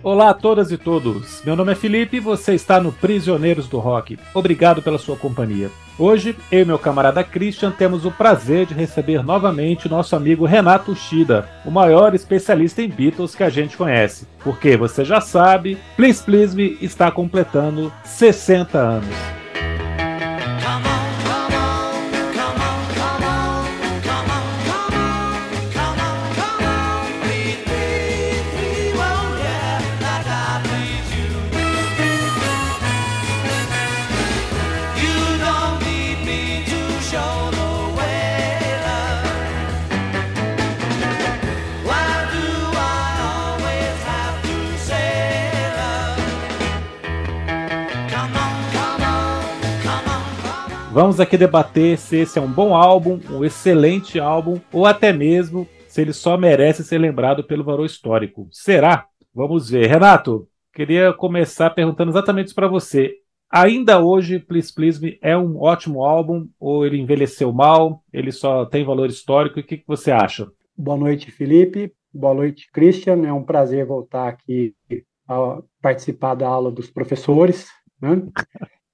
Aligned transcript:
Olá 0.00 0.30
a 0.30 0.34
todas 0.34 0.70
e 0.70 0.76
todos. 0.76 1.42
Meu 1.44 1.56
nome 1.56 1.72
é 1.72 1.74
Felipe 1.74 2.18
e 2.18 2.20
você 2.20 2.54
está 2.54 2.80
no 2.80 2.92
Prisioneiros 2.92 3.66
do 3.66 3.78
Rock. 3.78 4.16
Obrigado 4.32 4.80
pela 4.80 4.96
sua 4.96 5.16
companhia. 5.16 5.70
Hoje, 5.98 6.36
eu 6.52 6.60
e 6.60 6.64
meu 6.64 6.78
camarada 6.78 7.24
Christian 7.24 7.72
temos 7.72 8.04
o 8.04 8.10
prazer 8.12 8.64
de 8.64 8.74
receber 8.74 9.24
novamente 9.24 9.88
nosso 9.88 10.14
amigo 10.14 10.46
Renato 10.46 10.94
Shida, 10.94 11.48
o 11.64 11.70
maior 11.70 12.14
especialista 12.14 12.80
em 12.80 12.88
Beatles 12.88 13.34
que 13.34 13.42
a 13.42 13.50
gente 13.50 13.76
conhece. 13.76 14.28
Porque 14.44 14.76
você 14.76 15.04
já 15.04 15.20
sabe, 15.20 15.76
Please 15.96 16.22
Please 16.22 16.54
Me 16.54 16.78
está 16.80 17.10
completando 17.10 17.92
60 18.04 18.78
anos. 18.78 19.16
Vamos 51.00 51.20
aqui 51.20 51.38
debater 51.38 51.96
se 51.96 52.16
esse 52.16 52.40
é 52.40 52.42
um 52.42 52.50
bom 52.50 52.74
álbum, 52.74 53.20
um 53.30 53.44
excelente 53.44 54.18
álbum, 54.18 54.60
ou 54.72 54.84
até 54.84 55.12
mesmo 55.12 55.64
se 55.86 56.00
ele 56.00 56.12
só 56.12 56.36
merece 56.36 56.82
ser 56.82 56.98
lembrado 56.98 57.44
pelo 57.44 57.62
valor 57.62 57.86
histórico. 57.86 58.48
Será? 58.50 59.06
Vamos 59.32 59.70
ver. 59.70 59.86
Renato, 59.86 60.48
queria 60.74 61.12
começar 61.12 61.70
perguntando 61.70 62.10
exatamente 62.10 62.46
isso 62.46 62.54
para 62.56 62.66
você. 62.66 63.12
Ainda 63.48 64.00
hoje, 64.00 64.40
Please 64.40 64.74
Please 64.74 65.00
Me 65.00 65.16
é 65.22 65.38
um 65.38 65.60
ótimo 65.60 66.04
álbum 66.04 66.48
ou 66.58 66.84
ele 66.84 66.98
envelheceu 66.98 67.52
mal? 67.52 68.02
Ele 68.12 68.32
só 68.32 68.66
tem 68.66 68.84
valor 68.84 69.08
histórico? 69.08 69.60
O 69.60 69.62
que, 69.62 69.76
que 69.76 69.86
você 69.86 70.10
acha? 70.10 70.48
Boa 70.76 70.98
noite, 70.98 71.30
Felipe. 71.30 71.92
Boa 72.12 72.34
noite, 72.34 72.68
Christian. 72.72 73.24
É 73.24 73.32
um 73.32 73.44
prazer 73.44 73.86
voltar 73.86 74.26
aqui 74.26 74.74
a 75.28 75.62
participar 75.80 76.34
da 76.34 76.48
aula 76.48 76.72
dos 76.72 76.90
professores. 76.90 77.68
Né? 78.02 78.20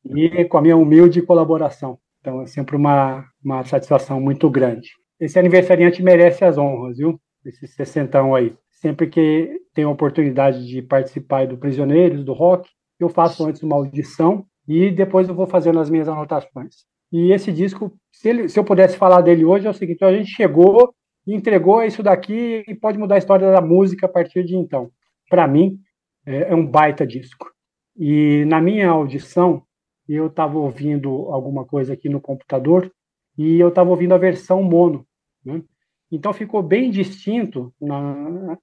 E 0.04 0.44
com 0.44 0.58
a 0.58 0.62
minha 0.62 0.76
humilde 0.76 1.22
colaboração. 1.22 1.98
Então 2.20 2.42
é 2.42 2.46
sempre 2.46 2.76
uma, 2.76 3.24
uma 3.44 3.64
satisfação 3.64 4.20
muito 4.20 4.48
grande. 4.50 4.90
Esse 5.20 5.38
aniversariante 5.38 6.02
merece 6.02 6.44
as 6.44 6.58
honras, 6.58 6.98
viu? 6.98 7.20
Esse 7.44 7.66
60 7.66 8.34
aí. 8.34 8.54
Sempre 8.70 9.06
que 9.06 9.60
tenho 9.74 9.88
a 9.88 9.92
oportunidade 9.92 10.66
de 10.66 10.82
participar 10.82 11.46
do 11.46 11.56
Prisioneiros, 11.56 12.24
do 12.24 12.32
Rock, 12.32 12.68
eu 12.98 13.08
faço 13.08 13.44
antes 13.46 13.62
uma 13.62 13.76
audição 13.76 14.44
e 14.66 14.90
depois 14.90 15.28
eu 15.28 15.34
vou 15.34 15.46
fazendo 15.46 15.80
as 15.80 15.90
minhas 15.90 16.08
anotações. 16.08 16.84
E 17.12 17.32
esse 17.32 17.52
disco, 17.52 17.92
se, 18.12 18.28
ele, 18.28 18.48
se 18.48 18.58
eu 18.58 18.64
pudesse 18.64 18.96
falar 18.96 19.20
dele 19.20 19.44
hoje, 19.44 19.66
é 19.66 19.70
o 19.70 19.74
seguinte: 19.74 20.04
a 20.04 20.12
gente 20.12 20.30
chegou 20.30 20.94
entregou 21.26 21.82
isso 21.82 22.02
daqui 22.02 22.64
e 22.66 22.74
pode 22.74 22.98
mudar 22.98 23.14
a 23.14 23.18
história 23.18 23.50
da 23.50 23.60
música 23.60 24.06
a 24.06 24.08
partir 24.08 24.44
de 24.44 24.56
então. 24.56 24.90
Para 25.28 25.48
mim, 25.48 25.78
é, 26.26 26.50
é 26.50 26.54
um 26.54 26.66
baita 26.66 27.06
disco. 27.06 27.50
E 27.96 28.44
na 28.46 28.60
minha 28.60 28.90
audição, 28.90 29.62
eu 30.08 30.26
estava 30.26 30.58
ouvindo 30.58 31.10
alguma 31.30 31.64
coisa 31.64 31.94
aqui 31.94 32.08
no 32.08 32.20
computador 32.20 32.90
e 33.36 33.58
eu 33.58 33.68
estava 33.68 33.90
ouvindo 33.90 34.14
a 34.14 34.18
versão 34.18 34.62
mono. 34.62 35.06
Né? 35.44 35.62
Então 36.10 36.32
ficou 36.32 36.62
bem 36.62 36.90
distinto 36.90 37.72
na, 37.80 38.58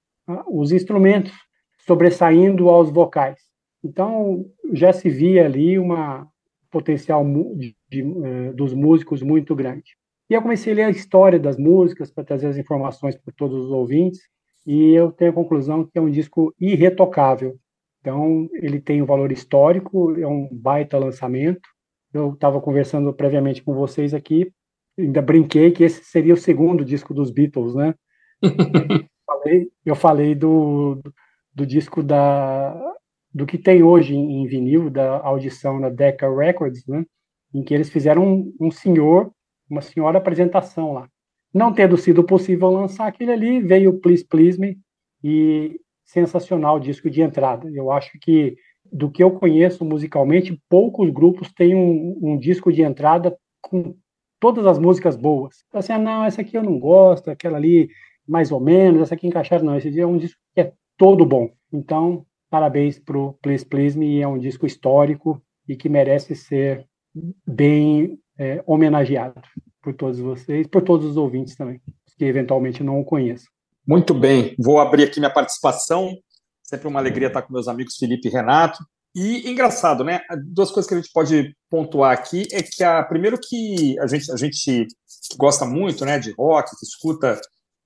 os 0.48 0.72
instrumentos 0.72 1.32
sobressaindo 1.78 2.68
aos 2.68 2.90
vocais. 2.90 3.40
Então 3.84 4.46
já 4.72 4.92
se 4.92 5.10
via 5.10 5.44
ali 5.44 5.78
uma 5.78 6.28
potencial 6.70 7.24
de, 7.56 7.76
de, 7.88 8.02
uh, 8.02 8.54
dos 8.54 8.72
músicos 8.72 9.22
muito 9.22 9.54
grande. 9.54 9.96
E 10.30 10.34
eu 10.34 10.40
comecei 10.40 10.72
a 10.72 10.76
ler 10.76 10.84
a 10.84 10.90
história 10.90 11.38
das 11.38 11.58
músicas 11.58 12.10
para 12.10 12.24
trazer 12.24 12.46
as 12.46 12.56
informações 12.56 13.16
para 13.16 13.34
todos 13.36 13.66
os 13.66 13.70
ouvintes 13.70 14.20
e 14.66 14.92
eu 14.94 15.12
tenho 15.12 15.32
a 15.32 15.34
conclusão 15.34 15.84
que 15.84 15.98
é 15.98 16.00
um 16.00 16.10
disco 16.10 16.54
irretocável. 16.58 17.58
Então, 18.02 18.48
ele 18.54 18.80
tem 18.80 19.00
um 19.00 19.06
valor 19.06 19.30
histórico, 19.30 20.18
é 20.18 20.26
um 20.26 20.48
baita 20.50 20.98
lançamento. 20.98 21.62
Eu 22.12 22.32
estava 22.34 22.60
conversando 22.60 23.14
previamente 23.14 23.62
com 23.62 23.72
vocês 23.72 24.12
aqui, 24.12 24.52
ainda 24.98 25.22
brinquei 25.22 25.70
que 25.70 25.84
esse 25.84 26.04
seria 26.04 26.34
o 26.34 26.36
segundo 26.36 26.84
disco 26.84 27.14
dos 27.14 27.30
Beatles, 27.30 27.74
né? 27.76 27.94
falei, 29.24 29.70
eu 29.86 29.94
falei 29.94 30.34
do, 30.34 31.00
do 31.54 31.64
disco 31.64 32.02
da 32.02 32.74
do 33.34 33.46
que 33.46 33.56
tem 33.56 33.82
hoje 33.82 34.14
em, 34.14 34.42
em 34.42 34.46
vinil, 34.46 34.90
da 34.90 35.18
audição 35.20 35.80
na 35.80 35.88
Decca 35.88 36.28
Records, 36.28 36.86
né? 36.86 37.06
Em 37.54 37.62
que 37.62 37.72
eles 37.72 37.88
fizeram 37.88 38.22
um, 38.26 38.54
um 38.60 38.70
senhor, 38.70 39.32
uma 39.70 39.80
senhora 39.80 40.18
apresentação 40.18 40.92
lá. 40.92 41.08
Não 41.54 41.72
tendo 41.72 41.96
sido 41.96 42.24
possível 42.24 42.68
lançar 42.70 43.06
aquele 43.06 43.32
ali, 43.32 43.60
veio 43.60 43.98
Please 44.00 44.26
Please 44.26 44.60
Me, 44.60 44.78
e 45.24 45.80
sensacional 46.12 46.78
disco 46.78 47.08
de 47.08 47.22
entrada. 47.22 47.70
Eu 47.70 47.90
acho 47.90 48.18
que, 48.20 48.56
do 48.92 49.10
que 49.10 49.22
eu 49.22 49.30
conheço 49.30 49.84
musicalmente, 49.84 50.60
poucos 50.68 51.08
grupos 51.10 51.50
têm 51.52 51.74
um, 51.74 52.18
um 52.22 52.38
disco 52.38 52.70
de 52.70 52.82
entrada 52.82 53.34
com 53.62 53.94
todas 54.38 54.66
as 54.66 54.78
músicas 54.78 55.16
boas. 55.16 55.64
Assim, 55.72 55.92
ah, 55.92 55.98
não, 55.98 56.24
essa 56.24 56.42
aqui 56.42 56.56
eu 56.56 56.62
não 56.62 56.78
gosto, 56.78 57.30
aquela 57.30 57.56
ali 57.56 57.88
mais 58.28 58.52
ou 58.52 58.60
menos, 58.60 59.00
essa 59.00 59.14
aqui 59.14 59.26
encaixaram, 59.26 59.64
não. 59.64 59.76
Esse 59.76 59.90
dia 59.90 60.02
é 60.02 60.06
um 60.06 60.18
disco 60.18 60.38
que 60.54 60.60
é 60.60 60.72
todo 60.98 61.24
bom. 61.24 61.50
Então, 61.72 62.26
parabéns 62.50 62.98
pro 62.98 63.32
Please 63.40 63.64
Please 63.64 63.98
Me, 63.98 64.20
é 64.20 64.28
um 64.28 64.38
disco 64.38 64.66
histórico 64.66 65.42
e 65.66 65.74
que 65.74 65.88
merece 65.88 66.34
ser 66.34 66.86
bem 67.46 68.18
é, 68.38 68.62
homenageado 68.66 69.40
por 69.80 69.94
todos 69.94 70.20
vocês, 70.20 70.66
por 70.66 70.82
todos 70.82 71.06
os 71.06 71.16
ouvintes 71.16 71.56
também, 71.56 71.80
que 72.18 72.24
eventualmente 72.24 72.84
não 72.84 73.00
o 73.00 73.04
conheçam. 73.04 73.50
Muito 73.86 74.14
bem, 74.14 74.54
vou 74.58 74.78
abrir 74.78 75.04
aqui 75.04 75.18
minha 75.18 75.32
participação. 75.32 76.12
Sempre 76.62 76.88
uma 76.88 77.00
alegria 77.00 77.28
estar 77.28 77.42
com 77.42 77.52
meus 77.52 77.68
amigos 77.68 77.96
Felipe 77.96 78.28
e 78.28 78.30
Renato. 78.30 78.78
E 79.14 79.50
engraçado, 79.50 80.04
né? 80.04 80.20
Duas 80.46 80.70
coisas 80.70 80.88
que 80.88 80.94
a 80.94 80.96
gente 80.98 81.12
pode 81.12 81.54
pontuar 81.68 82.12
aqui 82.12 82.46
é 82.50 82.62
que 82.62 82.82
a 82.82 83.02
primeiro 83.02 83.38
que 83.38 83.98
a 84.00 84.06
gente 84.06 84.30
a 84.32 84.36
gente 84.36 84.86
gosta 85.36 85.66
muito, 85.66 86.04
né, 86.04 86.18
de 86.18 86.32
rock, 86.32 86.70
que 86.70 86.86
escuta 86.86 87.38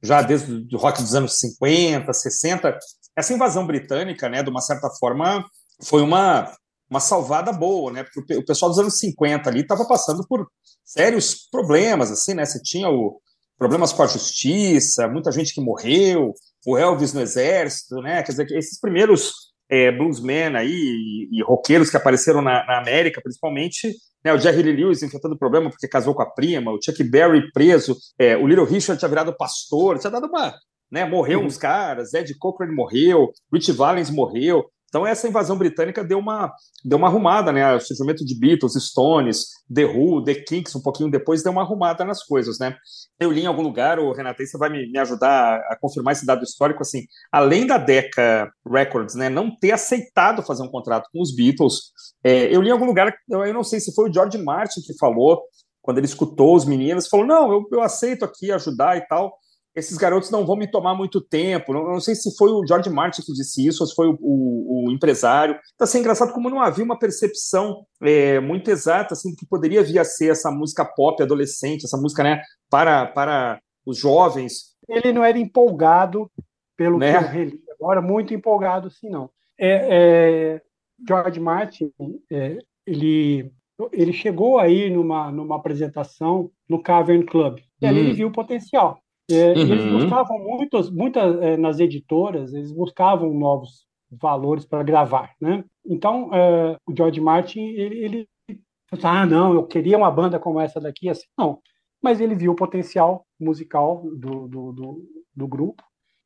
já 0.02 0.22
desde 0.22 0.52
o 0.72 0.78
rock 0.78 1.02
dos 1.02 1.14
anos 1.14 1.38
50, 1.40 2.12
60, 2.12 2.78
essa 3.16 3.32
invasão 3.32 3.66
britânica, 3.66 4.28
né, 4.28 4.42
de 4.42 4.50
uma 4.50 4.60
certa 4.60 4.88
forma 5.00 5.44
foi 5.82 6.02
uma 6.02 6.52
uma 6.88 7.00
salvada 7.00 7.52
boa, 7.52 7.90
né? 7.90 8.04
Porque 8.14 8.36
o 8.36 8.44
pessoal 8.44 8.70
dos 8.70 8.78
anos 8.78 8.98
50 8.98 9.50
ali 9.50 9.62
estava 9.62 9.84
passando 9.88 10.24
por 10.28 10.46
sérios 10.84 11.48
problemas, 11.50 12.12
assim, 12.12 12.34
né? 12.34 12.44
Você 12.44 12.60
tinha 12.62 12.88
o, 12.88 13.20
problemas 13.58 13.92
com 13.92 14.02
a 14.02 14.06
justiça, 14.06 15.08
muita 15.08 15.32
gente 15.32 15.54
que 15.54 15.60
morreu, 15.60 16.34
o 16.66 16.76
Elvis 16.76 17.12
no 17.12 17.20
exército, 17.20 17.96
né? 18.02 18.22
Quer 18.22 18.32
dizer, 18.32 18.52
esses 18.52 18.80
primeiros 18.80 19.32
é, 19.68 19.90
bluesmen 19.90 20.56
aí 20.56 20.70
e, 20.70 21.38
e 21.38 21.42
roqueiros 21.42 21.90
que 21.90 21.96
apareceram 21.96 22.40
na, 22.42 22.64
na 22.66 22.78
América, 22.78 23.20
principalmente, 23.22 23.92
né, 24.24 24.32
o 24.32 24.38
Jerry 24.38 24.62
Lee 24.62 24.84
Lewis 24.84 25.02
enfrentando 25.02 25.38
problema 25.38 25.70
porque 25.70 25.88
casou 25.88 26.14
com 26.14 26.22
a 26.22 26.30
prima, 26.30 26.72
o 26.72 26.78
Chuck 26.82 27.02
Berry 27.04 27.50
preso, 27.52 27.96
é, 28.18 28.36
o 28.36 28.46
Little 28.46 28.64
Richard 28.64 28.98
tinha 28.98 29.08
virado 29.08 29.36
pastor, 29.36 29.98
tinha 29.98 30.10
dado 30.10 30.26
uma, 30.26 30.54
né, 30.90 31.04
morreu 31.04 31.40
uhum. 31.40 31.46
uns 31.46 31.58
caras, 31.58 32.14
Ed 32.14 32.32
Cochran 32.38 32.72
morreu, 32.72 33.32
Rich 33.52 33.72
Valens 33.72 34.10
morreu, 34.10 34.64
então 34.88 35.06
essa 35.06 35.28
invasão 35.28 35.56
britânica 35.56 36.04
deu 36.04 36.18
uma, 36.18 36.52
deu 36.84 36.98
uma 36.98 37.08
arrumada, 37.08 37.52
né? 37.52 37.74
O 37.74 37.80
surgimento 37.80 38.24
de 38.24 38.38
Beatles, 38.38 38.74
Stones, 38.74 39.48
The 39.72 39.84
Who, 39.84 40.24
The 40.24 40.34
Kinks, 40.34 40.74
um 40.74 40.82
pouquinho 40.82 41.10
depois, 41.10 41.42
deu 41.42 41.52
uma 41.52 41.62
arrumada 41.62 42.04
nas 42.04 42.22
coisas, 42.22 42.58
né? 42.58 42.76
Eu 43.18 43.30
li 43.30 43.42
em 43.42 43.46
algum 43.46 43.62
lugar, 43.62 43.98
o 43.98 44.12
Renato, 44.12 44.44
você 44.44 44.56
vai 44.56 44.68
me, 44.68 44.90
me 44.90 44.98
ajudar 44.98 45.58
a 45.70 45.76
confirmar 45.80 46.12
esse 46.12 46.24
dado 46.24 46.44
histórico, 46.44 46.82
assim, 46.82 47.04
além 47.32 47.66
da 47.66 47.78
Decca 47.78 48.50
Records, 48.66 49.14
né, 49.14 49.28
não 49.28 49.54
ter 49.56 49.72
aceitado 49.72 50.42
fazer 50.42 50.62
um 50.62 50.70
contrato 50.70 51.08
com 51.12 51.20
os 51.20 51.34
Beatles, 51.34 51.92
é, 52.22 52.54
eu 52.54 52.62
li 52.62 52.68
em 52.68 52.72
algum 52.72 52.86
lugar, 52.86 53.14
eu, 53.28 53.44
eu 53.44 53.54
não 53.54 53.64
sei 53.64 53.80
se 53.80 53.94
foi 53.94 54.08
o 54.08 54.12
George 54.12 54.38
Martin 54.38 54.80
que 54.82 54.96
falou, 54.98 55.42
quando 55.82 55.98
ele 55.98 56.06
escutou 56.06 56.54
os 56.54 56.64
meninos, 56.64 57.08
falou, 57.08 57.26
não, 57.26 57.52
eu, 57.52 57.64
eu 57.72 57.80
aceito 57.80 58.24
aqui 58.24 58.50
ajudar 58.50 58.96
e 58.96 59.06
tal, 59.06 59.36
esses 59.76 59.98
garotos 59.98 60.30
não 60.30 60.46
vão 60.46 60.56
me 60.56 60.66
tomar 60.66 60.94
muito 60.94 61.20
tempo. 61.20 61.74
Não, 61.74 61.84
não 61.84 62.00
sei 62.00 62.14
se 62.14 62.34
foi 62.36 62.50
o 62.50 62.66
George 62.66 62.88
Martin 62.88 63.20
que 63.20 63.32
disse 63.32 63.66
isso, 63.66 63.82
ou 63.82 63.86
se 63.86 63.94
foi 63.94 64.08
o, 64.08 64.16
o, 64.18 64.88
o 64.88 64.90
empresário. 64.90 65.54
Então, 65.74 65.84
assim, 65.84 65.98
engraçado 65.98 66.32
como 66.32 66.48
não 66.48 66.62
havia 66.62 66.84
uma 66.84 66.98
percepção 66.98 67.84
é, 68.02 68.40
muito 68.40 68.70
exata 68.70 69.12
assim, 69.12 69.30
do 69.30 69.36
que 69.36 69.46
poderia 69.46 69.82
vir 69.82 69.98
a 69.98 70.04
ser 70.04 70.30
essa 70.30 70.50
música 70.50 70.82
pop 70.82 71.22
adolescente, 71.22 71.84
essa 71.84 71.98
música 71.98 72.22
né, 72.22 72.40
para, 72.70 73.06
para 73.06 73.60
os 73.84 73.98
jovens. 73.98 74.74
Ele 74.88 75.12
não 75.12 75.22
era 75.22 75.38
empolgado, 75.38 76.30
pelo 76.74 76.98
né? 76.98 77.18
que 77.18 77.24
eu 77.24 77.28
reli 77.28 77.60
agora, 77.78 78.00
muito 78.00 78.32
empolgado, 78.32 78.90
sim, 78.90 79.10
não. 79.10 79.28
É, 79.58 80.54
é, 80.54 80.62
George 81.06 81.38
Martin, 81.38 81.92
é, 82.30 82.58
ele, 82.86 83.52
ele 83.92 84.12
chegou 84.12 84.58
aí 84.58 84.88
numa, 84.88 85.30
numa 85.30 85.56
apresentação 85.56 86.50
no 86.66 86.82
Cavern 86.82 87.24
Club, 87.26 87.58
e 87.80 87.86
ali 87.86 88.00
ele 88.00 88.12
hum. 88.12 88.14
viu 88.14 88.28
o 88.28 88.32
potencial. 88.32 88.98
É, 89.30 89.52
uhum. 89.52 89.60
Eles 89.60 89.92
buscavam 89.92 90.38
muitas, 90.38 90.90
muitas 90.90 91.42
é, 91.42 91.56
nas 91.56 91.80
editoras, 91.80 92.54
eles 92.54 92.70
buscavam 92.70 93.34
novos 93.34 93.84
valores 94.10 94.64
para 94.64 94.84
gravar, 94.84 95.32
né? 95.40 95.64
Então, 95.84 96.30
é, 96.32 96.76
o 96.86 96.94
George 96.96 97.20
Martin, 97.20 97.60
ele, 97.60 98.04
ele 98.04 98.28
ah, 99.02 99.26
não, 99.26 99.52
eu 99.52 99.66
queria 99.66 99.98
uma 99.98 100.10
banda 100.10 100.38
como 100.38 100.60
essa 100.60 100.80
daqui, 100.80 101.08
assim, 101.08 101.26
não. 101.36 101.60
Mas 102.00 102.20
ele 102.20 102.34
viu 102.34 102.52
o 102.52 102.56
potencial 102.56 103.26
musical 103.38 104.02
do, 104.16 104.46
do, 104.46 104.72
do, 104.72 105.04
do 105.34 105.48
grupo 105.48 105.82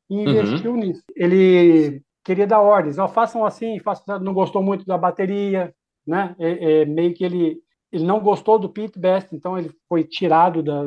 e 0.09 0.15
uhum. 0.15 0.21
investiu 0.21 0.71
uhum. 0.71 0.77
nisso. 0.77 1.03
Ele 1.15 2.03
queria 2.23 2.45
dar 2.45 2.61
ordens, 2.61 2.99
ó, 2.99 3.07
façam 3.07 3.43
assim, 3.43 3.79
façam, 3.79 4.19
não 4.19 4.33
gostou 4.33 4.61
muito 4.61 4.85
da 4.85 4.97
bateria, 4.97 5.73
né? 6.05 6.35
É, 6.37 6.81
é, 6.81 6.85
meio 6.85 7.13
que 7.13 7.23
ele 7.23 7.59
ele 7.91 8.05
não 8.05 8.19
gostou 8.19 8.57
do 8.57 8.69
Pete 8.69 8.97
Best, 8.97 9.35
então 9.35 9.57
ele 9.57 9.69
foi 9.89 10.03
tirado 10.03 10.63
da. 10.63 10.81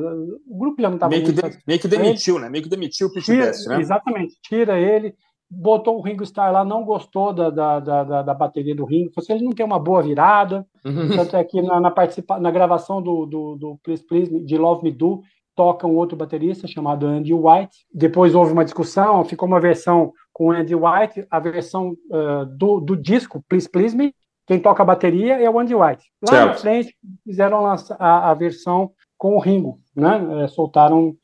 O 0.47 0.59
grupo 0.59 0.81
já 0.81 0.89
não 0.89 0.97
estava 0.97 1.11
meio, 1.11 1.33
de, 1.33 1.43
meio 1.67 1.81
que 1.81 1.89
demitiu, 1.89 2.39
né? 2.39 2.49
Meio 2.49 2.65
que 2.65 2.71
demitiu 2.71 3.09
o 3.09 3.13
Pete 3.13 3.27
tira, 3.27 3.47
Best, 3.47 3.69
né? 3.69 3.81
Exatamente, 3.81 4.35
tira 4.43 4.79
ele, 4.79 5.15
botou 5.51 5.99
o 5.99 6.01
Ringo 6.01 6.25
Starr 6.25 6.53
lá, 6.53 6.65
não 6.65 6.85
gostou 6.85 7.33
da, 7.33 7.51
da, 7.51 7.81
da, 7.81 8.23
da 8.23 8.35
bateria 8.35 8.75
do 8.75 8.85
Ringo, 8.85 9.13
você 9.15 9.35
não 9.39 9.53
tem 9.53 9.67
uma 9.67 9.79
boa 9.79 10.03
virada. 10.03 10.67
Uhum. 10.85 11.11
Tanto 11.11 11.37
é 11.37 11.45
que 11.45 11.61
na, 11.61 11.81
na, 11.81 11.91
participa, 11.91 12.39
na 12.39 12.51
gravação 12.51 13.03
do, 13.03 13.27
do, 13.27 13.57
do 13.57 13.79
Please 13.83 14.05
Please, 14.07 14.45
de 14.45 14.57
Love 14.57 14.83
Me 14.83 14.91
Do, 14.91 15.21
toca 15.55 15.87
um 15.87 15.97
outro 15.97 16.17
baterista 16.17 16.67
chamado 16.67 17.07
Andy 17.07 17.33
White. 17.33 17.87
Depois 17.93 18.35
houve 18.35 18.53
uma 18.53 18.65
discussão, 18.65 19.25
ficou 19.25 19.47
uma 19.47 19.61
versão 19.61 20.13
com 20.33 20.51
Andy 20.51 20.75
White, 20.75 21.27
a 21.31 21.39
versão 21.39 21.93
uh, 22.11 22.45
do, 22.57 22.81
do 22.81 22.97
disco 22.97 23.45
Please 23.49 23.69
Please 23.69 23.97
Me, 23.97 24.13
quem 24.47 24.59
toca 24.59 24.83
a 24.83 24.87
bateria 24.87 25.41
é 25.41 25.49
o 25.49 25.59
Andy 25.59 25.75
White. 25.75 26.05
Lá 26.23 26.31
certo. 26.31 26.49
na 26.49 26.55
frente, 26.55 26.97
fizeram 27.25 27.63
lançar 27.63 27.97
a, 27.99 28.31
a, 28.31 28.35
versão 28.35 28.91
com 29.17 29.37
o 29.37 29.41
Ringo, 29.41 29.79
né? 29.97 30.45
É, 30.45 30.49
soltaram 30.49 31.15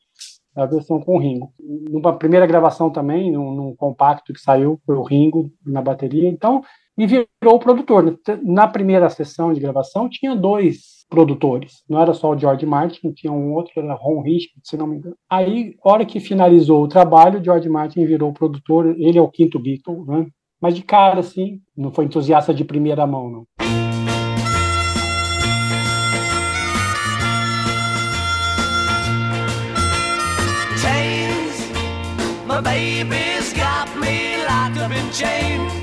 a 0.55 0.65
versão 0.65 0.99
com 0.99 1.15
o 1.15 1.19
Ringo. 1.19 1.53
Numa 1.59 2.17
primeira 2.17 2.45
gravação 2.45 2.89
também, 2.89 3.31
num, 3.31 3.53
num, 3.53 3.75
compacto 3.75 4.33
que 4.33 4.39
saiu, 4.39 4.79
foi 4.85 4.95
o 4.95 5.03
Ringo 5.03 5.51
na 5.65 5.81
bateria. 5.81 6.27
Então, 6.27 6.63
e 6.97 7.05
virou 7.05 7.25
o 7.43 7.59
produtor. 7.59 8.19
Na 8.43 8.67
primeira 8.67 9.09
sessão 9.09 9.53
de 9.53 9.59
gravação, 9.59 10.09
tinha 10.09 10.35
dois 10.35 11.05
produtores. 11.09 11.83
Não 11.89 12.01
era 12.01 12.13
só 12.13 12.31
o 12.31 12.37
George 12.37 12.65
Martin, 12.65 13.11
tinha 13.11 13.31
um 13.31 13.53
outro, 13.53 13.73
era 13.75 13.93
Ron 13.93 14.21
Richard, 14.21 14.59
se 14.63 14.77
não 14.77 14.87
me 14.87 14.97
engano. 14.97 15.15
Aí, 15.29 15.75
hora 15.83 16.05
que 16.05 16.19
finalizou 16.19 16.83
o 16.83 16.87
trabalho, 16.87 17.39
o 17.39 17.43
George 17.43 17.69
Martin 17.69 18.05
virou 18.05 18.29
o 18.29 18.33
produtor. 18.33 18.95
Ele 18.97 19.17
é 19.17 19.21
o 19.21 19.29
quinto 19.29 19.59
Beatle, 19.59 20.05
né? 20.05 20.27
Mas 20.61 20.75
de 20.75 20.83
cara, 20.83 21.19
assim, 21.21 21.59
não 21.75 21.91
foi 21.91 22.05
entusiasta 22.05 22.53
de 22.53 22.63
primeira 22.63 23.07
mão, 23.07 23.31
não. 23.31 23.47
Chains, 30.77 31.71
my 32.45 32.61
baby's 32.61 33.53
got 33.53 33.89
me 33.99 34.37
locked 34.45 34.77
up 34.77 34.91
in 34.91 35.11
chains, 35.11 35.73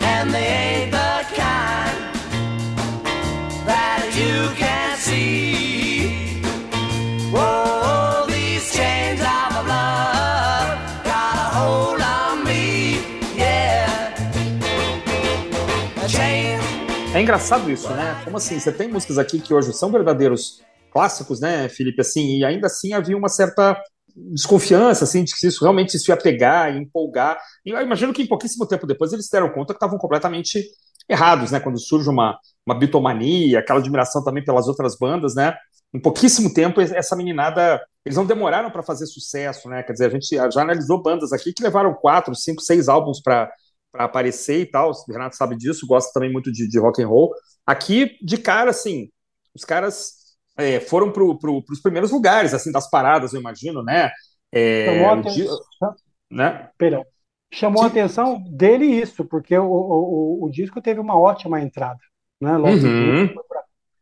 and 0.00 0.30
they 0.32 0.46
ain't 0.46 0.73
É 17.14 17.22
engraçado 17.22 17.70
isso, 17.70 17.88
né? 17.90 18.20
Como 18.24 18.36
assim? 18.36 18.58
Você 18.58 18.72
tem 18.72 18.88
músicas 18.88 19.18
aqui 19.18 19.38
que 19.38 19.54
hoje 19.54 19.72
são 19.72 19.88
verdadeiros 19.88 20.60
clássicos, 20.90 21.38
né, 21.38 21.68
Felipe? 21.68 22.00
Assim, 22.00 22.38
e 22.38 22.44
ainda 22.44 22.66
assim 22.66 22.92
havia 22.92 23.16
uma 23.16 23.28
certa 23.28 23.80
desconfiança, 24.16 25.04
assim, 25.04 25.22
de 25.22 25.32
que 25.32 25.46
isso 25.46 25.62
realmente 25.62 25.96
isso 25.96 26.10
ia 26.10 26.16
pegar, 26.16 26.76
empolgar. 26.76 27.38
E 27.64 27.70
eu 27.70 27.80
imagino 27.80 28.12
que 28.12 28.22
em 28.22 28.26
pouquíssimo 28.26 28.66
tempo 28.66 28.84
depois 28.84 29.12
eles 29.12 29.28
deram 29.28 29.48
conta 29.48 29.72
que 29.72 29.76
estavam 29.76 29.96
completamente 29.96 30.64
errados, 31.08 31.52
né? 31.52 31.60
Quando 31.60 31.78
surge 31.78 32.10
uma, 32.10 32.36
uma 32.66 32.76
bitomania, 32.76 33.60
aquela 33.60 33.78
admiração 33.78 34.24
também 34.24 34.44
pelas 34.44 34.66
outras 34.66 34.98
bandas, 34.98 35.36
né? 35.36 35.54
Em 35.94 36.00
pouquíssimo 36.00 36.52
tempo, 36.52 36.80
essa 36.80 37.14
meninada. 37.14 37.80
Eles 38.04 38.16
não 38.18 38.26
demoraram 38.26 38.72
para 38.72 38.82
fazer 38.82 39.06
sucesso, 39.06 39.68
né? 39.68 39.84
Quer 39.84 39.92
dizer, 39.92 40.06
a 40.06 40.10
gente 40.10 40.26
já 40.52 40.62
analisou 40.62 41.00
bandas 41.00 41.32
aqui 41.32 41.52
que 41.52 41.62
levaram 41.62 41.94
quatro, 41.94 42.34
cinco, 42.34 42.60
seis 42.60 42.88
álbuns 42.88 43.22
para 43.22 43.48
para 43.94 44.04
aparecer 44.06 44.60
e 44.60 44.66
tal. 44.66 44.90
O 44.90 45.12
Renato 45.12 45.36
sabe 45.36 45.56
disso, 45.56 45.86
gosta 45.86 46.12
também 46.12 46.32
muito 46.32 46.50
de, 46.50 46.68
de 46.68 46.78
rock 46.80 47.00
and 47.00 47.06
roll. 47.06 47.32
Aqui, 47.64 48.18
de 48.20 48.36
cara, 48.36 48.70
assim, 48.70 49.08
os 49.54 49.64
caras 49.64 50.14
é, 50.58 50.80
foram 50.80 51.12
para 51.12 51.22
pro, 51.36 51.64
os 51.70 51.80
primeiros 51.80 52.10
lugares, 52.10 52.52
assim, 52.52 52.72
das 52.72 52.90
paradas, 52.90 53.32
eu 53.32 53.40
imagino, 53.40 53.84
né? 53.84 54.10
É, 54.50 54.86
Chamou 54.86 55.08
a 55.08 55.14
atenção. 55.14 55.58
Né? 56.28 56.70
Perdão. 56.76 57.06
Chamou 57.52 57.82
Sim. 57.82 57.84
a 57.84 57.88
atenção 57.88 58.44
dele 58.50 58.84
isso, 58.84 59.24
porque 59.24 59.56
o, 59.56 59.64
o, 59.64 60.44
o, 60.44 60.50
disco 60.50 60.82
teve 60.82 60.98
uma 60.98 61.16
ótima 61.16 61.60
entrada. 61.60 62.00
Né? 62.40 62.56
Logo 62.56 62.76
uhum. 62.84 63.32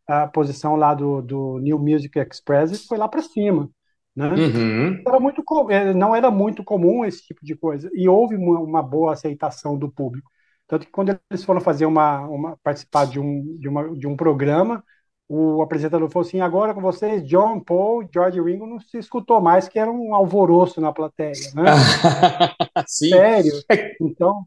a 0.09 0.27
posição 0.27 0.75
lá 0.75 0.95
do, 0.95 1.21
do 1.21 1.59
New 1.59 1.79
Music 1.79 2.19
Express 2.19 2.87
foi 2.87 2.97
lá 2.97 3.07
para 3.07 3.21
cima. 3.21 3.69
Né? 4.15 4.29
Uhum. 4.29 5.03
Era 5.07 5.19
muito, 5.19 5.43
é, 5.71 5.95
não 5.95 6.15
era 6.15 6.31
muito 6.31 6.63
comum 6.63 7.05
esse 7.05 7.23
tipo 7.23 7.45
de 7.45 7.57
coisa. 7.57 7.91
E 7.95 8.09
houve 8.09 8.37
uma, 8.37 8.83
boa 8.83 9.13
aceitação 9.13 9.77
do 9.79 9.91
público. 9.91 10.31
Tanto 10.67 10.87
que 10.87 10.93
quando 10.93 11.19
eles 11.31 11.45
foram 11.45 11.61
fazer 11.61 11.87
uma, 11.87 12.21
uma 12.29 12.57
participar 12.63 13.07
de 13.07 13.19
um, 13.19 13.57
de, 13.59 13.69
uma, 13.69 13.97
de 13.97 14.07
um 14.07 14.17
programa, 14.17 14.85
o 15.29 15.63
apresentador 15.63 16.11
falou 16.11 16.27
assim: 16.27 16.41
agora 16.41 16.75
com 16.75 16.81
vocês, 16.81 17.27
John, 17.27 17.61
Paul, 17.61 18.07
George 18.13 18.41
Ringo, 18.41 18.67
não 18.67 18.79
se 18.79 18.99
escutou 18.99 19.41
mais, 19.41 19.69
que 19.69 19.79
era 19.79 19.91
um 19.91 20.15
alvoroço 20.15 20.81
na 20.81 20.93
plateia. 20.93 21.33
Né? 21.55 21.65
Sim. 22.87 23.11
Sério. 23.11 23.53
É, 23.71 23.97
então. 24.01 24.45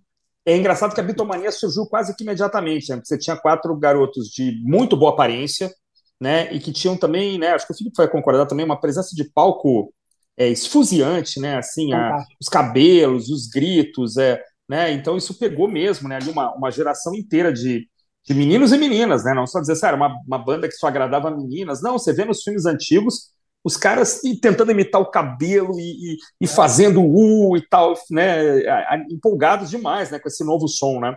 É 0.48 0.56
engraçado 0.56 0.94
que 0.94 1.02
a 1.02 1.04
bitomania 1.04 1.52
surgiu 1.52 1.88
quase 1.88 2.16
que 2.16 2.24
imediatamente. 2.24 2.92
Né? 2.92 3.02
Você 3.04 3.18
tinha 3.18 3.36
quatro 3.36 3.76
garotos 3.76 4.28
de 4.28 4.62
muito 4.64 4.96
boa 4.96 5.12
aparência, 5.12 5.74
né? 6.20 6.54
E 6.54 6.60
que 6.60 6.72
tinham 6.72 6.98
também, 6.98 7.38
né? 7.38 7.50
Acho 7.50 7.68
que 7.68 7.74
o 7.74 7.78
Felipe 7.78 7.96
vai 7.98 8.08
concordar 8.08 8.46
também, 8.46 8.66
uma 8.66 8.80
presença 8.80 9.16
de 9.16 9.24
palco 9.32 9.94
é, 10.38 10.48
esfuziante, 10.48 11.40
né? 11.40 11.58
Assim, 11.58 11.94
a, 11.94 12.24
os 12.42 12.50
cabelos, 12.50 13.30
os 13.30 13.48
gritos, 13.48 14.18
é, 14.18 14.42
né? 14.68 14.92
Então 14.92 15.18
isso 15.18 15.38
pegou 15.38 15.68
mesmo, 15.68 16.08
né? 16.10 16.18
Ali 16.18 16.30
uma, 16.30 16.54
uma 16.56 16.72
geração 16.72 17.14
inteira 17.16 17.52
de, 17.52 17.88
de 18.26 18.34
meninos 18.34 18.72
e 18.72 18.78
meninas, 18.78 19.24
né? 19.24 19.34
Não 19.34 19.48
só 19.48 19.60
dizer, 19.60 19.74
assim, 19.74 19.88
era 19.88 19.98
uma, 19.98 20.16
uma 20.28 20.38
banda 20.38 20.68
que 20.68 20.76
só 20.76 20.88
agradava 20.88 21.32
meninas. 21.32 21.82
Não, 21.82 21.98
você 21.98 22.14
vê 22.14 22.26
nos 22.26 22.44
filmes 22.44 22.66
antigos 22.66 23.34
os 23.64 23.76
caras 23.76 24.22
tentando 24.44 24.72
imitar 24.72 25.02
o 25.02 25.10
cabelo 25.10 25.80
e, 25.80 26.14
e, 26.14 26.18
e 26.42 26.48
fazendo 26.48 27.02
u 27.02 27.58
e 27.58 27.68
tal, 27.68 27.96
né? 28.12 28.62
Empolgados 29.10 29.72
demais, 29.72 30.12
né? 30.12 30.20
Com 30.20 30.28
esse 30.28 30.44
novo 30.44 30.68
som, 30.68 31.00
né? 31.00 31.16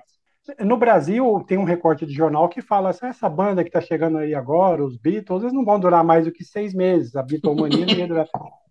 No 0.64 0.76
Brasil, 0.76 1.44
tem 1.46 1.58
um 1.58 1.64
recorte 1.64 2.06
de 2.06 2.12
jornal 2.12 2.48
que 2.48 2.62
fala 2.62 2.90
assim, 2.90 3.06
essa 3.06 3.28
banda 3.28 3.62
que 3.62 3.68
está 3.68 3.80
chegando 3.80 4.18
aí 4.18 4.34
agora, 4.34 4.84
os 4.84 4.96
Beatles, 4.96 5.42
eles 5.42 5.52
não 5.52 5.64
vão 5.64 5.78
durar 5.78 6.02
mais 6.02 6.24
do 6.24 6.32
que 6.32 6.44
seis 6.44 6.72
meses. 6.72 7.14
A 7.14 7.22
Beatlemania 7.22 7.84
não 7.84 7.94
ia 7.94 8.08
durar. 8.08 8.26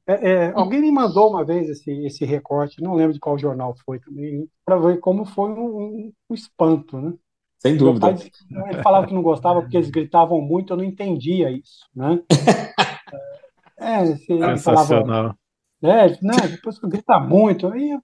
É, 0.08 0.30
é, 0.32 0.54
alguém 0.56 0.82
me 0.82 0.92
mandou 0.92 1.30
uma 1.30 1.44
vez 1.44 1.70
esse, 1.70 1.92
esse 2.06 2.24
recorte, 2.24 2.82
não 2.82 2.96
lembro 2.96 3.13
de 3.13 3.20
qual 3.20 3.38
jornal 3.38 3.75
foi 3.86 4.00
também, 4.00 4.48
para 4.66 4.78
ver 4.78 5.00
como 5.00 5.25
foi 5.25 5.51
um, 5.51 6.13
um, 6.30 6.34
espanto, 6.34 6.98
né? 6.98 7.13
Sem 7.60 7.75
dúvida. 7.75 8.13
Pai, 8.13 8.32
ele 8.72 8.82
falava 8.82 9.06
que 9.06 9.13
não 9.13 9.22
gostava 9.22 9.62
porque 9.62 9.75
eles 9.75 9.90
gritavam 9.90 10.40
muito, 10.40 10.72
eu 10.72 10.78
não 10.78 10.84
entendia 10.84 11.51
isso, 11.51 11.86
né? 11.96 12.22
É, 13.80 14.01
ele 14.08 14.58
falava... 14.58 15.38
É, 15.84 16.18
não, 16.20 16.36
depois 16.50 16.80
que 16.80 16.88
grita 16.88 17.20
muito, 17.20 17.68
aí 17.68 17.96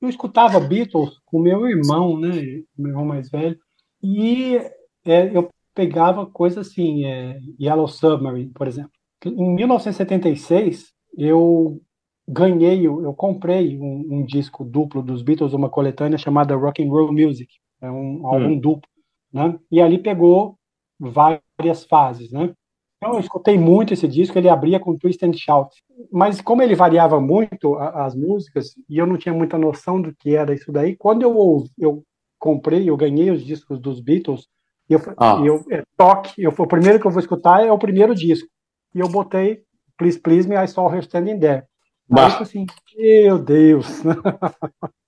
eu 0.00 0.08
escutava 0.08 0.58
Beatles 0.60 1.18
com 1.26 1.40
meu 1.40 1.68
irmão, 1.68 2.18
né, 2.18 2.30
meu 2.76 2.90
irmão 2.90 3.04
mais 3.04 3.30
velho, 3.30 3.58
e 4.02 4.56
é, 5.04 5.36
eu 5.36 5.48
pegava 5.74 6.26
coisas 6.26 6.68
assim, 6.68 7.04
é, 7.04 7.38
Yellow 7.60 7.88
Submarine, 7.88 8.52
por 8.52 8.66
exemplo. 8.66 8.90
Em 9.24 9.54
1976, 9.54 10.92
eu 11.16 11.80
ganhei, 12.26 12.86
eu 12.86 13.12
comprei 13.14 13.78
um, 13.78 14.06
um, 14.10 14.24
disco 14.24 14.64
duplo 14.64 15.02
dos 15.02 15.22
Beatles, 15.22 15.52
uma 15.52 15.68
coletânea 15.68 16.16
chamada 16.16 16.56
Rock 16.56 16.82
and 16.82 16.88
Roll 16.88 17.12
Music, 17.12 17.52
é 17.82 17.90
um 17.90 18.26
álbum 18.26 18.52
hum. 18.52 18.60
duplo, 18.60 18.88
né? 19.32 19.58
E 19.70 19.80
ali 19.80 19.98
pegou 19.98 20.56
várias 20.98 21.84
fases, 21.88 22.30
né? 22.30 22.54
Então, 23.02 23.14
eu 23.14 23.20
escutei 23.20 23.56
muito 23.56 23.94
esse 23.94 24.06
disco, 24.06 24.36
ele 24.36 24.50
abria 24.50 24.78
com 24.78 24.94
Twist 24.94 25.24
and 25.24 25.32
Shout. 25.32 25.74
Mas 26.12 26.42
como 26.42 26.60
ele 26.60 26.74
variava 26.74 27.18
muito 27.18 27.74
a, 27.76 28.04
as 28.04 28.14
músicas, 28.14 28.74
e 28.88 28.98
eu 28.98 29.06
não 29.06 29.16
tinha 29.16 29.32
muita 29.32 29.56
noção 29.56 30.02
do 30.02 30.14
que 30.14 30.36
era 30.36 30.52
isso 30.52 30.70
daí, 30.70 30.94
quando 30.96 31.22
eu, 31.22 31.64
eu 31.78 32.04
comprei, 32.38 32.90
eu 32.90 32.96
ganhei 32.98 33.30
os 33.30 33.42
discos 33.42 33.80
dos 33.80 34.00
Beatles, 34.00 34.46
e 34.86 34.92
eu, 34.92 35.00
ah. 35.16 35.40
eu 35.42 35.64
é, 35.70 35.82
toque, 35.96 36.42
eu, 36.42 36.50
o 36.50 36.66
primeiro 36.66 37.00
que 37.00 37.06
eu 37.06 37.10
vou 37.10 37.20
escutar 37.20 37.64
é 37.64 37.72
o 37.72 37.78
primeiro 37.78 38.14
disco. 38.14 38.46
E 38.94 39.00
eu 39.00 39.08
botei 39.08 39.62
Please 39.96 40.18
Please 40.18 40.46
Me, 40.46 40.56
I 40.56 40.68
Saw 40.68 40.92
Her 40.92 41.00
Standing 41.00 41.38
There. 41.38 41.64
Bah. 42.06 42.26
Aí 42.26 42.32
eu 42.32 42.42
assim, 42.42 42.66
meu 42.98 43.38
Deus! 43.38 44.02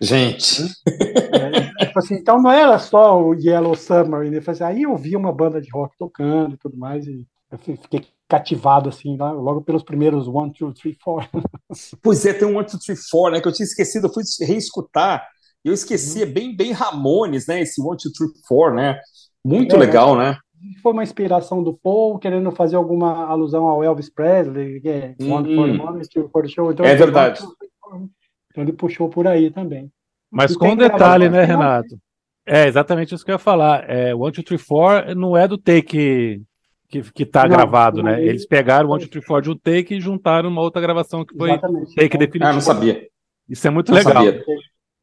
Gente. 0.00 0.62
É, 0.86 1.84
tipo 1.86 1.98
assim, 1.98 2.14
então 2.14 2.40
não 2.40 2.50
era 2.50 2.78
só 2.78 3.20
o 3.20 3.34
Yellow 3.34 3.74
Summer, 3.74 4.30
né? 4.30 4.40
Assim, 4.46 4.64
aí 4.64 4.82
eu 4.82 4.96
vi 4.96 5.16
uma 5.16 5.32
banda 5.32 5.60
de 5.60 5.70
rock 5.70 5.96
tocando 5.98 6.54
e 6.54 6.58
tudo 6.58 6.76
mais, 6.76 7.06
e 7.06 7.26
eu 7.50 7.58
fiquei 7.58 8.06
cativado, 8.28 8.88
assim, 8.88 9.16
logo 9.16 9.62
pelos 9.62 9.82
primeiros 9.82 10.28
One, 10.28 10.52
Two, 10.52 10.72
Three, 10.72 10.96
Four. 11.02 11.26
Pois 12.02 12.24
é, 12.24 12.32
tem 12.32 12.46
um 12.46 12.56
One, 12.56 12.66
Two, 12.66 12.78
Three, 12.78 12.96
Four, 13.10 13.32
né? 13.32 13.40
Que 13.40 13.48
eu 13.48 13.52
tinha 13.52 13.66
esquecido, 13.66 14.06
eu 14.06 14.12
fui 14.12 14.22
reescutar. 14.46 15.26
Eu 15.64 15.74
esqueci, 15.74 16.22
é 16.22 16.26
bem, 16.26 16.56
bem 16.56 16.72
Ramones, 16.72 17.46
né? 17.46 17.60
Esse 17.60 17.80
One, 17.80 17.96
Two, 17.96 18.12
Three, 18.12 18.28
Four, 18.46 18.74
né? 18.74 18.98
Muito 19.44 19.74
é, 19.74 19.78
legal, 19.78 20.16
né? 20.16 20.38
Foi 20.82 20.92
uma 20.92 21.02
inspiração 21.02 21.62
do 21.62 21.74
Paul, 21.74 22.18
querendo 22.18 22.52
fazer 22.52 22.76
alguma 22.76 23.26
alusão 23.26 23.66
ao 23.66 23.82
Elvis 23.82 24.10
Presley, 24.10 24.80
que 24.80 24.88
é 24.88 25.14
hum, 25.20 25.32
One 25.32 25.54
for 25.56 25.66
the 25.66 25.72
Moment, 25.72 26.02
Two 26.12 26.28
for 26.28 26.42
the 26.42 26.48
Show. 26.48 26.70
Então, 26.70 26.86
é 26.86 26.94
verdade. 26.94 27.42
Então 28.50 28.64
ele 28.64 28.72
puxou 28.72 29.08
por 29.08 29.26
aí 29.26 29.50
também. 29.50 29.90
Mas 30.30 30.52
e 30.52 30.58
com 30.58 30.68
um 30.68 30.76
detalhe, 30.76 31.28
né, 31.28 31.44
Renato? 31.44 31.98
É 32.46 32.66
exatamente 32.66 33.14
isso 33.14 33.24
que 33.24 33.30
eu 33.30 33.34
ia 33.34 33.38
falar. 33.38 33.88
É, 33.88 34.14
One, 34.14 34.32
Two, 34.32 34.42
Three, 34.42 34.58
Four 34.58 35.14
não 35.14 35.36
é 35.36 35.46
do 35.46 35.58
take 35.58 36.42
que, 36.88 37.02
que 37.12 37.24
tá 37.24 37.42
não, 37.42 37.50
gravado, 37.50 38.02
né? 38.02 38.22
Eles 38.24 38.46
pegaram 38.46 38.88
o 38.88 38.92
One, 38.92 39.02
Two, 39.02 39.10
Three, 39.10 39.22
Four 39.22 39.42
de 39.42 39.50
um 39.50 39.56
take 39.56 39.94
e 39.94 40.00
juntaram 40.00 40.48
uma 40.48 40.60
outra 40.60 40.80
gravação 40.80 41.24
que 41.24 41.36
foi 41.36 41.50
exatamente. 41.50 41.94
take 41.94 42.18
definitivo. 42.18 42.50
Ah, 42.50 42.52
não 42.52 42.60
sabia. 42.60 43.06
Isso 43.48 43.66
é 43.66 43.70
muito 43.70 43.90
não 43.90 43.98
legal. 43.98 44.24
Sabia. 44.24 44.44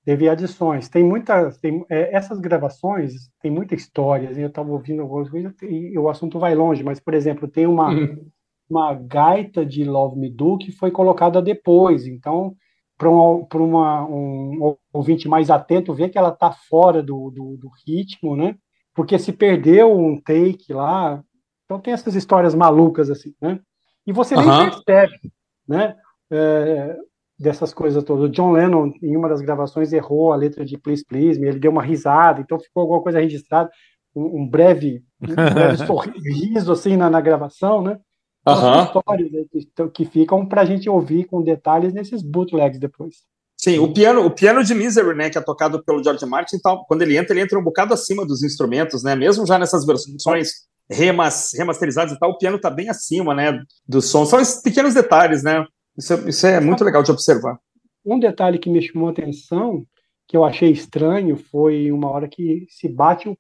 Teve 0.04 0.30
adições. 0.30 0.90
Tem 0.90 1.04
muitas. 1.04 1.58
Tem, 1.58 1.86
é, 1.90 2.16
essas 2.16 2.40
gravações 2.40 3.14
tem 3.42 3.52
muita 3.52 3.76
história. 3.76 4.32
Eu 4.32 4.48
estava 4.48 4.72
ouvindo 4.72 5.02
algumas 5.02 5.30
coisas 5.30 5.54
e 5.62 5.98
o 5.98 6.10
assunto 6.10 6.40
vai 6.40 6.56
longe, 6.56 6.84
mas, 6.84 7.00
por 7.00 7.14
exemplo, 7.14 7.48
tem 7.48 7.66
uma, 7.68 7.90
uhum. 7.90 8.26
uma 8.70 8.94
gaita 8.94 9.66
de 9.66 9.84
Love 9.84 10.20
Me 10.20 10.30
Do 10.30 10.58
que 10.58 10.72
foi 10.72 10.92
colocada 10.92 11.42
depois. 11.42 12.06
Então, 12.06 12.56
para 12.98 13.10
um, 13.10 13.48
uma, 13.54 14.06
um 14.06 14.76
ouvinte 14.92 15.28
mais 15.28 15.50
atento, 15.50 15.94
ver 15.94 16.10
que 16.10 16.18
ela 16.18 16.30
está 16.30 16.52
fora 16.52 17.04
do, 17.04 17.30
do, 17.30 17.58
do, 17.58 17.70
ritmo, 17.86 18.36
né? 18.36 18.56
Porque 18.94 19.20
se 19.20 19.32
perdeu 19.32 19.96
um 19.96 20.20
take 20.20 20.74
lá. 20.74 21.22
Então 21.66 21.80
tem 21.80 21.94
essas 21.94 22.16
histórias 22.16 22.56
malucas 22.56 23.10
assim, 23.10 23.36
né? 23.40 23.60
E 24.06 24.12
você 24.12 24.36
nem 24.36 24.46
percebe, 24.46 25.32
né? 25.68 25.96
É, 26.32 26.98
dessas 27.40 27.74
coisas 27.74 28.04
todas. 28.04 28.26
O 28.26 28.32
John 28.32 28.52
Lennon, 28.52 28.92
em 29.02 29.16
uma 29.16 29.30
das 29.30 29.42
gravações, 29.42 29.94
errou 29.94 30.34
a 30.34 30.36
letra 30.36 30.66
de 30.66 30.78
Please 30.78 31.06
Please 31.06 31.40
Me, 31.40 31.48
ele 31.48 31.60
deu 31.60 31.72
uma 31.72 31.84
risada, 31.84 32.42
então 32.42 32.60
ficou 32.60 32.82
alguma 32.82 33.02
coisa 33.02 33.20
registrada, 33.20 33.70
um, 34.16 34.42
um 34.42 34.50
breve, 34.50 35.04
um 35.22 35.36
breve 35.36 35.78
sorriso 35.86 36.72
assim 36.72 36.98
na, 36.98 37.10
na 37.10 37.22
gravação, 37.22 37.82
né? 37.82 38.00
Uhum. 38.48 38.84
histórias 38.84 39.30
que, 39.52 39.90
que 39.90 40.06
ficam 40.06 40.46
para 40.46 40.62
a 40.62 40.66
gente 40.66 40.90
ouvir 40.90 41.26
com 41.26 41.42
detalhes 41.42 41.94
nesses 41.94 42.22
bootlegs 42.22 42.80
depois. 42.80 43.16
Sim, 43.60 43.80
o 43.80 43.92
piano, 43.92 44.24
o 44.24 44.32
piano 44.32 44.64
de 44.64 44.74
Misery, 44.76 45.16
né, 45.16 45.30
que 45.30 45.38
é 45.38 45.42
tocado 45.42 45.84
pelo 45.84 46.04
George 46.04 46.24
Martin, 46.28 46.58
então, 46.58 46.86
quando 46.88 47.02
ele 47.02 47.18
entra, 47.18 47.34
ele 47.34 47.42
entra 47.42 47.58
um 47.58 47.64
bocado 47.64 47.94
acima 47.94 48.26
dos 48.26 48.44
instrumentos, 48.44 49.04
né? 49.04 49.16
Mesmo 49.16 49.48
já 49.48 49.58
nessas 49.58 49.84
versões 49.84 50.50
remas, 50.90 51.50
remasterizadas 51.56 52.14
e 52.14 52.20
tal, 52.20 52.30
o 52.30 52.38
piano 52.38 52.58
está 52.58 52.70
bem 52.70 52.88
acima, 52.88 53.34
né, 53.34 53.60
do 53.88 54.02
som. 54.02 54.26
São 54.26 54.40
esses 54.40 54.62
pequenos 54.62 54.94
detalhes, 54.94 55.44
né? 55.44 55.66
Isso, 55.98 56.14
é, 56.14 56.30
isso 56.30 56.48
é 56.48 56.60
muito 56.60 56.84
legal 56.84 57.02
de 57.02 57.12
observar. 57.12 57.60
Um 58.06 58.20
detalhe 58.20 58.60
que 58.60 58.70
me 58.70 58.82
chamou 58.82 59.10
a 59.10 59.12
atenção, 59.12 59.84
que 60.28 60.38
eu 60.38 60.46
achei 60.46 60.72
estranho, 60.72 61.36
foi 61.36 61.92
uma 61.92 62.10
hora 62.10 62.28
que 62.28 62.68
se 62.70 62.88
bate, 62.88 63.36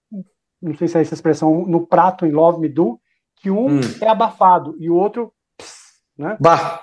não 0.61 0.75
sei 0.75 0.87
se 0.87 0.97
é 0.97 1.01
essa 1.01 1.13
expressão, 1.13 1.65
no 1.67 1.85
prato 1.85 2.25
em 2.25 2.31
Love 2.31 2.59
Me 2.59 2.69
Do, 2.69 2.99
que 3.41 3.49
um 3.51 3.77
hum. 3.77 3.81
é 4.01 4.07
abafado 4.07 4.75
e 4.79 4.89
o 4.89 4.95
outro, 4.95 5.31
né? 6.17 6.37
Bah. 6.39 6.81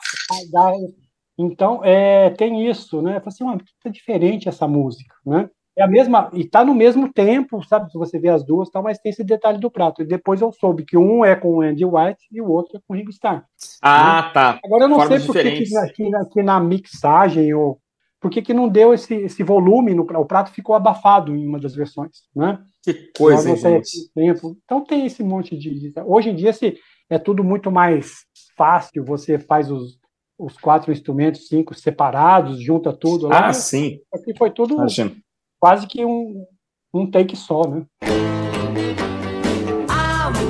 Então, 1.36 1.80
é, 1.84 2.30
tem 2.30 2.68
isso, 2.68 3.02
né? 3.02 3.16
Eu 3.16 3.20
falei 3.20 3.56
assim, 3.56 3.64
tá 3.82 3.90
diferente 3.90 4.48
essa 4.48 4.68
música, 4.68 5.14
né? 5.26 5.50
É 5.76 5.82
a 5.82 5.88
mesma, 5.88 6.30
e 6.32 6.44
tá 6.44 6.64
no 6.64 6.72
mesmo 6.72 7.12
tempo, 7.12 7.60
sabe? 7.64 7.90
Se 7.90 7.98
você 7.98 8.16
vê 8.16 8.28
as 8.28 8.44
duas, 8.44 8.70
tal, 8.70 8.80
mas 8.80 8.98
tem 9.00 9.10
esse 9.10 9.24
detalhe 9.24 9.58
do 9.58 9.68
prato. 9.68 10.02
E 10.02 10.06
depois 10.06 10.40
eu 10.40 10.52
soube 10.52 10.84
que 10.84 10.96
um 10.96 11.24
é 11.24 11.34
com 11.34 11.56
o 11.56 11.60
Andy 11.62 11.84
White 11.84 12.28
e 12.30 12.40
o 12.40 12.48
outro 12.48 12.76
é 12.76 12.80
com 12.86 12.94
o 12.94 12.96
Ringo 12.96 13.10
Starr. 13.10 13.44
Ah, 13.82 14.22
né? 14.22 14.30
tá. 14.32 14.60
Agora 14.64 14.84
eu 14.84 14.88
não 14.88 15.00
Formas 15.00 15.24
sei 15.24 15.26
por 15.26 15.92
que, 15.92 16.30
que 16.32 16.42
na 16.44 16.60
mixagem 16.60 17.52
ou 17.54 17.80
por 18.24 18.30
que, 18.30 18.40
que 18.40 18.54
não 18.54 18.70
deu 18.70 18.94
esse, 18.94 19.14
esse 19.16 19.42
volume 19.42 19.94
no 19.94 20.02
o 20.02 20.24
prato 20.24 20.50
ficou 20.50 20.74
abafado 20.74 21.36
em 21.36 21.46
uma 21.46 21.60
das 21.60 21.74
versões, 21.74 22.22
né? 22.34 22.58
Que 22.82 23.12
coisa, 23.14 23.50
hein, 23.50 23.56
gente. 23.56 24.10
Tempo. 24.14 24.56
Então 24.64 24.82
tem 24.82 25.04
esse 25.04 25.22
monte 25.22 25.54
de, 25.58 25.92
hoje 26.06 26.30
em 26.30 26.34
dia 26.34 26.54
se 26.54 26.78
é 27.10 27.18
tudo 27.18 27.44
muito 27.44 27.70
mais 27.70 28.24
fácil, 28.56 29.04
você 29.04 29.38
faz 29.38 29.70
os, 29.70 29.98
os 30.38 30.56
quatro 30.56 30.90
instrumentos, 30.90 31.48
cinco 31.48 31.74
separados, 31.74 32.62
junta 32.62 32.94
tudo 32.94 33.28
lá. 33.28 33.48
Ah, 33.48 33.52
sim. 33.52 34.00
Aqui 34.10 34.34
foi 34.38 34.50
tudo 34.50 34.72
Imagina. 34.72 35.12
quase 35.60 35.86
que 35.86 36.02
um, 36.02 36.46
um 36.94 37.10
take 37.10 37.36
só, 37.36 37.68
né? 37.68 37.84
I'm 38.00 38.08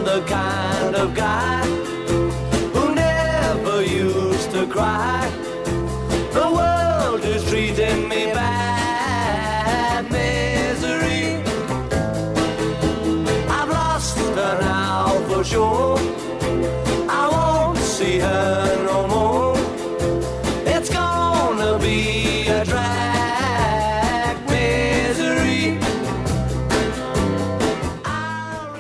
the 0.04 0.20
kind 0.28 0.94
of 0.94 1.12
guy 1.12 1.43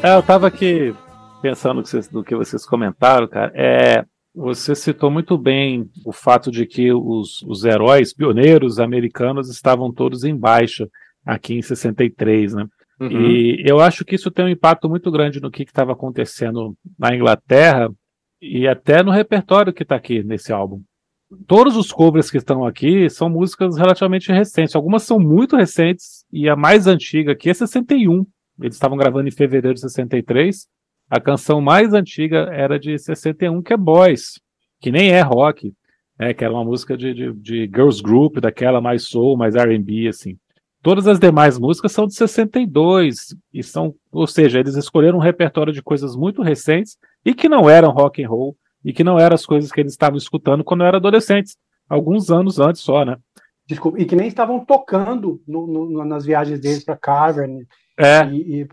É, 0.04 0.14
eu 0.14 0.22
tava 0.22 0.46
aqui 0.46 0.94
pensando 1.40 1.76
no 1.78 1.82
que 1.82 1.88
vocês, 1.88 2.10
no 2.10 2.22
que 2.22 2.36
vocês 2.36 2.66
comentaram, 2.66 3.26
cara. 3.26 3.50
É, 3.54 4.04
você 4.34 4.74
citou 4.74 5.10
muito 5.10 5.38
bem 5.38 5.88
o 6.04 6.12
fato 6.12 6.50
de 6.50 6.66
que 6.66 6.92
os, 6.92 7.40
os 7.40 7.64
heróis 7.64 8.12
pioneiros 8.12 8.78
americanos 8.78 9.48
estavam 9.48 9.90
todos 9.90 10.22
em 10.22 10.36
baixa 10.36 10.86
aqui 11.24 11.54
em 11.54 11.62
63, 11.62 12.52
né? 12.52 12.66
Uhum. 13.00 13.30
E 13.30 13.64
eu 13.66 13.80
acho 13.80 14.04
que 14.04 14.14
isso 14.14 14.30
tem 14.30 14.44
um 14.44 14.50
impacto 14.50 14.90
muito 14.90 15.10
grande 15.10 15.40
no 15.40 15.50
que 15.50 15.62
estava 15.62 15.92
acontecendo 15.92 16.76
na 16.98 17.14
Inglaterra 17.16 17.88
e 18.42 18.68
até 18.68 19.02
no 19.02 19.10
repertório 19.10 19.72
que 19.72 19.84
está 19.84 19.96
aqui 19.96 20.22
nesse 20.22 20.52
álbum. 20.52 20.82
Todos 21.46 21.78
os 21.78 21.90
covers 21.90 22.30
que 22.30 22.36
estão 22.36 22.66
aqui 22.66 23.08
são 23.08 23.30
músicas 23.30 23.78
relativamente 23.78 24.30
recentes. 24.30 24.76
Algumas 24.76 25.02
são 25.04 25.18
muito 25.18 25.56
recentes 25.56 26.26
e 26.30 26.46
a 26.46 26.54
mais 26.54 26.86
antiga 26.86 27.32
aqui 27.32 27.48
é 27.48 27.54
61. 27.54 28.26
Eles 28.60 28.76
estavam 28.76 28.96
gravando 28.96 29.28
em 29.28 29.32
fevereiro 29.32 29.74
de 29.74 29.80
63 29.80 30.68
a 31.10 31.20
canção 31.20 31.60
mais 31.60 31.92
antiga 31.92 32.48
era 32.52 32.78
de 32.78 32.98
61, 32.98 33.62
que 33.62 33.72
é 33.72 33.76
Boys, 33.76 34.40
que 34.80 34.90
nem 34.90 35.10
é 35.10 35.20
rock, 35.20 35.72
né, 36.18 36.32
que 36.32 36.44
era 36.44 36.52
uma 36.52 36.64
música 36.64 36.96
de, 36.96 37.12
de, 37.12 37.32
de 37.32 37.66
girls 37.66 38.02
group, 38.02 38.38
daquela 38.38 38.80
mais 38.80 39.04
soul, 39.04 39.36
mais 39.36 39.54
R&B, 39.54 40.08
assim. 40.08 40.36
Todas 40.82 41.06
as 41.06 41.18
demais 41.18 41.58
músicas 41.58 41.92
são 41.92 42.06
de 42.06 42.14
62 42.14 43.34
e 43.52 43.62
são, 43.62 43.94
ou 44.12 44.26
seja, 44.26 44.60
eles 44.60 44.76
escolheram 44.76 45.18
um 45.18 45.22
repertório 45.22 45.72
de 45.72 45.82
coisas 45.82 46.14
muito 46.14 46.42
recentes 46.42 46.96
e 47.24 47.34
que 47.34 47.48
não 47.48 47.68
eram 47.68 47.90
rock 47.90 48.22
and 48.22 48.28
roll 48.28 48.56
e 48.84 48.92
que 48.92 49.04
não 49.04 49.18
eram 49.18 49.34
as 49.34 49.46
coisas 49.46 49.72
que 49.72 49.80
eles 49.80 49.92
estavam 49.92 50.18
escutando 50.18 50.62
quando 50.62 50.84
eram 50.84 50.98
adolescentes, 50.98 51.56
alguns 51.88 52.30
anos 52.30 52.58
antes 52.58 52.82
só, 52.82 53.04
né? 53.04 53.16
Desculpa, 53.66 53.98
e 53.98 54.04
que 54.04 54.14
nem 54.14 54.28
estavam 54.28 54.62
tocando 54.62 55.40
no, 55.48 55.66
no, 55.66 56.04
nas 56.04 56.26
viagens 56.26 56.60
deles 56.60 56.84
para 56.84 56.96
Cavern 56.96 57.66
é. 57.98 58.26
e, 58.28 58.62
e 58.62 58.68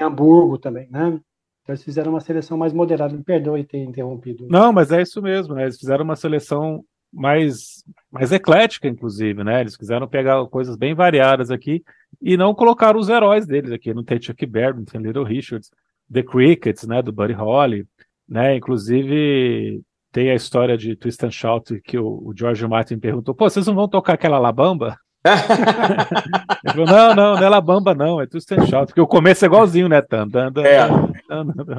em 0.00 0.04
Hamburgo 0.04 0.58
também, 0.58 0.88
né? 0.90 1.20
Então 1.62 1.72
eles 1.74 1.82
fizeram 1.82 2.12
uma 2.12 2.20
seleção 2.20 2.58
mais 2.58 2.72
moderada. 2.72 3.16
Me 3.16 3.24
perdoe 3.24 3.64
ter 3.64 3.78
interrompido. 3.78 4.46
Não, 4.50 4.72
mas 4.72 4.92
é 4.92 5.00
isso 5.00 5.22
mesmo, 5.22 5.54
né? 5.54 5.62
Eles 5.62 5.78
fizeram 5.78 6.04
uma 6.04 6.16
seleção 6.16 6.84
mais, 7.12 7.84
mais 8.10 8.32
eclética, 8.32 8.86
inclusive, 8.86 9.42
né? 9.42 9.60
Eles 9.60 9.76
quiseram 9.76 10.06
pegar 10.06 10.44
coisas 10.46 10.76
bem 10.76 10.94
variadas 10.94 11.50
aqui 11.50 11.82
e 12.20 12.36
não 12.36 12.54
colocaram 12.54 13.00
os 13.00 13.08
heróis 13.08 13.46
deles 13.46 13.72
aqui. 13.72 13.94
Não 13.94 14.04
tem 14.04 14.20
Chuck 14.20 14.44
Berry, 14.44 14.76
não 14.76 14.84
tem 14.84 15.00
Little 15.00 15.24
Richards, 15.24 15.70
The 16.12 16.22
Crickets, 16.22 16.86
né? 16.86 17.00
Do 17.00 17.12
Buddy 17.12 17.32
Holly, 17.32 17.86
né? 18.28 18.56
Inclusive 18.56 19.80
tem 20.12 20.30
a 20.30 20.34
história 20.34 20.76
de 20.76 20.94
Twist 20.94 21.24
and 21.24 21.30
Shout 21.30 21.80
que 21.80 21.98
o, 21.98 22.28
o 22.28 22.34
George 22.36 22.66
Martin 22.66 22.98
perguntou: 22.98 23.34
pô, 23.34 23.48
vocês 23.48 23.66
não 23.66 23.74
vão 23.74 23.88
tocar 23.88 24.14
aquela 24.14 24.38
Labamba? 24.38 24.98
Ele 25.24 26.72
falou, 26.74 26.86
não, 26.86 27.14
não, 27.14 27.34
não 27.34 27.42
é 27.42 27.48
Labamba, 27.48 27.94
não, 27.94 28.20
é 28.20 28.26
Twist 28.26 28.52
and 28.52 28.66
Shout, 28.66 28.86
porque 28.88 29.00
o 29.00 29.06
começo 29.06 29.44
é 29.44 29.46
igualzinho, 29.46 29.88
né? 29.88 30.02
Tan, 30.02 30.28
tan, 30.28 30.52
tan, 30.52 30.62
é. 30.62 30.86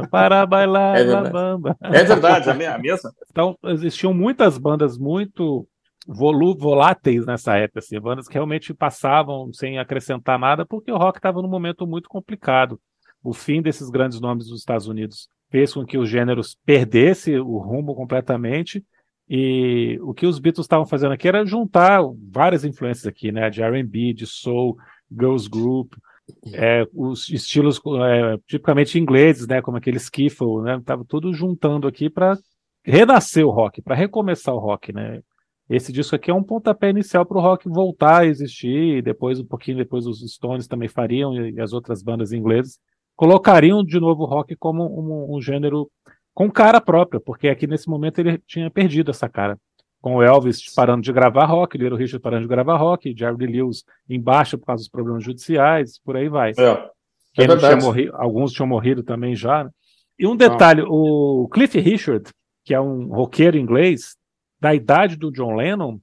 para 0.10 0.46
bailar 0.48 0.98
é 0.98 1.04
Labamba. 1.04 1.78
É 1.82 2.04
verdade, 2.04 2.50
a 2.50 2.54
mesma. 2.54 3.12
Então, 3.30 3.56
existiam 3.66 4.14
muitas 4.14 4.58
bandas 4.58 4.98
muito 4.98 5.68
voláteis 6.08 7.26
nessa 7.26 7.56
época, 7.58 7.80
assim, 7.80 8.00
bandas 8.00 8.28
que 8.28 8.34
realmente 8.34 8.74
passavam 8.74 9.52
sem 9.54 9.78
acrescentar 9.78 10.40
nada, 10.40 10.66
porque 10.66 10.92
o 10.92 10.98
rock 10.98 11.20
estava 11.20 11.42
num 11.42 11.50
momento 11.50 11.86
muito 11.86 12.10
complicado. 12.10 12.80
O 13.24 13.34
fim 13.34 13.62
desses 13.62 13.90
grandes 13.90 14.20
nomes 14.20 14.48
dos 14.48 14.60
Estados 14.60 14.88
Unidos 14.88 15.28
fez 15.50 15.74
com 15.74 15.86
que 15.86 15.98
os 15.98 16.10
gêneros 16.10 16.58
perdesse 16.66 17.38
o 17.40 17.58
rumo 17.58 17.96
completamente 17.96 18.84
e 19.30 20.00
o 20.02 20.14
que 20.14 20.26
os 20.26 20.40
Beatles 20.40 20.66
estavam 20.66 20.86
fazendo 20.86 21.14
aqui 21.14 21.28
era 21.28 21.46
juntar 21.46 22.02
várias 22.32 22.64
influências 22.64 23.08
aqui, 23.08 23.32
né? 23.32 23.50
De 23.50 23.62
R&B, 23.62 24.14
de 24.14 24.26
soul, 24.26 24.78
girls 25.12 25.50
group, 25.50 25.94
é, 26.54 26.88
os 26.94 27.30
estilos 27.30 27.80
é, 28.02 28.38
tipicamente 28.48 29.00
ingleses, 29.00 29.48
né? 29.48 29.62
Como 29.62 29.78
aquele 29.78 29.98
skiffle, 29.98 30.62
né? 30.62 30.82
Tava 30.86 31.04
tudo 31.06 31.34
juntando 31.34 31.88
aqui 31.88 32.10
para 32.10 32.38
renascer 32.84 33.46
o 33.46 33.52
rock, 33.52 33.82
para 33.82 33.96
recomeçar 33.96 34.54
o 34.54 34.60
rock, 34.60 34.94
né? 34.94 35.22
esse 35.70 35.92
disco 35.92 36.16
aqui 36.16 36.30
é 36.30 36.34
um 36.34 36.44
pontapé 36.44 36.90
inicial 36.90 37.26
para 37.26 37.38
o 37.38 37.42
rock 37.42 37.68
voltar 37.68 38.22
a 38.22 38.26
existir, 38.26 38.98
e 38.98 39.02
depois, 39.02 39.40
um 39.40 39.46
pouquinho 39.46 39.78
depois, 39.78 40.06
os 40.06 40.20
Stones 40.32 40.68
também 40.68 40.88
fariam, 40.88 41.34
e 41.36 41.60
as 41.60 41.74
outras 41.74 42.04
bandas 42.04 42.32
inglesas 42.32 42.78
colocariam 43.16 43.84
de 43.84 44.00
novo 44.00 44.24
o 44.24 44.26
rock 44.26 44.56
como 44.58 44.84
um, 44.84 45.36
um 45.36 45.42
gênero 45.42 45.90
com 46.36 46.52
cara 46.52 46.82
própria, 46.82 47.20
porque 47.20 47.48
aqui 47.48 47.66
nesse 47.66 47.90
momento 47.90 48.20
ele 48.20 48.38
tinha 48.46 48.70
perdido 48.70 49.10
essa 49.10 49.30
cara. 49.30 49.58
Com 50.02 50.18
o 50.18 50.22
Elvis 50.22 50.72
parando 50.76 51.02
de 51.02 51.12
gravar 51.12 51.46
rock, 51.46 51.78
Little 51.78 51.98
Richard 51.98 52.22
parando 52.22 52.44
de 52.44 52.48
gravar 52.48 52.76
rock, 52.76 53.16
Jerry 53.18 53.48
Lewis 53.48 53.84
embaixo 54.08 54.58
por 54.58 54.66
causa 54.68 54.82
dos 54.82 54.90
problemas 54.90 55.24
judiciais, 55.24 55.98
por 55.98 56.16
aí 56.16 56.30
vai. 56.30 56.52
É, 57.40 57.44
é 57.44 57.58
tinha 57.58 57.78
morrido, 57.78 58.12
alguns 58.16 58.52
tinham 58.52 58.68
morrido 58.68 59.02
também 59.02 59.34
já. 59.34 59.64
Né? 59.64 59.70
E 60.20 60.28
um 60.28 60.36
detalhe, 60.36 60.82
ah. 60.82 60.88
o 60.88 61.48
Cliff 61.52 61.80
Richard, 61.80 62.30
que 62.64 62.74
é 62.74 62.80
um 62.80 63.08
roqueiro 63.08 63.58
inglês, 63.58 64.16
da 64.60 64.76
idade 64.76 65.16
do 65.16 65.32
John 65.32 65.56
Lennon, 65.56 65.98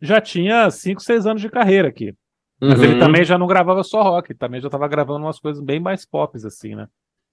já 0.00 0.20
tinha 0.20 0.70
5, 0.70 1.00
6 1.00 1.26
anos 1.26 1.42
de 1.42 1.48
carreira 1.48 1.88
aqui. 1.88 2.14
Mas 2.60 2.78
uhum. 2.78 2.84
ele 2.84 2.98
também 2.98 3.24
já 3.24 3.38
não 3.38 3.46
gravava 3.46 3.82
só 3.82 4.02
rock, 4.02 4.34
também 4.34 4.60
já 4.60 4.68
estava 4.68 4.86
gravando 4.86 5.24
umas 5.24 5.40
coisas 5.40 5.62
bem 5.62 5.80
mais 5.80 6.04
pop, 6.04 6.36
assim, 6.36 6.74
né? 6.74 6.86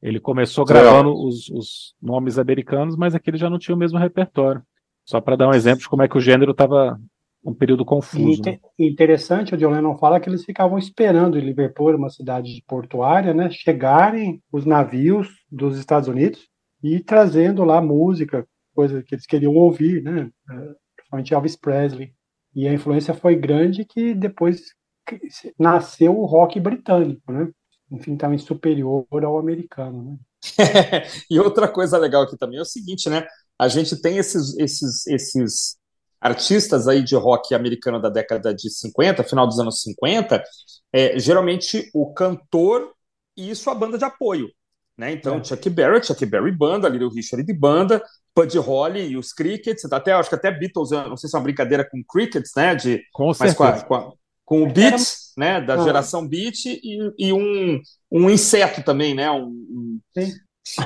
Ele 0.06 0.20
começou 0.20 0.64
gravando 0.64 1.12
os, 1.12 1.50
os, 1.50 1.96
nomes 2.00 2.38
americanos, 2.38 2.96
mas 2.96 3.16
aqui 3.16 3.32
ele 3.32 3.40
já 3.40 3.50
não 3.50 3.58
tinha 3.58 3.74
o 3.74 3.78
mesmo 3.78 3.98
repertório. 3.98 4.62
Só 5.04 5.20
para 5.20 5.36
dar 5.36 5.48
um 5.48 5.54
exemplo 5.54 5.80
de 5.80 5.90
como 5.90 6.04
é 6.04 6.08
que 6.08 6.16
o 6.16 6.22
gênero 6.22 6.52
estava 6.52 6.96
um 7.44 7.56
período 7.56 7.84
confuso. 7.84 8.40
Né? 8.44 8.60
Interessante, 8.78 9.56
o 9.56 9.58
John 9.58 9.72
Lennon 9.72 9.98
fala 9.98 10.20
que 10.20 10.30
eles 10.30 10.46
ficavam 10.46 10.78
esperando 10.78 11.40
em 11.40 11.42
Liverpool, 11.42 11.96
uma 11.96 12.12
cidade 12.12 12.64
portuária, 12.68 13.34
né, 13.34 13.50
chegarem 13.50 14.44
os 14.52 14.64
navios 14.64 15.28
dos 15.52 15.76
Estados 15.80 16.08
Unidos 16.08 16.48
e 16.84 17.00
trazendo 17.00 17.64
lá 17.64 17.82
música, 17.82 18.48
coisa 18.76 19.02
que 19.02 19.16
eles 19.16 19.26
queriam 19.26 19.56
ouvir, 19.56 20.04
né, 20.04 20.30
é, 20.52 20.54
principalmente 20.96 21.34
Elvis 21.34 21.56
Presley. 21.56 22.14
E 22.54 22.68
a 22.68 22.74
influência 22.74 23.16
foi 23.16 23.36
grande 23.36 23.84
que 23.86 24.14
depois 24.14 24.62
nasceu 25.58 26.16
o 26.16 26.26
rock 26.26 26.60
britânico, 26.60 27.32
né? 27.32 27.50
Enfim, 27.96 28.16
também 28.16 28.38
superior 28.38 29.06
ao 29.24 29.38
americano, 29.38 30.04
né? 30.04 30.18
e 31.30 31.40
outra 31.40 31.68
coisa 31.68 31.98
legal 31.98 32.24
aqui 32.24 32.38
também 32.38 32.60
é 32.60 32.62
o 32.62 32.66
seguinte, 32.66 33.10
né? 33.10 33.26
A 33.58 33.68
gente 33.68 34.00
tem 34.02 34.18
esses, 34.18 34.58
esses, 34.58 35.08
esses 35.08 35.78
artistas 36.20 36.88
aí 36.88 37.04
de 37.04 37.16
rock 37.16 37.56
americano 37.56 38.02
da 38.02 38.10
década 38.10 38.54
de 38.54 38.70
50, 38.70 39.24
final 39.24 39.48
dos 39.48 39.60
anos 39.60 39.82
50, 39.82 40.44
é, 40.92 41.18
geralmente 41.18 41.90
o 41.94 42.14
cantor 42.14 42.94
e 43.38 43.54
sua 43.56 43.74
banda 43.74 43.98
de 43.98 44.06
apoio. 44.06 44.50
Né? 44.98 45.12
Então, 45.12 45.38
é. 45.38 45.44
Chuck 45.44 45.70
Berry, 45.70 46.04
Chuck 46.04 46.26
Berry 46.26 46.52
banda, 46.52 46.88
Little 46.88 47.10
Richard 47.10 47.46
de 47.46 47.54
banda, 47.54 48.02
Buddy 48.36 48.58
Holly 48.58 49.08
e 49.08 49.18
os 49.18 49.34
Crickets, 49.34 49.86
até 49.92 50.14
acho 50.14 50.30
que 50.30 50.36
até 50.36 50.52
Beatles, 50.52 50.92
não 50.92 51.18
sei 51.18 51.30
se 51.30 51.36
é 51.36 51.40
uma 51.40 51.44
brincadeira 51.44 51.88
com 51.90 52.04
Crickets, 52.04 52.52
né? 52.56 52.76
De, 52.76 53.02
com 53.14 53.32
mas 53.38 53.54
com 53.54 53.64
a, 53.64 53.82
com, 53.82 53.96
a, 53.96 54.12
com, 54.46 54.64
o 54.64 54.72
Beat, 54.72 55.00
né? 55.38 55.62
Da 55.62 55.76
ah. 55.76 55.84
geração 55.84 56.28
Beat 56.28 56.66
e, 56.66 57.14
e, 57.18 57.34
um, 57.34 57.80
um 58.12 58.30
inseto 58.30 58.84
também, 58.84 59.14
né? 59.14 59.30
Um, 59.32 59.48
um... 59.48 60.00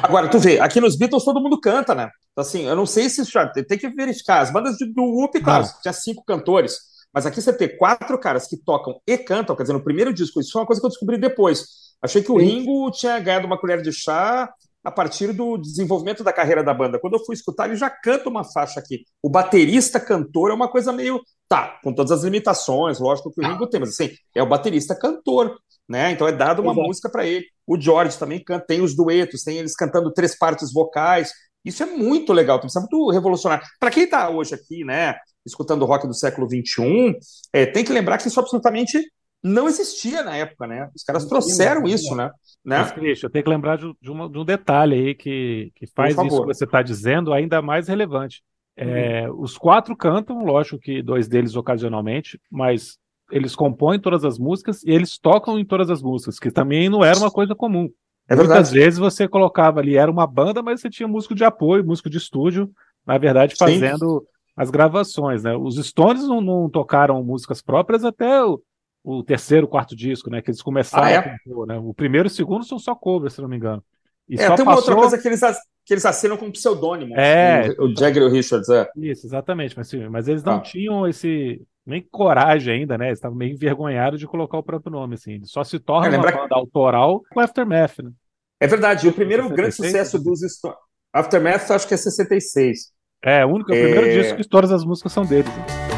Agora, 0.01 0.29
tu 0.29 0.39
vê, 0.39 0.59
aqui 0.59 0.81
nos 0.81 0.97
Beatles 0.97 1.23
todo 1.23 1.41
mundo 1.41 1.59
canta, 1.59 1.95
né? 1.95 2.09
Então, 2.31 2.41
assim, 2.41 2.65
eu 2.65 2.75
não 2.75 2.85
sei 2.85 3.09
se 3.09 3.23
já 3.23 3.47
tem 3.47 3.77
que 3.77 3.89
verificar. 3.89 4.41
As 4.41 4.51
bandas 4.51 4.77
do 4.77 5.03
Whoop, 5.03 5.39
claro, 5.41 5.65
ah. 5.65 5.81
tinha 5.81 5.93
cinco 5.93 6.23
cantores, 6.25 6.77
mas 7.13 7.25
aqui 7.25 7.41
você 7.41 7.51
tem 7.53 7.77
quatro 7.77 8.17
caras 8.19 8.47
que 8.47 8.57
tocam 8.57 8.99
e 9.07 9.17
cantam, 9.17 9.55
quer 9.55 9.63
dizer, 9.63 9.73
no 9.73 9.83
primeiro 9.83 10.13
disco, 10.13 10.39
isso 10.39 10.51
foi 10.51 10.61
uma 10.61 10.67
coisa 10.67 10.81
que 10.81 10.85
eu 10.85 10.91
descobri 10.91 11.17
depois. 11.17 11.65
Achei 12.01 12.21
que 12.21 12.31
o 12.31 12.37
Ringo 12.37 12.89
tinha 12.91 13.19
ganhado 13.19 13.45
uma 13.45 13.59
colher 13.59 13.81
de 13.81 13.91
chá 13.91 14.49
a 14.83 14.91
partir 14.91 15.33
do 15.33 15.57
desenvolvimento 15.57 16.23
da 16.23 16.31
carreira 16.31 16.63
da 16.63 16.73
banda. 16.73 16.99
Quando 16.99 17.15
eu 17.15 17.25
fui 17.25 17.35
escutar, 17.35 17.65
ele 17.65 17.75
já 17.75 17.89
canta 17.89 18.29
uma 18.29 18.43
faixa 18.43 18.79
aqui. 18.79 19.03
O 19.21 19.29
baterista 19.29 19.99
cantor 19.99 20.51
é 20.51 20.53
uma 20.53 20.69
coisa 20.69 20.93
meio. 20.93 21.21
Tá, 21.49 21.79
com 21.83 21.91
todas 21.91 22.11
as 22.11 22.23
limitações, 22.23 22.99
lógico 22.99 23.31
que 23.31 23.41
o 23.41 23.47
Ringo 23.47 23.67
tem, 23.67 23.79
mas 23.79 23.89
assim, 23.89 24.11
é 24.35 24.43
o 24.43 24.47
baterista 24.47 24.95
cantor, 24.95 25.57
né? 25.87 26.11
Então 26.11 26.27
é 26.27 26.31
dado 26.31 26.61
uma 26.61 26.73
Exato. 26.73 26.87
música 26.87 27.09
para 27.09 27.25
ele. 27.25 27.43
O 27.65 27.79
George 27.79 28.19
também 28.19 28.43
canta, 28.43 28.67
tem 28.67 28.81
os 28.81 28.95
duetos, 28.95 29.43
tem 29.43 29.57
eles 29.57 29.75
cantando 29.75 30.13
três 30.13 30.37
partes 30.37 30.71
vocais. 30.71 31.31
Isso 31.65 31.81
é 31.81 31.87
muito 31.87 32.31
legal, 32.33 32.61
isso 32.63 32.77
é 32.77 32.81
muito 32.81 33.09
revolucionário. 33.09 33.65
Para 33.79 33.89
quem 33.89 34.03
está 34.03 34.29
hoje 34.29 34.53
aqui, 34.53 34.85
né, 34.85 35.15
escutando 35.43 35.81
o 35.81 35.85
rock 35.85 36.07
do 36.07 36.13
século 36.13 36.47
XXI, 36.47 37.17
é, 37.51 37.65
tem 37.65 37.83
que 37.83 37.91
lembrar 37.91 38.19
que 38.19 38.27
isso 38.27 38.39
absolutamente 38.39 39.01
não 39.43 39.67
existia 39.67 40.21
na 40.21 40.35
época, 40.35 40.67
né? 40.67 40.89
Os 40.95 41.03
caras 41.03 41.25
trouxeram 41.25 41.85
isso, 41.87 42.13
né? 42.15 42.29
né? 42.63 42.79
Mas, 42.79 42.91
Cristian, 42.91 43.27
eu 43.27 43.31
tenho 43.31 43.43
que 43.43 43.49
lembrar 43.49 43.77
de, 43.77 43.91
de, 44.01 44.11
uma, 44.11 44.29
de 44.29 44.37
um 44.37 44.45
detalhe 44.45 44.95
aí 44.95 45.15
que, 45.15 45.71
que 45.75 45.87
faz 45.87 46.15
isso 46.15 46.41
que 46.41 46.47
você 46.47 46.65
está 46.65 46.81
dizendo 46.81 47.33
ainda 47.33 47.61
mais 47.61 47.87
relevante. 47.87 48.43
É, 48.81 49.29
uhum. 49.29 49.41
Os 49.41 49.57
quatro 49.57 49.95
cantam, 49.95 50.45
lógico 50.45 50.79
que 50.79 51.01
dois 51.01 51.27
deles 51.27 51.55
ocasionalmente, 51.55 52.39
mas 52.49 52.97
eles 53.29 53.53
compõem 53.53 53.99
todas 53.99 54.23
as 54.23 54.39
músicas 54.39 54.83
e 54.83 54.91
eles 54.91 55.17
tocam 55.17 55.59
em 55.59 55.65
todas 55.65 55.89
as 55.89 56.01
músicas, 56.01 56.39
que 56.39 56.49
também 56.49 56.89
não 56.89 57.03
era 57.03 57.17
uma 57.17 57.29
coisa 57.29 57.53
comum. 57.53 57.89
É 58.27 58.35
Muitas 58.35 58.71
vezes 58.71 58.97
você 58.97 59.27
colocava 59.27 59.79
ali, 59.79 59.97
era 59.97 60.09
uma 60.09 60.25
banda, 60.25 60.61
mas 60.63 60.79
você 60.79 60.89
tinha 60.89 61.07
músico 61.07 61.35
de 61.35 61.43
apoio, 61.43 61.85
músico 61.85 62.09
de 62.09 62.17
estúdio, 62.17 62.71
na 63.05 63.17
verdade, 63.17 63.55
fazendo 63.55 64.19
Sim. 64.19 64.27
as 64.55 64.69
gravações, 64.69 65.43
né? 65.43 65.55
Os 65.57 65.75
Stones 65.85 66.25
não, 66.27 66.39
não 66.39 66.69
tocaram 66.69 67.21
músicas 67.23 67.61
próprias 67.61 68.05
até 68.05 68.43
o, 68.45 68.61
o 69.03 69.23
terceiro, 69.23 69.67
quarto 69.67 69.95
disco, 69.95 70.29
né? 70.29 70.41
Que 70.41 70.51
eles 70.51 70.61
começaram 70.61 71.05
ah, 71.05 71.11
é? 71.11 71.17
a 71.17 71.37
compor, 71.37 71.67
né? 71.67 71.77
O 71.77 71.93
primeiro 71.93 72.27
e 72.27 72.31
o 72.31 72.33
segundo 72.33 72.63
são 72.63 72.79
só 72.79 72.95
covers, 72.95 73.33
se 73.33 73.41
não 73.41 73.49
me 73.49 73.57
engano. 73.57 73.83
E 74.29 74.35
é, 74.35 74.37
tem 74.37 74.47
passou... 74.49 74.65
uma 74.65 74.75
outra 74.75 74.95
coisa 74.95 75.17
que 75.17 75.27
eles, 75.27 75.41
que 75.85 75.93
eles 75.93 76.05
assinam 76.05 76.37
com 76.37 76.51
pseudônimo. 76.51 77.17
É. 77.17 77.73
O, 77.79 77.85
o 77.85 77.95
Jagger 77.95 78.21
e 78.21 78.25
o 78.25 78.29
Richards, 78.29 78.69
é. 78.69 78.87
Isso, 78.95 79.25
exatamente. 79.25 79.75
Mas, 79.75 79.91
mas 80.09 80.27
eles 80.27 80.43
não 80.43 80.57
ah. 80.57 80.61
tinham 80.61 81.07
esse. 81.07 81.61
Nem 81.85 82.05
coragem 82.11 82.81
ainda, 82.81 82.97
né? 82.97 83.07
Eles 83.07 83.17
estavam 83.17 83.35
meio 83.35 83.53
envergonhados 83.53 84.19
de 84.19 84.27
colocar 84.27 84.59
o 84.59 84.63
próprio 84.63 84.91
nome, 84.91 85.15
assim. 85.15 85.43
só 85.43 85.63
se 85.63 85.79
torna 85.79 86.15
é, 86.15 86.19
uma 86.19 86.31
banda 86.31 86.47
que... 86.47 86.53
autoral 86.53 87.23
com 87.31 87.39
Aftermath, 87.39 87.97
né? 88.03 88.11
É 88.59 88.67
verdade. 88.67 89.07
o 89.07 89.13
primeiro 89.13 89.43
66, 89.43 89.55
grande 89.55 89.75
sucesso 89.75 90.23
dos 90.23 90.41
Stones. 90.41 90.77
Aftermath, 91.11 91.71
acho 91.71 91.87
que 91.87 91.95
é 91.95 91.97
66. 91.97 92.91
É, 93.23 93.43
o 93.43 93.49
único, 93.49 93.73
é 93.73 93.79
o 93.79 93.83
primeiro 93.83 94.07
é. 94.07 94.21
disco 94.21 94.37
que 94.37 94.47
todas 94.47 94.71
as 94.71 94.85
músicas 94.85 95.11
são 95.11 95.25
deles. 95.25 95.49
Né? 95.49 95.88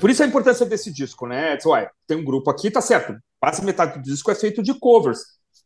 Por 0.00 0.10
isso 0.10 0.22
a 0.22 0.26
importância 0.26 0.66
desse 0.66 0.92
disco, 0.92 1.26
né? 1.26 1.56
Ué, 1.66 1.90
tem 2.06 2.16
um 2.16 2.24
grupo 2.24 2.50
aqui, 2.50 2.70
tá 2.70 2.80
certo 2.80 3.16
quase 3.46 3.64
metade 3.64 4.00
do 4.00 4.02
disco 4.02 4.28
é 4.30 4.34
feito 4.34 4.60
de 4.60 4.74
covers. 4.74 5.20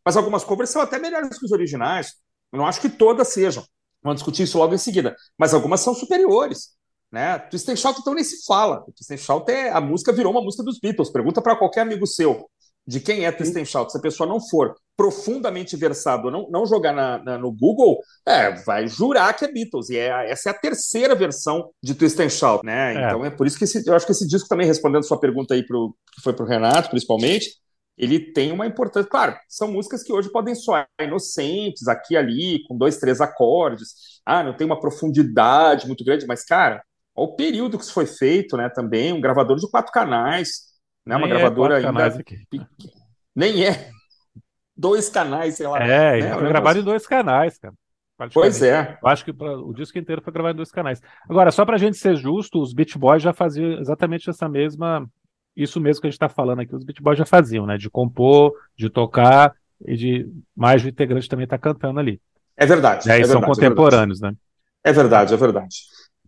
Mas 0.05 0.15
algumas 0.15 0.43
covers 0.43 0.69
são 0.69 0.81
até 0.81 0.99
melhores 0.99 1.39
que 1.39 1.45
os 1.45 1.51
originais. 1.51 2.13
Eu 2.51 2.59
não 2.59 2.67
acho 2.67 2.79
que 2.79 2.89
todas 2.89 3.29
sejam. 3.29 3.63
Vamos 4.03 4.17
discutir 4.17 4.43
isso 4.43 4.57
logo 4.59 4.75
em 4.75 4.77
seguida. 4.77 5.15
Mas 5.35 5.51
algumas 5.51 5.81
são 5.81 5.95
superiores. 5.95 6.75
Né? 7.11 7.39
Twist 7.39 7.69
and 7.69 7.75
Shout 7.75 7.99
então 7.99 8.13
nem 8.13 8.23
se 8.23 8.45
fala. 8.45 8.83
O 8.87 8.91
Twist 8.91 9.11
and 9.11 9.17
Shout 9.17 9.51
é 9.51 9.71
a 9.71 9.81
música 9.81 10.13
virou 10.13 10.31
uma 10.31 10.43
música 10.43 10.63
dos 10.63 10.79
Beatles. 10.79 11.09
Pergunta 11.09 11.41
para 11.41 11.55
qualquer 11.55 11.81
amigo 11.81 12.05
seu 12.05 12.49
de 12.85 12.99
quem 12.99 13.25
é 13.25 13.31
Twist 13.31 13.57
and 13.57 13.65
Shout. 13.65 13.91
Se 13.91 13.97
a 13.97 14.01
pessoa 14.01 14.27
não 14.27 14.39
for 14.39 14.75
profundamente 14.97 15.75
versado, 15.75 16.29
não, 16.29 16.47
não 16.49 16.65
jogar 16.65 16.93
na, 16.93 17.17
na, 17.23 17.37
no 17.37 17.51
Google, 17.51 17.99
é, 18.25 18.51
vai 18.63 18.87
jurar 18.87 19.35
que 19.35 19.45
é 19.45 19.51
Beatles. 19.51 19.89
E 19.89 19.97
é, 19.97 20.29
essa 20.29 20.49
é 20.49 20.51
a 20.51 20.57
terceira 20.57 21.15
versão 21.15 21.69
de 21.81 21.95
Twist 21.95 22.21
and 22.21 22.29
Shout, 22.29 22.65
né? 22.65 22.93
É. 22.93 23.07
Então 23.07 23.25
é 23.25 23.29
por 23.29 23.47
isso 23.47 23.57
que 23.57 23.63
esse, 23.63 23.87
eu 23.87 23.95
acho 23.95 24.05
que 24.05 24.11
esse 24.11 24.27
disco 24.27 24.47
também 24.47 24.67
respondendo 24.67 25.03
sua 25.03 25.19
pergunta 25.19 25.53
aí 25.53 25.65
pro, 25.65 25.95
que 26.13 26.21
foi 26.21 26.33
para 26.33 26.45
o 26.45 26.47
Renato, 26.47 26.89
principalmente, 26.89 27.49
ele 27.97 28.19
tem 28.19 28.51
uma 28.51 28.65
importância. 28.65 29.09
Claro, 29.09 29.35
são 29.47 29.71
músicas 29.71 30.03
que 30.03 30.13
hoje 30.13 30.31
podem 30.31 30.55
soar 30.55 30.87
inocentes, 30.99 31.87
aqui 31.87 32.13
e 32.13 32.17
ali, 32.17 32.63
com 32.67 32.77
dois, 32.77 32.97
três 32.97 33.21
acordes. 33.21 34.21
Ah, 34.25 34.43
não 34.43 34.55
tem 34.55 34.65
uma 34.65 34.79
profundidade 34.79 35.87
muito 35.87 36.03
grande, 36.03 36.25
mas, 36.27 36.43
cara, 36.43 36.83
olha 37.15 37.29
o 37.29 37.35
período 37.35 37.77
que 37.77 37.83
isso 37.83 37.93
foi 37.93 38.05
feito, 38.05 38.57
né? 38.57 38.69
Também, 38.69 39.13
um 39.13 39.21
gravador 39.21 39.57
de 39.57 39.69
quatro 39.69 39.91
canais, 39.91 40.70
né? 41.05 41.15
uma 41.15 41.27
é 41.27 41.29
gravadora 41.29 41.77
ainda. 41.77 42.23
Nem 43.35 43.65
é. 43.65 43.89
Dois 44.75 45.09
canais, 45.09 45.55
sei 45.55 45.67
lá. 45.67 45.79
É, 45.79 46.21
né? 46.21 46.33
foi 46.33 46.47
gravado 46.47 46.79
em 46.79 46.83
dois 46.83 47.05
canais, 47.05 47.57
cara. 47.59 47.73
Pois 48.33 48.61
é. 48.63 48.97
Eu 49.01 49.09
acho 49.09 49.23
que 49.25 49.33
pra, 49.33 49.57
o 49.57 49.73
disco 49.73 49.97
inteiro 49.97 50.21
foi 50.21 50.33
gravado 50.33 50.53
em 50.53 50.57
dois 50.57 50.71
canais. 50.71 51.01
Agora, 51.29 51.51
só 51.51 51.65
pra 51.65 51.77
gente 51.77 51.97
ser 51.97 52.15
justo, 52.15 52.59
os 52.59 52.73
Beach 52.73 52.97
Boys 52.97 53.21
já 53.21 53.33
faziam 53.33 53.79
exatamente 53.79 54.29
essa 54.29 54.47
mesma 54.49 55.07
isso 55.55 55.79
mesmo 55.79 56.01
que 56.01 56.07
a 56.07 56.09
gente 56.09 56.15
está 56.15 56.29
falando 56.29 56.61
aqui, 56.61 56.75
os 56.75 56.83
Beat 56.83 57.01
Boys 57.01 57.17
já 57.17 57.25
faziam, 57.25 57.65
né? 57.65 57.77
De 57.77 57.89
compor, 57.89 58.53
de 58.77 58.89
tocar 58.89 59.53
e 59.85 59.95
de 59.95 60.29
mais 60.55 60.81
de 60.81 60.89
integrante 60.89 61.27
também 61.27 61.47
tá 61.47 61.57
cantando 61.57 61.99
ali. 61.99 62.21
É 62.55 62.65
verdade. 62.65 63.07
E 63.07 63.11
aí 63.11 63.21
é 63.21 63.23
são 63.23 63.39
verdade, 63.39 63.59
contemporâneos, 63.59 64.21
é 64.21 64.27
né? 64.27 64.35
É 64.83 64.93
verdade, 64.93 65.33
é 65.33 65.37
verdade. 65.37 65.75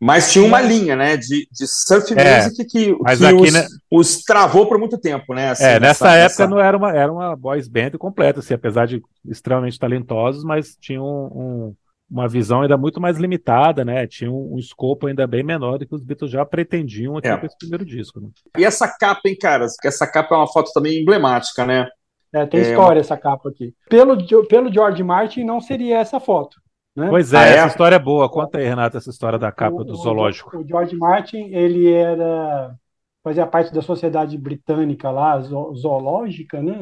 Mas 0.02 0.32
tinha 0.34 0.44
uma 0.44 0.60
linha, 0.62 0.96
né, 0.96 1.16
de, 1.16 1.48
de 1.52 1.66
surf 1.68 2.14
É, 2.18 2.44
music 2.44 2.66
que, 2.66 2.96
mas 3.02 3.20
que 3.20 3.26
aqui, 3.26 3.36
os, 3.36 3.54
né- 3.54 3.68
os 3.90 4.18
travou 4.24 4.68
por 4.68 4.78
muito 4.78 4.98
tempo, 5.00 5.34
né? 5.34 5.52
assim, 5.52 5.64
É, 5.64 5.80
nessa 5.80 6.06
nessa- 6.06 6.12
época 6.18 6.44
nessa- 6.44 6.48
não 6.48 6.60
era 6.60 6.76
uma, 6.78 6.92
era 6.92 7.12
uma 7.12 7.36
boys 7.36 7.68
band 7.70 7.92
completa, 7.98 8.40
assim, 8.42 8.54
apesar 8.54 8.86
de 8.86 9.02
extremamente 9.26 9.80
talentosos, 9.80 10.44
mas 10.44 10.76
tinha 10.80 11.02
um- 11.02 11.06
um- 11.34 11.76
uma 12.12 12.28
visão 12.28 12.62
ainda 12.62 12.78
muito 12.78 13.00
mais 13.00 13.18
limitada, 13.18 13.86
né? 13.86 14.06
Tinha 14.06 14.30
um, 14.30 14.56
um 14.56 14.60
escopo 14.60 15.08
ainda 15.08 15.26
bem 15.26 15.42
menor 15.42 15.78
do 15.80 15.88
que 15.88 15.96
os 15.96 16.04
Beatles 16.04 16.30
já 16.30 16.46
pretendiam 16.46 17.18
aqui 17.18 17.28
É. 17.30 17.38
com 17.38 17.46
esse 17.46 17.58
primeiro 17.58 17.86
disco, 17.86 18.20
né? 18.20 18.28
E 18.58 18.66
essa 18.66 18.88
capa, 18.88 19.22
hein, 19.26 19.38
cara? 19.40 19.66
Essa 19.84 20.06
capa 20.06 20.36
é 20.36 20.38
uma 20.38 20.48
foto 20.52 20.70
também 20.74 21.02
emblemática, 21.02 21.66
né? 21.66 21.88
É, 22.34 22.46
tem 22.46 22.60
É, 22.60 22.64
história 22.64 23.00
essa 23.00 23.16
capa 23.16 23.50
aqui. 23.50 23.74
Pelo, 23.90 24.18
pelo 24.48 24.72
George 24.74 25.02
Martin, 25.04 25.44
não 25.44 25.62
seria 25.62 26.00
essa 26.00 26.20
foto. 26.20 26.58
Né? 26.96 27.10
Pois 27.10 27.34
é, 27.34 27.38
Ah, 27.38 27.46
é? 27.48 27.54
essa 27.58 27.68
história 27.70 27.96
é 27.96 28.00
boa. 28.00 28.30
Conta 28.30 28.58
aí, 28.60 28.66
Renato, 28.66 28.98
essa 28.98 29.10
história 29.10 29.40
da 29.40 29.52
capa 29.52 29.78
O- 29.82 29.84
do 29.84 29.96
zoológico. 29.96 30.58
O 30.58 30.68
George 30.68 30.96
Martin, 30.96 31.50
ele 31.54 31.92
era 31.92 32.76
fazia 33.24 33.48
parte 33.48 33.74
da 33.74 33.82
sociedade 33.82 34.38
britânica 34.38 35.10
lá, 35.10 35.40
zo- 35.40 35.74
zoológica, 35.76 36.62
né? 36.62 36.78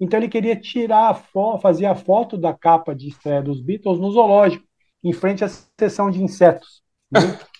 Então 0.00 0.18
ele 0.20 0.28
queria 0.28 0.54
tirar 0.56 1.10
a 1.10 1.14
foto, 1.14 1.60
fazer 1.60 1.86
a 1.86 1.94
foto 1.96 2.36
da 2.38 2.54
capa 2.54 2.94
de 2.94 3.08
estreia 3.08 3.42
dos 3.42 3.60
Beatles 3.60 3.98
no 3.98 4.10
zoológico, 4.12 4.64
em 5.02 5.12
frente 5.12 5.44
à 5.44 5.48
seção 5.48 6.10
de 6.10 6.22
insetos. 6.22 6.82
né? 7.10 7.20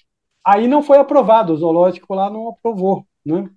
Aí 0.47 0.69
não 0.69 0.83
foi 0.83 0.99
aprovado, 0.99 1.53
o 1.53 1.57
zoológico 1.57 2.15
lá 2.15 2.31
não 2.31 2.49
aprovou, 2.51 3.05
né? 3.25 3.49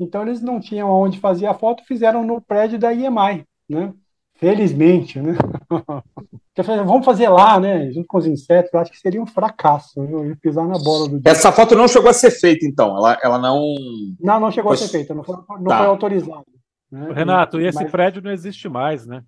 Então 0.00 0.22
eles 0.22 0.40
não 0.42 0.60
tinham 0.60 0.90
onde 0.90 1.18
fazer 1.20 1.46
a 1.46 1.54
foto, 1.54 1.84
fizeram 1.84 2.24
no 2.24 2.40
prédio 2.40 2.78
da 2.78 2.92
IMI, 2.92 3.44
né? 3.68 3.92
Felizmente, 4.36 5.20
né? 5.20 5.32
Vamos 6.62 7.04
fazer 7.04 7.28
lá, 7.28 7.60
né? 7.60 7.90
Junto 7.92 8.06
com 8.06 8.18
os 8.18 8.26
insetos, 8.26 8.72
eu 8.72 8.80
acho 8.80 8.90
que 8.90 8.98
seria 8.98 9.20
um 9.22 9.26
fracasso. 9.26 10.00
Eu 10.00 10.26
ia 10.26 10.36
pisar 10.36 10.66
na 10.66 10.78
bola 10.78 11.08
do 11.08 11.20
dia. 11.20 11.30
Essa 11.32 11.52
foto 11.52 11.74
não 11.74 11.86
chegou 11.86 12.08
a 12.10 12.14
ser 12.14 12.30
feita, 12.30 12.64
então. 12.66 12.96
Ela, 12.96 13.18
ela 13.22 13.38
não. 13.38 13.74
Não, 14.20 14.40
não 14.40 14.50
chegou 14.50 14.72
a 14.72 14.76
ser 14.76 14.88
feita, 14.88 15.14
não 15.14 15.22
foi, 15.22 15.36
não 15.36 15.64
Tá. 15.64 15.78
foi 15.78 15.86
autorizado. 15.86 16.44
né? 16.90 17.12
Renato, 17.12 17.60
e 17.60 17.66
esse 17.66 17.82
Mas 17.82 17.90
prédio 17.90 18.22
não 18.22 18.30
existe 18.30 18.68
mais, 18.68 19.06
né? 19.06 19.22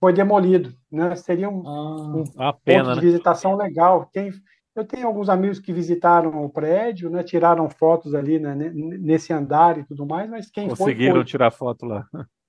foi 0.00 0.12
demolido, 0.12 0.72
né? 0.90 1.14
Seria 1.14 1.48
um 1.48 1.60
Uma 1.60 2.52
ponto 2.52 2.60
pena, 2.64 2.90
de 2.90 2.96
né? 2.96 3.00
visitação 3.02 3.54
legal. 3.54 4.08
Tem, 4.12 4.32
eu 4.74 4.84
tenho 4.84 5.06
alguns 5.06 5.28
amigos 5.28 5.60
que 5.60 5.72
visitaram 5.72 6.44
o 6.44 6.48
prédio, 6.50 7.08
né? 7.08 7.22
Tiraram 7.22 7.70
fotos 7.70 8.12
ali 8.14 8.38
né, 8.40 8.52
ne- 8.54 8.98
nesse 8.98 9.32
andar 9.32 9.78
e 9.78 9.84
tudo 9.84 10.04
mais, 10.04 10.28
mas 10.28 10.50
quem 10.50 10.68
Conseguiram 10.68 11.16
foi, 11.16 11.24
tirar 11.24 11.52
foto 11.52 11.86
lá. 11.86 12.04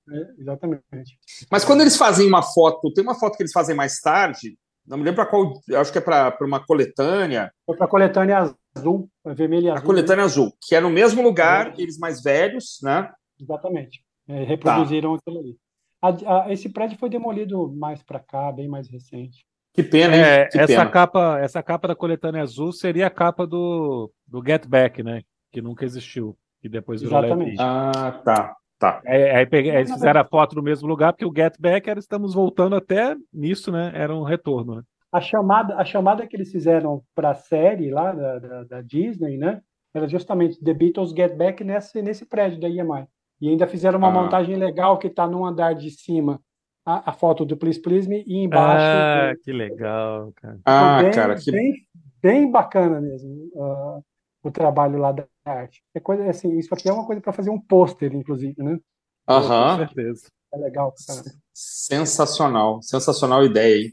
Né? 0.06 0.34
Exatamente. 0.38 1.18
Mas 1.50 1.64
quando 1.64 1.80
eles 1.80 1.96
fazem 1.96 2.26
uma 2.26 2.42
foto, 2.42 2.92
tem 2.92 3.02
uma 3.04 3.14
foto 3.14 3.36
que 3.36 3.42
eles 3.42 3.52
fazem 3.52 3.74
mais 3.74 3.98
tarde, 4.00 4.56
não 4.86 4.98
me 4.98 5.04
lembro 5.04 5.16
para 5.22 5.30
qual, 5.30 5.52
acho 5.80 5.90
que 5.92 5.98
é 5.98 6.00
para 6.00 6.36
uma 6.42 6.64
coletânea, 6.64 7.50
Foi 7.64 7.76
para 7.76 7.86
a 7.86 7.90
coletânea 7.90 8.54
azul, 8.76 9.08
vermelha 9.24 9.66
e 9.66 9.70
a 9.70 9.74
azul. 9.74 9.86
coletânea 9.86 10.24
azul, 10.24 10.52
que 10.62 10.74
é 10.74 10.80
no 10.80 10.90
mesmo 10.90 11.22
lugar, 11.22 11.72
eles 11.78 11.98
mais 11.98 12.22
velhos, 12.22 12.78
né? 12.82 13.10
Exatamente. 13.40 14.04
É, 14.28 14.42
reproduziram 14.44 15.12
Tá. 15.16 15.20
aquilo 15.26 15.38
ali. 15.40 15.56
A- 16.02 16.42
a- 16.44 16.52
esse 16.52 16.68
prédio 16.68 16.98
foi 16.98 17.08
demolido 17.08 17.72
mais 17.74 18.02
para 18.02 18.20
cá, 18.20 18.52
bem 18.52 18.68
mais 18.68 18.88
recente. 18.90 19.44
Que 19.72 19.82
pena, 19.82 20.14
hein? 20.16 20.22
É, 20.22 20.44
que 20.46 20.58
essa 20.58 20.66
pena. 20.80 20.90
capa, 20.90 21.38
essa 21.40 21.62
capa 21.62 21.88
da 21.88 21.96
coletânea 21.96 22.42
azul 22.42 22.72
seria 22.72 23.06
a 23.06 23.10
capa 23.10 23.46
do, 23.46 24.12
do 24.26 24.42
Get 24.46 24.66
Back, 24.66 25.02
né? 25.02 25.22
Que 25.50 25.60
nunca 25.62 25.84
existiu. 25.84 26.36
E 26.62 26.68
depois 26.68 27.00
virou 27.02 27.18
Exatamente. 27.18 27.56
Ah, 27.58 28.20
tá, 28.24 28.54
tá. 28.92 29.02
Aí, 29.06 29.30
aí 29.30 29.46
peguei- 29.46 29.74
eles 29.74 29.92
fizeram 29.92 30.20
a 30.20 30.24
foto 30.24 30.54
no 30.56 30.62
mesmo 30.62 30.86
lugar, 30.88 31.12
porque 31.12 31.24
o 31.24 31.32
Get 31.34 31.54
Back 31.58 31.88
era 31.88 31.98
estamos 31.98 32.34
voltando 32.34 32.76
até 32.76 33.16
nisso, 33.32 33.70
né? 33.72 33.92
Era 33.94 34.14
um 34.14 34.22
retorno, 34.22 34.76
né? 34.76 34.82
A 35.12 35.20
chamada, 35.20 35.76
a 35.76 35.84
chamada 35.84 36.26
que 36.26 36.34
eles 36.36 36.50
fizeram 36.50 37.02
para 37.14 37.30
a 37.30 37.34
série 37.34 37.90
lá 37.90 38.12
da, 38.12 38.38
da, 38.38 38.64
da 38.64 38.80
Disney, 38.82 39.36
né? 39.38 39.60
Era 39.94 40.08
justamente 40.08 40.58
The 40.62 40.74
Beatles 40.74 41.10
Get 41.10 41.36
Back 41.36 41.62
nesse, 41.62 42.02
nesse 42.02 42.26
prédio 42.26 42.60
da 42.60 42.68
EMI. 42.68 43.06
E 43.40 43.48
ainda 43.48 43.66
fizeram 43.66 43.98
uma 43.98 44.08
Ah. 44.08 44.12
montagem 44.12 44.56
legal 44.56 44.98
que 44.98 45.06
está 45.06 45.26
no 45.26 45.44
andar 45.44 45.74
de 45.74 45.90
cima 45.90 46.40
a, 46.84 47.10
a 47.10 47.12
foto 47.12 47.44
do 47.44 47.56
Please 47.56 47.80
Please 47.80 48.08
Me 48.08 48.24
e 48.26 48.38
embaixo. 48.44 48.84
Ah, 48.84 49.30
é, 49.30 49.34
que 49.36 49.52
legal, 49.52 50.32
cara. 50.36 50.58
Ah, 50.64 51.02
bem, 51.02 51.10
cara, 51.12 51.34
que 51.36 51.50
bem, 51.52 51.72
bem 52.20 52.50
bacana 52.50 53.00
mesmo 53.00 53.30
ah, 53.56 54.00
o 54.42 54.50
trabalho 54.50 54.98
lá 54.98 55.12
da 55.12 55.24
arte. 55.44 55.82
É 55.94 56.00
coisa 56.00 56.28
assim, 56.28 56.58
isso 56.58 56.72
aqui 56.74 56.88
é 56.88 56.92
uma 56.92 57.06
coisa 57.06 57.20
para 57.20 57.32
fazer 57.32 57.50
um 57.50 57.60
pôster, 57.60 58.14
inclusive, 58.14 58.54
né? 58.62 58.78
Com 59.26 59.32
Aham. 59.32 59.78
certeza. 59.78 60.26
É 60.52 60.58
legal. 60.58 60.94
cara. 61.06 61.22
Sensacional, 61.52 62.80
sensacional 62.82 63.44
ideia 63.44 63.76
aí. 63.76 63.92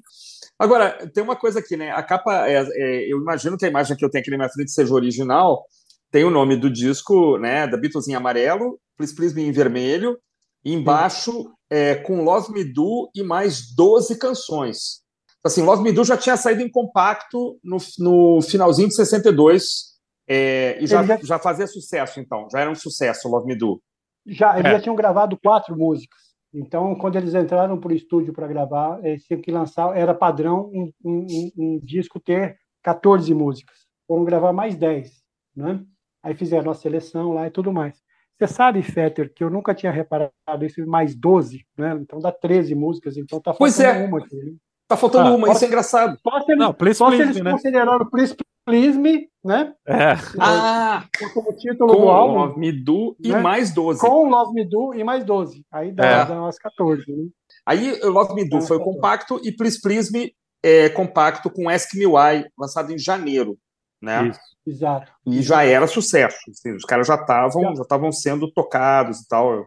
Agora, 0.58 1.10
tem 1.12 1.24
uma 1.24 1.36
coisa 1.36 1.60
aqui, 1.60 1.76
né? 1.76 1.92
A 1.92 2.04
capa, 2.04 2.48
é, 2.48 2.64
é, 2.74 3.12
eu 3.12 3.20
imagino 3.20 3.58
que 3.58 3.66
a 3.66 3.70
imagem 3.70 3.98
que 3.98 4.06
eu 4.06 4.10
tenho 4.10 4.22
aqui 4.22 4.32
na 4.32 4.38
minha 4.38 4.50
frente 4.50 4.72
seja 4.72 4.94
original, 4.94 5.66
tem 6.12 6.24
o 6.24 6.30
nome 6.30 6.56
do 6.56 6.70
disco, 6.70 7.38
né? 7.38 7.68
Da 7.68 7.78
Beatles 7.78 8.08
em 8.08 8.14
amarelo, 8.14 8.80
Please 8.98 9.16
Please 9.16 9.36
Me 9.36 9.44
em 9.44 9.52
vermelho, 9.52 10.20
e 10.64 10.74
embaixo 10.74 11.52
é, 11.70 11.96
com 11.96 12.24
Love 12.24 12.52
Me 12.52 12.64
Do 12.64 13.10
e 13.16 13.24
mais 13.24 13.74
12 13.76 14.18
canções. 14.18 15.02
Assim, 15.44 15.64
Love 15.64 15.82
Me 15.82 15.92
Do 15.92 16.04
já 16.04 16.16
tinha 16.16 16.38
saído 16.38 16.62
em 16.62 16.70
compacto 16.70 17.58
no, 17.64 17.78
no 17.98 18.42
finalzinho 18.42 18.90
de 18.90 18.96
62, 18.96 19.91
é, 20.28 20.82
e 20.82 20.88
já, 20.88 21.04
já- 21.04 21.18
já 21.18 21.40
fazia 21.40 21.68
sucesso, 21.68 22.20
então, 22.20 22.48
já 22.52 22.60
era 22.62 22.70
um 22.72 22.76
sucesso 22.76 23.28
Love 23.28 23.48
Me 23.48 23.56
Do. 23.56 23.82
Já, 24.26 24.58
eles 24.60 24.72
É. 24.72 24.76
já 24.76 24.82
tinham 24.82 24.96
gravado 24.96 25.38
quatro 25.42 25.76
músicas. 25.78 26.20
Então, 26.54 26.94
quando 26.96 27.16
eles 27.16 27.34
entraram 27.34 27.80
para 27.80 27.92
o 27.92 27.96
estúdio 27.96 28.34
para 28.34 28.48
gravar, 28.48 29.00
eles 29.06 29.24
tinham 29.24 29.42
que 29.42 29.52
lançar, 29.52 29.96
era 29.98 30.14
padrão 30.14 30.70
um, 30.74 30.92
um- 31.04 31.26
um- 31.30 31.52
um 31.58 31.80
disco 31.82 32.20
ter 32.20 32.58
14 32.84 33.34
músicas. 33.34 33.78
Foram 34.08 34.26
gravar 34.26 34.52
mais 34.52 34.76
10, 34.76 35.12
né? 35.56 35.82
Aí 36.24 36.36
fizeram 36.36 36.70
a 36.70 36.76
seleção 36.76 37.34
lá 37.34 37.48
e 37.48 37.52
tudo 37.52 37.72
mais. 37.72 38.00
Você 38.38 38.48
sabe, 38.48 38.82
Fetter, 38.84 39.32
que 39.34 39.44
eu 39.44 39.50
nunca 39.50 39.74
tinha 39.74 39.92
reparado 39.92 40.32
isso, 40.66 40.86
mais 40.86 41.16
12, 41.16 41.66
né? 41.78 41.98
Então 42.02 42.20
dá 42.20 42.32
13 42.32 42.76
músicas, 42.76 43.16
então 43.18 43.40
tá 43.40 43.54
Pois 43.54 43.78
faltando 43.78 44.04
é. 44.04 44.08
uma 44.08 44.20
aqui. 44.20 44.36
né? 44.36 44.52
Tá 44.92 44.98
faltando 44.98 45.30
Ah, 45.30 45.36
uma, 45.36 45.52
isso 45.54 45.64
é 45.64 45.68
engraçado. 45.70 46.18
Eles, 46.50 46.60
Não, 46.60 46.74
Please 46.74 46.98
se 46.98 47.06
Please 47.06 47.22
eles 47.24 47.42
né? 47.42 47.52
consideraram 47.52 48.06
Please 48.10 48.36
Please 48.66 49.00
Me, 49.00 49.30
né? 49.44 49.74
É. 49.88 50.16
Ah, 50.38 51.06
Como 51.34 51.54
título 51.56 51.94
com 51.96 52.02
do 52.02 52.10
álbum. 52.10 52.40
Love 52.40 52.60
Me 52.60 52.72
Do 52.74 53.16
e 53.24 53.30
né? 53.32 53.40
mais 53.40 53.74
12. 53.74 54.02
Com 54.02 54.30
Love 54.30 54.54
Me 54.54 54.66
Do 54.66 54.94
e 54.94 55.02
mais 55.02 55.24
12. 55.24 55.66
Aí 55.72 55.94
dá, 55.94 56.06
É. 56.06 56.26
dá 56.26 56.42
umas 56.42 56.60
14, 56.60 57.06
né? 57.10 57.30
Aí 57.66 57.94
o 58.04 58.10
Love 58.10 58.34
Me 58.36 58.48
Do 58.50 58.62
foi 58.62 58.78
tá. 58.80 58.84
compacto 58.84 59.40
e 59.46 59.52
Please 59.56 59.80
Please 59.82 60.12
Me 60.12 60.34
é 60.62 60.90
compacto 60.90 61.50
com 61.50 61.70
Ask 61.70 61.94
Me 61.96 62.06
Why, 62.06 62.50
lançado 62.60 62.92
em 62.92 62.98
janeiro, 63.00 63.58
né? 64.02 64.28
Isso. 64.28 64.40
Exato. 64.68 65.10
E 65.26 65.42
já 65.42 65.64
era 65.64 65.88
sucesso. 65.88 66.38
assim, 66.50 66.76
os 66.76 66.84
caras 66.84 67.08
já 67.08 67.16
estavam 67.16 67.62
Já. 67.64 67.76
já 67.76 67.82
estavam 67.84 68.12
sendo 68.12 68.52
tocados 68.52 69.22
e 69.22 69.28
tal. 69.30 69.66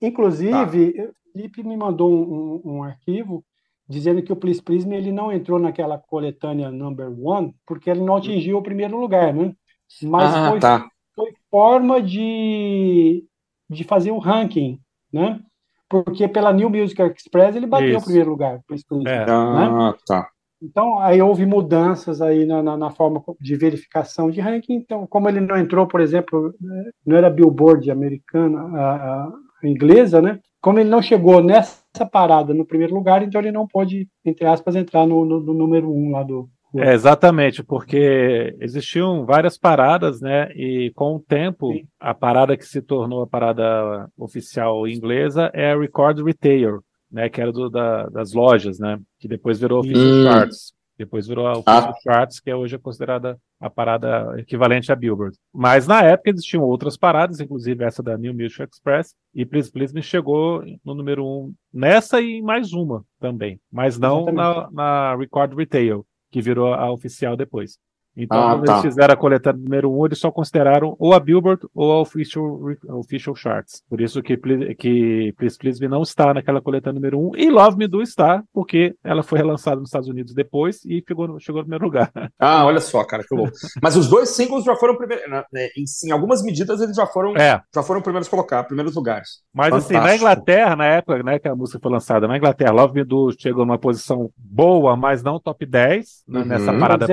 Inclusive, 0.00 1.02
o 1.08 1.32
Felipe 1.32 1.62
me 1.62 1.76
mandou 1.76 2.10
um, 2.12 2.60
um- 2.64 2.76
um 2.78 2.82
arquivo 2.82 3.44
dizendo 3.88 4.22
que 4.22 4.32
o 4.32 4.36
Please 4.36 4.62
Please 4.62 4.86
Me 4.86 4.96
ele 4.96 5.12
não 5.12 5.32
entrou 5.32 5.58
naquela 5.58 5.98
coletânea 5.98 6.70
number 6.70 7.08
one 7.18 7.54
porque 7.66 7.90
ele 7.90 8.02
não 8.02 8.16
atingiu 8.16 8.58
o 8.58 8.62
primeiro 8.62 8.98
lugar, 8.98 9.32
né? 9.32 9.54
Mas 10.02 10.34
ah, 10.34 10.50
foi, 10.50 10.60
tá. 10.60 10.88
foi 11.14 11.32
forma 11.50 12.02
de, 12.02 13.24
de 13.70 13.84
fazer 13.84 14.10
o 14.10 14.18
ranking, 14.18 14.80
né? 15.12 15.40
Porque 15.88 16.26
pela 16.26 16.52
New 16.52 16.68
Music 16.68 17.00
Express 17.00 17.54
ele 17.54 17.66
bateu 17.66 17.90
Isso. 17.90 18.00
o 18.00 18.04
primeiro 18.04 18.30
lugar, 18.30 18.60
Please. 18.66 18.84
É. 19.06 19.24
Ah, 19.28 19.94
tá. 20.04 20.28
Então, 20.60 20.98
aí 20.98 21.20
houve 21.20 21.44
mudanças 21.44 22.20
aí 22.22 22.46
na, 22.46 22.62
na, 22.62 22.76
na 22.76 22.90
forma 22.90 23.22
de 23.40 23.54
verificação 23.56 24.30
de 24.30 24.40
ranking. 24.40 24.72
Então, 24.74 25.06
como 25.06 25.28
ele 25.28 25.40
não 25.40 25.56
entrou, 25.56 25.86
por 25.86 26.00
exemplo, 26.00 26.52
né, 26.60 26.90
não 27.06 27.16
era 27.16 27.30
Billboard 27.30 27.90
americana, 27.90 28.62
a, 28.76 28.94
a- 28.94 29.32
a 29.62 29.68
inglesa, 29.68 30.20
né? 30.20 30.40
Como 30.60 30.78
ele 30.80 30.88
não 30.90 31.00
chegou 31.00 31.42
nessa 31.42 31.82
parada 32.04 32.52
no 32.52 32.66
primeiro 32.66 32.94
lugar, 32.94 33.22
então 33.22 33.40
ele 33.40 33.52
não 33.52 33.66
pôde, 33.66 34.08
entre 34.24 34.44
aspas, 34.46 34.74
entrar 34.76 35.06
no, 35.06 35.24
no- 35.24 35.40
no 35.40 35.54
número 35.54 35.88
um 35.90 36.10
lá 36.10 36.22
do. 36.22 36.48
do- 36.74 36.82
É, 36.82 36.92
exatamente, 36.92 37.62
porque 37.64 38.54
existiam 38.60 39.24
várias 39.24 39.56
paradas, 39.56 40.20
né? 40.20 40.50
E 40.54 40.90
com 40.94 41.14
o 41.16 41.20
tempo, 41.20 41.72
Sim. 41.72 41.84
a 41.98 42.12
parada 42.12 42.56
que 42.56 42.66
se 42.66 42.82
tornou 42.82 43.22
a 43.22 43.26
parada 43.26 44.08
oficial 44.18 44.86
inglesa 44.86 45.50
é 45.54 45.70
a 45.72 45.78
Record 45.78 46.18
Retail, 46.22 46.80
né? 47.10 47.28
Que 47.30 47.40
era 47.40 47.52
do, 47.52 47.70
da- 47.70 48.06
das 48.08 48.32
lojas, 48.34 48.78
né? 48.78 48.98
Que 49.18 49.28
depois 49.28 49.58
virou 49.60 49.80
Official 49.80 50.02
Hum. 50.04 50.24
Charts. 50.24 50.75
Depois 50.98 51.26
virou 51.26 51.46
a 51.46 51.62
Ah. 51.66 51.92
Charts, 52.02 52.40
que 52.40 52.50
é 52.50 52.56
hoje 52.56 52.76
é 52.76 52.78
considerada 52.78 53.38
a 53.60 53.68
parada 53.68 54.34
equivalente 54.38 54.90
à 54.90 54.96
Billboard. 54.96 55.36
Mas 55.52 55.86
na 55.86 56.02
época 56.02 56.30
existiam 56.30 56.62
outras 56.62 56.96
paradas, 56.96 57.40
inclusive 57.40 57.84
essa 57.84 58.02
da 58.02 58.16
New 58.16 58.34
Music 58.34 58.62
Express, 58.62 59.14
e 59.34 59.44
Please 59.44 59.70
Please 59.70 59.94
Me 59.94 60.02
chegou 60.02 60.62
no 60.84 60.94
número 60.94 61.24
um 61.24 61.54
nessa 61.72 62.20
e 62.20 62.36
em 62.38 62.42
mais 62.42 62.72
uma 62.72 63.04
também, 63.20 63.60
mas 63.70 63.98
não 63.98 64.26
na, 64.26 64.70
na 64.70 65.16
Record 65.16 65.54
Retail 65.54 66.04
que 66.30 66.42
virou 66.42 66.74
a 66.74 66.90
oficial 66.90 67.36
depois. 67.36 67.78
Então, 68.16 68.38
ah, 68.38 68.54
quando 68.54 68.64
tá. 68.64 68.72
eles 68.72 68.82
fizeram 68.82 69.14
a 69.14 69.16
coletânea 69.16 69.60
número 69.62 69.92
1, 69.92 70.00
um, 70.00 70.06
eles 70.06 70.18
só 70.18 70.30
consideraram 70.30 70.96
ou 70.98 71.12
a 71.12 71.20
Billboard 71.20 71.66
ou 71.74 71.92
a 71.92 72.00
Official, 72.00 72.60
official 72.88 73.34
Charts. 73.34 73.82
Por 73.88 74.00
isso 74.00 74.22
que, 74.22 74.36
que 74.76 75.34
Please 75.36 75.58
Please 75.58 75.80
Me 75.80 75.88
não 75.88 76.02
está 76.02 76.32
naquela 76.32 76.60
coletânea 76.60 76.94
número 76.94 77.18
1 77.18 77.28
um, 77.28 77.36
e 77.36 77.50
Love 77.50 77.76
Me 77.76 77.86
Do 77.86 78.00
está, 78.00 78.42
porque 78.52 78.94
ela 79.04 79.22
foi 79.22 79.38
relançada 79.38 79.76
nos 79.76 79.88
Estados 79.88 80.08
Unidos 80.08 80.32
depois 80.32 80.84
e 80.84 81.04
chegou, 81.06 81.38
chegou 81.38 81.60
no 81.60 81.64
primeiro 81.64 81.84
lugar. 81.84 82.10
Ah, 82.38 82.64
olha 82.64 82.80
só, 82.80 83.02
cara, 83.02 83.24
que 83.26 83.34
louco. 83.34 83.52
Mas 83.82 83.96
os 83.96 84.08
dois 84.08 84.28
singles 84.30 84.64
já 84.64 84.76
foram 84.76 84.96
primeiros. 84.96 85.26
Né, 85.52 85.68
em, 85.76 85.84
em, 86.06 86.12
algumas 86.12 86.42
medidas, 86.42 86.80
eles 86.80 86.94
já 86.94 87.06
foram, 87.06 87.34
é. 87.36 87.60
já 87.74 87.82
foram 87.82 88.02
primeiros 88.02 88.28
colocar, 88.28 88.62
primeiros 88.64 88.94
lugares. 88.94 89.40
Mas 89.54 89.70
Fantástico. 89.70 89.98
assim, 89.98 90.06
na 90.06 90.16
Inglaterra, 90.16 90.76
na 90.76 90.86
época 90.86 91.22
né, 91.22 91.38
que 91.38 91.48
a 91.48 91.54
música 91.54 91.78
foi 91.82 91.90
lançada, 91.90 92.28
na 92.28 92.36
Inglaterra, 92.36 92.72
Love 92.72 92.94
Me 92.94 93.04
Do 93.04 93.32
chegou 93.36 93.64
numa 93.64 93.78
posição 93.78 94.30
boa, 94.36 94.96
mas 94.96 95.22
não 95.22 95.40
top 95.40 95.64
10 95.64 96.24
né, 96.28 96.40
uhum. 96.40 96.46
nessa 96.46 96.72
parada. 96.78 97.06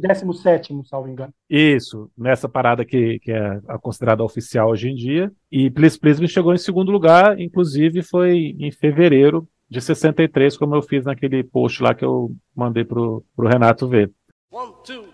Décimo 0.00 0.34
sétimo, 0.42 0.84
salvo 0.84 1.08
engano. 1.08 1.32
Isso, 1.48 2.10
nessa 2.16 2.48
parada 2.48 2.84
que, 2.84 3.18
que 3.20 3.32
é 3.32 3.60
considerada 3.80 4.24
oficial 4.24 4.70
hoje 4.70 4.88
em 4.88 4.94
dia. 4.94 5.32
E 5.50 5.70
Please 5.70 5.98
Please 5.98 6.20
Me 6.20 6.28
chegou 6.28 6.54
em 6.54 6.58
segundo 6.58 6.90
lugar, 6.90 7.38
inclusive 7.40 8.02
foi 8.02 8.56
em 8.58 8.70
fevereiro 8.70 9.48
de 9.70 9.80
63, 9.80 10.56
como 10.56 10.74
eu 10.74 10.82
fiz 10.82 11.04
naquele 11.04 11.44
post 11.44 11.82
lá 11.82 11.94
que 11.94 12.04
eu 12.04 12.34
mandei 12.54 12.84
pro, 12.84 13.24
pro 13.36 13.48
Renato 13.48 13.86
ver. 13.86 14.10
One, 14.50 14.72
two, 14.82 15.04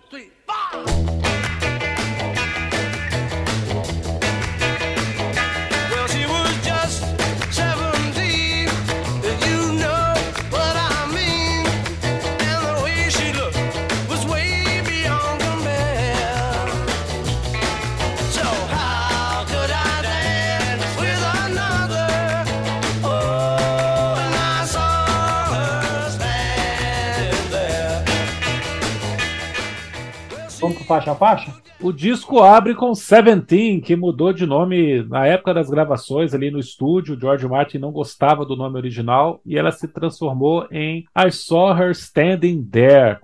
faixa 30.85 31.11
a 31.11 31.15
faixa? 31.15 31.53
O 31.81 31.91
disco 31.91 32.39
abre 32.39 32.73
com 32.73 32.95
Seventeen, 32.95 33.81
que 33.81 33.95
mudou 33.95 34.31
de 34.31 34.45
nome 34.45 35.03
na 35.03 35.25
época 35.27 35.53
das 35.53 35.69
gravações 35.69 36.33
ali 36.33 36.49
no 36.49 36.59
estúdio. 36.59 37.19
George 37.19 37.47
Martin 37.47 37.79
não 37.79 37.91
gostava 37.91 38.45
do 38.45 38.55
nome 38.55 38.77
original 38.77 39.41
e 39.45 39.57
ela 39.57 39.71
se 39.71 39.87
transformou 39.87 40.67
em 40.71 41.05
I 41.17 41.31
Saw 41.31 41.77
Her 41.77 41.91
Standing 41.91 42.63
There. 42.63 43.19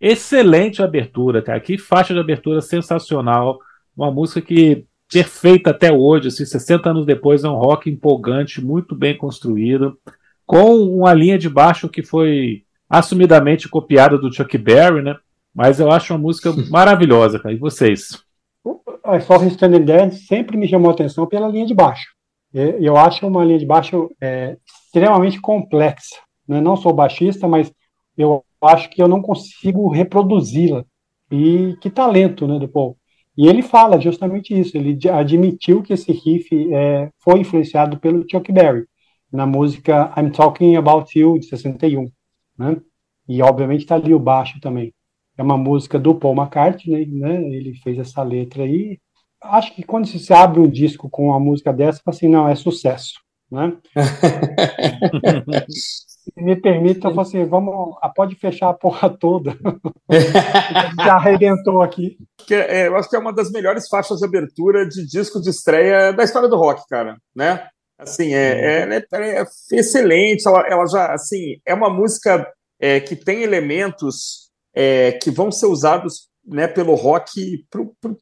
Excelente 0.00 0.82
abertura, 0.82 1.40
cara. 1.40 1.60
Que 1.60 1.78
faixa 1.78 2.12
de 2.12 2.18
abertura 2.18 2.60
sensacional. 2.60 3.60
Uma 3.96 4.10
música 4.10 4.40
que 4.40 4.84
perfeita 5.12 5.70
até 5.70 5.92
hoje, 5.92 6.28
assim, 6.28 6.44
60 6.44 6.90
anos 6.90 7.06
depois, 7.06 7.44
é 7.44 7.48
um 7.48 7.54
rock 7.54 7.90
empolgante, 7.90 8.64
muito 8.64 8.96
bem 8.96 9.16
construído, 9.16 9.98
com 10.46 10.80
uma 10.80 11.12
linha 11.12 11.38
de 11.38 11.48
baixo 11.48 11.88
que 11.88 12.02
foi 12.02 12.64
assumidamente 12.88 13.68
copiada 13.68 14.18
do 14.18 14.32
Chuck 14.32 14.56
Berry, 14.58 15.02
né? 15.02 15.16
Mas 15.54 15.78
eu 15.78 15.90
acho 15.90 16.14
uma 16.14 16.20
música 16.20 16.50
maravilhosa, 16.70 17.38
cara. 17.38 17.54
E 17.54 17.58
vocês? 17.58 18.22
A 19.04 19.20
Soul 19.20 19.44
Standing 19.48 19.84
There 19.84 20.12
sempre 20.12 20.56
me 20.56 20.68
chamou 20.68 20.90
a 20.90 20.94
atenção 20.94 21.26
pela 21.26 21.48
linha 21.48 21.66
de 21.66 21.74
baixo. 21.74 22.06
Eu 22.54 22.96
acho 22.96 23.26
uma 23.26 23.44
linha 23.44 23.58
de 23.58 23.66
baixo 23.66 24.10
é, 24.20 24.56
extremamente 24.66 25.40
complexa. 25.40 26.16
Né? 26.46 26.60
Não 26.60 26.76
sou 26.76 26.92
baixista, 26.92 27.48
mas 27.48 27.72
eu 28.16 28.44
acho 28.62 28.90
que 28.90 29.02
eu 29.02 29.08
não 29.08 29.20
consigo 29.20 29.88
reproduzi-la. 29.88 30.84
E 31.30 31.76
que 31.80 31.90
talento 31.90 32.46
né, 32.46 32.58
do 32.58 32.68
Paul. 32.68 32.96
E 33.36 33.48
ele 33.48 33.62
fala 33.62 33.98
justamente 33.98 34.58
isso. 34.58 34.76
Ele 34.76 34.98
admitiu 35.08 35.82
que 35.82 35.94
esse 35.94 36.12
riff 36.12 36.74
é, 36.74 37.10
foi 37.18 37.40
influenciado 37.40 37.98
pelo 37.98 38.24
Chuck 38.30 38.52
Berry 38.52 38.84
na 39.32 39.46
música 39.46 40.12
I'm 40.16 40.30
Talking 40.30 40.76
About 40.76 41.18
You 41.18 41.38
de 41.38 41.46
61. 41.46 42.10
Né? 42.58 42.76
E 43.26 43.42
obviamente 43.42 43.80
está 43.80 43.94
ali 43.94 44.12
o 44.12 44.18
baixo 44.18 44.60
também 44.60 44.92
é 45.36 45.42
uma 45.42 45.56
música 45.56 45.98
do 45.98 46.14
Paul 46.14 46.36
McCartney, 46.36 47.06
né? 47.06 47.42
Ele 47.42 47.74
fez 47.82 47.98
essa 47.98 48.22
letra 48.22 48.64
aí. 48.64 48.98
Acho 49.42 49.74
que 49.74 49.82
quando 49.82 50.06
se 50.06 50.32
abre 50.32 50.60
um 50.60 50.68
disco 50.68 51.10
com 51.10 51.28
uma 51.28 51.40
música 51.40 51.72
dessa, 51.72 52.00
assim, 52.06 52.28
não, 52.28 52.48
é 52.48 52.54
sucesso, 52.54 53.14
né? 53.50 53.76
Se 56.22 56.32
me 56.36 56.54
permita, 56.54 57.08
eu 57.08 57.20
assim, 57.20 57.44
vamos, 57.44 57.96
ah, 58.00 58.08
pode 58.08 58.36
fechar 58.36 58.68
a 58.68 58.74
porra 58.74 59.10
toda. 59.10 59.58
Já 61.04 61.14
arrebentou 61.14 61.82
aqui. 61.82 62.16
É, 62.48 62.86
eu 62.86 62.96
acho 62.96 63.10
que 63.10 63.16
é 63.16 63.18
uma 63.18 63.32
das 63.32 63.50
melhores 63.50 63.88
faixas 63.88 64.20
de 64.20 64.26
abertura 64.26 64.88
de 64.88 65.04
disco 65.04 65.40
de 65.40 65.50
estreia 65.50 66.12
da 66.12 66.22
história 66.22 66.48
do 66.48 66.56
rock, 66.56 66.82
cara, 66.88 67.16
né? 67.34 67.66
Assim, 67.98 68.34
é, 68.34 68.84
é, 68.84 69.04
é, 69.12 69.40
é 69.40 69.44
excelente. 69.72 70.46
Ela, 70.46 70.64
ela 70.68 70.86
já, 70.86 71.12
assim, 71.12 71.56
é 71.66 71.74
uma 71.74 71.90
música 71.90 72.48
é, 72.80 73.00
que 73.00 73.16
tem 73.16 73.42
elementos 73.42 74.41
é, 74.74 75.12
que 75.12 75.30
vão 75.30 75.50
ser 75.50 75.66
usados 75.66 76.28
né, 76.44 76.66
pelo 76.66 76.94
rock 76.94 77.64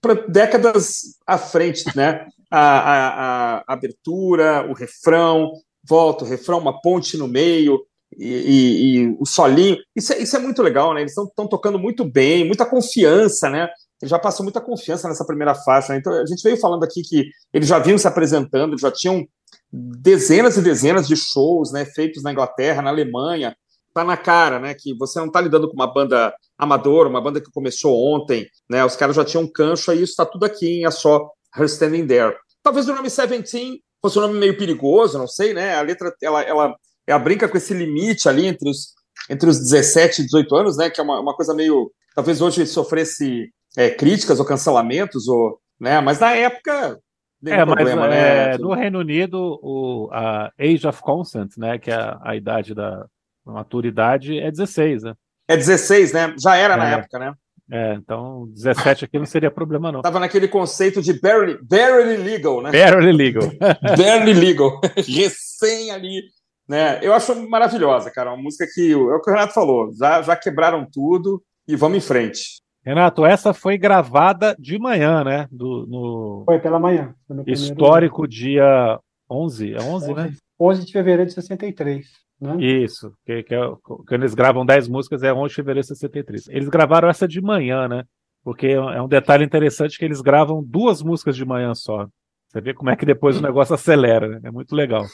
para 0.01 0.15
décadas 0.29 1.17
à 1.27 1.39
frente, 1.39 1.85
né? 1.97 2.27
A, 2.51 2.61
a, 2.61 3.59
a, 3.59 3.73
abertura, 3.73 4.69
o 4.69 4.75
refrão, 4.75 5.53
volta 5.85 6.25
o 6.25 6.29
refrão, 6.29 6.59
uma 6.59 6.81
ponte 6.81 7.17
no 7.17 7.29
meio 7.29 7.81
e, 8.19 8.27
e, 8.27 8.97
e 8.97 9.17
o 9.19 9.25
solinho. 9.25 9.79
Isso 9.95 10.13
é, 10.13 10.19
isso 10.19 10.37
é 10.37 10.39
muito 10.39 10.63
legal, 10.63 10.93
né? 10.93 11.01
Eles 11.01 11.17
estão 11.17 11.47
tocando 11.47 11.79
muito 11.79 12.05
bem, 12.05 12.45
muita 12.45 12.67
confiança, 12.67 13.49
né? 13.49 13.69
Eles 14.03 14.11
já 14.11 14.19
passam 14.19 14.45
muita 14.45 14.61
confiança 14.61 15.09
nessa 15.09 15.25
primeira 15.25 15.55
faixa. 15.55 15.93
Né? 15.93 15.99
Então 15.99 16.13
a 16.13 16.27
gente 16.27 16.43
veio 16.43 16.57
falando 16.57 16.83
aqui 16.85 17.03
que 17.03 17.29
eles 17.53 17.69
já 17.69 17.79
vinham 17.79 17.99
se 17.99 18.09
apresentando, 18.09 18.79
já 18.79 18.91
tinham 18.91 19.27
dezenas 19.73 20.57
e 20.57 20.63
dezenas 20.63 21.07
de 21.07 21.17
shows, 21.17 21.73
né, 21.73 21.85
feitos 21.85 22.23
na 22.23 22.33
Inglaterra, 22.33 22.83
na 22.83 22.91
Alemanha, 22.91 23.55
tá 23.92 24.05
na 24.05 24.16
cara, 24.16 24.59
né? 24.59 24.74
Que 24.74 24.96
você 24.96 25.18
não 25.18 25.31
tá 25.31 25.40
lidando 25.40 25.68
com 25.68 25.74
uma 25.74 25.92
banda 25.92 26.35
amadora, 26.59 27.09
uma 27.09 27.20
banda 27.20 27.40
que 27.40 27.50
começou 27.50 27.96
ontem, 28.14 28.46
né? 28.68 28.85
Os 28.85 28.96
caras 28.96 29.16
já 29.16 29.24
tinham 29.24 29.44
um 29.44 29.50
cancho, 29.50 29.90
aí 29.90 30.03
isso 30.03 30.16
tá 30.16 30.24
tudo 30.24 30.44
aqui 30.44 30.85
A 30.85 30.90
Só 30.90 31.31
Her 31.57 31.64
Standing 31.64 32.07
There. 32.07 32.37
Talvez 32.62 32.88
o 32.88 32.94
nome 32.94 33.11
Seventeen 33.11 33.81
fosse 34.00 34.18
um 34.18 34.22
nome 34.22 34.38
meio 34.38 34.57
perigoso, 34.57 35.18
não 35.18 35.26
sei, 35.26 35.55
né? 35.55 35.76
A 35.76 35.83
letra, 35.83 36.14
ela, 36.22 36.42
ela, 36.42 36.74
ela 37.07 37.18
brinca 37.18 37.48
com 37.48 37.57
esse 37.57 37.74
limite 37.74 38.29
ali 38.29 38.46
entre 38.46 38.68
os, 38.68 38.94
entre 39.29 39.48
os 39.48 39.59
17 39.59 40.22
e 40.22 40.24
18 40.24 40.57
anos, 40.57 40.76
né? 40.76 40.90
Que 40.90 41.00
é 41.00 41.05
uma, 41.05 41.20
uma 41.20 41.35
coisa 41.35 41.55
meio. 41.55 41.90
Talvez 42.14 42.40
hoje 42.40 42.66
sofresse 42.66 43.50
é, 43.76 43.90
críticas 43.90 44.40
ou 44.40 44.46
cancelamentos, 44.46 45.29
ou, 45.29 45.59
né? 45.79 46.00
Mas 46.00 46.18
na 46.18 46.33
época 46.33 46.98
é, 47.46 47.64
problema, 47.64 48.03
mas 48.03 48.11
né? 48.11 48.55
é, 48.55 48.59
no 48.59 48.74
Reino 48.74 48.98
Unido, 48.98 49.59
o, 49.62 50.11
a 50.12 50.53
Age 50.59 50.87
of 50.87 51.00
Consent, 51.00 51.57
né, 51.57 51.79
que 51.79 51.90
é 51.90 51.94
a, 51.94 52.20
a 52.22 52.37
idade 52.37 52.74
da, 52.74 53.07
a 53.46 53.53
maturidade 53.53 54.38
é 54.38 54.50
16, 54.50 55.03
né? 55.03 55.14
É 55.48 55.57
16, 55.57 56.12
né? 56.12 56.35
Já 56.38 56.57
era 56.57 56.74
é. 56.74 56.76
na 56.76 56.88
época, 56.90 57.18
né? 57.18 57.35
É, 57.72 57.94
então 57.94 58.48
17 58.48 59.05
aqui 59.05 59.18
não 59.18 59.26
seria 59.26 59.50
problema, 59.50 59.92
não. 59.92 60.03
Tava 60.03 60.18
naquele 60.18 60.48
conceito 60.48 61.00
de 61.00 61.12
barely, 61.20 61.57
barely 61.62 62.16
legal, 62.16 62.61
né? 62.61 62.72
Barely 62.72 63.12
legal. 63.12 63.48
barely 63.96 64.33
legal. 64.33 64.81
Recém 64.96 65.92
ali. 65.92 66.22
Né? 66.68 66.98
Eu 67.03 67.12
acho 67.12 67.35
maravilhosa, 67.48 68.11
cara. 68.11 68.33
Uma 68.33 68.42
música 68.42 68.66
que, 68.72 68.92
é 68.92 68.96
o 68.96 69.20
que 69.20 69.31
o 69.31 69.33
Renato 69.33 69.55
falou, 69.55 69.92
já, 69.96 70.20
já 70.22 70.37
quebraram 70.37 70.87
tudo 70.90 71.42
e 71.66 71.76
vamos 71.76 71.98
em 71.98 72.00
frente. 72.00 72.61
Renato, 72.85 73.26
essa 73.26 73.53
foi 73.53 73.76
gravada 73.76 74.57
de 74.59 74.79
manhã, 74.79 75.22
né? 75.22 75.46
Do, 75.50 75.87
no... 75.87 76.42
Foi 76.46 76.59
pela 76.59 76.79
manhã. 76.79 77.14
Histórico 77.46 78.26
dia 78.26 78.98
11, 79.31 79.74
é 79.74 79.81
11, 79.81 79.90
11, 79.90 80.14
né? 80.14 80.33
11 80.59 80.87
de 80.87 80.92
fevereiro 80.92 81.26
de 81.26 81.35
63. 81.35 82.07
Né? 82.40 82.57
Isso, 82.59 83.12
que, 83.26 83.42
que 83.42 83.55
é, 83.55 83.61
quando 83.83 84.22
eles 84.22 84.35
gravam 84.35 84.64
10 84.64 84.88
músicas 84.88 85.22
é 85.22 85.33
11 85.33 85.48
de 85.48 85.55
fevereiro 85.55 85.83
de 85.83 85.88
63. 85.88 86.48
Eles 86.48 86.68
gravaram 86.68 87.09
essa 87.09 87.29
de 87.29 87.40
manhã, 87.40 87.87
né? 87.87 88.05
Porque 88.42 88.68
é, 88.68 88.72
é 88.74 89.03
um 89.03 89.09
detalhe 89.09 89.44
interessante 89.44 89.98
que 89.98 90.05
eles 90.05 90.22
gravam 90.22 90.64
duas 90.64 91.03
músicas 91.03 91.37
de 91.37 91.44
manhã 91.44 91.74
só. 91.74 92.07
Você 92.48 92.61
vê 92.61 92.74
como 92.74 92.90
é 92.90 92.96
que 92.96 93.07
depois 93.07 93.38
o 93.38 93.42
negócio 93.42 93.74
acelera, 93.74 94.26
né? 94.26 94.40
É 94.44 94.50
muito 94.50 94.74
legal. 94.74 95.05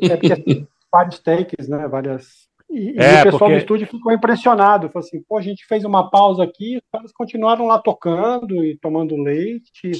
É 0.00 0.16
porque 0.16 0.32
assim, 0.32 0.66
vários 0.90 1.18
takes, 1.18 1.68
né? 1.68 1.86
Várias. 1.86 2.48
E, 2.70 2.98
é, 2.98 3.18
e 3.18 3.20
o 3.20 3.24
pessoal 3.24 3.38
porque... 3.38 3.54
do 3.54 3.58
estúdio 3.58 3.86
ficou 3.86 4.12
impressionado. 4.12 4.88
Falou 4.88 5.06
assim, 5.06 5.22
pô, 5.28 5.36
a 5.36 5.42
gente 5.42 5.66
fez 5.66 5.84
uma 5.84 6.10
pausa 6.10 6.42
aqui, 6.42 6.78
os 6.78 6.90
caras 6.90 7.12
continuaram 7.12 7.66
lá 7.66 7.78
tocando 7.78 8.64
e 8.64 8.78
tomando 8.78 9.16
leite. 9.16 9.92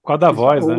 Qual 0.00 0.16
da 0.16 0.30
voz, 0.30 0.66
né? 0.66 0.76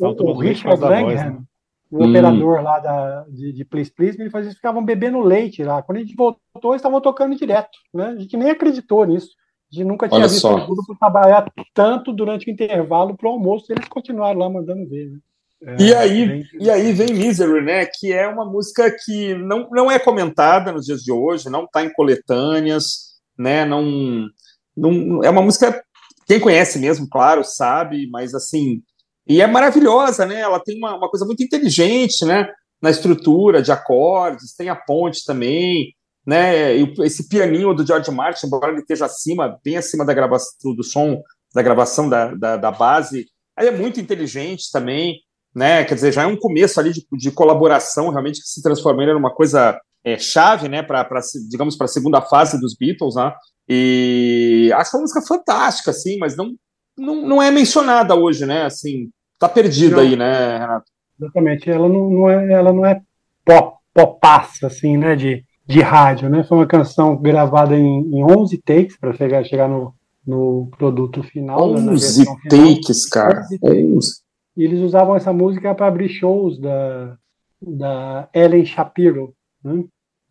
O, 0.00 0.06
o, 0.06 0.30
o 0.30 0.38
Richard 0.38 0.80
Langham, 0.80 1.32
né? 1.32 1.42
O 1.90 2.04
hum. 2.04 2.10
operador 2.10 2.62
lá 2.62 2.78
da, 2.78 3.24
de, 3.28 3.52
de 3.52 3.64
Please 3.64 3.90
Please, 3.90 4.20
ele 4.20 4.30
fazia, 4.30 4.48
eles 4.48 4.56
ficavam 4.56 4.84
bebendo 4.84 5.20
leite 5.20 5.62
lá. 5.62 5.82
Quando 5.82 5.98
a 5.98 6.00
gente 6.00 6.14
voltou, 6.14 6.72
eles 6.72 6.80
estavam 6.80 7.00
tocando 7.00 7.36
direto. 7.36 7.78
Né? 7.92 8.06
A 8.06 8.16
gente 8.16 8.36
nem 8.36 8.50
acreditou 8.50 9.04
nisso. 9.06 9.30
A 9.70 9.74
gente 9.74 9.86
nunca 9.86 10.08
tinha 10.08 10.20
Olha 10.20 10.28
visto 10.28 10.48
o 10.48 10.66
grupo 10.66 10.96
trabalhar 10.98 11.50
tanto 11.74 12.12
durante 12.12 12.48
o 12.48 12.52
intervalo 12.52 13.16
para 13.16 13.28
o 13.28 13.32
almoço, 13.32 13.66
e 13.68 13.74
eles 13.74 13.88
continuaram 13.88 14.38
lá 14.38 14.48
mandando 14.48 14.88
ver. 14.88 15.10
Né? 15.10 15.18
É, 15.60 15.76
e, 15.82 15.94
aí, 15.94 16.26
bem... 16.26 16.44
e 16.60 16.70
aí 16.70 16.92
vem 16.92 17.12
Misery, 17.12 17.64
né? 17.64 17.84
Que 17.86 18.12
é 18.12 18.28
uma 18.28 18.44
música 18.44 18.94
que 19.04 19.34
não, 19.34 19.68
não 19.70 19.90
é 19.90 19.98
comentada 19.98 20.72
nos 20.72 20.86
dias 20.86 21.02
de 21.02 21.12
hoje, 21.12 21.50
não 21.50 21.64
está 21.64 21.82
em 21.84 21.92
coletâneas, 21.92 23.18
né? 23.36 23.64
Não, 23.64 24.28
não, 24.76 25.22
é 25.24 25.30
uma 25.30 25.42
música, 25.42 25.82
quem 26.26 26.38
conhece 26.38 26.78
mesmo, 26.78 27.08
claro, 27.08 27.42
sabe, 27.44 28.08
mas 28.10 28.34
assim, 28.34 28.82
e 29.28 29.42
é 29.42 29.46
maravilhosa, 29.46 30.24
né? 30.24 30.40
Ela 30.40 30.58
tem 30.58 30.78
uma, 30.78 30.96
uma 30.96 31.08
coisa 31.08 31.26
muito 31.26 31.42
inteligente, 31.42 32.24
né? 32.24 32.48
Na 32.80 32.90
estrutura 32.90 33.60
de 33.60 33.70
acordes, 33.70 34.54
tem 34.54 34.68
a 34.68 34.76
ponte 34.76 35.24
também, 35.26 35.92
né? 36.26 36.76
E 36.76 36.94
esse 37.02 37.28
pianinho 37.28 37.74
do 37.74 37.86
George 37.86 38.10
Martin, 38.10 38.46
embora 38.46 38.72
ele 38.72 38.80
esteja 38.80 39.06
acima, 39.06 39.58
bem 39.64 39.76
acima 39.76 40.04
da 40.04 40.14
gravação 40.14 40.74
do 40.74 40.82
som, 40.82 41.20
da 41.54 41.62
gravação 41.62 42.08
da, 42.08 42.34
da, 42.34 42.56
da 42.56 42.70
base, 42.70 43.26
ele 43.58 43.68
é 43.68 43.72
muito 43.72 44.00
inteligente 44.00 44.70
também, 44.72 45.20
né? 45.54 45.84
Quer 45.84 45.94
dizer, 45.94 46.12
já 46.12 46.22
é 46.22 46.26
um 46.26 46.36
começo 46.36 46.78
ali 46.78 46.92
de, 46.92 47.06
de 47.12 47.30
colaboração, 47.30 48.10
realmente, 48.10 48.40
que 48.40 48.48
se 48.48 48.62
transformou 48.62 49.02
em 49.02 49.14
uma 49.14 49.34
coisa 49.34 49.78
é, 50.04 50.18
chave, 50.18 50.68
né? 50.68 50.82
Para, 50.82 51.06
digamos, 51.50 51.76
para 51.76 51.86
a 51.86 51.88
segunda 51.88 52.22
fase 52.22 52.60
dos 52.60 52.76
Beatles, 52.76 53.16
né? 53.16 53.32
E 53.68 54.70
acho 54.74 54.96
uma 54.96 55.02
música 55.02 55.20
fantástica, 55.20 55.90
assim, 55.90 56.16
mas 56.18 56.36
não, 56.36 56.54
não, 56.96 57.26
não 57.26 57.42
é 57.42 57.50
mencionada 57.50 58.14
hoje, 58.14 58.46
né? 58.46 58.64
Assim, 58.64 59.10
tá 59.38 59.48
perdida 59.48 59.96
não, 59.96 60.02
aí, 60.02 60.16
né, 60.16 60.58
Renato? 60.58 60.86
Exatamente. 61.20 61.70
Ela 61.70 61.88
não, 61.88 62.10
não 62.10 62.30
é, 62.30 62.52
ela 62.52 62.72
não 62.72 62.86
é 62.86 63.00
pop, 63.44 63.78
popaça, 63.92 64.66
assim, 64.66 64.96
né, 64.96 65.16
de, 65.16 65.44
de 65.66 65.80
rádio, 65.80 66.28
né? 66.28 66.44
Foi 66.44 66.58
uma 66.58 66.66
canção 66.66 67.16
gravada 67.16 67.76
em, 67.76 68.00
em 68.12 68.22
11 68.22 68.58
takes 68.58 68.96
para 68.96 69.12
chegar, 69.12 69.44
chegar 69.44 69.68
no, 69.68 69.94
no 70.26 70.68
produto 70.78 71.22
final. 71.22 71.72
11 71.72 72.24
né, 72.24 72.36
takes, 72.48 73.04
final. 73.04 73.28
cara. 73.28 73.46
11. 73.62 74.20
E 74.56 74.64
eles 74.64 74.80
usavam 74.80 75.16
essa 75.16 75.32
música 75.32 75.74
para 75.74 75.86
abrir 75.86 76.08
shows 76.08 76.58
da, 76.60 77.16
da 77.60 78.28
Ellen 78.34 78.64
Shapiro. 78.64 79.32
Né? 79.64 79.84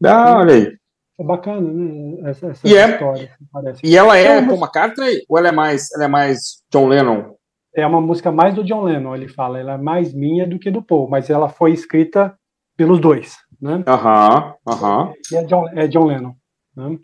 Ah, 0.04 0.38
olha 0.40 0.54
aí. 0.54 0.78
É 1.20 1.24
bacana, 1.24 1.62
né? 1.62 2.30
Essa, 2.30 2.48
essa 2.48 2.68
e 2.68 2.76
é- 2.76 2.92
história. 2.92 3.32
É, 3.66 3.74
e 3.84 3.98
ela 3.98 4.18
é 4.18 4.46
Paul 4.46 4.60
McCartney 4.60 5.24
ou 5.28 5.38
ela 5.38 5.48
é 5.48 5.52
mais, 5.52 5.92
ela 5.94 6.06
é 6.06 6.08
mais 6.08 6.62
John 6.72 6.88
Lennon? 6.88 7.37
É 7.78 7.88
uma 7.88 8.02
música 8.02 8.32
mais 8.32 8.56
do 8.56 8.64
John 8.64 8.84
Lennon, 8.84 9.16
ele 9.16 9.28
fala, 9.28 9.60
ela 9.60 9.74
é 9.74 9.78
mais 9.78 10.14
minha 10.14 10.48
do 10.48 10.58
que 10.58 10.72
do 10.72 10.82
Paul, 10.82 11.10
mas 11.10 11.30
ela 11.30 11.48
foi 11.48 11.72
escrita 11.72 12.36
pelos 12.76 13.00
dois, 13.00 13.38
né? 13.62 13.84
Aham, 13.88 14.54
aham. 14.68 15.14
E 15.32 15.36
é 15.36 15.44
John, 15.44 15.68
é 15.70 15.88
John 15.88 16.06
Lennon, 16.06 16.34
né? 16.76 16.98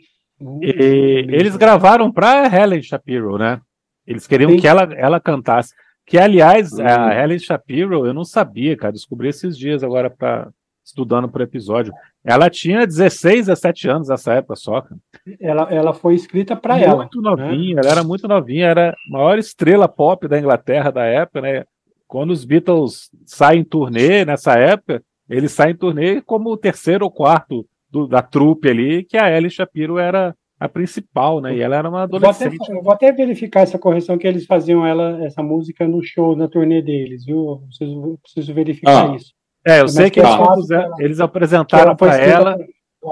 E 0.61 1.25
eles 1.29 1.55
gravaram 1.55 2.11
para 2.11 2.47
Helen 2.47 2.81
Shapiro, 2.81 3.37
né? 3.37 3.61
Eles 4.05 4.27
queriam 4.27 4.51
Sim. 4.51 4.57
que 4.57 4.67
ela, 4.67 4.89
ela 4.95 5.19
cantasse. 5.19 5.73
Que, 6.05 6.17
aliás, 6.17 6.73
uhum. 6.73 6.85
a 6.85 7.15
Helen 7.15 7.39
Shapiro, 7.39 8.05
eu 8.05 8.13
não 8.13 8.25
sabia, 8.25 8.75
cara, 8.75 8.91
descobri 8.91 9.29
esses 9.29 9.57
dias 9.57 9.83
agora 9.83 10.09
para 10.09 10.49
estudando 10.83 11.29
para 11.29 11.39
o 11.39 11.43
episódio. 11.43 11.93
Ela 12.23 12.49
tinha 12.49 12.87
16, 12.87 13.47
17 13.47 13.89
anos 13.89 14.07
nessa 14.07 14.33
época 14.33 14.55
só. 14.55 14.81
Cara. 14.81 14.99
Ela, 15.39 15.63
ela 15.69 15.93
foi 15.93 16.15
escrita 16.15 16.55
para 16.55 16.79
ela. 16.79 16.97
Muito 16.97 17.21
novinha, 17.21 17.75
né? 17.75 17.81
ela 17.83 17.91
era 17.91 18.03
muito 18.03 18.27
novinha, 18.27 18.67
era 18.67 18.91
a 18.91 19.11
maior 19.11 19.37
estrela 19.37 19.87
pop 19.89 20.27
da 20.27 20.39
Inglaterra 20.39 20.89
da 20.89 21.03
época, 21.03 21.41
né? 21.41 21.65
Quando 22.07 22.31
os 22.31 22.45
Beatles 22.45 23.09
saem 23.25 23.61
em 23.61 23.63
turnê 23.63 24.23
nessa 24.23 24.53
época, 24.53 25.03
eles 25.29 25.51
saem 25.51 25.73
em 25.73 25.77
turnê 25.77 26.21
como 26.21 26.51
o 26.51 26.57
terceiro 26.57 27.05
ou 27.05 27.11
quarto 27.11 27.67
do, 27.89 28.07
da 28.07 28.21
trupe 28.21 28.69
ali, 28.69 29.03
que 29.03 29.17
a 29.17 29.29
Ellie 29.29 29.49
Shapiro 29.49 29.97
era 29.97 30.35
a 30.59 30.69
principal, 30.69 31.41
né? 31.41 31.55
E 31.55 31.61
ela 31.61 31.75
era 31.75 31.89
uma 31.89 32.03
adolescente. 32.03 32.57
Vou 32.57 32.65
até, 32.65 32.81
vou 32.81 32.93
até 32.93 33.11
verificar 33.11 33.61
essa 33.61 33.77
correção 33.77 34.17
que 34.17 34.25
eles 34.25 34.45
faziam 34.45 34.85
ela, 34.85 35.23
essa 35.25 35.43
música 35.43 35.85
no 35.85 36.01
show, 36.01 36.35
na 36.35 36.47
turnê 36.47 36.81
deles, 36.81 37.25
viu? 37.25 37.61
Preciso, 37.67 38.19
preciso 38.23 38.53
verificar 38.53 39.11
ah. 39.11 39.15
isso. 39.15 39.33
É, 39.65 39.81
eu 39.81 39.87
sei 39.87 40.09
que 40.09 40.19
eles, 40.19 40.69
eles 40.99 41.19
apresentaram 41.19 41.95
para 41.95 42.17
ela. 42.17 42.57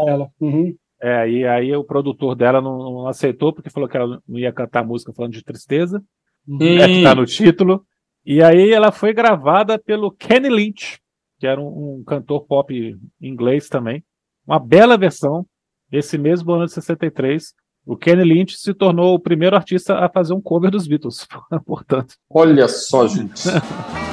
ela. 0.07 0.29
Uhum. 0.39 0.75
É, 1.01 1.27
e 1.27 1.47
aí 1.47 1.75
o 1.75 1.83
produtor 1.83 2.35
dela 2.35 2.61
não, 2.61 2.77
não, 2.77 3.07
aceitou, 3.07 3.51
porque 3.51 3.71
falou 3.71 3.89
que 3.89 3.97
ela 3.97 4.21
não 4.27 4.37
ia 4.37 4.53
cantar 4.53 4.85
música 4.85 5.11
falando 5.11 5.33
de 5.33 5.43
tristeza, 5.43 6.03
uhum. 6.47 6.61
é, 6.61 6.87
que 6.87 7.03
tá 7.03 7.15
no 7.15 7.25
título. 7.25 7.83
E 8.23 8.43
aí 8.43 8.71
ela 8.71 8.91
foi 8.91 9.13
gravada 9.13 9.79
pelo 9.79 10.11
Kenny 10.11 10.49
Lynch, 10.49 10.99
que 11.39 11.47
era 11.47 11.59
um, 11.59 11.99
um 11.99 12.03
cantor 12.05 12.45
pop 12.45 12.97
inglês 13.19 13.67
também. 13.67 14.03
Uma 14.45 14.59
bela 14.59 14.95
versão, 14.95 15.45
esse 15.91 16.17
mesmo 16.17 16.51
ano 16.51 16.65
de 16.65 16.73
63. 16.73 17.53
O 17.83 17.97
Kenny 17.97 18.23
Lynch 18.23 18.57
se 18.57 18.73
tornou 18.75 19.15
o 19.15 19.19
primeiro 19.19 19.55
artista 19.55 19.97
a 19.97 20.07
fazer 20.07 20.33
um 20.33 20.41
cover 20.41 20.69
dos 20.69 20.87
Beatles, 20.87 21.27
portanto. 21.65 22.13
Olha 22.29 22.67
só, 22.67 23.07
gente. 23.07 23.41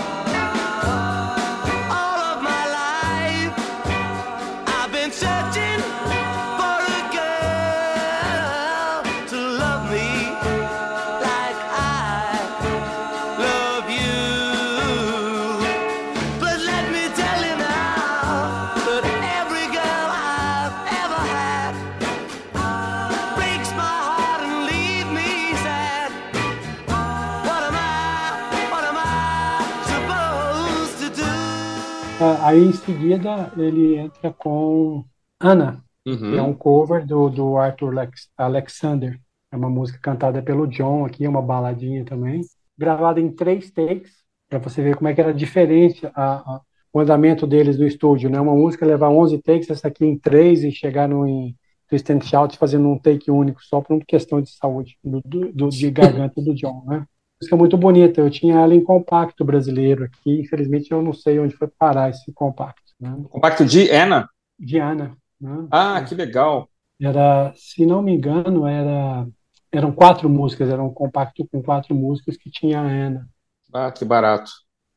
Aí 32.42 32.64
em 32.64 32.72
seguida 32.72 33.52
ele 33.56 33.96
entra 33.96 34.32
com 34.32 35.04
Ana, 35.38 35.84
uhum. 36.04 36.16
que 36.16 36.36
é 36.36 36.42
um 36.42 36.52
cover 36.52 37.06
do, 37.06 37.28
do 37.28 37.56
Arthur 37.56 37.94
Lex, 37.94 38.28
Alexander. 38.36 39.20
É 39.52 39.56
uma 39.56 39.70
música 39.70 39.98
cantada 40.02 40.42
pelo 40.42 40.66
John 40.66 41.06
aqui, 41.06 41.24
é 41.24 41.28
uma 41.28 41.40
baladinha 41.40 42.04
também. 42.04 42.40
Gravada 42.76 43.20
em 43.20 43.30
três 43.30 43.70
takes, 43.70 44.12
para 44.48 44.58
você 44.58 44.82
ver 44.82 44.96
como 44.96 45.08
é 45.08 45.14
que 45.14 45.20
era 45.20 45.32
diferente 45.32 46.06
a, 46.06 46.34
a, 46.34 46.60
o 46.92 47.00
andamento 47.00 47.46
deles 47.46 47.78
no 47.78 47.86
estúdio. 47.86 48.28
Né? 48.28 48.40
Uma 48.40 48.54
música 48.54 48.84
levar 48.84 49.10
11 49.10 49.40
takes, 49.40 49.70
essa 49.70 49.86
aqui 49.86 50.04
em 50.04 50.18
três 50.18 50.64
e 50.64 50.72
chegar 50.72 51.08
no, 51.08 51.24
em 51.24 51.56
Twist 51.88 52.12
and 52.12 52.20
Shout 52.20 52.58
fazendo 52.58 52.88
um 52.88 52.98
take 52.98 53.30
único, 53.30 53.62
só 53.62 53.80
por 53.80 53.94
uma 53.94 54.04
questão 54.04 54.40
de 54.40 54.50
saúde 54.50 54.98
do, 55.04 55.22
do, 55.22 55.68
de 55.68 55.90
garganta 55.90 56.42
do 56.42 56.52
John. 56.52 56.84
Né? 56.84 57.06
Música 57.40 57.56
muito 57.56 57.76
bonita. 57.76 58.20
Eu 58.20 58.30
tinha 58.30 58.56
ela 58.56 58.74
em 58.74 58.82
compacto 58.82 59.44
brasileiro 59.44 60.04
aqui. 60.04 60.40
Infelizmente, 60.40 60.90
eu 60.90 61.02
não 61.02 61.12
sei 61.12 61.38
onde 61.38 61.56
foi 61.56 61.68
parar 61.68 62.10
esse 62.10 62.32
compacto. 62.32 62.92
Né? 63.00 63.16
Compacto 63.30 63.64
de 63.64 63.90
Ana? 63.90 64.28
De 64.58 64.78
Ana. 64.78 65.16
Né? 65.40 65.66
Ah, 65.70 66.02
que 66.06 66.14
legal. 66.14 66.68
Era, 67.00 67.52
se 67.54 67.86
não 67.86 68.02
me 68.02 68.12
engano, 68.12 68.66
era 68.66 69.26
eram 69.70 69.92
quatro 69.92 70.28
músicas. 70.28 70.68
Era 70.68 70.82
um 70.82 70.92
compacto 70.92 71.46
com 71.50 71.62
quatro 71.62 71.94
músicas 71.94 72.36
que 72.36 72.50
tinha 72.50 72.80
a 72.80 72.86
Ana. 72.86 73.28
Ah, 73.72 73.90
que 73.92 74.04
barato. 74.04 74.50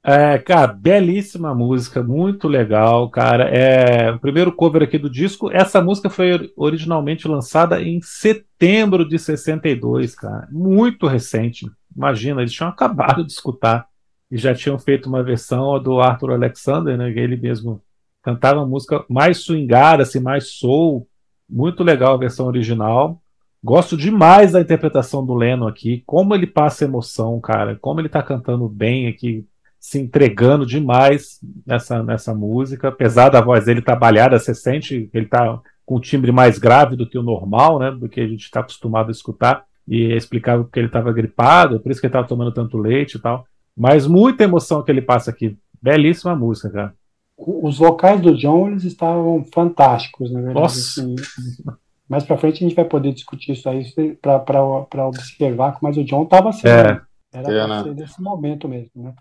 É, 0.04 0.40
cara, 0.40 0.74
belíssima 0.74 1.54
música, 1.54 2.02
muito 2.02 2.48
legal, 2.48 3.08
cara. 3.12 3.44
É 3.50 4.12
o 4.12 4.20
primeiro 4.20 4.52
cover 4.52 4.82
aqui 4.82 4.98
do 4.98 5.10
disco. 5.10 5.52
Essa 5.52 5.80
música 5.80 6.10
foi 6.10 6.52
originalmente 6.56 7.28
lançada 7.28 7.80
em 7.80 8.02
setembro 8.02 9.08
de 9.08 9.20
62, 9.20 10.16
cara. 10.16 10.48
Muito 10.52 11.06
recente. 11.06 11.68
Imagina, 11.96 12.42
eles 12.42 12.54
tinham 12.54 12.70
acabado 12.70 13.26
de 13.26 13.32
escutar 13.32 13.88
e 14.30 14.38
já 14.38 14.56
tinham 14.56 14.80
feito 14.80 15.10
uma 15.10 15.22
versão 15.22 15.82
do 15.82 16.00
Arthur 16.00 16.32
Alexander, 16.32 16.98
né? 16.98 17.10
Ele 17.10 17.36
mesmo 17.36 17.82
cantava 18.24 18.60
uma 18.60 18.68
música 18.68 19.04
mais 19.10 19.40
swingada, 19.40 20.04
assim, 20.04 20.20
mais 20.20 20.48
soul. 20.48 21.08
Muito 21.50 21.84
legal 21.84 22.14
a 22.14 22.18
versão 22.18 22.48
original. 22.48 23.22
Gosto 23.64 23.98
demais 23.98 24.54
da 24.54 24.62
interpretação 24.62 25.26
do 25.26 25.36
Leno 25.36 25.68
aqui, 25.68 26.02
como 26.06 26.34
ele 26.34 26.48
passa 26.48 26.86
emoção, 26.86 27.40
cara, 27.40 27.78
como 27.80 28.00
ele 28.00 28.10
tá 28.10 28.24
cantando 28.24 28.68
bem 28.68 29.08
aqui, 29.08 29.46
se 29.80 30.00
entregando 30.00 30.66
demais 30.66 31.40
nessa, 31.66 32.02
nessa 32.02 32.34
música. 32.34 32.88
Apesar 32.88 33.30
da 33.30 33.42
voz 33.42 33.66
dele 33.66 33.82
trabalhada, 33.82 34.40
você 34.40 34.56
sente 34.56 35.08
que 35.12 35.18
ele 35.18 35.28
tá 35.28 35.60
com 35.86 35.98
um 35.98 36.00
timbre 36.00 36.32
mais 36.32 36.58
grave 36.58 36.96
do 36.96 37.08
que 37.08 37.18
o 37.18 37.24
normal, 37.24 37.78
né? 37.78 37.92
Do 37.92 38.08
que 38.08 38.22
a 38.22 38.28
gente 38.28 38.46
está 38.46 38.62
acostumado 38.62 39.10
a 39.10 39.12
escutar 39.12 39.66
e 39.88 40.14
explicava 40.14 40.68
que 40.72 40.80
ele 40.80 40.88
estava 40.88 41.12
gripado, 41.12 41.80
por 41.80 41.92
isso 41.92 42.00
que 42.00 42.08
ele 42.08 42.12
estava 42.12 42.28
tomando 42.28 42.54
tanto 42.54 42.78
leite 42.78 43.16
e 43.16 43.20
tal. 43.20 43.46
Mas 43.76 44.06
muita 44.06 44.44
emoção 44.44 44.84
que 44.84 44.92
ele 44.92 45.02
passa 45.02 45.32
aqui. 45.32 45.58
Belíssima 45.82 46.36
música, 46.36 46.70
cara. 46.70 46.94
Os 47.38 47.80
vocais 47.80 48.22
do 48.22 48.38
John 48.38 48.70
eles 48.70 48.84
estavam 48.84 49.44
fantásticos, 49.52 50.32
na 50.32 50.42
verdade. 50.42 50.60
Nossa. 50.60 51.02
Assim, 51.02 51.16
mais 52.08 52.24
para 52.24 52.38
frente 52.38 52.64
a 52.64 52.68
gente 52.68 52.76
vai 52.76 52.86
poder 52.86 53.14
discutir 53.14 53.54
isso 53.54 53.68
aí 53.68 53.84
para 54.22 55.08
observar, 55.08 55.78
mas 55.82 55.98
o 55.98 56.04
John 56.04 56.24
estava 56.24 56.50
assim. 56.50 56.68
É. 56.68 56.84
Né? 56.84 57.02
Era 57.34 57.54
é, 57.54 57.68
né? 57.68 57.94
desse 57.94 58.22
momento 58.22 58.68
mesmo, 58.68 58.92
né? 58.96 59.14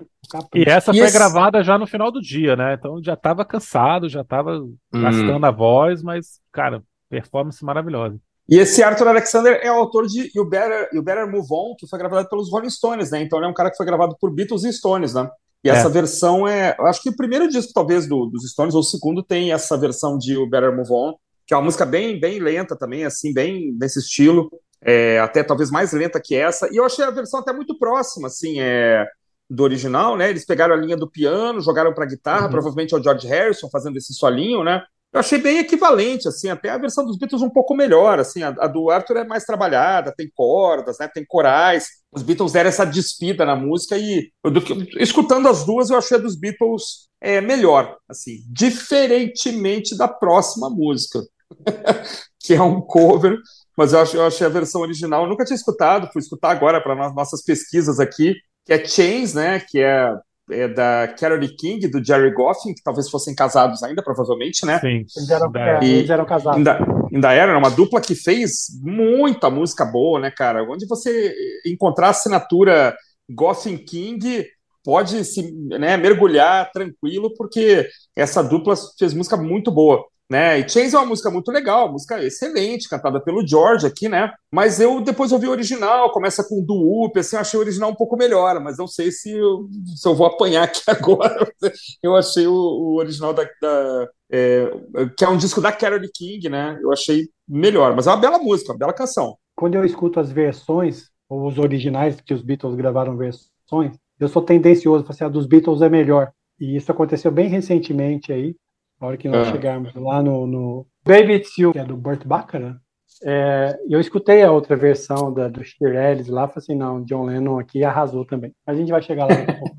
E 0.53 0.65
essa 0.65 0.91
e 0.91 0.99
foi 0.99 1.07
esse... 1.07 1.17
gravada 1.17 1.63
já 1.63 1.79
no 1.79 1.87
final 1.87 2.11
do 2.11 2.21
dia, 2.21 2.57
né? 2.57 2.75
Então 2.75 3.01
já 3.03 3.15
estava 3.15 3.45
cansado, 3.45 4.09
já 4.09 4.23
estava 4.23 4.59
hum. 4.59 4.77
gastando 4.93 5.47
a 5.47 5.51
voz, 5.53 6.03
mas, 6.03 6.41
cara, 6.51 6.83
performance 7.09 7.65
maravilhosa. 7.65 8.19
E 8.51 8.59
esse 8.59 8.83
Arthur 8.83 9.09
Alexander 9.09 9.61
é 9.63 9.71
o 9.71 9.77
autor 9.77 10.07
de 10.07 10.31
You 10.35 10.45
Better, 10.45 10.89
you 10.93 11.03
Better 11.03 11.31
Move 11.31 11.47
On, 11.51 11.77
que 11.79 11.87
foi 11.87 11.99
gravado 11.99 12.29
pelos 12.29 12.51
Rolling 12.51 12.69
Stones, 12.69 13.11
né? 13.13 13.23
Então 13.23 13.39
ele 13.39 13.47
é 13.47 13.49
um 13.49 13.55
cara 13.55 13.71
que 13.71 13.77
foi 13.77 13.87
gravado 13.87 14.17
por 14.21 14.35
Beatles 14.35 14.65
e 14.65 14.73
Stones, 14.73 15.15
né? 15.15 15.31
E 15.63 15.71
é. 15.71 15.73
essa 15.73 15.89
versão 15.89 16.49
é. 16.49 16.77
Acho 16.81 17.01
que 17.03 17.11
o 17.11 17.17
primeiro 17.17 17.49
disco, 17.49 17.73
talvez, 17.73 18.09
do, 18.09 18.27
dos 18.27 18.51
Stones, 18.51 18.75
ou 18.75 18.81
o 18.81 18.85
segundo, 18.85 19.23
tem 19.23 19.53
essa 19.53 19.77
versão 19.79 20.19
de 20.19 20.33
You 20.33 20.51
Better 20.51 20.75
Move 20.75 20.91
On, 20.91 21.15
que 21.47 21.55
é 21.55 21.57
uma 21.57 21.63
música 21.63 21.87
bem, 21.87 22.19
bem 22.19 22.41
lenta 22.41 22.77
também, 22.77 23.05
assim, 23.05 23.33
bem 23.33 23.73
nesse 23.79 24.01
estilo. 24.01 24.51
é, 24.83 25.21
até 25.21 25.43
talvez 25.43 25.71
mais 25.71 25.93
lenta 25.93 26.21
que 26.21 26.35
essa, 26.35 26.69
e 26.73 26.77
eu 26.77 26.85
achei 26.85 27.05
a 27.05 27.11
versão 27.11 27.41
até 27.41 27.53
muito 27.53 27.79
próxima, 27.79 28.29
assim, 28.29 28.61
é, 28.61 29.07
do 29.49 29.63
original, 29.63 30.17
né? 30.17 30.31
Eles 30.31 30.47
pegaram 30.47 30.75
a 30.75 30.79
linha 30.79 30.97
do 30.97 31.11
piano, 31.11 31.61
jogaram 31.61 31.93
para 31.93 32.07
guitarra, 32.07 32.47
uhum. 32.47 32.51
provavelmente 32.51 32.95
é 32.95 32.99
o 32.99 33.03
George 33.03 33.27
Harrison 33.27 33.69
fazendo 33.71 33.97
esse 33.97 34.15
solinho, 34.15 34.65
né? 34.65 34.83
Eu 35.13 35.19
achei 35.19 35.39
bem 35.39 35.59
equivalente, 35.59 36.29
assim, 36.29 36.49
até 36.49 36.71
a 36.71 36.79
versão 36.79 37.05
dos 37.05 37.19
Beatles 37.19 37.43
um 37.43 37.51
pouco 37.51 37.75
melhor, 37.75 38.21
assim, 38.21 38.45
a, 38.45 38.49
a, 38.61 38.69
do 38.69 38.91
Arthur 38.91 39.17
é 39.17 39.25
mais 39.25 39.45
trabalhada, 39.45 40.15
tem 40.17 40.31
cordas, 40.33 40.99
né, 41.01 41.09
tem 41.13 41.25
corais. 41.27 41.89
Os 42.13 42.23
Beatles 42.23 42.53
deram 42.53 42.69
essa 42.69 42.85
despida 42.85 43.45
na 43.45 43.57
música 43.57 43.99
e 43.99 44.31
eu, 44.45 44.53
do, 44.53 44.63
escutando 45.01 45.49
as 45.49 45.65
duas 45.65 45.91
eu 45.91 45.99
achei 45.99 46.17
a 46.17 46.21
dos 46.21 46.39
Beatles 46.39 47.09
é, 47.21 47.41
melhor, 47.41 47.97
assim, 48.09 48.45
diferentemente 48.49 49.99
da 49.99 50.07
próxima 50.07 50.71
música, 50.71 51.21
que 52.39 52.55
é 52.55 52.63
um 52.63 52.81
cover, 52.81 53.37
mas 53.77 53.93
eu, 53.93 54.01
acho, 54.01 54.17
eu 54.17 54.25
achei 54.25 54.47
a 54.47 54.51
versão 54.51 54.81
original, 54.81 55.25
eu 55.25 55.29
nunca 55.29 55.45
tinha 55.45 55.57
escutado, 55.57 56.09
fui 56.13 56.21
escutar 56.21 56.51
agora 56.51 56.81
para 56.81 57.13
nossas 57.13 57.43
pesquisas 57.43 57.99
aqui, 57.99 58.37
que 58.65 58.73
é 58.73 58.85
Chains, 58.85 59.35
né, 59.35 59.59
que 59.59 59.81
é 59.81 60.15
é, 60.51 60.69
da 60.69 61.09
Carole 61.19 61.49
King, 61.57 61.89
do 61.89 62.05
Jerry 62.05 62.33
Goffin, 62.33 62.75
que 62.75 62.83
talvez 62.83 63.09
fossem 63.09 63.35
casados 63.35 63.83
ainda, 63.83 64.03
provavelmente, 64.03 64.65
né? 64.65 64.79
Sim, 64.81 65.05
eles 65.17 65.31
eram, 65.31 65.53
é, 65.55 65.85
eles 65.85 66.11
eram 66.11 66.25
casados. 66.25 66.57
Ainda, 66.57 66.79
ainda 67.13 67.33
era 67.33 67.57
uma 67.57 67.71
dupla 67.71 68.01
que 68.01 68.15
fez 68.15 68.67
muita 68.83 69.51
música 69.51 69.85
boa, 69.85 70.21
né, 70.21 70.31
cara? 70.31 70.63
Onde 70.63 70.87
você 70.87 71.35
encontrar 71.67 72.09
a 72.09 72.11
assinatura 72.11 72.97
Goffin 73.29 73.77
King 73.77 74.47
pode 74.85 75.25
se 75.25 75.53
né, 75.53 75.97
mergulhar 75.97 76.71
tranquilo, 76.73 77.33
porque 77.37 77.87
essa 78.17 78.43
dupla 78.43 78.75
fez 78.99 79.15
música 79.15 79.37
muito 79.37 79.71
boa. 79.71 80.05
Né? 80.31 80.61
E 80.61 80.69
Chains 80.69 80.95
é 80.95 80.99
uma 80.99 81.07
música 81.07 81.29
muito 81.29 81.51
legal, 81.51 81.91
música 81.91 82.23
excelente, 82.23 82.89
cantada 82.89 83.21
pelo 83.21 83.45
George 83.45 83.85
aqui, 83.85 84.09
né? 84.09 84.33
Mas 84.53 84.79
eu 84.79 85.01
depois 85.01 85.33
ouvi 85.33 85.49
o 85.49 85.51
original, 85.51 86.13
começa 86.13 86.45
com 86.45 86.65
do 86.65 87.11
assim, 87.17 87.35
eu 87.35 87.41
achei 87.41 87.59
o 87.59 87.63
original 87.63 87.91
um 87.91 87.97
pouco 87.97 88.17
melhor, 88.17 88.61
mas 88.61 88.79
não 88.79 88.87
sei 88.87 89.11
se 89.11 89.33
eu, 89.33 89.69
se 89.97 90.09
eu 90.09 90.15
vou 90.15 90.29
apanhar 90.29 90.63
aqui 90.63 90.83
agora. 90.87 91.53
Eu 92.01 92.15
achei 92.15 92.47
o, 92.47 92.53
o 92.53 92.99
original 92.99 93.35
da, 93.35 93.43
da 93.61 94.09
é, 94.31 94.71
que 95.17 95.25
é 95.25 95.29
um 95.29 95.37
disco 95.37 95.61
da 95.61 95.73
Carole 95.73 96.09
King, 96.15 96.49
né? 96.49 96.79
Eu 96.81 96.93
achei 96.93 97.29
melhor, 97.49 97.97
mas 97.97 98.07
é 98.07 98.11
uma 98.11 98.17
bela 98.17 98.39
música, 98.39 98.71
uma 98.71 98.79
bela 98.79 98.93
canção. 98.93 99.37
Quando 99.57 99.75
eu 99.75 99.85
escuto 99.85 100.21
as 100.21 100.31
versões, 100.31 101.11
ou 101.29 101.49
os 101.49 101.59
originais 101.59 102.21
que 102.21 102.33
os 102.33 102.43
Beatles 102.43 102.77
gravaram 102.77 103.17
versões, 103.17 103.97
eu 104.21 104.29
sou 104.29 104.43
tendencioso, 104.43 105.05
assim, 105.09 105.25
a 105.25 105.29
dos 105.29 105.47
Beatles 105.47 105.83
é 105.83 105.89
melhor. 105.89 106.31
E 106.61 106.77
isso 106.77 106.93
aconteceu 106.93 107.33
bem 107.33 107.49
recentemente 107.49 108.33
aí, 108.33 108.55
na 109.01 109.07
hora 109.07 109.17
que 109.17 109.29
nós 109.29 109.49
ah. 109.49 109.53
chegarmos 109.53 109.95
lá 109.95 110.23
no, 110.23 110.47
no 110.47 110.87
Baby 111.05 111.35
It's 111.35 111.57
You, 111.57 111.73
que 111.73 111.79
é 111.79 111.85
do 111.85 111.97
Burt 111.97 112.25
Bacharach, 112.27 112.79
é, 113.23 113.79
eu 113.89 114.01
escutei 114.01 114.43
a 114.43 114.51
outra 114.51 114.77
versão 114.77 115.33
da, 115.33 115.49
do 115.49 115.63
Shirelles 115.65 116.29
lá, 116.29 116.49
falei 116.49 116.59
assim, 116.59 116.75
não, 116.75 117.03
John 117.03 117.25
Lennon 117.25 117.59
aqui 117.59 117.83
arrasou 117.85 118.25
também. 118.25 118.55
A 118.67 118.75
gente 118.75 118.91
vai 118.91 119.03
chegar 119.03 119.27
lá 119.27 119.35
daqui 119.35 119.51
a 119.51 119.59
pouco. 119.59 119.77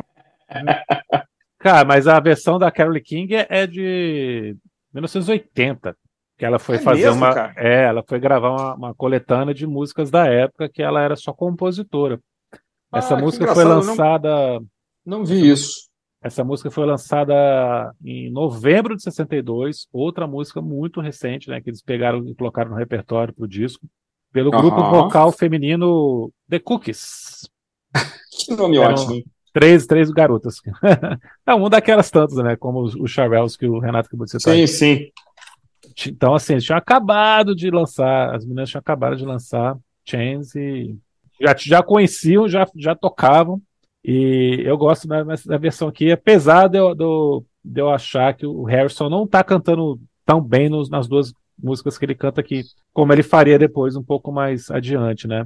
Cara, 1.59 1.85
mas 1.85 2.07
a 2.07 2.19
versão 2.19 2.57
da 2.57 2.71
Carole 2.71 3.01
King 3.01 3.35
é 3.35 3.67
de 3.67 4.55
1980, 4.93 5.95
que 6.37 6.43
ela 6.43 6.57
foi 6.57 6.77
é 6.77 6.79
fazer 6.79 7.05
mesmo, 7.05 7.17
uma, 7.17 7.33
cara? 7.33 7.53
é, 7.55 7.83
ela 7.83 8.03
foi 8.07 8.19
gravar 8.19 8.49
uma, 8.49 8.73
uma, 8.73 8.95
coletânea 8.95 9.53
de 9.53 9.67
músicas 9.67 10.09
da 10.09 10.25
época 10.25 10.67
que 10.67 10.81
ela 10.81 11.01
era 11.01 11.15
só 11.15 11.31
compositora. 11.31 12.19
Essa 12.93 13.13
ah, 13.13 13.19
música 13.19 13.53
foi 13.53 13.63
lançada. 13.63 14.59
Não, 15.05 15.19
não 15.19 15.25
vi 15.25 15.49
isso. 15.49 15.90
Essa 16.23 16.43
música 16.43 16.69
foi 16.69 16.85
lançada 16.85 17.95
em 18.03 18.31
novembro 18.31 18.95
de 18.95 19.01
62, 19.01 19.87
outra 19.91 20.27
música 20.27 20.61
muito 20.61 21.01
recente, 21.01 21.49
né, 21.49 21.59
que 21.59 21.69
eles 21.69 21.81
pegaram 21.81 22.27
e 22.27 22.35
colocaram 22.35 22.69
no 22.69 22.77
repertório 22.77 23.33
para 23.33 23.43
o 23.43 23.47
disco, 23.47 23.87
pelo 24.31 24.51
grupo 24.51 24.77
vocal 24.77 25.31
feminino 25.31 26.31
The 26.47 26.59
Cookies. 26.59 27.49
que 28.31 28.53
nome 28.55 28.77
Eram 28.77 28.93
ótimo. 28.93 29.23
Três, 29.51 29.85
três 29.85 30.11
garotas. 30.11 30.57
é 31.45 31.53
uma 31.55 31.69
daquelas 31.69 32.11
tantas, 32.11 32.37
né, 32.37 32.55
como 32.55 32.83
os, 32.83 32.93
os 32.95 33.09
Charvels 33.09 33.57
que 33.57 33.65
o 33.65 33.79
Renato 33.79 34.07
acabou 34.07 34.25
de 34.25 34.31
citar. 34.31 34.53
Sim, 34.53 34.67
sim. 34.67 35.11
Então, 36.07 36.35
assim, 36.35 36.53
eles 36.53 36.63
tinham 36.63 36.77
acabado 36.77 37.55
de 37.55 37.69
lançar, 37.71 38.35
as 38.35 38.45
meninas 38.45 38.69
tinham 38.69 38.79
acabado 38.79 39.15
de 39.15 39.25
lançar 39.25 39.75
Chains 40.05 40.55
e 40.55 40.95
já, 41.39 41.55
já 41.57 41.83
conheciam, 41.83 42.47
já, 42.47 42.67
já 42.75 42.95
tocavam, 42.95 43.59
e 44.03 44.61
eu 44.65 44.77
gosto 44.77 45.07
da, 45.07 45.23
da 45.23 45.57
versão 45.57 45.87
aqui, 45.87 46.11
apesar 46.11 46.67
de 46.67 46.77
eu, 46.77 46.95
de 47.63 47.81
eu 47.81 47.89
achar 47.89 48.33
que 48.33 48.45
o 48.45 48.63
Harrison 48.63 49.09
não 49.09 49.23
está 49.23 49.43
cantando 49.43 49.99
tão 50.25 50.41
bem 50.41 50.69
nos, 50.69 50.89
nas 50.89 51.07
duas 51.07 51.33
músicas 51.61 51.97
que 51.97 52.05
ele 52.05 52.15
canta 52.15 52.41
aqui, 52.41 52.63
como 52.93 53.13
ele 53.13 53.23
faria 53.23 53.59
depois, 53.59 53.95
um 53.95 54.03
pouco 54.03 54.31
mais 54.31 54.71
adiante, 54.71 55.27
né? 55.27 55.45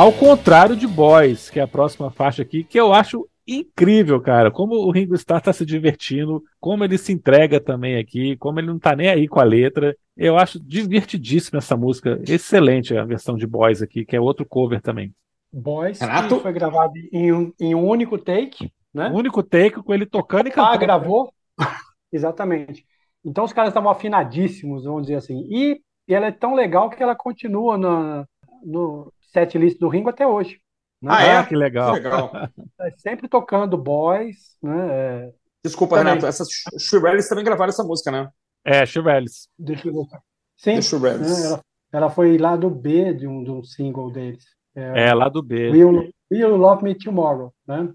Ao 0.00 0.10
contrário 0.10 0.74
de 0.74 0.86
Boys, 0.86 1.50
que 1.50 1.60
é 1.60 1.62
a 1.62 1.68
próxima 1.68 2.10
faixa 2.10 2.40
aqui, 2.40 2.64
que 2.64 2.80
eu 2.80 2.90
acho 2.90 3.28
incrível, 3.46 4.18
cara. 4.18 4.50
Como 4.50 4.74
o 4.76 4.90
Ringo 4.90 5.14
Starr 5.14 5.42
tá 5.42 5.52
se 5.52 5.66
divertindo, 5.66 6.42
como 6.58 6.82
ele 6.82 6.96
se 6.96 7.12
entrega 7.12 7.60
também 7.60 7.98
aqui, 7.98 8.34
como 8.38 8.58
ele 8.58 8.68
não 8.68 8.78
tá 8.78 8.96
nem 8.96 9.10
aí 9.10 9.28
com 9.28 9.40
a 9.40 9.44
letra. 9.44 9.94
Eu 10.16 10.38
acho 10.38 10.58
divertidíssima 10.58 11.58
essa 11.58 11.76
música. 11.76 12.18
Excelente 12.26 12.96
a 12.96 13.04
versão 13.04 13.36
de 13.36 13.46
Boys 13.46 13.82
aqui, 13.82 14.06
que 14.06 14.16
é 14.16 14.20
outro 14.20 14.46
cover 14.46 14.80
também. 14.80 15.12
Boys, 15.52 15.98
que 15.98 16.40
foi 16.40 16.52
gravado 16.54 16.94
em 17.12 17.30
um, 17.30 17.52
em 17.60 17.74
um 17.74 17.86
único 17.86 18.16
take, 18.16 18.72
né? 18.94 19.10
Um 19.10 19.16
único 19.16 19.42
take 19.42 19.82
com 19.82 19.92
ele 19.92 20.06
tocando 20.06 20.46
e 20.46 20.50
cantando. 20.50 20.76
Ah, 20.76 20.78
gravou? 20.78 21.30
Exatamente. 22.10 22.86
Então 23.22 23.44
os 23.44 23.52
caras 23.52 23.68
estavam 23.68 23.90
afinadíssimos, 23.90 24.84
vamos 24.84 25.02
dizer 25.02 25.16
assim. 25.16 25.46
E, 25.50 25.78
e 26.08 26.14
ela 26.14 26.28
é 26.28 26.32
tão 26.32 26.54
legal 26.54 26.88
que 26.88 27.02
ela 27.02 27.14
continua 27.14 27.76
na, 27.76 28.24
no, 28.64 29.12
setlist 29.32 29.78
do 29.78 29.88
Ringo 29.88 30.10
até 30.10 30.26
hoje. 30.26 30.60
Né? 31.00 31.10
Ah, 31.12 31.22
é? 31.22 31.36
Ah, 31.38 31.46
que 31.46 31.56
legal. 31.56 31.94
Que 31.94 32.00
legal. 32.00 32.32
É 32.80 32.90
sempre 32.96 33.28
tocando 33.28 33.76
Boys, 33.76 34.56
né? 34.62 34.88
É... 34.90 35.32
Desculpa, 35.62 35.96
também. 35.96 36.14
Renato, 36.14 36.26
essas 36.26 36.48
Shirelles 36.78 37.28
também 37.28 37.44
gravaram 37.44 37.68
essa 37.68 37.84
música, 37.84 38.10
né? 38.10 38.30
É, 38.64 38.84
Shirelles. 38.86 39.48
Deixa 39.58 39.88
eu 39.88 39.92
voltar. 39.92 40.22
Sim, 40.56 40.76
né? 40.76 41.46
ela, 41.46 41.60
ela, 41.92 42.10
foi 42.10 42.36
lá 42.38 42.56
do 42.56 42.70
B 42.70 43.14
de 43.14 43.26
um, 43.26 43.42
de 43.42 43.50
um 43.50 43.62
single 43.62 44.10
deles. 44.10 44.44
É, 44.74 45.08
é 45.08 45.14
lá 45.14 45.28
do 45.28 45.42
B. 45.42 45.70
Will, 45.70 46.10
Will 46.30 46.56
Love 46.56 46.84
Me 46.84 46.94
Tomorrow, 46.94 47.52
né? 47.66 47.90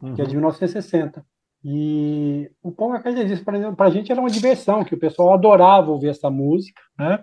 Uhum. 0.00 0.14
Que 0.14 0.22
é 0.22 0.24
de 0.24 0.34
1960. 0.34 1.24
E 1.64 2.50
o 2.62 2.72
Paul 2.72 2.90
McCartney 2.90 3.26
disse 3.26 3.44
para 3.44 3.58
a 3.78 3.90
gente 3.90 4.10
era 4.10 4.20
uma 4.20 4.30
diversão, 4.30 4.84
que 4.84 4.94
o 4.94 4.98
pessoal 4.98 5.32
adorava 5.32 5.90
ouvir 5.90 6.08
essa 6.08 6.28
música, 6.30 6.80
né? 6.98 7.22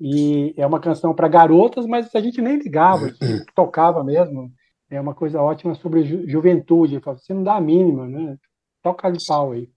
E 0.00 0.54
é 0.56 0.66
uma 0.66 0.80
canção 0.80 1.14
para 1.14 1.28
garotas, 1.28 1.86
mas 1.86 2.14
a 2.14 2.20
gente 2.20 2.40
nem 2.40 2.58
ligava, 2.58 3.06
uhum. 3.20 3.44
tocava 3.54 4.04
mesmo. 4.04 4.52
É 4.90 5.00
uma 5.00 5.14
coisa 5.14 5.42
ótima 5.42 5.74
sobre 5.74 6.04
ju 6.04 6.26
juventude. 6.26 7.00
Você 7.00 7.34
não 7.34 7.42
dá 7.42 7.56
a 7.56 7.60
mínima, 7.60 8.06
né? 8.06 8.36
Toca 8.82 9.10
de 9.10 9.24
pau 9.26 9.52
aí. 9.52 9.68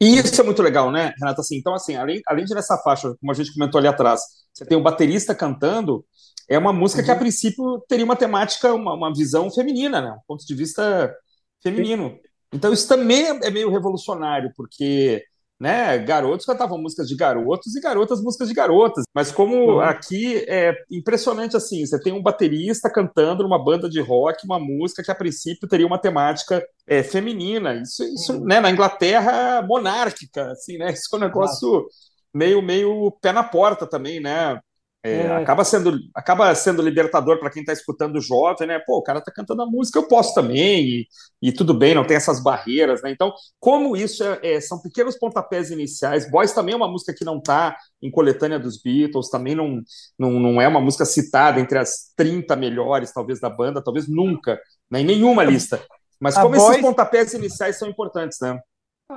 E 0.00 0.16
isso 0.18 0.40
é 0.40 0.44
muito 0.44 0.62
legal, 0.62 0.90
né, 0.90 1.12
Renato? 1.20 1.40
Assim, 1.40 1.56
então, 1.56 1.74
assim, 1.74 1.94
além, 1.94 2.20
além 2.26 2.44
de 2.44 2.54
nessa 2.54 2.76
faixa, 2.78 3.14
como 3.20 3.30
a 3.30 3.34
gente 3.34 3.52
comentou 3.54 3.78
ali 3.78 3.86
atrás, 3.86 4.20
você 4.52 4.64
tem 4.66 4.76
o 4.76 4.82
baterista 4.82 5.34
cantando, 5.34 6.04
é 6.48 6.58
uma 6.58 6.72
música 6.72 7.00
uhum. 7.00 7.04
que, 7.04 7.10
a 7.10 7.14
uhum. 7.14 7.20
princípio, 7.20 7.84
teria 7.88 8.04
uma 8.04 8.16
temática, 8.16 8.72
uma, 8.74 8.94
uma 8.94 9.14
visão 9.14 9.50
feminina, 9.50 10.00
né? 10.00 10.10
Um 10.10 10.26
ponto 10.26 10.44
de 10.44 10.54
vista 10.54 11.14
feminino. 11.62 12.18
Então, 12.52 12.72
isso 12.72 12.88
também 12.88 13.26
é 13.26 13.50
meio 13.50 13.70
revolucionário, 13.70 14.50
porque 14.56 15.22
né? 15.60 15.98
Garotos 15.98 16.46
cantavam 16.46 16.78
músicas 16.78 17.08
de 17.08 17.16
garotos 17.16 17.74
e 17.74 17.80
garotas 17.80 18.22
músicas 18.22 18.48
de 18.48 18.54
garotas. 18.54 19.04
Mas 19.14 19.32
como 19.32 19.54
uhum. 19.54 19.80
aqui 19.80 20.44
é 20.48 20.74
impressionante 20.90 21.56
assim, 21.56 21.84
você 21.84 22.00
tem 22.00 22.12
um 22.12 22.22
baterista 22.22 22.90
cantando 22.90 23.42
numa 23.42 23.62
banda 23.62 23.88
de 23.88 24.00
rock 24.00 24.44
uma 24.44 24.58
música 24.58 25.02
que 25.02 25.10
a 25.10 25.14
princípio 25.14 25.68
teria 25.68 25.86
uma 25.86 25.98
temática 25.98 26.64
é, 26.86 27.02
feminina. 27.02 27.74
Isso, 27.74 28.04
isso 28.04 28.32
uhum. 28.34 28.44
né, 28.44 28.60
na 28.60 28.70
Inglaterra 28.70 29.62
monárquica, 29.62 30.52
assim, 30.52 30.78
né? 30.78 30.92
Isso 30.98 31.08
é 31.12 31.16
um 31.16 31.20
negócio 31.20 31.86
meio 32.34 32.62
meio 32.62 33.10
pé 33.20 33.32
na 33.32 33.42
porta 33.42 33.86
também, 33.86 34.20
né? 34.20 34.60
É, 35.02 35.20
é. 35.20 35.36
Acaba, 35.36 35.64
sendo, 35.64 35.96
acaba 36.12 36.52
sendo 36.56 36.82
libertador 36.82 37.38
para 37.38 37.50
quem 37.50 37.60
está 37.62 37.72
escutando 37.72 38.20
jovem, 38.20 38.66
né? 38.66 38.80
Pô, 38.80 38.98
o 38.98 39.02
cara 39.02 39.20
está 39.20 39.30
cantando 39.30 39.62
a 39.62 39.66
música, 39.66 39.98
eu 39.98 40.08
posso 40.08 40.34
também, 40.34 40.84
e, 40.84 41.06
e, 41.40 41.52
tudo 41.52 41.72
bem, 41.72 41.94
não 41.94 42.04
tem 42.04 42.16
essas 42.16 42.42
barreiras, 42.42 43.00
né? 43.02 43.10
Então, 43.12 43.32
como 43.60 43.96
isso 43.96 44.24
é, 44.24 44.38
é, 44.42 44.60
são 44.60 44.80
pequenos 44.80 45.16
pontapés 45.16 45.70
iniciais, 45.70 46.28
Boys 46.28 46.52
também 46.52 46.74
é 46.74 46.76
uma 46.76 46.90
música 46.90 47.14
que 47.14 47.24
não 47.24 47.38
está 47.38 47.76
em 48.02 48.10
coletânea 48.10 48.58
dos 48.58 48.82
Beatles, 48.82 49.30
também 49.30 49.54
não, 49.54 49.80
não, 50.18 50.32
não 50.40 50.60
é 50.60 50.66
uma 50.66 50.80
música 50.80 51.04
citada 51.04 51.60
entre 51.60 51.78
as 51.78 52.12
30 52.16 52.56
melhores, 52.56 53.12
talvez, 53.12 53.38
da 53.40 53.48
banda, 53.48 53.82
talvez 53.82 54.08
nunca, 54.08 54.60
né? 54.90 55.00
em 55.00 55.04
nenhuma 55.04 55.44
lista. 55.44 55.80
Mas 56.18 56.34
como 56.34 56.56
Boys... 56.56 56.70
esses 56.70 56.80
pontapés 56.80 57.32
iniciais 57.34 57.78
são 57.78 57.88
importantes, 57.88 58.38
né? 58.40 58.58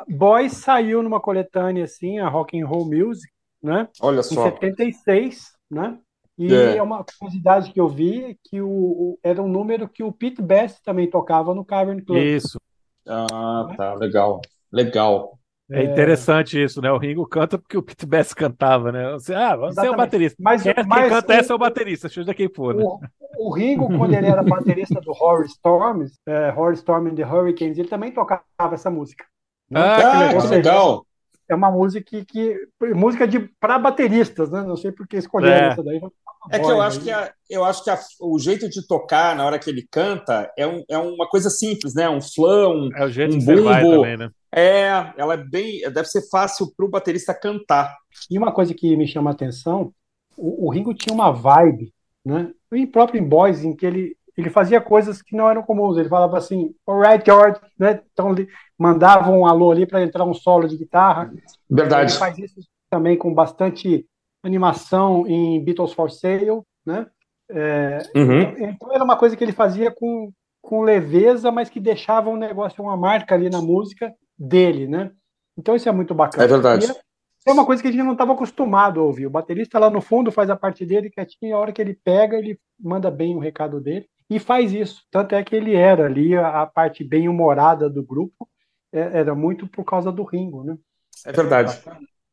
Boys 0.08 0.54
saiu 0.54 1.02
numa 1.02 1.20
coletânea 1.20 1.86
assim, 1.86 2.20
a 2.20 2.30
Rock 2.30 2.60
and 2.62 2.68
Roll 2.68 2.86
Music, 2.86 3.28
né? 3.62 3.90
Olha 4.00 4.22
só. 4.24 4.48
Em 4.48 4.52
76, 4.52 5.52
né? 5.72 5.98
E 6.38 6.54
é. 6.54 6.78
é 6.78 6.84
uma 6.84 7.04
curiosidade 7.20 7.72
que 7.72 7.80
eu 7.80 7.88
vi 7.88 8.38
que 8.44 8.62
o, 8.62 8.70
o, 8.70 9.20
era 9.24 9.42
um 9.42 9.48
número 9.48 9.88
que 9.88 10.04
o 10.04 10.12
Pete 10.12 10.42
Best 10.42 10.82
também 10.84 11.10
tocava 11.10 11.54
no 11.54 11.64
Cavern 11.64 12.02
Club. 12.02 12.18
Isso. 12.18 12.60
Ah, 13.08 13.74
tá, 13.78 13.94
legal. 13.96 14.42
Legal. 14.72 15.38
É 15.70 15.84
interessante 15.84 16.62
isso, 16.62 16.82
né? 16.82 16.92
O 16.92 16.98
Ringo 16.98 17.26
canta 17.26 17.58
porque 17.58 17.78
o 17.78 17.82
Pete 17.84 18.06
Best 18.06 18.36
cantava, 18.36 18.92
né? 18.92 19.12
Você, 19.14 19.34
ah, 19.34 19.56
você 19.56 19.88
é 19.88 19.92
o 19.92 19.96
baterista. 19.96 20.36
Mas, 20.42 20.64
quem, 20.64 20.74
mas, 20.86 21.02
quem 21.02 21.10
canta 21.10 21.34
o, 21.34 21.36
essa 21.36 21.54
é 21.54 21.56
o 21.56 21.60
baterista, 21.60 22.10
seja 22.10 22.34
quem 22.34 22.50
for. 22.50 22.76
Né? 22.76 22.84
O, 22.84 23.00
o, 23.48 23.54
Ringo, 23.54 23.88
quando 23.98 24.14
ele 24.14 24.28
era 24.28 24.44
baterista 24.44 25.00
do 25.00 25.12
Horror 25.12 25.46
Storms, 25.46 26.20
é, 26.28 26.50
Horror 26.50 26.74
Storm 26.74 27.08
and 27.08 27.16
the 27.16 27.24
Hurricanes, 27.24 27.78
ele 27.78 27.88
também 27.88 28.12
tocava 28.12 28.44
essa 28.74 28.90
música. 28.90 29.26
Ah, 29.74 30.28
ah 30.28 30.42
que 30.42 30.48
legal 30.48 31.06
é 31.52 31.56
uma 31.56 31.72
música 31.72 32.04
que, 32.04 32.26
que 32.26 32.56
música 32.94 33.28
de 33.28 33.40
para 33.40 33.78
bateristas, 33.78 34.50
né? 34.50 34.62
Não 34.64 34.76
sei 34.76 34.92
por 34.92 35.08
que 35.08 35.18
escolheram 35.18 35.68
é. 35.68 35.70
essa 35.70 35.84
daí. 35.84 36.02
É 36.50 36.60
que 36.60 36.66
eu 36.66 36.82
acho 36.82 37.00
que, 37.02 37.12
a, 37.12 37.32
eu 37.50 37.64
acho 37.64 37.84
que 37.84 37.90
a, 37.90 38.00
o 38.20 38.40
jeito 38.40 38.68
de 38.68 38.86
tocar 38.88 39.36
na 39.36 39.46
hora 39.46 39.60
que 39.60 39.70
ele 39.70 39.88
canta 39.92 40.52
é, 40.58 40.66
um, 40.66 40.84
é 40.90 40.98
uma 40.98 41.28
coisa 41.28 41.50
simples, 41.50 41.94
né? 41.94 42.10
Um 42.10 42.22
flan, 42.22 42.70
um, 42.70 42.90
é 42.96 43.06
o 43.06 43.10
jeito 43.10 43.36
um 43.36 43.40
bumbo. 43.40 43.64
Também, 43.64 44.18
né? 44.18 44.30
É, 44.54 45.14
ela 45.18 45.36
é 45.36 45.38
bem, 45.38 45.82
deve 45.82 46.06
ser 46.06 46.28
fácil 46.30 46.74
para 46.76 46.86
o 46.86 46.90
baterista 46.90 47.34
cantar. 47.34 47.96
E 48.30 48.38
uma 48.38 48.52
coisa 48.52 48.74
que 48.74 48.98
me 48.98 49.08
chama 49.08 49.30
a 49.30 49.34
atenção, 49.34 49.94
o, 50.36 50.68
o 50.68 50.72
Ringo 50.72 50.94
tinha 50.94 51.14
uma 51.14 51.32
vibe, 51.32 51.94
né? 52.26 52.52
E 52.74 52.88
próprio 52.88 53.22
em 53.22 53.28
Boys, 53.28 53.64
em 53.64 53.76
que 53.76 53.86
ele 53.86 54.16
ele 54.38 54.50
fazia 54.50 54.80
coisas 54.80 55.22
que 55.22 55.36
não 55.36 55.50
eram 55.50 55.64
comuns. 55.64 55.98
Ele 55.98 56.10
falava 56.10 56.38
assim, 56.38 56.74
alright, 56.88 57.24
George, 57.26 57.60
né? 57.78 58.02
Então 58.12 58.34
mandava 58.78 59.30
um 59.32 59.46
alô 59.46 59.72
ali 59.72 59.86
para 59.86 60.02
entrar 60.02 60.26
um 60.26 60.34
solo 60.34 60.68
de 60.68 60.78
guitarra. 60.78 61.32
Verdade. 61.70 62.12
Ele 62.12 62.20
faz 62.20 62.38
isso 62.38 62.62
também 62.90 63.18
com 63.18 63.34
bastante 63.34 64.06
animação 64.44 65.28
em 65.28 65.64
Beatles 65.64 65.94
for 65.94 66.10
Sale, 66.10 66.62
né? 66.86 67.06
É, 67.50 68.00
uhum. 68.16 68.42
Então 68.70 68.94
era 68.94 69.04
uma 69.04 69.18
coisa 69.18 69.36
que 69.36 69.44
ele 69.44 69.52
fazia 69.52 69.92
com, 69.92 70.32
com 70.62 70.82
leveza, 70.82 71.52
mas 71.52 71.70
que 71.70 71.80
deixava 71.80 72.30
um 72.30 72.38
negócio, 72.38 72.82
uma 72.84 72.96
marca 72.96 73.36
ali 73.36 73.50
na 73.50 73.62
música 73.62 74.14
dele, 74.38 74.88
né? 74.88 75.12
Então 75.58 75.76
isso 75.76 75.88
é 75.88 75.92
muito 75.92 76.16
bacana. 76.16 76.44
É 76.44 76.48
verdade. 76.48 76.90
É, 76.90 77.50
é 77.50 77.54
uma 77.54 77.66
coisa 77.66 77.82
que 77.82 77.90
a 77.90 77.92
gente 77.92 78.04
não 78.04 78.14
estava 78.14 78.34
acostumado 78.34 79.00
a 79.00 79.04
ouvir. 79.04 79.28
O 79.28 79.32
baterista 79.32 79.78
lá 79.78 79.90
no 79.90 80.02
fundo 80.02 80.32
faz 80.32 80.50
a 80.50 80.56
parte 80.56 80.86
dele 80.86 81.10
quietinho, 81.10 81.56
a 81.56 81.60
hora 81.60 81.74
que 81.74 81.82
ele 81.82 81.94
pega, 81.94 82.38
ele 82.38 82.58
manda 82.80 83.12
bem 83.12 83.36
o 83.36 83.40
recado 83.40 83.82
dele 83.82 84.08
e 84.32 84.40
faz 84.40 84.72
isso. 84.72 85.04
Tanto 85.12 85.36
é 85.36 85.44
que 85.44 85.54
ele 85.54 85.76
era 85.76 86.06
ali 86.06 86.38
a, 86.38 86.66
parte 86.66 87.04
bem 87.04 87.28
humorada 87.28 87.90
do 87.90 88.02
grupo, 88.02 88.48
é, 88.90 89.20
era 89.20 89.36
muito 89.36 89.68
por 89.68 89.84
causa 89.84 90.10
do 90.10 90.24
Ringo, 90.24 90.64
né? 90.64 90.78
É 91.26 91.34
verdade. 91.34 91.78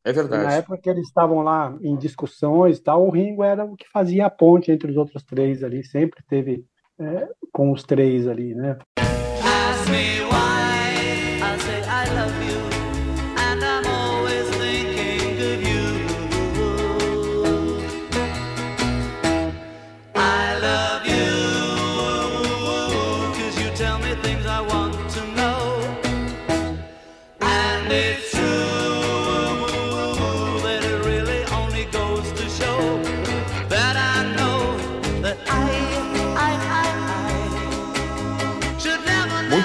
É 0.05 0.13
verdade. 0.13 0.43
Na 0.45 0.53
época 0.53 0.77
que 0.77 0.89
eles 0.89 1.07
estavam 1.07 1.43
lá 1.43 1.77
em 1.81 1.97
discussões 1.97 2.77
e 2.77 2.81
tal, 2.81 3.05
o 3.05 3.09
Ringo 3.09 3.43
era 3.43 3.65
o 3.65 3.75
que 3.75 3.85
fazia 3.91 4.27
a 4.27 4.29
ponte 4.29 4.71
entre 4.71 4.89
os 4.89 4.95
outros 4.95 5.21
três 5.23 5.61
ali, 5.61 5.83
sempre 5.83 6.23
teve 6.25 6.63
é, 6.97 7.27
com 7.51 7.69
os 7.69 7.83
três 7.83 8.29
ali, 8.29 8.55
né? 8.55 8.77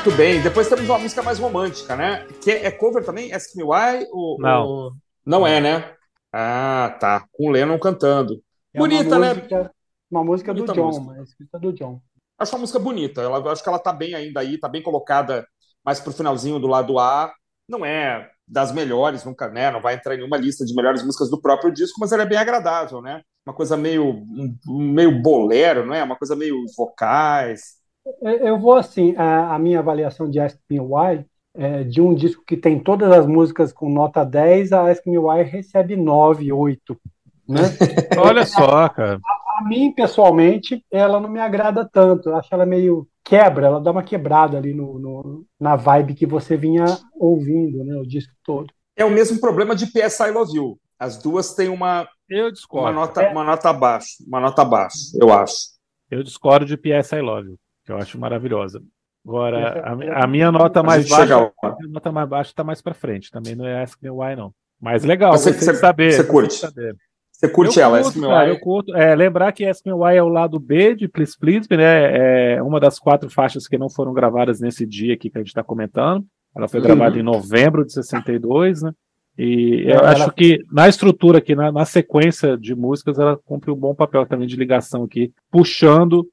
Muito 0.05 0.19
bem. 0.19 0.43
Depois 0.43 0.69
temos 0.69 0.85
uma 0.85 0.99
música 0.99 1.23
mais 1.23 1.39
romântica, 1.39 1.97
né? 1.97 2.27
Que 2.43 2.51
é, 2.51 2.71
cover 2.71 3.03
também? 3.03 3.33
Ask 3.33 3.57
Me 3.57 3.63
Why? 3.63 4.07
Ou, 4.13 4.39
não. 4.39 4.67
Ou... 4.67 4.93
Não 5.25 5.47
é, 5.47 5.63
né? 5.63 5.97
Ah, 6.31 6.95
tá. 7.01 7.25
Com 7.33 7.49
o 7.49 7.51
Lennon 7.51 7.79
cantando. 7.79 8.39
É 8.75 8.79
bonita, 8.79 9.17
uma 9.17 9.19
né? 9.19 9.29
música, 9.33 9.63
né? 9.63 9.71
Uma 10.11 10.23
música 10.23 10.53
bonita 10.53 10.73
do 10.75 10.77
John, 10.77 10.87
música. 10.89 11.05
uma 11.05 11.23
escrita 11.23 11.59
do 11.59 11.73
John. 11.73 12.03
Acho 12.39 12.53
uma 12.53 12.59
música 12.59 12.79
bonita. 12.79 13.23
Ela, 13.23 13.51
acho 13.51 13.63
que 13.63 13.69
ela 13.71 13.79
tá 13.79 13.95
bem 13.95 14.15
ainda 14.15 14.41
aí, 14.41 14.61
tá 14.61 14.69
bem 14.69 14.83
colocada 14.83 15.47
mais 15.83 16.01
pro 16.01 16.13
finalzinho 16.13 16.59
do 16.59 16.67
lado 16.67 16.99
A. 16.99 17.33
Não 17.67 17.83
é 17.83 18.29
das 18.47 18.73
melhores, 18.73 19.25
nunca, 19.25 19.49
né? 19.49 19.71
Não 19.71 19.81
vai 19.81 19.95
entrar 19.95 20.13
em 20.13 20.19
nenhuma 20.19 20.37
lista 20.37 20.67
de 20.67 20.75
melhores 20.75 21.03
músicas 21.03 21.31
do 21.31 21.41
próprio 21.41 21.73
disco, 21.73 21.99
mas 21.99 22.13
ela 22.13 22.25
é 22.25 22.27
bem 22.27 22.37
agradável, 22.37 23.01
né? 23.01 23.23
Uma 23.47 23.55
coisa 23.55 23.75
meio, 23.75 24.23
um, 24.69 24.93
meio 24.93 25.23
bolero, 25.23 25.87
não 25.87 25.95
é? 25.95 26.03
Uma 26.03 26.17
coisa 26.17 26.37
meio 26.37 26.63
vocais. 26.77 27.83
Eu 28.21 28.59
vou 28.59 28.75
assim, 28.75 29.15
a, 29.17 29.55
a 29.55 29.59
minha 29.59 29.79
avaliação 29.79 30.29
de 30.29 30.39
Ask 30.39 30.59
Me 30.71 30.79
Why, 30.79 31.25
é, 31.55 31.85
de 31.85 32.01
um 32.01 32.15
disco 32.15 32.45
que 32.47 32.57
tem 32.57 32.79
todas 32.79 33.11
as 33.11 33.27
músicas 33.27 33.73
com 33.73 33.89
nota 33.89 34.25
10, 34.25 34.73
a 34.73 34.91
Ask 34.91 35.07
Me 35.07 35.19
Why 35.19 35.43
recebe 35.43 35.97
9, 35.97 36.53
8. 36.53 37.01
Né? 37.49 37.61
Olha 38.19 38.45
só, 38.45 38.89
cara. 38.91 39.19
A, 39.25 39.59
a, 39.59 39.65
mim, 39.65 39.93
pessoalmente, 39.93 40.85
ela 40.91 41.19
não 41.19 41.31
me 41.31 41.41
agrada 41.41 41.89
tanto. 41.91 42.29
Eu 42.29 42.37
acho 42.37 42.49
ela 42.53 42.67
meio 42.67 43.09
quebra, 43.23 43.67
ela 43.67 43.81
dá 43.81 43.91
uma 43.91 44.03
quebrada 44.03 44.59
ali 44.59 44.75
no, 44.75 44.99
no, 44.99 45.47
na 45.59 45.77
vibe 45.77 46.15
que 46.15 46.27
você 46.27 46.59
vinha 46.59 46.85
ouvindo, 47.15 47.83
né, 47.85 47.97
o 47.97 48.07
disco 48.07 48.35
todo. 48.45 48.67
É 48.95 49.05
o 49.05 49.11
mesmo 49.11 49.41
problema 49.41 49.75
de 49.75 49.87
PS 49.87 50.21
I 50.21 50.31
Love 50.31 50.55
You. 50.55 50.79
As 50.99 51.17
duas 51.17 51.55
têm 51.55 51.71
uma, 51.71 52.07
eu 52.29 52.53
discordo. 52.53 52.87
uma 52.87 52.93
nota, 52.93 53.23
é. 53.23 53.33
uma 53.33 53.45
nota 53.45 53.71
abaixo, 53.71 54.09
uma 54.27 54.41
nota 54.41 54.63
abaixo, 54.63 54.99
eu 55.19 55.33
acho. 55.33 55.75
Eu 56.11 56.23
discordo 56.23 56.67
de 56.67 56.77
PS 56.77 57.13
I 57.13 57.21
Love 57.21 57.49
You 57.49 57.59
que 57.85 57.93
eu 57.93 57.97
acho 57.97 58.19
maravilhosa. 58.19 58.83
Agora, 59.27 59.81
a, 59.81 60.25
a 60.25 60.27
minha 60.27 60.53
nota 60.53 60.83
mais 60.83 61.09
baixa, 61.09 61.35
a 61.63 61.77
minha 61.77 61.93
nota 61.93 62.13
mais 62.13 62.29
baixa 62.29 62.51
está 62.51 62.63
mais 62.63 62.83
para 62.83 62.93
frente. 62.93 63.31
Também 63.31 63.55
não 63.55 63.67
é 63.67 63.83
Ask 63.83 64.01
Me 64.03 64.11
Why, 64.11 64.37
não. 64.37 64.53
Mas 64.81 65.03
legal, 65.03 65.33
você, 65.33 65.53
você 65.53 65.75
saber. 65.75 66.13
Você 66.13 66.25
curte? 66.25 66.55
Saber. 66.55 66.95
Você 67.33 67.49
curte 67.49 67.79
eu 67.79 67.85
ela, 67.85 68.03
curto, 68.03 68.09
Ask 68.09 68.17
Me 68.17 68.27
Why? 68.27 68.49
Eu 68.51 68.61
curto. 68.61 68.95
É, 68.95 69.15
lembrar 69.15 69.53
que 69.53 69.65
Ask 69.65 69.85
Me 69.87 69.93
Why 69.93 70.17
é 70.17 70.23
o 70.23 70.29
lado 70.29 70.61
B 70.61 70.95
de 70.95 71.09
Please 71.09 71.39
Please 71.39 71.67
Me, 71.71 71.77
né? 71.79 72.57
É 72.57 72.63
uma 72.63 72.79
das 72.79 72.99
quatro 72.99 73.31
faixas 73.31 73.67
que 73.67 73.79
não 73.79 73.89
foram 73.89 74.13
gravadas 74.13 74.61
nesse 74.61 74.85
dia 74.85 75.15
aqui 75.15 75.31
que 75.31 75.39
a 75.39 75.41
gente 75.41 75.49
está 75.49 75.63
comentando. 75.63 76.27
Ela 76.55 76.69
foi 76.69 76.81
gravada 76.81 77.15
uhum. 77.15 77.21
em 77.21 77.25
novembro 77.25 77.85
de 77.85 77.93
62, 77.93 78.83
né? 78.83 78.93
E 79.37 79.85
eu 79.87 79.99
ela... 79.99 80.11
acho 80.11 80.31
que 80.33 80.61
na 80.71 80.89
estrutura 80.89 81.39
aqui, 81.39 81.55
na, 81.55 81.73
na, 81.73 81.85
sequência 81.85 82.57
de 82.57 82.75
músicas, 82.75 83.19
ela 83.19 83.37
cumpre 83.45 83.71
um 83.71 83.77
bom 83.77 83.95
papel 83.95 84.25
também 84.27 84.47
de 84.47 84.55
ligação 84.55 85.03
aqui, 85.03 85.33
puxando 85.51 86.25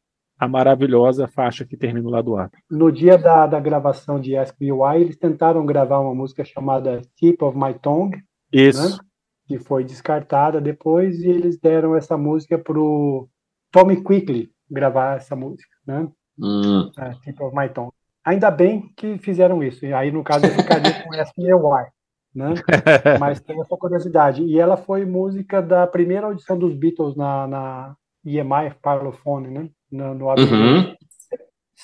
a 0.41 0.47
maravilhosa 0.47 1.27
faixa 1.27 1.63
que 1.63 1.77
termina 1.77 2.09
lá 2.09 2.19
do 2.19 2.35
A. 2.35 2.49
No 2.67 2.91
dia 2.91 3.15
da, 3.15 3.45
da 3.45 3.59
gravação 3.59 4.19
de 4.19 4.35
Ask 4.35 4.59
Me 4.59 4.71
Why, 4.71 4.99
eles 4.99 5.15
tentaram 5.15 5.63
gravar 5.63 5.99
uma 5.99 6.15
música 6.15 6.43
chamada 6.43 6.99
Tip 7.15 7.43
of 7.43 7.55
My 7.55 7.75
Tongue. 7.75 8.17
Isso. 8.51 8.89
Né? 8.89 8.97
Que 9.45 9.59
foi 9.59 9.83
descartada 9.83 10.59
depois, 10.59 11.19
e 11.21 11.29
eles 11.29 11.59
deram 11.59 11.95
essa 11.95 12.17
música 12.17 12.57
pro 12.57 13.29
Tommy 13.71 14.03
Quickly 14.03 14.49
gravar 14.67 15.17
essa 15.17 15.35
música, 15.35 15.69
né? 15.85 16.09
Hum. 16.39 16.89
É, 16.97 17.11
Tip 17.21 17.39
of 17.39 17.55
My 17.55 17.69
Tongue. 17.69 17.93
Ainda 18.25 18.49
bem 18.49 18.91
que 18.97 19.19
fizeram 19.19 19.61
isso. 19.61 19.85
E 19.85 19.93
aí, 19.93 20.11
no 20.11 20.23
caso, 20.23 20.47
eu 20.47 20.51
ficaria 20.51 21.03
com 21.03 21.21
Ask 21.21 21.37
Me 21.37 21.53
Why. 21.53 21.85
Né? 22.33 22.55
Mas 23.19 23.39
tem 23.41 23.61
essa 23.61 23.77
curiosidade. 23.77 24.41
E 24.41 24.59
ela 24.59 24.75
foi 24.75 25.05
música 25.05 25.61
da 25.61 25.85
primeira 25.85 26.25
audição 26.25 26.57
dos 26.57 26.73
Beatles 26.73 27.15
na, 27.15 27.47
na 27.47 27.95
EMI 28.25 28.73
Parlophone, 28.81 29.47
né? 29.51 29.69
No, 29.91 30.13
no 30.13 30.27
uhum. 30.29 30.95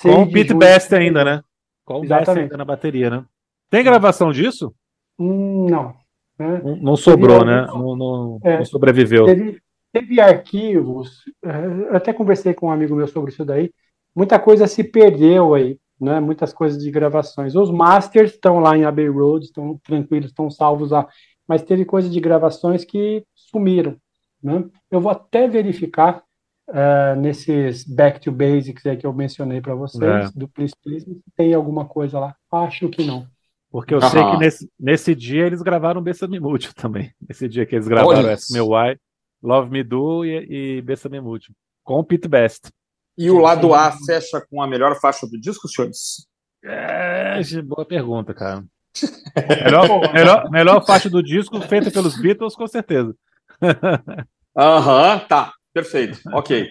Com 0.01 0.23
o 0.23 0.31
Pete 0.31 0.53
Best 0.53 0.93
ainda, 0.93 1.23
né? 1.23 1.41
Com 1.83 1.99
o 1.99 2.01
Best 2.01 2.29
ainda 2.29 2.57
na 2.57 2.65
bateria, 2.65 3.09
né? 3.09 3.25
Tem 3.69 3.83
gravação 3.83 4.31
disso? 4.31 4.73
Hum, 5.19 5.67
não. 5.69 5.95
Né? 6.37 6.61
Não, 6.63 6.75
não, 6.75 6.95
sobrou, 6.95 7.39
teve, 7.39 7.51
né? 7.51 7.65
Não, 7.67 7.95
não, 7.95 8.39
é, 8.43 8.57
não 8.57 8.65
sobreviveu. 8.65 9.25
Teve, 9.25 9.59
teve 9.91 10.21
arquivos, 10.21 11.23
é, 11.43 11.89
eu 11.89 11.95
até 11.95 12.13
conversei 12.13 12.53
com 12.53 12.67
um 12.67 12.71
amigo 12.71 12.95
meu 12.95 13.07
sobre 13.07 13.31
isso 13.31 13.43
daí. 13.43 13.71
Muita 14.15 14.39
coisa 14.39 14.67
se 14.67 14.83
perdeu 14.83 15.53
aí, 15.53 15.79
né? 15.99 16.19
Muitas 16.19 16.53
coisas 16.53 16.81
de 16.81 16.91
gravações. 16.91 17.55
Os 17.55 17.71
masters 17.71 18.31
estão 18.31 18.59
lá 18.59 18.77
em 18.77 18.85
Abbey 18.85 19.07
Road, 19.07 19.45
estão 19.45 19.79
tranquilos, 19.83 20.29
estão 20.29 20.49
salvos 20.49 20.91
lá. 20.91 21.07
Mas 21.47 21.63
teve 21.63 21.85
coisa 21.85 22.09
de 22.09 22.19
gravações 22.19 22.83
que 22.83 23.23
sumiram. 23.33 23.95
Né? 24.41 24.63
Eu 24.91 25.01
vou 25.01 25.11
até 25.11 25.47
verificar 25.47 26.23
uh, 26.69 27.19
nesses 27.19 27.83
back 27.83 28.19
to 28.19 28.31
basics 28.31 28.85
aí 28.85 28.97
que 28.97 29.05
eu 29.05 29.13
mencionei 29.13 29.61
para 29.61 29.75
vocês, 29.75 30.03
é. 30.03 30.31
do 30.35 30.49
se 30.57 31.21
tem 31.35 31.53
alguma 31.53 31.85
coisa 31.85 32.19
lá. 32.19 32.35
Acho 32.51 32.89
que 32.89 33.05
não. 33.05 33.27
Porque 33.69 33.93
eu 33.93 34.01
sei 34.01 34.23
que 34.23 34.37
nesse, 34.37 34.71
nesse 34.79 35.13
dia 35.13 35.45
eles 35.45 35.61
gravaram 35.61 36.01
Bessame 36.01 36.39
Múltiplo 36.39 36.75
também. 36.81 37.11
Nesse 37.27 37.47
dia 37.47 37.65
que 37.65 37.75
eles 37.75 37.87
gravaram 37.87 38.29
Ask 38.29 38.51
Me 38.51 38.61
Why, 38.61 38.97
Love 39.43 39.69
Me 39.69 39.83
Do 39.83 40.25
e, 40.25 40.77
e 40.77 40.81
Bessame 40.81 41.19
Múltiplo. 41.19 41.55
Com 41.83 41.99
o 41.99 42.03
Pete 42.03 42.27
Best. 42.27 42.69
E 43.17 43.31
o 43.31 43.39
lado 43.39 43.73
A 43.73 43.91
fecha 43.91 44.45
com 44.49 44.61
a 44.61 44.67
melhor 44.67 44.99
faixa 44.99 45.25
do 45.25 45.39
disco, 45.39 45.67
senhores? 45.67 46.27
É, 46.63 47.41
boa 47.63 47.85
pergunta, 47.85 48.33
cara. 48.33 48.63
melhor, 49.63 50.13
melhor, 50.13 50.49
melhor 50.49 50.85
faixa 50.85 51.09
do 51.09 51.21
disco 51.21 51.59
feita 51.61 51.91
pelos 51.91 52.19
Beatles, 52.19 52.55
com 52.55 52.67
certeza. 52.67 53.15
Aham, 54.55 55.13
uhum, 55.13 55.19
tá. 55.27 55.53
Perfeito. 55.77 56.19
Ok. 56.33 56.67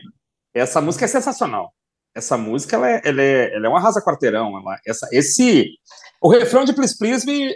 Essa 0.53 0.81
música 0.81 1.05
é 1.05 1.09
sensacional. 1.09 1.73
Essa 2.13 2.37
música 2.37 2.75
ela 2.75 2.91
é, 2.91 3.01
ela 3.05 3.23
é, 3.23 3.55
ela 3.55 3.67
é 3.67 3.69
um 3.69 3.77
arrasa-quarteirão. 3.77 4.59
Ela, 4.59 4.81
essa, 4.85 5.07
esse, 5.13 5.69
o 6.21 6.29
refrão 6.29 6.65
de 6.65 6.73
Please 6.73 6.99
Please 6.99 7.25
Me 7.25 7.55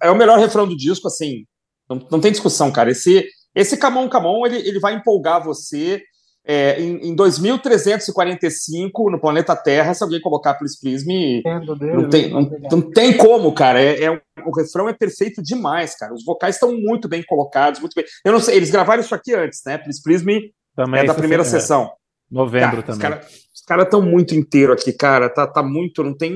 é 0.00 0.10
o 0.10 0.14
melhor 0.14 0.38
refrão 0.38 0.68
do 0.68 0.76
disco, 0.76 1.08
assim. 1.08 1.44
Não, 1.90 2.06
não 2.08 2.20
tem 2.20 2.30
discussão, 2.30 2.70
cara. 2.70 2.92
Esse, 2.92 3.26
esse 3.52 3.76
Camon 3.76 4.08
Camon, 4.08 4.46
ele, 4.46 4.58
ele 4.58 4.78
vai 4.78 4.94
empolgar 4.94 5.42
você. 5.42 6.00
É, 6.44 6.80
em, 6.80 7.10
em 7.10 7.14
2345, 7.14 9.10
no 9.10 9.20
planeta 9.20 9.54
Terra, 9.54 9.94
se 9.94 10.02
alguém 10.02 10.20
colocar 10.20 10.54
Please 10.54 10.76
Please 10.80 11.06
Me, 11.06 11.40
não 11.94 12.08
tem, 12.08 12.30
não, 12.30 12.50
não 12.70 12.80
tem 12.90 13.16
como, 13.16 13.52
cara. 13.52 13.80
É, 13.80 14.04
é, 14.04 14.10
o 14.44 14.54
refrão 14.54 14.88
é 14.88 14.92
perfeito 14.92 15.40
demais, 15.40 15.96
cara. 15.96 16.12
Os 16.12 16.24
vocais 16.24 16.56
estão 16.56 16.76
muito 16.76 17.08
bem 17.08 17.22
colocados, 17.22 17.78
muito 17.78 17.94
bem. 17.94 18.04
Eu 18.24 18.32
não 18.32 18.40
sei, 18.40 18.56
eles 18.56 18.70
gravaram 18.70 19.00
isso 19.00 19.14
aqui 19.14 19.32
antes, 19.34 19.60
né? 19.64 19.78
Please 19.78 20.02
Please 20.02 20.24
Me 20.24 20.52
também 20.74 21.00
é 21.00 21.04
da 21.04 21.14
primeira 21.14 21.42
é, 21.42 21.46
sessão. 21.46 21.92
Novembro 22.30 22.82
cara, 22.82 22.96
também. 22.96 23.18
Os 23.54 23.60
caras 23.66 23.84
estão 23.84 24.02
muito 24.02 24.34
inteiro 24.34 24.72
aqui, 24.72 24.92
cara. 24.92 25.28
Tá, 25.28 25.46
tá 25.46 25.62
muito, 25.62 26.02
não 26.02 26.16
tem 26.16 26.34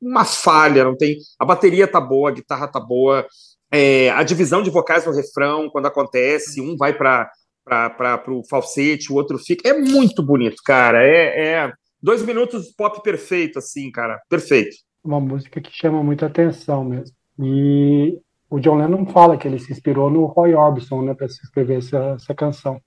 uma 0.00 0.24
falha, 0.24 0.84
não 0.84 0.96
tem. 0.96 1.16
A 1.38 1.44
bateria 1.44 1.88
tá 1.88 2.00
boa, 2.00 2.30
a 2.30 2.32
guitarra 2.32 2.68
tá 2.68 2.80
boa. 2.80 3.26
É, 3.70 4.10
a 4.10 4.22
divisão 4.22 4.62
de 4.62 4.70
vocais 4.70 5.06
no 5.06 5.12
refrão, 5.12 5.70
quando 5.70 5.86
acontece, 5.86 6.60
um 6.60 6.76
vai 6.76 6.92
para 6.92 7.30
para 7.64 8.20
o 8.28 8.42
falsete, 8.48 9.12
o 9.12 9.14
outro 9.14 9.38
fica. 9.38 9.68
É 9.68 9.72
muito 9.72 10.22
bonito, 10.22 10.56
cara. 10.64 11.02
É, 11.06 11.52
é 11.52 11.72
dois 12.02 12.22
minutos 12.22 12.72
pop 12.76 13.00
perfeito, 13.02 13.58
assim, 13.58 13.90
cara. 13.90 14.20
Perfeito. 14.28 14.76
Uma 15.04 15.20
música 15.20 15.60
que 15.60 15.70
chama 15.72 16.02
muita 16.02 16.26
atenção 16.26 16.84
mesmo. 16.84 17.14
E 17.38 18.18
o 18.50 18.58
John 18.58 18.76
Lennon 18.76 19.06
fala 19.06 19.36
que 19.36 19.46
ele 19.46 19.58
se 19.58 19.72
inspirou 19.72 20.10
no 20.10 20.26
Roy 20.26 20.54
Orbison, 20.54 21.02
né, 21.02 21.14
para 21.14 21.26
escrever 21.26 21.78
essa, 21.78 22.16
essa 22.16 22.34
canção. 22.34 22.80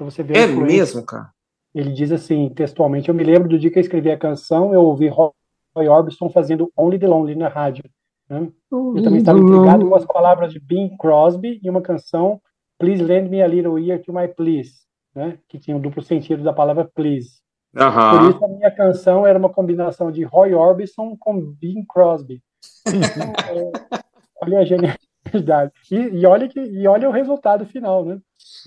Você 0.00 0.22
vê 0.22 0.38
é 0.38 0.46
mesmo, 0.46 1.04
cara? 1.04 1.30
Ele 1.74 1.92
diz 1.92 2.12
assim, 2.12 2.48
textualmente, 2.50 3.08
eu 3.08 3.14
me 3.14 3.24
lembro 3.24 3.48
do 3.48 3.58
dia 3.58 3.70
que 3.70 3.78
eu 3.78 3.82
escrevi 3.82 4.10
a 4.10 4.18
canção, 4.18 4.74
eu 4.74 4.82
ouvi 4.82 5.08
Roy 5.08 5.88
Orbison 5.88 6.28
fazendo 6.28 6.70
Only 6.76 6.98
the 6.98 7.06
Lonely 7.06 7.34
na 7.34 7.48
rádio. 7.48 7.84
Né? 8.28 8.48
Eu 8.70 9.02
também 9.02 9.18
estava 9.18 9.38
intrigado 9.38 9.88
com 9.88 9.94
as 9.94 10.04
palavras 10.04 10.52
de 10.52 10.60
Bing 10.60 10.96
Crosby 10.98 11.60
e 11.62 11.70
uma 11.70 11.80
canção 11.80 12.40
Please 12.78 13.02
Lend 13.02 13.30
Me 13.30 13.42
a 13.42 13.46
Little 13.46 13.78
Ear 13.78 14.02
to 14.02 14.12
My 14.12 14.28
Please, 14.28 14.72
né? 15.14 15.38
que 15.48 15.58
tinha 15.58 15.76
um 15.76 15.80
duplo 15.80 16.02
sentido 16.02 16.42
da 16.42 16.52
palavra 16.52 16.84
please. 16.94 17.42
Por 17.72 18.30
isso 18.30 18.44
a 18.44 18.48
minha 18.48 18.70
canção 18.70 19.26
era 19.26 19.38
uma 19.38 19.48
combinação 19.48 20.12
de 20.12 20.24
Roy 20.24 20.52
Orbison 20.52 21.16
com 21.18 21.40
Bing 21.40 21.84
Crosby. 21.86 22.42
Então, 22.86 23.32
é, 23.48 24.02
olha 24.42 24.58
a 24.58 24.64
genialidade. 24.64 25.72
E, 25.90 25.96
e, 25.96 26.26
olha 26.26 26.48
que, 26.48 26.60
e 26.60 26.86
olha 26.86 27.08
o 27.08 27.12
resultado 27.12 27.64
final, 27.64 28.04
né? 28.04 28.18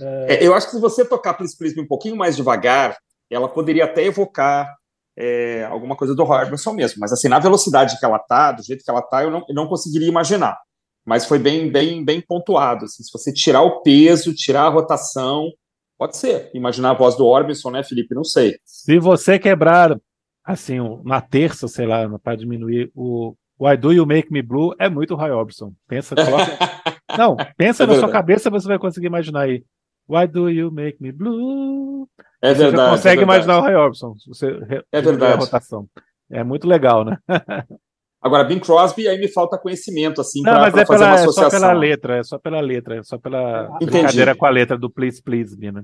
É... 0.02 0.36
É, 0.36 0.48
eu 0.48 0.54
acho 0.54 0.68
que 0.68 0.76
se 0.76 0.82
você 0.82 1.06
tocar 1.06 1.34
Please 1.34 1.58
Please 1.58 1.76
Me 1.76 1.84
um 1.84 1.88
pouquinho 1.88 2.16
mais 2.16 2.36
devagar, 2.36 2.98
ela 3.30 3.48
poderia 3.48 3.86
até 3.86 4.04
evocar 4.04 4.76
é, 5.18 5.66
alguma 5.66 5.96
coisa 5.96 6.14
do 6.14 6.24
Robertson 6.24 6.74
mesmo, 6.74 7.00
mas 7.00 7.14
assim, 7.14 7.30
na 7.30 7.40
velocidade 7.40 7.98
que 7.98 8.06
ela 8.06 8.20
tá, 8.20 8.52
do 8.52 8.64
jeito 8.64 8.84
que 8.84 8.92
ela 8.92 9.02
tá, 9.02 9.24
eu 9.24 9.32
não, 9.32 9.46
eu 9.48 9.56
não 9.56 9.68
conseguiria 9.68 10.10
imaginar. 10.10 10.58
Mas 11.06 11.26
foi 11.26 11.38
bem, 11.38 11.72
bem, 11.72 12.04
bem 12.04 12.20
pontuado. 12.20 12.86
Assim, 12.86 13.04
se 13.04 13.12
você 13.12 13.32
tirar 13.32 13.62
o 13.62 13.82
peso, 13.82 14.34
tirar 14.34 14.64
a 14.64 14.70
rotação, 14.70 15.52
pode 15.98 16.18
ser. 16.18 16.50
Imaginar 16.54 16.92
a 16.92 16.96
voz 16.96 17.16
do 17.16 17.26
Orbison, 17.26 17.70
né, 17.70 17.84
Felipe? 17.84 18.16
Não 18.16 18.24
sei. 18.24 18.58
Se 18.66 18.98
você 18.98 19.38
quebrar, 19.38 19.96
assim, 20.44 20.80
na 21.04 21.22
terça, 21.22 21.68
sei 21.68 21.86
lá, 21.86 22.10
para 22.20 22.36
diminuir 22.36 22.92
o 22.96 23.36
Why 23.60 23.78
Do 23.78 23.94
You 23.94 24.06
Make 24.06 24.34
Me 24.34 24.42
Blue, 24.42 24.74
é 24.80 24.90
muito 24.90 25.16
Roy 25.16 25.30
Orbison. 25.30 25.74
Pensa, 25.88 26.16
coloca... 26.16 26.58
Não, 27.18 27.38
pensa 27.56 27.84
é 27.84 27.88
na 27.88 27.96
sua 27.96 28.10
cabeça, 28.10 28.50
você 28.50 28.68
vai 28.68 28.80
conseguir 28.80 29.08
imaginar 29.08 29.42
aí. 29.42 29.64
Why 30.08 30.28
do 30.28 30.50
you 30.50 30.72
make 30.72 31.02
me 31.02 31.12
blue? 31.12 32.08
É 32.42 32.54
você 32.54 32.64
verdade. 32.64 32.90
Você 32.90 32.98
consegue 32.98 33.22
é 33.22 33.24
imaginar 33.24 33.58
o 33.58 33.62
Ray 33.62 33.76
Orbison. 33.76 34.14
Você 34.28 34.48
é 34.92 35.02
verdade. 35.02 35.34
A 35.34 35.38
rotação. 35.38 35.88
É 36.30 36.44
muito 36.44 36.68
legal, 36.68 37.04
né? 37.04 37.18
Agora, 38.22 38.44
Bing 38.44 38.60
Crosby, 38.60 39.08
aí 39.08 39.20
me 39.20 39.28
falta 39.28 39.56
conhecimento, 39.56 40.20
assim, 40.20 40.42
para 40.42 40.68
é 40.68 40.72
fazer 40.72 40.88
pela, 40.88 41.06
uma 41.06 41.14
associação. 41.14 41.46
É 41.46 41.50
só 41.52 41.60
pela 41.60 41.74
letra, 41.74 42.18
é 42.18 42.24
só 42.24 42.40
pela 42.40 42.60
letra, 42.60 42.96
é 42.98 43.04
só 43.04 43.18
pela 43.20 43.70
Entendi. 43.76 43.92
brincadeira 43.92 44.36
com 44.36 44.46
a 44.48 44.50
letra 44.50 44.78
do 44.78 44.90
Please 44.90 45.22
Please 45.22 45.56
Me, 45.56 45.72
né? 45.72 45.84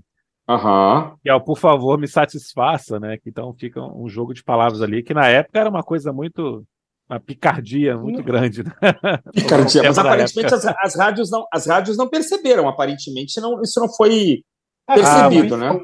Aham. 0.50 1.16
Que 1.22 1.30
é 1.30 1.36
o 1.36 1.42
Por 1.42 1.58
Favor, 1.58 2.00
Me 2.00 2.08
Satisfaça, 2.08 3.00
né? 3.00 3.18
Então 3.28 3.54
fica 3.54 3.80
um 3.80 4.10
jogo 4.10 4.34
de 4.34 4.44
palavras 4.44 4.82
ali, 4.82 5.04
que 5.04 5.14
na 5.14 5.28
época 5.28 5.60
era 5.60 5.70
uma 5.70 5.84
coisa 5.84 6.12
muito 6.12 6.66
uma 7.12 7.20
picardia 7.20 7.98
muito 7.98 8.24
grande. 8.24 8.64
Né? 8.64 8.72
Picardia, 9.34 9.84
mas 9.84 9.98
aparentemente 9.98 10.54
as, 10.54 10.66
as, 10.66 10.96
rádios 10.96 11.30
não, 11.30 11.46
as 11.52 11.68
rádios 11.68 11.98
não 11.98 12.08
perceberam, 12.08 12.68
aparentemente 12.70 13.40
não, 13.42 13.62
isso 13.62 13.80
não 13.80 13.90
foi 13.90 14.44
ah, 14.88 14.96
percebido, 14.96 15.56
ah, 15.56 15.58
né? 15.58 15.80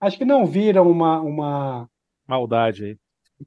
Acho 0.00 0.16
que 0.16 0.24
não 0.24 0.46
viram 0.46 0.90
uma, 0.90 1.20
uma 1.20 1.88
maldade 2.26 2.84
aí. 2.84 2.96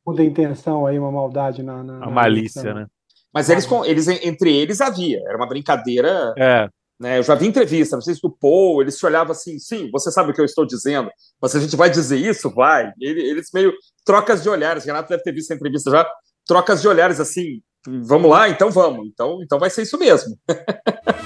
Com 0.03 0.19
intenção 0.21 0.85
aí, 0.85 0.97
uma 0.97 1.11
maldade 1.11 1.63
na. 1.63 1.83
na 1.83 1.97
uma 1.97 2.11
malícia, 2.11 2.73
na... 2.73 2.81
né? 2.81 2.87
Mas 3.33 3.49
eles, 3.49 3.67
eles, 3.85 4.07
entre 4.07 4.55
eles 4.55 4.79
havia, 4.79 5.19
era 5.25 5.35
uma 5.35 5.47
brincadeira. 5.47 6.33
É. 6.37 6.69
Né, 6.99 7.17
eu 7.17 7.23
já 7.23 7.33
vi 7.33 7.47
entrevista, 7.47 7.95
não 7.95 8.01
sei 8.03 8.13
se 8.13 8.21
do 8.21 8.29
Paul, 8.29 8.81
eles 8.81 8.97
se 8.97 9.05
olhavam 9.05 9.31
assim, 9.31 9.57
sim, 9.57 9.89
você 9.91 10.11
sabe 10.11 10.29
o 10.29 10.33
que 10.33 10.39
eu 10.39 10.45
estou 10.45 10.65
dizendo, 10.65 11.09
mas 11.41 11.51
se 11.51 11.57
a 11.57 11.59
gente 11.59 11.75
vai 11.75 11.89
dizer 11.89 12.17
isso, 12.17 12.51
vai. 12.51 12.93
Eles 13.01 13.49
meio 13.51 13.73
trocas 14.05 14.43
de 14.43 14.47
olhares, 14.47 14.85
Renato 14.85 15.09
deve 15.09 15.23
ter 15.23 15.33
visto 15.33 15.51
a 15.51 15.55
entrevista 15.55 15.89
já, 15.89 16.07
trocas 16.45 16.81
de 16.81 16.87
olhares 16.87 17.19
assim, 17.19 17.61
vamos 17.85 18.29
lá, 18.29 18.49
então 18.49 18.69
vamos. 18.69 19.07
Então, 19.07 19.39
então 19.41 19.59
vai 19.59 19.69
ser 19.69 19.83
isso 19.83 19.97
mesmo. 19.97 20.37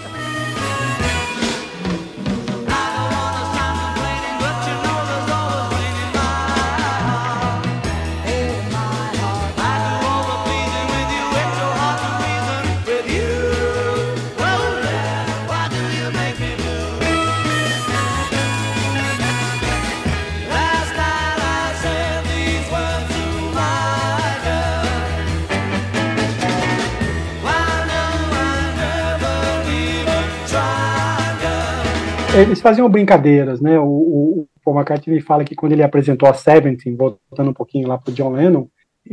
eles 32.42 32.62
faziam 32.62 32.90
brincadeiras, 32.90 33.62
né? 33.62 33.80
O, 33.80 33.86
o, 33.86 34.48
Paul 34.64 34.78
McCartney 34.78 35.22
fala 35.22 35.44
que 35.44 35.56
quando 35.56 35.72
ele 35.72 35.84
apresentou 35.84 36.28
a 36.28 36.34
Seventeen, 36.34 36.96
voltando 36.96 37.50
um 37.50 37.54
pouquinho 37.54 37.88
lá 37.88 37.98
para 37.98 38.12
o 38.12 38.14
John 38.14 38.32
Lennon, 38.32 38.68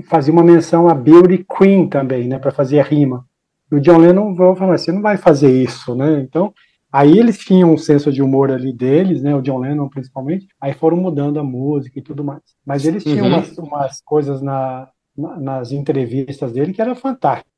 fazia 0.09 0.33
uma 0.33 0.43
menção 0.43 0.89
a 0.89 0.95
Beauty 0.95 1.45
Queen 1.57 1.89
também, 1.89 2.27
né? 2.27 2.39
Para 2.39 2.51
fazer 2.51 2.81
a 2.81 2.83
rima. 2.83 3.25
E 3.71 3.77
o 3.77 3.81
John 3.81 3.99
Lennon 3.99 4.35
falou: 4.35 4.55
você 4.57 4.91
não 4.91 5.01
vai 5.01 5.17
fazer 5.17 5.51
isso, 5.51 5.95
né? 5.95 6.21
Então, 6.21 6.53
aí 6.93 7.19
eles 7.19 7.39
tinham 7.39 7.73
um 7.73 7.79
senso 7.79 8.13
de 8.13 8.23
humor 8.23 8.51
ali 8.51 8.73
deles, 8.73 9.23
né? 9.23 9.35
O 9.35 9.43
John 9.43 9.59
Lennon 9.59 9.89
principalmente. 9.89 10.47
Aí 10.61 10.73
foram 10.73 10.97
mudando 10.97 11.39
a 11.39 11.45
música 11.45 11.99
e 11.99 12.03
tudo 12.03 12.25
mais. 12.25 12.43
Mas 12.67 12.85
eles 12.85 13.05
tinham 13.05 13.27
uhum. 13.27 13.35
umas, 13.35 13.59
umas 13.59 14.01
coisas 14.01 14.43
na, 14.43 14.89
nas 15.17 15.71
entrevistas 15.71 16.53
dele 16.53 16.73
que 16.73 16.83
era 16.83 16.95
fantástico. 16.95 17.49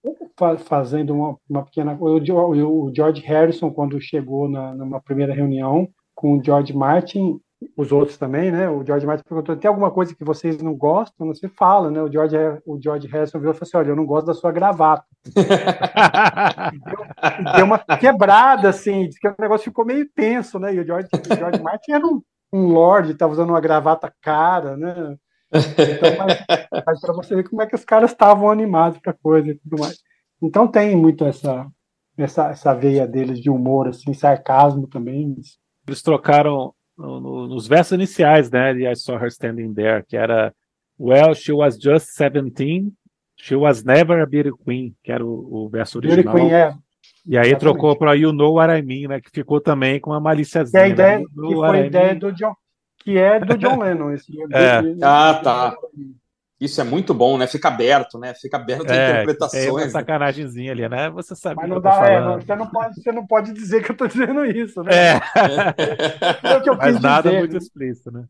Fazendo 0.64 1.14
uma, 1.14 1.36
uma 1.48 1.64
pequena. 1.64 1.96
O, 1.98 2.18
o, 2.18 2.94
George 2.94 3.22
Harrison, 3.22 3.70
quando 3.70 4.00
chegou 4.00 4.48
na, 4.48 4.74
numa 4.74 5.00
primeira 5.00 5.32
reunião 5.32 5.88
com 6.14 6.38
o 6.38 6.44
George 6.44 6.74
Martin, 6.74 7.40
os 7.76 7.90
outros 7.90 8.18
também, 8.18 8.50
né? 8.50 8.68
O 8.68 8.84
George 8.84 9.06
Martin 9.06 9.24
perguntou: 9.26 9.56
tem 9.56 9.68
alguma 9.68 9.90
coisa 9.90 10.14
que 10.14 10.24
vocês 10.24 10.60
não 10.60 10.74
gostam? 10.74 11.26
Você 11.28 11.48
fala, 11.48 11.90
né? 11.90 12.02
O 12.02 12.12
George, 12.12 12.36
o 12.66 12.78
George 12.80 13.08
Harrison 13.08 13.38
viu 13.38 13.50
e 13.50 13.54
falou 13.54 13.62
assim: 13.62 13.76
olha, 13.76 13.88
eu 13.88 13.96
não 13.96 14.04
gosto 14.04 14.26
da 14.26 14.34
sua 14.34 14.52
gravata. 14.52 15.04
deu, 15.34 15.34
deu, 17.56 17.64
uma 17.64 17.78
quebrada, 17.78 18.68
assim, 18.68 19.08
que 19.20 19.26
o 19.26 19.34
negócio 19.40 19.64
ficou 19.64 19.86
meio 19.86 20.06
tenso, 20.14 20.58
né? 20.58 20.74
E 20.74 20.80
o 20.80 20.86
George, 20.86 21.08
o 21.12 21.34
George 21.34 21.62
Martin 21.62 21.92
era 21.92 22.06
um, 22.06 22.20
um 22.52 22.68
lord, 22.68 23.12
estava 23.12 23.32
usando 23.32 23.50
uma 23.50 23.60
gravata 23.60 24.12
cara, 24.20 24.76
né? 24.76 25.16
Então, 25.52 26.16
mas, 26.18 26.44
mas 26.84 27.00
para 27.00 27.14
você 27.14 27.36
ver 27.36 27.48
como 27.48 27.62
é 27.62 27.66
que 27.66 27.74
os 27.74 27.84
caras 27.84 28.10
estavam 28.10 28.50
animados 28.50 28.98
para 28.98 29.14
coisa 29.14 29.50
e 29.50 29.54
tudo 29.54 29.80
mais. 29.80 29.96
Então 30.42 30.68
tem 30.68 30.96
muito 30.96 31.24
essa, 31.24 31.66
essa, 32.16 32.50
essa 32.50 32.74
veia 32.74 33.06
deles 33.06 33.40
de 33.40 33.50
humor, 33.50 33.88
assim, 33.88 34.12
sarcasmo 34.12 34.86
também. 34.86 35.34
Eles 35.86 36.02
trocaram 36.02 36.74
no, 36.96 37.20
no, 37.20 37.48
nos 37.48 37.66
versos 37.66 37.92
iniciais, 37.92 38.50
né, 38.50 38.74
de 38.74 38.86
I 38.86 38.96
Saw 38.96 39.16
Her 39.16 39.28
Standing 39.28 39.74
There, 39.74 40.04
que 40.06 40.16
era 40.16 40.52
Well, 40.98 41.34
she 41.34 41.52
was 41.52 41.76
just 41.78 42.16
17, 42.16 42.92
she 43.36 43.54
was 43.54 43.84
never 43.84 44.20
a 44.20 44.26
beauty 44.26 44.50
queen, 44.64 44.94
que 45.02 45.12
era 45.12 45.24
o, 45.24 45.66
o 45.66 45.68
verso 45.68 45.98
original. 45.98 46.34
Beauty 46.34 46.38
Queen, 46.38 46.54
é. 46.54 46.74
E 47.24 47.36
aí 47.36 47.48
Exatamente. 47.48 47.60
trocou 47.60 47.96
para 47.96 48.14
You 48.14 48.32
Know 48.32 48.54
What 48.54 48.72
I 48.72 48.82
Mean, 48.82 49.08
né, 49.08 49.20
que 49.20 49.30
ficou 49.30 49.60
também 49.60 50.00
com 50.00 50.10
uma 50.10 50.20
maliciazinha. 50.20 50.82
Que, 50.82 50.86
a 50.86 50.88
ideia, 50.88 51.18
né? 51.18 51.24
que 51.24 51.54
foi 51.54 51.80
a 51.80 51.86
ideia 51.86 52.14
do 52.14 52.32
John, 52.32 52.54
que 52.98 53.18
é 53.18 53.40
do 53.40 53.58
John 53.58 53.78
Lennon. 53.78 54.12
Esse, 54.12 54.32
é. 54.52 54.80
ah, 55.02 55.40
tá. 55.42 55.76
Isso 56.58 56.80
é 56.80 56.84
muito 56.84 57.12
bom, 57.12 57.36
né? 57.36 57.46
Fica 57.46 57.68
aberto, 57.68 58.18
né? 58.18 58.32
Fica 58.34 58.56
aberto 58.56 58.90
é, 58.90 58.92
a 58.92 59.10
interpretações. 59.10 59.66
É 59.66 59.70
uma 59.70 59.80
né? 59.82 59.90
sacanagemzinha 59.90 60.72
ali, 60.72 60.88
né? 60.88 61.10
Você 61.10 61.36
sabe. 61.36 61.56
Mas 61.56 61.68
não 61.68 61.80
dá, 61.80 62.08
é, 62.08 62.36
você, 62.38 62.56
não 62.56 62.66
pode, 62.66 63.02
você 63.02 63.12
não 63.12 63.26
pode 63.26 63.52
dizer 63.52 63.84
que 63.84 63.90
eu 63.90 63.92
estou 63.92 64.08
dizendo 64.08 64.44
isso, 64.46 64.82
né? 64.82 64.92
É. 64.94 65.20
é 66.42 66.56
o 66.56 66.62
que 66.62 66.70
eu 66.70 66.76
Mas 66.76 66.98
nada 66.98 67.28
dizer, 67.28 67.40
muito 67.40 67.52
né? 67.52 67.58
explícito, 67.58 68.10
né? 68.10 68.24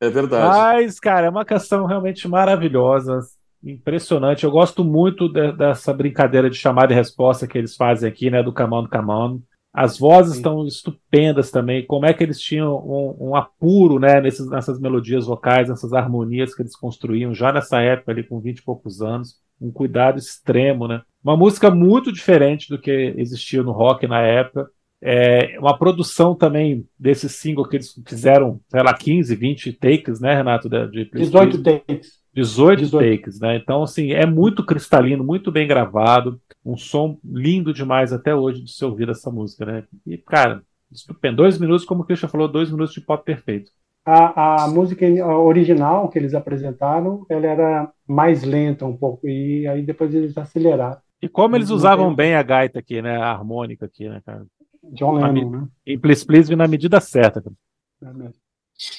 É 0.00 0.08
verdade. 0.08 0.46
Mas, 0.46 1.00
cara, 1.00 1.26
é 1.26 1.30
uma 1.30 1.44
canção 1.44 1.84
realmente 1.84 2.28
maravilhosa, 2.28 3.18
impressionante. 3.64 4.44
Eu 4.44 4.50
gosto 4.52 4.84
muito 4.84 5.28
de, 5.28 5.52
dessa 5.52 5.92
brincadeira 5.92 6.48
de 6.48 6.56
chamada 6.56 6.92
e 6.92 6.96
resposta 6.96 7.48
que 7.48 7.58
eles 7.58 7.74
fazem 7.74 8.08
aqui, 8.08 8.30
né? 8.30 8.44
Do 8.44 8.50
On, 8.50 8.86
Come 8.86 9.10
On. 9.10 9.40
As 9.72 9.98
vozes 9.98 10.32
Sim. 10.32 10.38
estão 10.38 10.66
estupendas 10.66 11.50
também. 11.50 11.86
Como 11.86 12.04
é 12.04 12.12
que 12.12 12.22
eles 12.22 12.38
tinham 12.38 12.76
um, 12.76 13.30
um 13.30 13.36
apuro 13.36 13.98
né, 13.98 14.20
nesses, 14.20 14.48
nessas 14.48 14.78
melodias 14.78 15.24
vocais, 15.24 15.68
nessas 15.68 15.94
harmonias 15.94 16.54
que 16.54 16.60
eles 16.60 16.76
construíam 16.76 17.34
já 17.34 17.52
nessa 17.52 17.80
época, 17.80 18.12
ali 18.12 18.22
com 18.22 18.38
20 18.38 18.58
e 18.58 18.62
poucos 18.62 19.00
anos. 19.00 19.40
Um 19.58 19.70
cuidado 19.70 20.18
extremo, 20.18 20.86
né? 20.86 21.02
Uma 21.24 21.36
música 21.36 21.70
muito 21.70 22.12
diferente 22.12 22.68
do 22.68 22.78
que 22.78 23.14
existia 23.16 23.62
no 23.62 23.72
rock 23.72 24.06
na 24.06 24.20
época. 24.20 24.68
É 25.00 25.58
uma 25.58 25.76
produção 25.76 26.34
também 26.34 26.86
desse 26.98 27.28
single 27.28 27.66
que 27.66 27.76
eles 27.76 27.98
fizeram, 28.06 28.60
sei 28.68 28.82
lá, 28.82 28.92
15, 28.92 29.34
20 29.34 29.72
takes, 29.72 30.20
né, 30.20 30.34
Renato? 30.34 30.68
De, 30.68 30.88
de 30.88 31.10
18 31.12 31.62
takes. 31.62 32.21
18, 32.34 32.80
18 32.80 33.10
takes, 33.10 33.40
né? 33.40 33.56
Então, 33.56 33.82
assim, 33.82 34.12
é 34.12 34.24
muito 34.24 34.64
cristalino, 34.64 35.22
muito 35.22 35.52
bem 35.52 35.66
gravado 35.66 36.40
um 36.64 36.76
som 36.76 37.18
lindo 37.24 37.72
demais 37.74 38.12
até 38.12 38.34
hoje 38.34 38.62
de 38.62 38.72
se 38.72 38.84
ouvir 38.84 39.08
essa 39.08 39.30
música, 39.30 39.66
né? 39.66 39.84
E, 40.06 40.16
cara, 40.16 40.62
estupendo. 40.90 41.38
Dois 41.38 41.58
minutos, 41.58 41.84
como 41.84 42.02
o 42.02 42.04
Christian 42.04 42.28
falou, 42.28 42.48
dois 42.48 42.70
minutos 42.70 42.94
de 42.94 43.00
pop 43.00 43.24
perfeito. 43.24 43.70
A, 44.04 44.64
a 44.64 44.68
música 44.68 45.06
original 45.26 46.08
que 46.08 46.18
eles 46.18 46.34
apresentaram, 46.34 47.24
ela 47.28 47.46
era 47.46 47.92
mais 48.06 48.42
lenta 48.42 48.84
um 48.84 48.96
pouco, 48.96 49.28
e 49.28 49.66
aí 49.66 49.82
depois 49.82 50.12
eles 50.14 50.36
aceleraram. 50.36 50.98
E 51.20 51.28
como 51.28 51.54
eles 51.54 51.70
usavam 51.70 52.12
bem 52.12 52.34
a 52.34 52.42
gaita 52.42 52.80
aqui, 52.80 53.00
né? 53.00 53.16
A 53.16 53.30
harmônica 53.30 53.86
aqui, 53.86 54.08
né, 54.08 54.20
cara? 54.24 54.44
John 54.92 55.12
Lennon, 55.12 55.50
né? 55.50 55.68
Em 55.86 55.98
Please 55.98 56.26
Please 56.26 56.56
na 56.56 56.66
medida 56.66 57.00
certa. 57.00 57.40
Cara. 57.40 57.54
É 58.02 58.12
mesmo. 58.12 58.41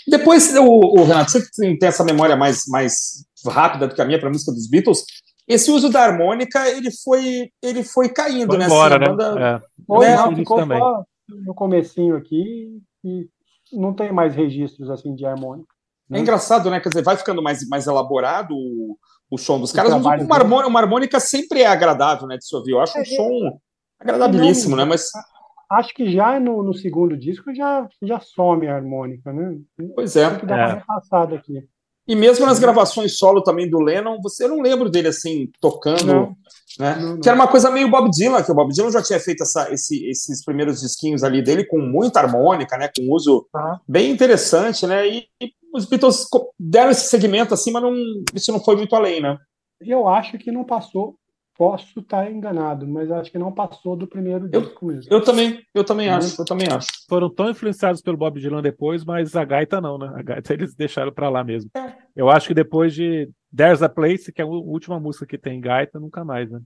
Depois, 0.07 0.55
o, 0.55 0.63
o, 0.63 1.03
Renato, 1.03 1.31
você 1.31 1.77
tem 1.77 1.77
essa 1.81 2.03
memória 2.03 2.35
mais, 2.35 2.65
mais 2.67 3.25
rápida 3.45 3.87
do 3.87 3.95
que 3.95 4.01
a 4.01 4.05
minha 4.05 4.19
para 4.19 4.29
a 4.29 4.31
música 4.31 4.51
dos 4.51 4.67
Beatles, 4.67 5.03
esse 5.47 5.71
uso 5.71 5.89
da 5.89 6.01
harmônica 6.01 6.67
ele 6.69 6.89
foi 6.91 7.49
ele 7.61 7.83
foi 7.83 8.09
caindo 8.09 8.47
foi 8.47 8.57
né 8.57 8.65
embora, 8.65 8.95
assim, 8.95 9.03
né? 9.03 9.09
Banda, 9.09 9.39
é. 9.39 9.99
Né? 9.99 10.15
não, 10.15 10.35
ficou 10.35 10.57
também. 10.57 10.79
só 10.79 11.03
no 11.29 11.53
comecinho 11.53 12.15
aqui 12.15 12.81
e 13.03 13.27
não 13.71 13.93
tem 13.93 14.11
mais 14.11 14.35
registros 14.35 14.89
assim 14.89 15.13
de 15.13 15.25
harmônica 15.25 15.67
né? 16.09 16.19
é 16.19 16.21
engraçado 16.21 16.69
né 16.69 16.79
quer 16.79 16.89
dizer 16.89 17.03
vai 17.03 17.17
ficando 17.17 17.41
mais 17.41 17.67
mais 17.67 17.87
elaborado 17.87 18.53
o, 18.55 18.97
o 19.29 19.37
som 19.37 19.59
dos 19.59 19.71
caras 19.71 19.91
mas 19.91 20.01
uma, 20.01 20.35
harmônica, 20.35 20.69
uma 20.69 20.79
harmônica 20.79 21.19
sempre 21.19 21.61
é 21.61 21.67
agradável 21.67 22.27
né 22.27 22.37
de 22.37 22.45
se 22.45 22.55
ouvir 22.55 22.71
eu 22.71 22.79
acho 22.79 22.97
é, 22.97 23.01
um 23.01 23.05
som 23.05 23.59
agradabilíssimo 23.99 24.75
né 24.75 24.85
mas 24.85 25.09
acho 25.73 25.93
que 25.93 26.11
já 26.11 26.39
no, 26.39 26.63
no, 26.63 26.73
segundo 26.73 27.17
disco 27.17 27.53
já 27.53 27.87
já 28.01 28.19
some 28.19 28.67
a 28.67 28.75
harmônica 28.75 29.31
né 29.31 29.57
pois 29.95 30.15
é, 30.15 30.29
tem 30.29 30.39
que 30.39 30.45
dar 30.45 30.59
é. 30.59 30.65
uma 30.65 30.73
repassada 30.75 31.35
aqui 31.35 31.67
e 32.07 32.15
mesmo 32.15 32.45
nas 32.45 32.59
gravações 32.59 33.17
solo 33.17 33.41
também 33.41 33.69
do 33.69 33.79
Lennon, 33.79 34.19
você 34.21 34.43
eu 34.43 34.49
não 34.49 34.61
lembro 34.61 34.89
dele 34.89 35.07
assim, 35.07 35.49
tocando, 35.61 36.05
não, 36.05 36.35
né? 36.77 36.97
Não, 36.99 37.13
não. 37.13 37.21
Que 37.21 37.29
era 37.29 37.35
uma 37.35 37.47
coisa 37.47 37.71
meio 37.71 37.89
Bob 37.89 38.09
Dylan, 38.09 38.43
que 38.43 38.51
o 38.51 38.55
Bob 38.55 38.73
Dylan 38.73 38.91
já 38.91 39.01
tinha 39.01 39.19
feito 39.21 39.43
essa, 39.43 39.71
esse, 39.71 40.05
esses 40.09 40.43
primeiros 40.43 40.81
disquinhos 40.81 41.23
ali 41.23 41.41
dele 41.41 41.65
com 41.65 41.79
muita 41.79 42.19
harmônica, 42.19 42.77
né? 42.77 42.89
Com 42.95 43.09
uso 43.09 43.47
ah. 43.55 43.79
bem 43.87 44.11
interessante, 44.11 44.85
né? 44.85 45.07
E, 45.07 45.27
e, 45.41 45.51
os 45.73 45.85
Beatles 45.85 46.27
deram 46.59 46.91
esse 46.91 47.07
segmento 47.07 47.53
assim, 47.53 47.71
mas 47.71 47.81
não, 47.81 47.93
isso 48.35 48.51
não 48.51 48.63
foi 48.63 48.75
muito 48.75 48.95
além, 48.95 49.21
né? 49.21 49.37
Eu 49.81 50.07
acho 50.07 50.37
que 50.37 50.51
não 50.51 50.63
passou 50.63 51.15
Posso 51.55 51.99
estar 51.99 52.31
enganado, 52.31 52.87
mas 52.87 53.11
acho 53.11 53.31
que 53.31 53.37
não 53.37 53.51
passou 53.51 53.95
do 53.95 54.07
primeiro 54.07 54.49
eu, 54.51 54.61
disco 54.61 54.87
mesmo. 54.87 55.13
Eu 55.13 55.23
também, 55.23 55.63
eu 55.71 55.83
também 55.83 56.09
uhum. 56.09 56.15
acho, 56.15 56.41
eu 56.41 56.45
também 56.45 56.67
acho. 56.67 56.87
Foram 57.07 57.29
tão 57.29 57.49
influenciados 57.51 58.01
pelo 58.01 58.17
Bob 58.17 58.39
Dylan 58.39 58.61
depois, 58.61 59.05
mas 59.05 59.35
a 59.35 59.45
gaita 59.45 59.79
não, 59.79 59.99
né? 59.99 60.11
A 60.15 60.23
gaita 60.23 60.51
eles 60.53 60.73
deixaram 60.73 61.11
para 61.11 61.29
lá 61.29 61.43
mesmo. 61.43 61.69
É. 61.75 61.93
Eu 62.15 62.27
acho 62.27 62.47
que 62.47 62.55
depois 62.55 62.95
de 62.95 63.29
There's 63.55 63.83
a 63.83 63.89
Place, 63.89 64.31
que 64.31 64.41
é 64.41 64.43
a 64.43 64.47
última 64.47 64.99
música 64.99 65.27
que 65.27 65.37
tem 65.37 65.61
gaita, 65.61 65.99
nunca 65.99 66.25
mais, 66.25 66.49
né? 66.49 66.59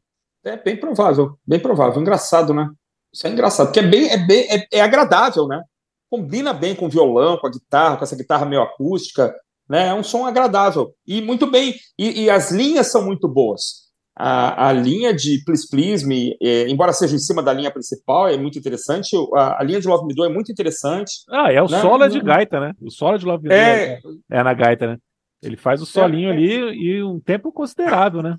É 0.46 0.56
bem 0.56 0.78
provável, 0.78 1.38
bem 1.46 1.60
provável. 1.60 2.00
Engraçado, 2.00 2.54
né? 2.54 2.70
Isso 3.14 3.28
é 3.28 3.30
engraçado, 3.30 3.68
porque 3.68 3.82
é 3.82 3.88
bem, 3.88 4.10
é 4.10 4.18
bem, 4.18 4.48
é, 4.50 4.68
é 4.72 4.82
agradável, 4.82 5.48
né? 5.48 5.62
Combina 6.10 6.54
bem 6.54 6.74
com 6.74 6.86
o 6.86 6.90
violão, 6.90 7.38
com 7.38 7.48
a 7.48 7.52
guitarra, 7.52 7.98
com 7.98 8.06
essa 8.06 8.16
guitarra 8.16 8.46
meio 8.46 8.62
acústica, 8.62 9.36
né? 9.68 9.88
É 9.88 9.94
um 9.94 10.04
som 10.04 10.26
agradável 10.26 10.94
e 11.06 11.22
muito 11.22 11.46
bem. 11.46 11.76
E, 12.00 12.24
e 12.24 12.30
as 12.30 12.52
linhas 12.52 12.88
são 12.88 13.06
muito 13.06 13.28
boas 13.28 13.87
a, 14.20 14.70
a 14.70 14.74
linha 14.74 15.14
de 15.14 15.44
Please 15.46 15.68
Please 15.70 16.06
Me, 16.06 16.36
é, 16.42 16.68
embora 16.68 16.92
seja 16.92 17.16
em 17.16 17.20
cima 17.20 17.44
da 17.44 17.54
linha 17.54 17.72
principal, 17.72 18.28
é 18.28 18.36
muito 18.36 18.58
interessante. 18.58 19.16
A, 19.36 19.62
a 19.62 19.64
linha 19.64 19.80
de 19.80 19.88
Love 19.88 20.08
Me 20.08 20.16
Do 20.16 20.26
é 20.26 20.30
muito 20.30 20.52
interessante. 20.52 21.12
Ah, 21.30 21.52
é 21.52 21.62
o 21.62 21.70
né? 21.70 21.80
solo 21.80 22.08
de 22.08 22.20
gaita, 22.20 22.60
né? 22.60 22.74
O 22.82 22.90
solo 22.90 23.18
de 23.18 23.26
Love 23.26 23.44
Me 23.44 23.50
Do 23.50 23.56
é, 23.56 23.94
é, 23.94 24.00
é 24.32 24.44
na 24.44 24.54
gaita, 24.54 24.88
né? 24.88 24.98
Ele 25.44 25.56
faz 25.56 25.82
o 25.84 25.86
solinho 25.86 26.30
é, 26.30 26.32
ali 26.32 26.52
e 26.52 27.04
um 27.04 27.20
tempo 27.20 27.52
considerável, 27.52 28.24
né? 28.24 28.38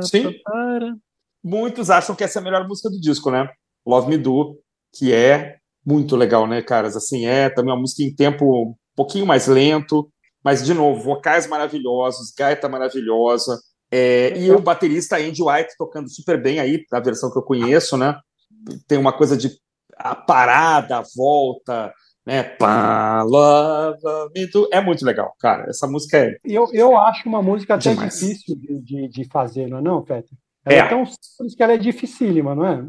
Sim. 0.00 0.34
Muitos 1.44 1.90
acham 1.90 2.14
que 2.14 2.24
essa 2.24 2.38
é 2.38 2.40
a 2.40 2.44
melhor 2.44 2.66
música 2.66 2.88
do 2.88 2.98
disco, 2.98 3.30
né? 3.30 3.46
Love 3.86 4.08
Me 4.08 4.16
Do, 4.16 4.58
que 4.96 5.12
é 5.12 5.56
muito 5.84 6.16
legal, 6.16 6.46
né, 6.46 6.62
caras? 6.62 6.96
Assim, 6.96 7.26
é 7.26 7.50
também 7.50 7.72
uma 7.72 7.80
música 7.80 8.02
em 8.02 8.14
tempo 8.14 8.70
um 8.70 8.74
pouquinho 8.96 9.26
mais 9.26 9.46
lento, 9.46 10.10
mas, 10.42 10.64
de 10.64 10.72
novo, 10.72 11.02
vocais 11.02 11.46
maravilhosos, 11.46 12.32
gaita 12.36 12.68
maravilhosa, 12.68 13.58
é, 13.92 14.38
e 14.38 14.50
o 14.50 14.58
baterista 14.58 15.18
Andy 15.18 15.42
White 15.42 15.76
tocando 15.76 16.08
super 16.08 16.40
bem 16.40 16.58
aí, 16.58 16.82
a 16.90 17.00
versão 17.00 17.30
que 17.30 17.38
eu 17.38 17.42
conheço, 17.42 17.98
né? 17.98 18.18
Tem 18.88 18.96
uma 18.96 19.12
coisa 19.12 19.36
de 19.36 19.50
a 19.94 20.14
parada, 20.14 20.98
a 20.98 21.04
volta, 21.14 21.92
né? 22.24 22.42
Pá, 22.42 23.22
love. 23.22 24.00
É 24.72 24.80
muito 24.80 25.04
legal, 25.04 25.34
cara. 25.38 25.68
Essa 25.68 25.86
música 25.86 26.16
é. 26.16 26.36
Eu, 26.42 26.68
eu 26.72 26.96
acho 26.96 27.28
uma 27.28 27.42
música 27.42 27.74
até 27.74 27.90
demais. 27.90 28.18
difícil 28.18 28.56
de, 28.56 28.80
de, 28.80 29.08
de, 29.08 29.24
fazer, 29.28 29.68
não 29.68 29.78
é, 29.78 29.82
não, 29.82 30.02
Peter? 30.02 30.30
Ela 30.64 30.74
é. 30.74 30.78
é 30.78 30.88
tão 30.88 31.04
simples 31.04 31.54
que 31.54 31.62
ela 31.62 31.74
é 31.74 31.78
dificílima, 31.78 32.54
não 32.54 32.66
é? 32.66 32.86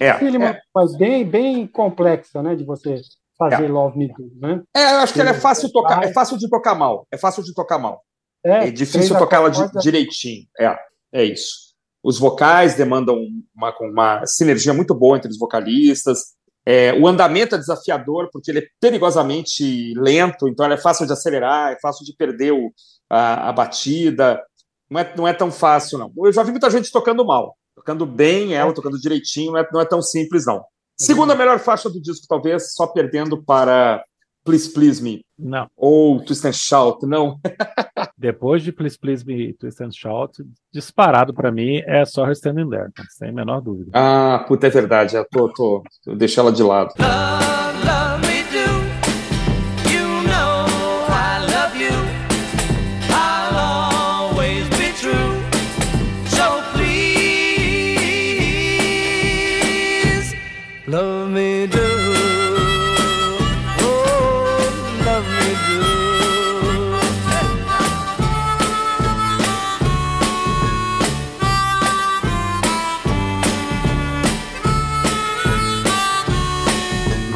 é 0.00 0.12
dificílima, 0.12 0.46
é, 0.46 0.50
é. 0.50 0.60
mas 0.72 0.96
bem, 0.96 1.24
bem 1.24 1.66
complexa, 1.66 2.40
né? 2.40 2.54
De 2.54 2.64
você 2.64 3.00
fazer 3.36 3.64
é. 3.64 3.68
Love 3.68 3.98
Me 3.98 4.08
Do, 4.08 4.30
né? 4.36 4.62
É, 4.76 4.92
eu 4.92 4.98
acho 4.98 5.12
que 5.12 5.20
ela 5.20 5.30
é 5.30 5.34
fácil, 5.34 5.72
tocar, 5.72 6.04
é 6.04 6.12
fácil 6.12 6.38
de 6.38 6.48
tocar 6.48 6.76
mal. 6.76 7.04
É 7.10 7.16
fácil 7.16 7.42
de 7.42 7.52
tocar 7.52 7.78
mal. 7.78 8.02
É, 8.46 8.68
é 8.68 8.70
difícil 8.70 9.18
tocar 9.18 9.38
ela 9.38 9.50
de, 9.50 9.60
direitinho. 9.80 10.46
É, 10.58 10.78
é 11.12 11.24
isso. 11.24 11.74
Os 12.02 12.18
vocais 12.18 12.76
demandam 12.76 13.18
uma, 13.54 13.74
uma 13.80 14.26
sinergia 14.26 14.72
muito 14.72 14.94
boa 14.94 15.16
entre 15.16 15.28
os 15.28 15.38
vocalistas. 15.38 16.36
É, 16.64 16.92
o 16.94 17.08
andamento 17.08 17.56
é 17.56 17.58
desafiador 17.58 18.28
porque 18.32 18.50
ele 18.50 18.60
é 18.60 18.66
perigosamente 18.80 19.92
lento, 19.96 20.48
então 20.48 20.66
é 20.66 20.76
fácil 20.76 21.06
de 21.06 21.12
acelerar, 21.12 21.72
é 21.72 21.80
fácil 21.80 22.04
de 22.04 22.14
perder 22.14 22.52
o, 22.52 22.72
a, 23.10 23.48
a, 23.48 23.52
batida. 23.52 24.40
Não 24.88 25.00
é, 25.00 25.14
não 25.16 25.28
é 25.28 25.32
tão 25.32 25.50
fácil, 25.50 25.98
não. 25.98 26.12
Eu 26.16 26.32
já 26.32 26.44
vi 26.44 26.52
muita 26.52 26.70
gente 26.70 26.92
tocando 26.92 27.24
mal. 27.24 27.56
Tocando 27.74 28.06
bem, 28.06 28.54
ela, 28.54 28.72
tocando 28.72 29.00
direitinho, 29.00 29.52
não 29.52 29.58
é, 29.58 29.68
não 29.72 29.80
é 29.80 29.84
tão 29.84 30.00
simples, 30.00 30.46
não. 30.46 30.64
Segunda 30.96 31.34
melhor 31.34 31.58
faixa 31.58 31.90
do 31.90 32.00
disco, 32.00 32.26
talvez, 32.28 32.72
só 32.72 32.86
perdendo 32.86 33.42
para 33.42 34.02
Please 34.46 34.72
Please 34.72 35.02
Me. 35.02 35.22
Não. 35.36 35.66
Ou 35.76 36.24
Twist 36.24 36.46
and 36.46 36.52
Shout, 36.52 37.04
não. 37.04 37.38
Depois 38.16 38.62
de 38.62 38.72
Please 38.72 38.96
Please 38.96 39.26
Me 39.26 39.52
Twist 39.52 39.82
and 39.82 39.90
Shout, 39.90 40.42
disparado 40.72 41.34
para 41.34 41.50
mim 41.50 41.82
é 41.84 42.04
só 42.04 42.24
Her 42.24 42.32
Standing 42.32 42.70
There, 42.70 42.90
sem 43.10 43.30
a 43.30 43.32
menor 43.32 43.60
dúvida. 43.60 43.90
Ah, 43.92 44.44
puta, 44.46 44.68
é 44.68 44.70
verdade. 44.70 45.16
Eu, 45.16 45.26
tô, 45.28 45.52
tô, 45.52 45.82
eu 46.06 46.16
deixei 46.16 46.40
ela 46.40 46.52
de 46.52 46.62
lado. 46.62 46.94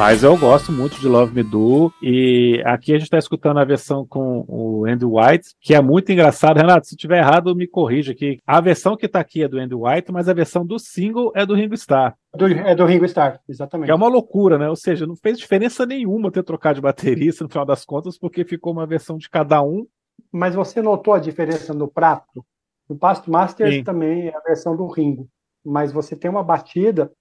Mas 0.01 0.23
eu 0.23 0.35
gosto 0.35 0.71
muito 0.71 0.99
de 0.99 1.07
Love 1.07 1.31
Me 1.31 1.43
Do. 1.43 1.93
E 2.01 2.59
aqui 2.65 2.91
a 2.91 2.95
gente 2.95 3.03
está 3.03 3.19
escutando 3.19 3.59
a 3.59 3.63
versão 3.63 4.03
com 4.03 4.43
o 4.47 4.83
Andy 4.87 5.05
White, 5.05 5.49
que 5.61 5.75
é 5.75 5.79
muito 5.79 6.11
engraçado. 6.11 6.57
Renato, 6.57 6.87
se 6.87 6.95
tiver 6.95 7.19
errado, 7.19 7.55
me 7.55 7.67
corrija 7.67 8.11
aqui. 8.11 8.39
A 8.47 8.59
versão 8.59 8.97
que 8.97 9.05
está 9.05 9.19
aqui 9.19 9.43
é 9.43 9.47
do 9.47 9.59
Andy 9.59 9.75
White, 9.75 10.11
mas 10.11 10.27
a 10.27 10.33
versão 10.33 10.65
do 10.65 10.79
single 10.79 11.31
é 11.35 11.45
do 11.45 11.53
Ringo 11.53 11.75
Starr. 11.75 12.15
Do, 12.33 12.47
é 12.47 12.73
do 12.73 12.83
Ringo 12.83 13.05
Starr, 13.05 13.41
exatamente. 13.47 13.85
Que 13.85 13.91
é 13.91 13.95
uma 13.95 14.07
loucura, 14.07 14.57
né? 14.57 14.67
Ou 14.67 14.75
seja, 14.75 15.05
não 15.05 15.15
fez 15.15 15.37
diferença 15.37 15.85
nenhuma 15.85 16.31
ter 16.31 16.41
trocado 16.41 16.75
de 16.77 16.81
baterista 16.81 17.43
no 17.43 17.49
final 17.51 17.63
das 17.63 17.85
contas, 17.85 18.17
porque 18.17 18.43
ficou 18.43 18.73
uma 18.73 18.87
versão 18.87 19.19
de 19.19 19.29
cada 19.29 19.61
um. 19.61 19.85
Mas 20.31 20.55
você 20.55 20.81
notou 20.81 21.13
a 21.13 21.19
diferença 21.19 21.75
no 21.75 21.87
prato? 21.87 22.43
O 22.89 22.95
Past 22.95 23.29
Masters 23.29 23.75
Sim. 23.75 23.83
também 23.83 24.29
é 24.29 24.35
a 24.35 24.41
versão 24.41 24.75
do 24.75 24.87
Ringo. 24.87 25.29
Mas 25.63 25.91
você 25.91 26.15
tem 26.15 26.31
uma 26.31 26.43
batida 26.43 27.11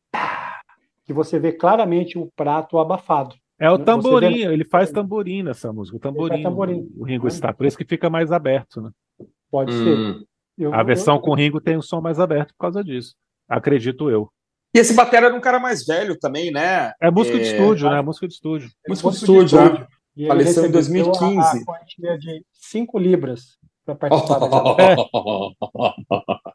que 1.11 1.13
você 1.13 1.41
vê 1.41 1.51
claramente 1.51 2.17
o 2.17 2.31
prato 2.37 2.79
abafado. 2.79 3.35
É 3.59 3.69
o 3.69 3.77
tamborim, 3.77 4.47
vê... 4.47 4.53
ele 4.53 4.65
faz 4.65 4.93
tamborim 4.93 5.43
nessa 5.43 5.73
música. 5.73 5.97
O 5.97 6.01
tamborim, 6.01 6.41
tamborim. 6.41 6.89
o 6.97 7.05
Ringo 7.05 7.27
está. 7.27 7.53
Por 7.53 7.67
isso 7.67 7.77
que 7.77 7.85
fica 7.85 8.09
mais 8.09 8.31
aberto, 8.31 8.81
né? 8.81 8.91
Pode 9.51 9.73
hum. 9.73 9.85
ser. 9.85 10.25
Eu, 10.57 10.73
a 10.73 10.85
versão 10.85 11.17
eu... 11.17 11.21
com 11.21 11.33
o 11.33 11.35
Ringo 11.35 11.61
tem 11.61 11.77
um 11.77 11.83
som 11.83 12.01
mais 12.01 12.21
aberto 12.21 12.53
por 12.53 12.61
causa 12.61 12.85
disso. 12.85 13.17
Acredito 13.49 14.09
eu. 14.09 14.31
E 14.73 14.79
esse 14.79 14.95
batera 14.95 15.27
era 15.27 15.35
um 15.35 15.41
cara 15.41 15.59
mais 15.59 15.85
velho 15.85 16.17
também, 16.17 16.53
né? 16.53 16.93
É 17.01 17.11
música 17.11 17.37
é... 17.37 17.41
de 17.41 17.49
estúdio, 17.49 17.91
né? 17.91 18.01
Música 18.01 18.29
de 18.29 18.35
estúdio. 18.35 18.71
Música 18.89 19.11
de 19.11 19.17
estúdio. 19.17 19.61
Né? 19.61 19.87
Faleceu 20.29 20.67
em 20.67 20.71
2015. 20.71 21.39
A, 21.39 21.41
a 21.41 21.65
quantia 21.65 22.19
de 22.19 22.45
5 22.53 22.99
libras 23.01 23.59
para 23.85 23.97
participar 23.97 24.39
da 24.47 24.47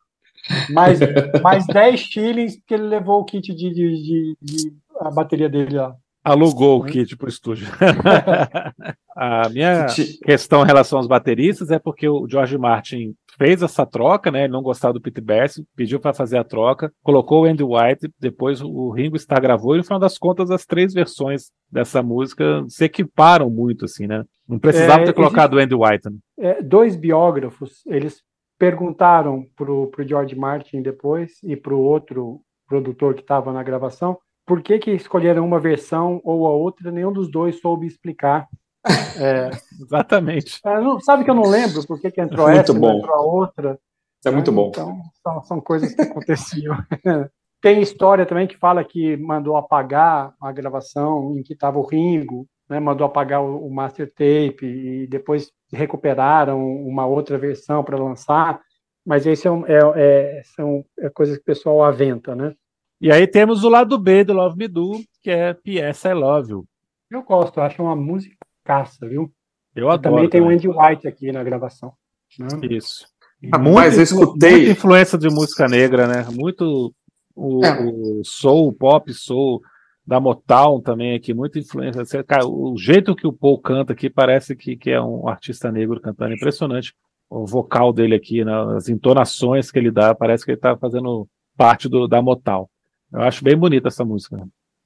mais, 0.69 0.99
mais 1.41 1.65
10 1.67 1.99
shillings 1.99 2.61
que 2.65 2.73
ele 2.73 2.83
levou 2.83 3.21
o 3.21 3.25
kit 3.25 3.53
de, 3.53 3.69
de, 3.69 3.73
de, 3.73 4.37
de 4.41 4.73
a 4.99 5.11
bateria 5.11 5.49
dele 5.49 5.75
lá. 5.75 5.95
Alugou 6.23 6.79
o 6.79 6.83
kit 6.83 7.15
para 7.15 7.27
o 7.27 7.29
estúdio. 7.29 7.67
a 9.15 9.47
minha 9.49 9.85
questão 10.23 10.63
em 10.63 10.65
relação 10.65 10.97
aos 10.97 11.07
bateristas 11.07 11.69
é 11.69 11.77
porque 11.77 12.09
o 12.09 12.27
George 12.27 12.57
Martin 12.57 13.13
fez 13.37 13.61
essa 13.61 13.85
troca, 13.85 14.31
né? 14.31 14.45
Ele 14.45 14.53
não 14.53 14.63
gostava 14.63 14.93
do 14.93 15.01
Pete 15.01 15.21
Best, 15.21 15.63
pediu 15.75 15.99
para 15.99 16.15
fazer 16.15 16.39
a 16.39 16.43
troca, 16.43 16.91
colocou 17.03 17.43
o 17.43 17.45
Andy 17.45 17.63
White, 17.63 18.09
depois 18.19 18.59
o 18.59 18.89
Ringo 18.89 19.15
Starr 19.17 19.39
gravou 19.39 19.75
e 19.75 19.77
no 19.77 19.83
final 19.83 19.99
das 19.99 20.17
contas 20.17 20.49
as 20.49 20.65
três 20.65 20.93
versões 20.93 21.51
dessa 21.71 22.01
música 22.01 22.63
se 22.69 22.85
equiparam 22.85 23.49
muito, 23.49 23.85
assim, 23.85 24.07
né? 24.07 24.23
Não 24.47 24.57
precisava 24.57 25.03
é, 25.03 25.05
ter 25.05 25.13
colocado 25.13 25.53
o 25.53 25.59
Andy 25.59 25.75
White. 25.75 26.09
Né? 26.09 26.17
É, 26.39 26.61
dois 26.63 26.95
biógrafos, 26.95 27.83
eles 27.85 28.23
perguntaram 28.57 29.45
para 29.55 29.71
o 29.71 29.91
George 30.07 30.35
Martin 30.35 30.81
depois 30.81 31.41
e 31.43 31.55
para 31.55 31.73
o 31.73 31.81
outro 31.81 32.41
produtor 32.67 33.13
que 33.13 33.21
estava 33.21 33.53
na 33.53 33.63
gravação 33.63 34.17
por 34.45 34.61
que, 34.61 34.77
que 34.77 34.91
escolheram 34.91 35.45
uma 35.45 35.59
versão 35.59 36.21
ou 36.23 36.45
a 36.45 36.51
outra, 36.51 36.91
nenhum 36.91 37.11
dos 37.11 37.29
dois 37.29 37.59
soube 37.59 37.87
explicar. 37.87 38.47
É, 39.17 39.49
Exatamente. 39.81 40.59
É, 40.63 40.79
não, 40.79 40.99
sabe 40.99 41.23
que 41.23 41.29
eu 41.29 41.33
não 41.33 41.49
lembro 41.49 41.83
por 41.87 41.99
que, 41.99 42.11
que 42.11 42.21
entrou 42.21 42.49
é 42.49 42.57
essa 42.57 42.71
e 42.71 42.75
entrou 42.75 43.15
a 43.15 43.21
outra. 43.21 43.79
Isso 44.19 44.27
é 44.27 44.31
muito 44.31 44.51
bom. 44.51 44.67
Então, 44.67 45.01
são, 45.23 45.43
são 45.43 45.61
coisas 45.61 45.95
que 45.95 46.01
aconteciam. 46.01 46.75
Tem 47.61 47.81
história 47.81 48.25
também 48.25 48.45
que 48.45 48.57
fala 48.57 48.83
que 48.83 49.17
mandou 49.17 49.55
apagar 49.55 50.35
a 50.39 50.51
gravação 50.51 51.35
em 51.35 51.41
que 51.41 51.53
estava 51.53 51.79
o 51.79 51.87
Ringo, 51.87 52.45
né, 52.69 52.79
mandou 52.79 53.05
apagar 53.05 53.41
o, 53.41 53.65
o 53.65 53.73
master 53.73 54.09
tape 54.11 54.65
e 54.65 55.07
depois 55.07 55.51
recuperaram 55.71 56.59
uma 56.59 57.05
outra 57.05 57.37
versão 57.37 57.83
para 57.83 57.97
lançar, 57.97 58.61
mas 59.05 59.25
esse 59.25 59.47
é, 59.47 59.51
é, 59.51 59.79
é, 59.95 60.41
são 60.55 60.83
é 60.99 61.09
coisas 61.09 61.37
que 61.37 61.43
o 61.43 61.45
pessoal 61.45 61.83
aventa, 61.83 62.35
né? 62.35 62.53
E 62.99 63.11
aí 63.11 63.27
temos 63.27 63.63
o 63.63 63.69
lado 63.69 63.99
B 63.99 64.23
do 64.23 64.33
Love 64.33 64.57
Me 64.57 64.67
Do, 64.67 65.03
que 65.21 65.29
é 65.29 65.53
P.S. 65.53 66.07
I 66.07 66.13
Love 66.13 66.51
You. 66.51 66.65
Eu 67.11 67.23
gosto, 67.23 67.59
eu 67.59 67.63
acho 67.63 67.83
uma 67.83 67.95
música 67.95 68.35
caça, 68.63 69.07
viu? 69.07 69.31
Eu 69.75 69.89
adoro. 69.89 70.15
Também 70.15 70.29
tem 70.29 70.41
o 70.41 70.49
Andy 70.49 70.67
White 70.67 71.07
aqui 71.07 71.31
na 71.31 71.43
gravação. 71.43 71.93
Né? 72.39 72.47
Isso. 72.71 73.05
Ah, 73.51 73.59
Mas 73.59 73.97
eu 73.97 74.03
escutei. 74.03 74.51
Muita 74.51 74.71
influência 74.71 75.17
de 75.17 75.29
música 75.29 75.67
negra, 75.67 76.07
né? 76.07 76.25
Muito 76.31 76.93
o, 77.35 77.63
é. 77.63 77.81
o 77.83 78.21
soul, 78.23 78.69
o 78.69 78.73
pop 78.73 79.13
soul 79.13 79.61
da 80.05 80.19
Motown 80.19 80.81
também 80.81 81.15
aqui, 81.15 81.33
muita 81.33 81.57
influência. 81.57 82.23
Cara, 82.23 82.45
o 82.45 82.77
jeito 82.77 83.15
que 83.15 83.25
o 83.25 83.33
Paul 83.33 83.59
canta 83.59 83.93
aqui 83.93 84.09
parece 84.09 84.55
que, 84.55 84.77
que 84.77 84.91
é 84.91 85.01
um 85.01 85.27
artista 85.27 85.71
negro 85.71 85.99
cantando, 85.99 86.35
impressionante. 86.35 86.93
O 87.29 87.45
vocal 87.45 87.91
dele 87.91 88.15
aqui, 88.15 88.45
né, 88.45 88.53
as 88.75 88.87
entonações 88.87 89.71
que 89.71 89.79
ele 89.79 89.89
dá, 89.89 90.13
parece 90.13 90.45
que 90.45 90.51
ele 90.51 90.57
está 90.57 90.77
fazendo 90.77 91.27
parte 91.57 91.89
do, 91.89 92.07
da 92.07 92.21
Motown. 92.21 92.67
Eu 93.11 93.21
acho 93.21 93.43
bem 93.43 93.57
bonita 93.57 93.87
essa 93.87 94.05
música. 94.05 94.37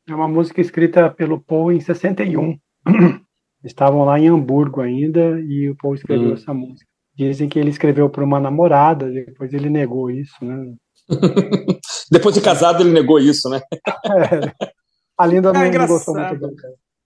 É 0.08 0.16
uma 0.16 0.28
música 0.28 0.62
escrita 0.62 1.10
pelo 1.10 1.40
Paul 1.42 1.72
em 1.72 1.80
61. 1.82 2.58
Estavam 3.64 4.06
lá 4.06 4.18
em 4.18 4.30
Hamburgo 4.30 4.80
ainda 4.80 5.38
e 5.42 5.70
o 5.70 5.76
Paul 5.76 5.96
escreveu 5.96 6.30
hum. 6.30 6.34
essa 6.34 6.54
música. 6.54 6.88
Dizem 7.14 7.50
que 7.50 7.60
ele 7.60 7.70
escreveu 7.70 8.10
para 8.10 8.24
uma 8.24 8.40
namorada, 8.40 9.12
depois 9.12 9.54
ele 9.54 9.70
negou 9.70 10.10
isso, 10.10 10.34
né? 10.42 10.74
depois 12.10 12.34
de 12.36 12.42
casado 12.42 12.82
ele 12.82 12.92
negou 12.92 13.20
isso, 13.20 13.50
né? 13.50 13.60
é. 14.64 14.79
A 15.20 15.26
Linda 15.26 15.50
ah, 15.50 15.54
não, 15.54 15.88
gostou 15.88 16.16
muito 16.16 16.40
do 16.40 16.56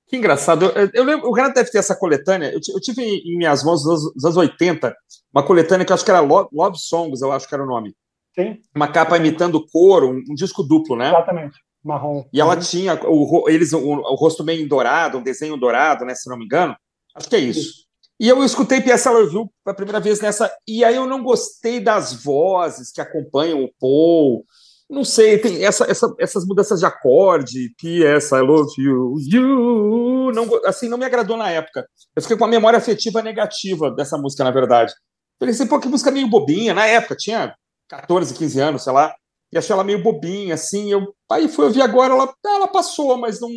Que 0.07 0.18
engraçado. 0.18 0.66
Eu, 0.66 0.89
eu 0.93 1.03
lembro, 1.03 1.28
o 1.28 1.34
Renato 1.34 1.55
deve 1.55 1.72
ter 1.72 1.80
essa 1.80 1.95
coletânea. 1.95 2.53
Eu, 2.53 2.59
eu 2.76 2.80
tive 2.80 3.01
em, 3.01 3.34
em, 3.34 3.38
minhas 3.39 3.64
mãos, 3.64 3.84
nos, 3.84 4.14
nos 4.14 4.24
anos 4.24 4.38
80, 4.38 4.95
uma 5.34 5.41
coletânea 5.43 5.84
que 5.84 5.91
eu 5.91 5.95
acho 5.95 6.05
que 6.05 6.11
era 6.11 6.20
Love, 6.20 6.49
Love, 6.53 6.78
Songs, 6.78 7.24
eu 7.24 7.32
acho 7.32 7.49
que 7.49 7.55
era 7.55 7.64
o 7.64 7.68
nome. 7.68 7.95
Sim. 8.36 8.59
Uma 8.76 8.88
capa 8.88 9.18
imitando 9.18 9.66
couro, 9.66 10.11
um, 10.11 10.22
um 10.30 10.36
disco 10.36 10.61
duplo, 10.61 10.95
né? 10.95 11.07
Exatamente. 11.07 11.57
Marrom. 11.84 12.24
E 12.32 12.39
ela 12.39 12.53
uhum. 12.53 12.61
tinha 12.61 12.99
o, 13.03 13.49
eles, 13.49 13.74
o, 13.74 13.80
o, 13.82 14.16
rosto 14.16 14.43
meio 14.43 14.70
dourado, 14.70 15.18
um 15.18 15.24
desenho 15.24 15.57
dourado, 15.57 16.05
né? 16.05 16.14
Se 16.14 16.30
não 16.30 16.38
me 16.38 16.45
engano. 16.45 16.76
Acho 17.16 17.28
que 17.28 17.36
é 17.36 17.39
isso. 17.39 17.84
E 18.20 18.30
eu 18.30 18.43
escutei 18.43 18.80
P.S. 18.80 19.09
Love 19.09 19.34
You 19.34 19.51
pela 19.66 19.76
primeira 19.76 19.99
vez 19.99 20.22
nessa. 20.22 20.55
E 20.68 20.86
aí 20.86 20.95
eu 20.95 21.07
não 21.07 21.24
gostei 21.24 21.80
das 21.80 22.14
vozes 22.24 22.91
que 22.91 23.01
acompanham 23.01 23.64
o 23.64 23.72
Paul 23.80 24.45
não 24.90 25.04
sei, 25.04 25.38
tem 25.38 25.64
essa, 25.66 25.90
essa, 25.90 26.14
essas 26.20 26.46
mudanças 26.46 26.80
de 26.80 26.86
acorde, 26.86 27.74
P.S. 27.80 28.34
I 28.34 28.42
love 28.42 28.70
you, 28.78 29.16
you, 29.20 30.32
não, 30.34 30.48
assim, 30.66 30.88
não 30.88 30.98
me 30.98 31.06
agradou 31.06 31.38
na 31.38 31.50
época. 31.50 31.88
Eu 32.16 32.22
fiquei 32.22 32.38
com 32.38 32.46
a 32.46 32.50
memória 32.50 32.78
afetiva 32.78 33.22
negativa 33.22 33.90
dessa 33.92 34.18
música, 34.18 34.44
na 34.44 34.52
verdade. 34.52 34.94
Falei 35.40 35.54
assim, 35.54 35.68
pô, 35.68 35.80
que 35.80 35.88
música 35.88 36.12
meio 36.12 36.30
bobinha, 36.30 36.74
na 36.74 36.86
época, 36.86 37.16
tinha 37.16 37.56
14, 37.90 38.34
15 38.34 38.60
anos, 38.60 38.84
sei 38.84 38.94
lá, 38.94 39.14
e 39.52 39.58
achei 39.58 39.74
ela 39.74 39.84
meio 39.84 40.02
bobinha, 40.02 40.56
assim, 40.56 40.92
eu, 40.92 41.14
aí 41.32 41.48
fui 41.48 41.66
ouvir 41.66 41.82
agora, 41.82 42.14
ela, 42.14 42.34
ela 42.46 42.68
passou, 42.68 43.18
mas 43.18 43.40
não, 43.40 43.50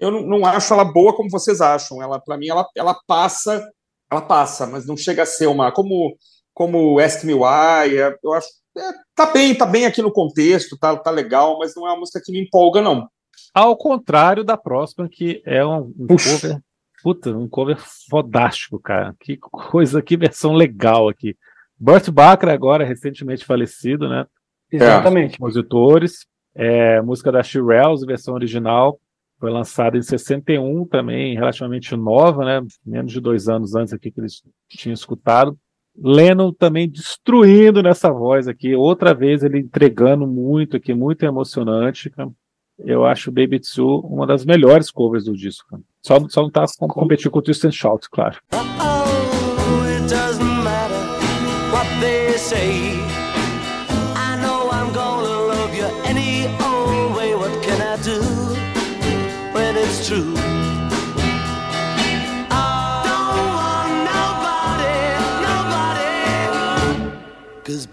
eu 0.00 0.10
não, 0.10 0.22
não 0.22 0.46
acho 0.46 0.72
ela 0.72 0.84
boa 0.84 1.14
como 1.14 1.30
vocês 1.30 1.60
acham, 1.60 2.02
ela, 2.02 2.18
para 2.18 2.38
mim, 2.38 2.48
ela, 2.48 2.66
ela 2.74 2.98
passa, 3.06 3.62
ela 4.10 4.22
passa, 4.22 4.66
mas 4.66 4.86
não 4.86 4.96
chega 4.96 5.22
a 5.22 5.26
ser 5.26 5.46
uma, 5.46 5.72
como, 5.72 6.16
como 6.58 6.98
Ask 6.98 7.22
Me 7.22 7.34
Why, 7.34 7.94
eu 8.20 8.32
acho 8.32 8.48
é, 8.76 8.92
tá 9.14 9.32
bem, 9.32 9.54
tá 9.54 9.64
bem 9.64 9.86
aqui 9.86 10.02
no 10.02 10.12
contexto, 10.12 10.76
tá, 10.76 10.96
tá 10.96 11.08
legal, 11.08 11.56
mas 11.56 11.72
não 11.76 11.86
é 11.86 11.92
uma 11.92 12.00
música 12.00 12.20
que 12.22 12.32
me 12.32 12.40
empolga, 12.40 12.82
não. 12.82 13.08
Ao 13.54 13.76
contrário 13.76 14.42
da 14.42 14.56
próxima, 14.56 15.08
que 15.08 15.40
é 15.46 15.64
um, 15.64 15.94
um 15.96 16.06
cover. 16.08 16.60
Puta, 17.00 17.30
um 17.30 17.48
cover 17.48 17.78
fodástico, 18.10 18.80
cara. 18.80 19.14
Que 19.20 19.36
coisa, 19.36 20.02
que 20.02 20.16
versão 20.16 20.52
legal 20.52 21.08
aqui. 21.08 21.36
Burt 21.78 22.10
Bacharach, 22.10 22.52
agora 22.52 22.84
recentemente 22.84 23.44
falecido, 23.44 24.08
né? 24.08 24.26
Exatamente. 24.70 25.34
É, 25.34 25.38
compositores. 25.38 26.26
É, 26.56 27.00
música 27.00 27.30
da 27.30 27.40
Shirelles, 27.40 28.04
versão 28.04 28.34
original. 28.34 29.00
Foi 29.38 29.48
lançada 29.48 29.96
em 29.96 30.02
61 30.02 30.84
também, 30.86 31.36
relativamente 31.36 31.94
nova, 31.94 32.44
né? 32.44 32.66
Menos 32.84 33.12
de 33.12 33.20
dois 33.20 33.48
anos 33.48 33.76
antes 33.76 33.92
aqui 33.94 34.10
que 34.10 34.20
eles 34.20 34.42
tinham 34.68 34.94
escutado. 34.94 35.56
Leno 36.00 36.52
também 36.52 36.88
destruindo 36.88 37.82
nessa 37.82 38.10
voz 38.10 38.46
aqui, 38.46 38.74
outra 38.74 39.12
vez 39.12 39.42
ele 39.42 39.58
entregando 39.58 40.26
muito 40.26 40.76
aqui, 40.76 40.94
muito 40.94 41.24
emocionante. 41.24 42.10
Cara. 42.10 42.30
Eu 42.78 43.04
acho 43.04 43.32
Baby 43.32 43.58
Tsu 43.58 44.00
uma 44.00 44.26
das 44.26 44.44
melhores 44.44 44.90
covers 44.90 45.24
do 45.24 45.36
disco. 45.36 45.68
Cara. 45.68 45.82
Só, 46.00 46.28
só 46.28 46.42
não 46.42 46.50
tá 46.50 46.64
competindo 46.78 47.30
com 47.30 47.40
o 47.40 47.42
Twist 47.42 47.66
and 47.66 47.72
Shout, 47.72 48.08
claro. 48.10 48.38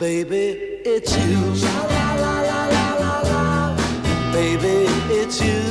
Baby, 0.06 0.46
it's 0.86 1.18
you. 1.18 1.42
Baby, 4.32 4.86
it's 5.10 5.42
you. 5.42 5.64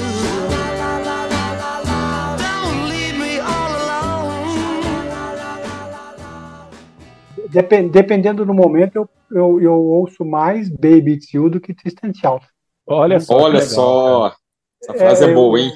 Don't 2.44 2.88
leave 2.88 3.16
me 3.16 3.38
all 3.38 3.72
alone. 3.82 4.58
Dependendo 7.92 8.44
do 8.44 8.52
momento, 8.52 8.96
eu, 8.96 9.08
eu, 9.30 9.60
eu 9.62 9.74
ouço 9.74 10.24
mais 10.24 10.68
Baby 10.68 11.12
It's 11.12 11.32
You 11.32 11.48
do 11.48 11.60
que 11.60 11.72
Tristan 11.72 12.12
Shout. 12.12 12.44
Olha 12.88 13.20
só. 13.20 13.36
Olha 13.36 13.60
só. 13.60 14.34
Essa 14.82 14.94
frase 14.94 15.26
é, 15.26 15.30
é 15.30 15.34
boa, 15.34 15.60
hein? 15.60 15.70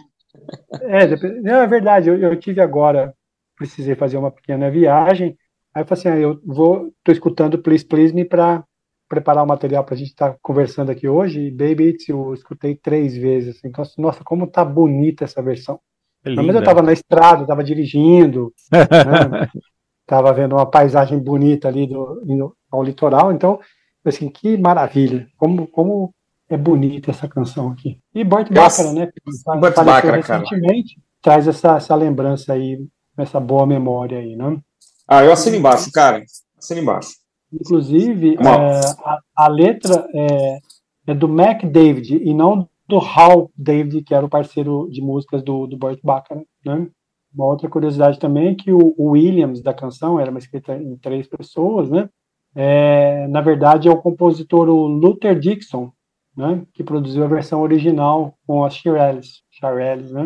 É, 0.83 1.05
é 1.05 1.67
verdade, 1.67 2.09
eu, 2.11 2.19
eu 2.19 2.35
tive 2.37 2.61
agora, 2.61 3.15
precisei 3.57 3.95
fazer 3.95 4.17
uma 4.17 4.33
pequena 4.33 4.69
viagem, 4.69 5.39
aí 5.75 5.83
eu 5.83 5.87
falei 5.87 6.01
assim, 6.01 6.09
ah, 6.09 6.19
eu 6.19 6.41
vou, 6.45 6.93
tô 7.05 7.13
escutando 7.13 7.59
Please 7.59 7.85
Please 7.85 8.15
Me 8.15 8.25
para 8.25 8.65
preparar 9.09 9.43
o 9.43 9.47
material 9.47 9.85
para 9.85 9.95
a 9.95 9.99
gente 9.99 10.09
estar 10.11 10.33
tá 10.33 10.39
conversando 10.43 10.91
aqui 10.91 11.09
hoje, 11.09 11.41
e 11.41 11.51
Baby 11.51 11.89
It's 11.89 12.09
Eu 12.09 12.35
escutei 12.35 12.77
três 12.77 13.17
vezes, 13.17 13.57
assim, 13.57 13.69
então, 13.69 13.85
nossa, 13.97 14.23
como 14.23 14.47
tá 14.47 14.65
bonita 14.65 15.25
essa 15.25 15.43
versão. 15.43 15.81
É 16.25 16.35
Mas 16.35 16.55
eu 16.55 16.59
estava 16.59 16.83
na 16.83 16.93
estrada, 16.93 17.43
estava 17.43 17.65
dirigindo, 17.65 18.53
né, 18.71 18.81
estava 20.03 20.33
vendo 20.33 20.55
uma 20.55 20.67
paisagem 20.67 21.19
bonita 21.19 21.69
ali 21.69 21.87
do, 21.87 22.23
indo 22.27 22.55
ao 22.71 22.83
litoral, 22.83 23.33
então, 23.33 23.59
assim, 24.05 24.29
que 24.29 24.59
maravilha, 24.59 25.27
como, 25.37 25.67
como 25.67 26.13
é 26.49 26.57
bonita 26.57 27.11
essa 27.11 27.29
canção 27.29 27.71
aqui. 27.71 27.99
E 28.15 28.25
Bart 28.25 28.51
Bacharach, 28.51 28.95
né? 28.95 29.11
Bart 29.61 29.75
Bacharach, 29.75 30.07
recentemente, 30.07 30.95
cara. 30.95 31.07
traz 31.23 31.49
essa, 31.49 31.77
essa 31.77 31.95
lembrança 31.95 32.53
aí, 32.53 32.79
essa 33.17 33.39
boa 33.39 33.67
memória 33.67 34.19
aí, 34.19 34.35
né? 34.35 34.59
Ah, 35.09 35.25
eu 35.25 35.33
assino 35.33 35.57
embaixo, 35.57 35.91
cara. 35.91 36.23
Assino 36.59 36.81
embaixo. 36.81 37.15
Inclusive, 37.51 38.37
é, 38.37 38.47
a, 39.05 39.21
a, 39.35 39.49
letra 39.49 40.07
é, 40.15 40.59
é, 41.07 41.15
do 41.15 41.27
Mac 41.27 41.65
David 41.65 42.17
e 42.23 42.35
não 42.35 42.69
do 42.87 42.99
Hal 42.99 43.51
David, 43.57 44.03
que 44.03 44.15
era 44.15 44.25
o 44.25 44.29
parceiro 44.29 44.87
de 44.91 45.01
músicas 45.01 45.43
do, 45.43 45.67
do 45.67 45.79
Burt 45.79 45.99
Bacharach, 46.03 46.47
né? 46.65 46.89
Uma 47.35 47.47
outra 47.47 47.69
curiosidade 47.69 48.19
também 48.19 48.49
é 48.49 48.55
que 48.55 48.73
o, 48.73 48.95
o 48.99 49.11
Williams 49.11 49.63
da 49.63 49.73
canção 49.73 50.21
era 50.21 50.31
uma 50.31 50.39
escrita 50.39 50.75
em 50.75 50.97
três 50.97 51.27
pessoas, 51.27 51.89
né? 51.89 52.09
É, 52.55 53.27
na 53.29 53.41
verdade, 53.41 53.89
é 53.89 53.91
o 53.91 54.01
compositor 54.01 54.69
o 54.69 54.87
Luther 54.87 55.39
Dixon, 55.39 55.91
né? 56.37 56.63
Que 56.75 56.85
produziu 56.85 57.25
a 57.25 57.29
versão 57.29 57.63
original 57.63 58.35
com 58.47 58.63
as 58.65 58.75
Shirelles, 58.75 59.43
Shirelles 59.51 60.11
né? 60.13 60.25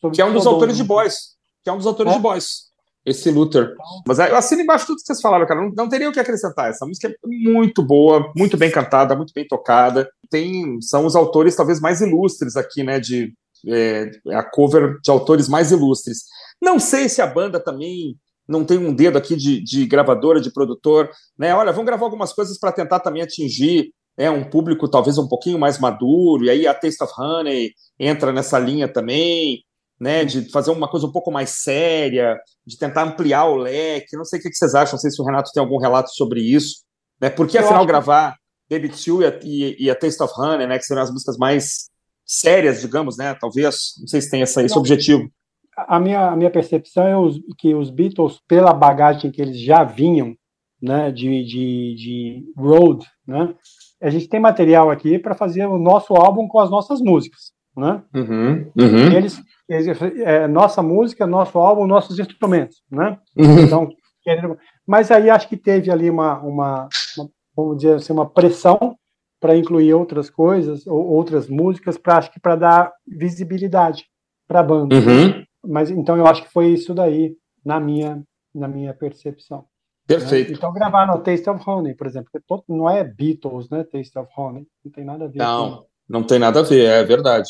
Sobre 0.00 0.16
que 0.16 0.22
é 0.22 0.24
um 0.24 0.32
dos 0.32 0.46
autores 0.46 0.76
de 0.76 0.84
Boys. 0.84 1.36
Que 1.62 1.70
é 1.70 1.72
um 1.72 1.76
dos 1.76 1.86
autores 1.86 2.12
é? 2.12 2.16
de 2.16 2.22
Boys. 2.22 2.71
Esse 3.04 3.30
Luther. 3.30 3.74
Mas 4.06 4.18
eu 4.18 4.36
assino 4.36 4.62
embaixo 4.62 4.86
tudo 4.86 4.98
que 4.98 5.06
vocês 5.06 5.20
falaram, 5.20 5.46
cara. 5.46 5.60
Não, 5.60 5.72
não 5.74 5.88
teria 5.88 6.08
o 6.08 6.12
que 6.12 6.20
acrescentar. 6.20 6.70
Essa 6.70 6.86
música 6.86 7.08
é 7.08 7.14
muito 7.22 7.82
boa, 7.82 8.32
muito 8.36 8.56
bem 8.56 8.70
cantada, 8.70 9.16
muito 9.16 9.32
bem 9.34 9.46
tocada. 9.46 10.08
Tem, 10.30 10.80
são 10.80 11.04
os 11.04 11.16
autores 11.16 11.56
talvez 11.56 11.80
mais 11.80 12.00
ilustres 12.00 12.56
aqui, 12.56 12.82
né? 12.82 13.00
De 13.00 13.32
é, 13.66 14.10
a 14.30 14.42
cover 14.42 14.98
de 15.02 15.10
autores 15.10 15.48
mais 15.48 15.70
ilustres. 15.70 16.24
Não 16.60 16.78
sei 16.78 17.08
se 17.08 17.20
a 17.20 17.26
banda 17.26 17.60
também 17.60 18.16
não 18.48 18.64
tem 18.64 18.78
um 18.78 18.92
dedo 18.92 19.16
aqui 19.16 19.36
de, 19.36 19.62
de 19.62 19.86
gravadora, 19.86 20.40
de 20.40 20.52
produtor, 20.52 21.08
né? 21.38 21.54
Olha, 21.54 21.72
vamos 21.72 21.86
gravar 21.86 22.04
algumas 22.04 22.32
coisas 22.32 22.58
para 22.58 22.72
tentar 22.72 23.00
também 23.00 23.22
atingir 23.22 23.92
é, 24.16 24.30
um 24.30 24.44
público 24.44 24.88
talvez 24.88 25.16
um 25.16 25.28
pouquinho 25.28 25.58
mais 25.58 25.78
maduro, 25.78 26.44
e 26.44 26.50
aí 26.50 26.66
a 26.66 26.74
Taste 26.74 27.02
of 27.02 27.12
Honey 27.18 27.72
entra 27.98 28.32
nessa 28.32 28.58
linha 28.58 28.86
também 28.86 29.62
né, 30.02 30.24
de 30.24 30.50
fazer 30.50 30.72
uma 30.72 30.88
coisa 30.88 31.06
um 31.06 31.12
pouco 31.12 31.30
mais 31.30 31.62
séria, 31.62 32.36
de 32.66 32.76
tentar 32.76 33.04
ampliar 33.04 33.44
o 33.44 33.54
leque. 33.54 34.16
Não 34.16 34.24
sei 34.24 34.40
o 34.40 34.42
que 34.42 34.52
vocês 34.52 34.74
acham, 34.74 34.94
não 34.94 34.98
sei 34.98 35.12
se 35.12 35.22
o 35.22 35.24
Renato 35.24 35.52
tem 35.54 35.62
algum 35.62 35.78
relato 35.78 36.10
sobre 36.10 36.40
isso. 36.40 36.82
Né? 37.20 37.30
Por 37.30 37.46
que, 37.46 37.56
afinal, 37.56 37.86
gravar 37.86 38.34
Baby 38.68 38.88
Two 38.88 39.22
e, 39.22 39.38
e, 39.44 39.84
e, 39.84 39.90
a 39.90 39.94
Taste 39.94 40.20
of 40.20 40.32
Honey, 40.36 40.66
né, 40.66 40.76
que 40.76 40.84
serão 40.84 41.02
as 41.02 41.10
músicas 41.12 41.38
mais 41.38 41.88
sérias, 42.26 42.80
digamos, 42.80 43.16
né? 43.16 43.32
Talvez, 43.40 43.92
não 44.00 44.08
sei 44.08 44.20
se 44.20 44.28
tem 44.28 44.42
essa, 44.42 44.60
esse 44.64 44.76
objetivo. 44.76 45.30
A 45.76 46.00
minha, 46.00 46.30
a 46.30 46.36
minha 46.36 46.50
percepção 46.50 47.06
é 47.06 47.16
os, 47.16 47.38
que 47.56 47.72
os 47.72 47.88
Beatles, 47.88 48.40
pela 48.48 48.72
bagagem 48.72 49.30
que 49.30 49.40
eles 49.40 49.60
já 49.60 49.84
vinham, 49.84 50.34
né, 50.82 51.12
de, 51.12 51.44
de, 51.44 51.94
de 51.94 52.44
road, 52.56 53.06
né, 53.24 53.54
a 54.02 54.10
gente 54.10 54.28
tem 54.28 54.40
material 54.40 54.90
aqui 54.90 55.16
para 55.16 55.36
fazer 55.36 55.64
o 55.64 55.78
nosso 55.78 56.12
álbum 56.14 56.48
com 56.48 56.58
as 56.58 56.70
nossas 56.70 57.00
músicas, 57.00 57.52
né? 57.76 58.02
Uhum, 58.12 58.72
uhum. 58.76 59.12
Eles 59.12 59.40
é, 60.24 60.46
nossa 60.46 60.82
música, 60.82 61.26
nosso 61.26 61.58
álbum, 61.58 61.86
nossos 61.86 62.18
instrumentos, 62.18 62.82
né? 62.90 63.18
Uhum. 63.36 63.60
Então, 63.60 63.92
mas 64.86 65.10
aí 65.10 65.30
acho 65.30 65.48
que 65.48 65.56
teve 65.56 65.90
ali 65.90 66.08
uma, 66.08 66.38
uma, 66.40 66.88
uma 67.16 67.30
vamos 67.56 67.76
dizer 67.78 67.96
assim, 67.96 68.12
uma 68.12 68.28
pressão 68.28 68.96
para 69.40 69.56
incluir 69.56 69.92
outras 69.94 70.30
coisas 70.30 70.86
ou 70.86 71.04
outras 71.04 71.48
músicas 71.48 71.98
para 71.98 72.18
acho 72.18 72.32
que 72.32 72.40
para 72.40 72.54
dar 72.54 72.92
visibilidade 73.06 74.06
para 74.46 74.60
a 74.60 74.62
banda. 74.62 74.94
Uhum. 74.94 75.44
Mas 75.64 75.90
então 75.90 76.16
eu 76.16 76.26
acho 76.26 76.44
que 76.44 76.52
foi 76.52 76.68
isso 76.68 76.94
daí 76.94 77.34
na 77.64 77.80
minha 77.80 78.22
na 78.54 78.68
minha 78.68 78.94
percepção. 78.94 79.64
Perfeito. 80.06 80.50
Né? 80.50 80.56
Então 80.56 80.72
gravar 80.72 81.06
no 81.06 81.18
Taste 81.18 81.48
of 81.48 81.62
Honey, 81.68 81.94
por 81.94 82.06
exemplo, 82.06 82.30
não 82.68 82.88
é 82.88 83.02
Beatles, 83.02 83.68
né? 83.70 83.84
Taste 83.84 84.18
of 84.18 84.30
Honey, 84.36 84.66
não 84.84 84.92
tem 84.92 85.04
nada 85.04 85.24
a 85.24 85.28
ver. 85.28 85.38
Não, 85.38 85.70
com... 85.70 85.86
não 86.08 86.22
tem 86.22 86.38
nada 86.38 86.60
a 86.60 86.62
ver, 86.62 86.84
é 86.84 87.04
verdade. 87.04 87.48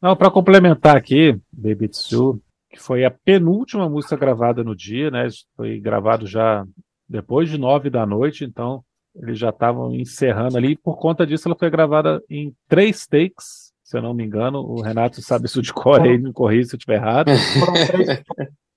Não, 0.00 0.16
para 0.16 0.30
complementar 0.30 0.96
aqui, 0.96 1.38
Baby 1.52 1.88
Tsu, 1.88 2.40
que 2.70 2.80
foi 2.80 3.04
a 3.04 3.10
penúltima 3.10 3.88
música 3.88 4.16
gravada 4.16 4.64
no 4.64 4.74
dia, 4.74 5.10
né? 5.10 5.26
Foi 5.54 5.78
gravado 5.78 6.26
já 6.26 6.64
depois 7.06 7.50
de 7.50 7.58
nove 7.58 7.90
da 7.90 8.06
noite, 8.06 8.44
então 8.44 8.82
eles 9.14 9.38
já 9.38 9.50
estavam 9.50 9.94
encerrando 9.94 10.56
ali. 10.56 10.76
Por 10.76 10.96
conta 10.96 11.26
disso, 11.26 11.48
ela 11.48 11.56
foi 11.58 11.68
gravada 11.68 12.22
em 12.30 12.54
três 12.66 13.06
takes, 13.06 13.72
se 13.82 13.98
eu 13.98 14.00
não 14.00 14.14
me 14.14 14.24
engano. 14.24 14.60
O 14.60 14.80
Renato 14.80 15.20
sabe 15.20 15.46
isso 15.46 15.60
de 15.60 15.72
cor 15.72 16.00
aí, 16.00 16.16
me 16.16 16.32
corrija 16.32 16.68
se 16.68 16.76
eu 16.76 16.78
estiver 16.78 16.96
errado. 16.96 17.32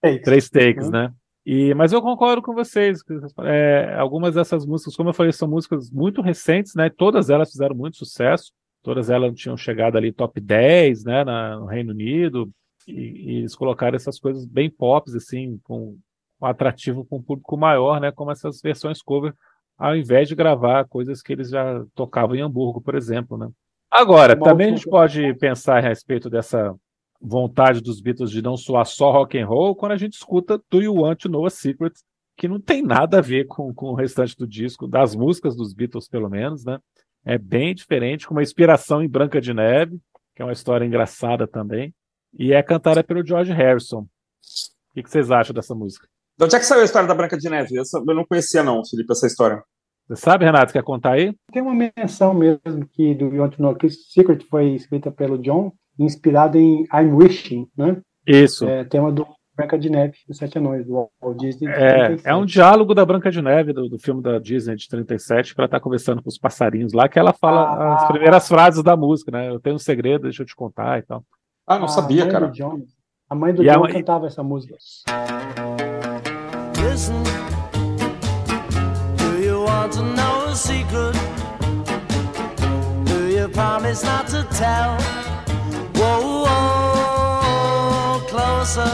três, 0.01 0.21
três 0.23 0.49
takes, 0.49 0.89
né? 0.89 1.09
E, 1.45 1.73
mas 1.73 1.93
eu 1.93 2.01
concordo 2.01 2.41
com 2.41 2.53
vocês. 2.53 2.99
É, 3.43 3.95
algumas 3.97 4.35
dessas 4.35 4.65
músicas, 4.65 4.95
como 4.95 5.09
eu 5.09 5.13
falei, 5.13 5.31
são 5.31 5.47
músicas 5.47 5.89
muito 5.89 6.21
recentes, 6.21 6.73
né? 6.75 6.89
Todas 6.89 7.29
elas 7.29 7.51
fizeram 7.51 7.75
muito 7.75 7.95
sucesso 7.95 8.51
todas 8.83 9.09
elas 9.09 9.33
tinham 9.33 9.57
chegado 9.57 9.97
ali 9.97 10.11
top 10.11 10.39
10, 10.39 11.05
né, 11.05 11.23
na, 11.23 11.57
no 11.57 11.65
Reino 11.65 11.91
Unido, 11.91 12.51
e, 12.87 12.91
e, 12.91 13.37
eles 13.37 13.55
colocaram 13.55 13.95
essas 13.95 14.19
coisas 14.19 14.45
bem 14.45 14.69
pops, 14.69 15.15
assim, 15.15 15.57
com 15.63 15.97
um 16.41 16.45
atrativo 16.45 17.05
com 17.05 17.17
um 17.17 17.23
público 17.23 17.57
maior, 17.57 18.01
né, 18.01 18.11
como 18.11 18.31
essas 18.31 18.61
versões 18.61 19.01
cover, 19.01 19.33
ao 19.77 19.95
invés 19.95 20.27
de 20.27 20.35
gravar 20.35 20.85
coisas 20.85 21.21
que 21.21 21.31
eles 21.31 21.49
já 21.49 21.83
tocavam 21.95 22.35
em 22.35 22.41
Hamburgo, 22.41 22.81
por 22.81 22.93
exemplo, 22.93 23.37
né. 23.37 23.49
Agora, 23.89 24.35
também 24.37 24.67
a 24.67 24.75
gente 24.75 24.89
pode 24.89 25.33
pensar 25.35 25.77
a 25.77 25.87
respeito 25.87 26.29
dessa 26.29 26.75
vontade 27.21 27.79
dos 27.79 28.01
Beatles 28.01 28.31
de 28.31 28.41
não 28.41 28.57
soar 28.57 28.85
só 28.85 29.11
rock 29.11 29.39
and 29.39 29.45
roll 29.45 29.75
quando 29.75 29.93
a 29.93 29.97
gente 29.97 30.13
escuta 30.13 30.61
Do 30.69 30.81
You 30.81 30.95
Want 30.95 31.21
to 31.21 31.29
Know 31.29 31.45
a 31.45 31.49
Secret, 31.49 31.93
que 32.35 32.47
não 32.47 32.59
tem 32.59 32.81
nada 32.81 33.19
a 33.19 33.21
ver 33.21 33.45
com, 33.45 33.73
com 33.73 33.91
o 33.91 33.95
restante 33.95 34.35
do 34.35 34.47
disco, 34.47 34.87
das 34.87 35.15
músicas 35.15 35.55
dos 35.55 35.73
Beatles, 35.73 36.07
pelo 36.07 36.29
menos, 36.29 36.65
né? 36.65 36.79
É 37.25 37.37
bem 37.37 37.73
diferente, 37.73 38.27
com 38.27 38.33
uma 38.33 38.43
inspiração 38.43 39.01
em 39.01 39.07
Branca 39.07 39.39
de 39.39 39.53
Neve, 39.53 39.99
que 40.35 40.41
é 40.41 40.45
uma 40.45 40.53
história 40.53 40.85
engraçada 40.85 41.47
também. 41.47 41.93
E 42.37 42.51
é 42.51 42.61
cantada 42.61 43.03
pelo 43.03 43.25
George 43.25 43.51
Harrison. 43.51 44.01
O 44.01 45.01
que, 45.01 45.09
vocês 45.09 45.31
acham 45.31 45.53
dessa 45.53 45.73
música? 45.73 46.07
De 46.37 46.45
onde 46.45 46.55
é 46.55 46.59
que 46.59 46.65
saiu 46.65 46.81
a 46.81 46.85
história 46.85 47.07
da 47.07 47.15
Branca 47.15 47.37
de 47.37 47.49
Neve? 47.49 47.75
Eu 47.75 48.15
não 48.15 48.25
conhecia, 48.25 48.63
não, 48.63 48.85
Felipe, 48.85 49.11
essa 49.11 49.27
história. 49.27 49.63
Você 50.07 50.21
sabe, 50.21 50.45
Renato, 50.45 50.73
quer 50.73 50.83
contar 50.83 51.13
aí? 51.13 51.33
Tem 51.51 51.61
uma 51.61 51.73
menção 51.73 52.33
mesmo 52.33 52.85
que 52.91 53.15
do 53.15 53.27
You 53.27 53.41
Want 53.41 53.55
to 53.55 53.61
Know 53.61 53.77
Secret 54.09 54.43
foi 54.49 54.73
escrita 54.73 55.11
pelo 55.11 55.37
John, 55.37 55.71
inspirada 55.97 56.57
em 56.57 56.83
I'm 56.93 57.13
Wishing, 57.13 57.69
né? 57.77 58.01
Isso. 58.27 58.67
É, 58.67 58.83
tema 58.83 59.11
do 59.11 59.25
Branca 59.55 59.77
de 59.77 59.89
Neve, 59.89 60.17
Os 60.27 60.37
Sete 60.37 60.57
Anões, 60.57 60.85
do 60.85 61.09
Walt 61.21 61.37
Disney. 61.37 61.69
É, 61.69 62.17
é 62.23 62.35
um 62.35 62.45
diálogo 62.45 62.95
da 62.95 63.05
Branca 63.05 63.29
de 63.29 63.39
Neve, 63.41 63.71
do, 63.71 63.87
do 63.87 63.99
filme 63.99 64.21
da 64.21 64.39
Disney 64.39 64.75
de 64.75 64.89
37, 64.89 65.53
que 65.53 65.61
ela 65.61 65.65
está 65.65 65.79
conversando 65.79 66.23
com 66.23 66.29
os 66.29 66.39
passarinhos 66.39 66.91
lá, 66.91 67.07
que 67.07 67.19
ela 67.19 67.33
fala 67.33 67.61
ah, 67.61 67.95
as 67.95 68.07
primeiras 68.07 68.47
frases 68.47 68.83
da 68.83 68.97
música, 68.97 69.31
né? 69.31 69.49
Eu 69.49 69.59
tenho 69.59 69.75
um 69.75 69.79
segredo, 69.79 70.23
deixa 70.23 70.41
eu 70.41 70.47
te 70.47 70.55
contar 70.55 70.97
e 70.97 71.03
tal. 71.03 71.23
Ah, 71.67 71.77
não 71.77 71.87
sabia, 71.87 72.27
cara. 72.27 72.47
John, 72.47 72.81
a 73.29 73.35
mãe 73.35 73.53
do 73.53 73.63
e 73.63 73.69
John 73.69 73.81
mãe... 73.81 73.93
cantava 73.93 74.25
essa 74.25 74.41
música. 74.41 74.75
Listen, 76.81 77.21
do 79.17 79.39
you 79.39 79.63
want 79.63 79.93
to 79.93 80.01
know 80.01 80.45
a 80.47 80.55
secret? 80.55 81.13
Do 83.05 83.29
you 83.29 83.47
promise 83.49 84.03
not 84.03 84.25
to 84.31 84.43
tell? 84.55 84.97
Whoa, 85.95 86.43
whoa, 86.43 88.19
closer. 88.27 88.89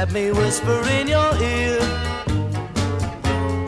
Let 0.00 0.12
me 0.12 0.32
whisper 0.32 0.80
in 0.98 1.08
your 1.08 1.36
ear. 1.42 1.78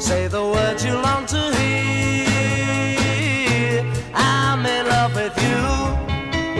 Say 0.00 0.28
the 0.28 0.40
words 0.42 0.82
you 0.82 0.94
long 0.94 1.26
to 1.26 1.36
hear. 1.58 3.04
I'm 4.14 4.64
in 4.64 4.86
love 4.88 5.14
with 5.14 5.36
you. 5.36 5.60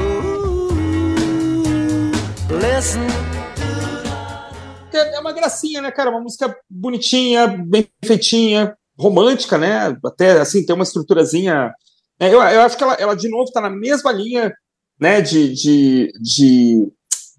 Ooh, 0.02 1.64
listen. 2.50 3.06
É 4.92 5.18
uma 5.18 5.32
gracinha, 5.32 5.80
né, 5.80 5.90
cara? 5.90 6.10
Uma 6.10 6.20
música 6.20 6.54
bonitinha, 6.68 7.46
bem 7.46 7.88
feitinha, 8.04 8.76
romântica, 8.98 9.56
né? 9.56 9.96
Até 10.04 10.32
assim, 10.32 10.66
tem 10.66 10.74
uma 10.74 10.84
estruturazinha. 10.84 11.72
É, 12.20 12.28
eu, 12.28 12.42
eu 12.42 12.60
acho 12.60 12.76
que 12.76 12.84
ela, 12.84 12.92
ela 12.96 13.14
de 13.16 13.30
novo 13.30 13.44
está 13.44 13.62
na 13.62 13.70
mesma 13.70 14.12
linha 14.12 14.52
né, 15.00 15.22
de, 15.22 15.54
de, 15.54 16.12
de 16.20 16.92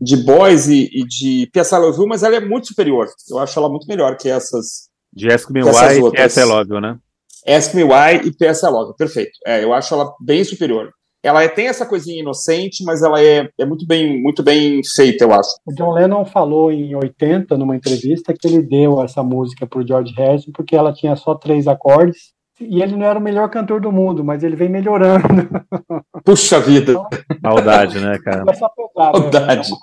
de 0.04 0.18
Boys 0.18 0.68
e, 0.68 0.90
e 0.92 1.06
de 1.06 1.50
P.S. 1.52 1.74
I 1.74 1.78
Love 1.78 1.98
You, 1.98 2.08
mas 2.08 2.24
ela 2.24 2.36
é 2.36 2.40
muito 2.40 2.68
superior. 2.68 3.08
Eu 3.30 3.40
acho 3.40 3.58
ela 3.58 3.70
muito 3.70 3.88
melhor 3.88 4.18
que 4.18 4.30
essas. 4.30 4.90
De 5.12 5.32
Ask 5.32 5.50
Me 5.50 5.64
Why 5.64 5.98
e 5.98 6.12
P.S. 6.12 6.40
I 6.40 6.44
Love 6.44 6.74
You, 6.74 6.82
né? 6.82 6.98
Ask 7.48 7.74
Me 7.74 7.84
Why 7.84 8.26
e 8.26 8.32
P.S. 8.32 8.66
I 8.66 8.70
Love 8.70 8.90
You, 8.90 8.96
perfeito. 8.96 9.32
É, 9.46 9.64
eu 9.64 9.74
acho 9.74 9.94
ela 9.94 10.14
bem 10.20 10.44
superior. 10.44 10.92
ela 11.22 11.44
é, 11.44 11.48
tem 11.48 11.68
essa 11.68 11.86
coisinha 11.86 12.22
inocente, 12.22 12.84
mas 12.84 13.02
ela 13.02 13.22
é, 13.22 13.50
é 13.60 13.66
muito 13.66 13.86
bem 13.86 14.22
muito 14.22 14.44
bem 14.44 14.82
feita, 14.84 15.24
eu 15.24 15.34
acho. 15.34 15.50
O 15.66 15.74
John 15.74 15.94
Lennon 15.94 16.26
falou 16.26 16.72
em 16.72 16.96
80, 16.96 17.58
numa 17.58 17.76
entrevista, 17.76 18.34
que 18.34 18.48
ele 18.48 18.62
deu 18.62 19.02
essa 19.04 19.24
música 19.24 19.68
para 19.68 19.80
o 19.80 19.88
George 19.88 20.14
Harrison 20.16 20.52
porque 20.54 20.76
ela 20.76 20.94
tinha 20.94 21.16
só 21.16 21.36
três 21.36 21.68
acordes 21.68 22.34
e 22.60 22.82
ele 22.82 22.96
não 22.96 23.06
era 23.06 23.20
o 23.20 23.22
melhor 23.22 23.50
cantor 23.50 23.82
do 23.82 23.92
mundo, 23.92 24.24
mas 24.24 24.44
ele 24.44 24.56
vem 24.56 24.70
melhorando. 24.70 25.28
Puxa 26.24 26.60
vida! 26.60 26.92
Então, 26.92 27.08
Maldade, 27.42 28.00
né, 28.00 28.18
cara? 28.20 28.46
Pegada, 28.46 28.72
Maldade. 28.96 29.72
Né? 29.72 29.78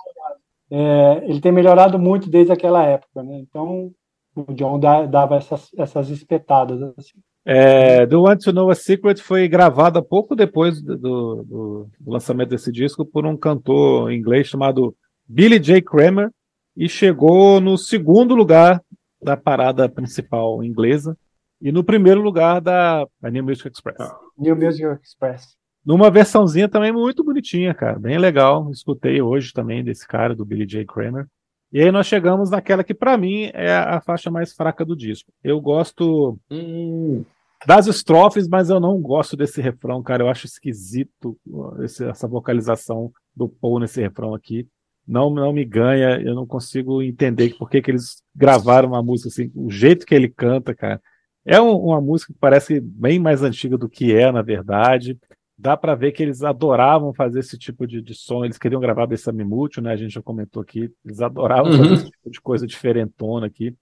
É, 0.71 1.25
ele 1.29 1.41
tem 1.41 1.51
melhorado 1.51 1.99
muito 1.99 2.31
desde 2.31 2.53
aquela 2.53 2.85
época, 2.85 3.23
né? 3.23 3.39
Então, 3.39 3.91
o 4.35 4.53
John 4.55 4.79
dava 4.79 5.37
essas, 5.37 5.69
essas 5.77 6.09
espetadas. 6.11 6.81
Assim. 6.97 7.19
É, 7.45 8.07
Do 8.07 8.23
Want 8.23 8.43
to 8.45 8.53
Know 8.53 8.71
a 8.71 8.75
Secret 8.75 9.21
foi 9.21 9.49
gravada 9.49 10.03
pouco 10.03 10.37
depois 10.37 10.81
do, 10.81 10.97
do, 10.97 11.45
do, 11.45 11.91
lançamento 12.07 12.51
desse 12.51 12.71
disco 12.71 13.05
por 13.05 13.27
um 13.27 13.37
cantor 13.37 14.13
inglês 14.13 14.47
chamado 14.47 14.95
Billy 15.27 15.59
J. 15.59 15.83
Kramer 15.83 16.31
e 16.77 16.89
chegou 16.89 17.61
no 17.61 17.77
segundo 17.77 18.35
lugar 18.35 18.81
da 19.21 19.37
parada 19.37 19.89
principal 19.89 20.63
inglesa 20.63 21.17
e 21.61 21.73
no 21.73 21.85
primeiro 21.85 22.21
lugar 22.21 22.61
da, 22.61 23.07
da 23.21 23.31
New 23.31 23.45
Music 23.45 23.69
Express. 23.69 23.99
New 24.39 24.57
Music 24.57 24.85
Express. 25.03 25.60
Numa 25.85 26.11
versãozinha 26.11 26.69
também 26.69 26.93
muito 26.93 27.25
bonitinha, 27.25 27.73
cara, 27.73 27.99
bem 27.99 28.19
legal. 28.19 28.71
Escutei 28.71 29.23
hoje 29.23 29.53
também 29.53 29.83
desse 29.83 30.07
cara, 30.07 30.35
do 30.35 30.45
Billy 30.45 30.67
J. 30.67 30.85
Kramer. 30.85 31.27
E 31.73 31.81
aí 31.81 31.91
nós 31.91 32.07
chegamos 32.07 32.51
naquela 32.51 32.85
que 32.85 32.93
para 32.93 33.17
mim 33.17 33.51
é 33.55 33.73
a 33.73 34.01
faixa 34.01 34.31
mais 34.31 34.53
fraca 34.53 34.85
do 34.85 34.97
disco. 34.97 35.33
Eu 35.43 35.61
gosto 35.61 36.39
hum, 36.51 37.25
das 37.67 37.87
estrofes, 37.87 38.49
mas 38.49 38.69
eu 38.69 38.81
não 38.81 39.01
gosto 39.01 39.37
desse 39.37 39.61
refrão, 39.63 40.03
cara. 40.03 40.25
Eu 40.25 40.29
acho 40.29 40.47
esquisito 40.47 41.39
esse, 41.83 42.05
essa 42.05 42.29
vocalização 42.29 43.11
do 43.35 43.49
Paul 43.49 43.81
nesse 43.81 44.01
refrão 44.01 44.35
aqui. 44.35 44.69
Não, 45.07 45.31
não 45.31 45.53
me 45.53 45.65
ganha, 45.65 46.21
eu 46.21 46.35
não 46.35 46.47
consigo 46.47 47.03
entender 47.03 47.57
por 47.57 47.71
que, 47.71 47.81
que 47.81 47.91
eles 47.91 48.23
gravaram 48.35 48.89
uma 48.89 49.03
música 49.03 49.29
assim, 49.29 49.51
o 49.55 49.71
jeito 49.71 50.05
que 50.05 50.15
ele 50.15 50.29
canta, 50.29 50.75
cara. 50.75 51.01
É 51.45 51.61
um, 51.61 51.75
uma 51.75 52.01
música 52.01 52.33
que 52.33 52.39
parece 52.39 52.81
bem 52.81 53.19
mais 53.19 53.43
antiga 53.43 53.79
do 53.79 53.89
que 53.89 54.15
é, 54.15 54.31
na 54.31 54.43
verdade 54.43 55.19
dá 55.61 55.77
para 55.77 55.95
ver 55.95 56.13
que 56.13 56.23
eles 56.23 56.43
adoravam 56.43 57.13
fazer 57.13 57.41
esse 57.41 57.59
tipo 57.59 57.87
de, 57.87 58.01
de 58.01 58.15
som. 58.15 58.45
Eles 58.45 58.59
queriam 58.59 58.81
gravar 58.81 59.07
Bessame 59.07 59.45
Mútil, 59.45 59.83
né? 59.83 59.93
A 59.93 59.97
gente 59.97 60.15
já 60.15 60.23
comentou 60.23 60.63
aqui. 60.63 60.91
Eles 61.05 61.21
adoravam 61.21 61.71
uhum. 61.71 61.79
fazer 61.79 61.95
esse 61.95 62.11
tipo 62.11 62.31
de 62.31 62.41
coisa 62.41 62.67
diferentona 62.67 63.47
aqui. 63.47 63.77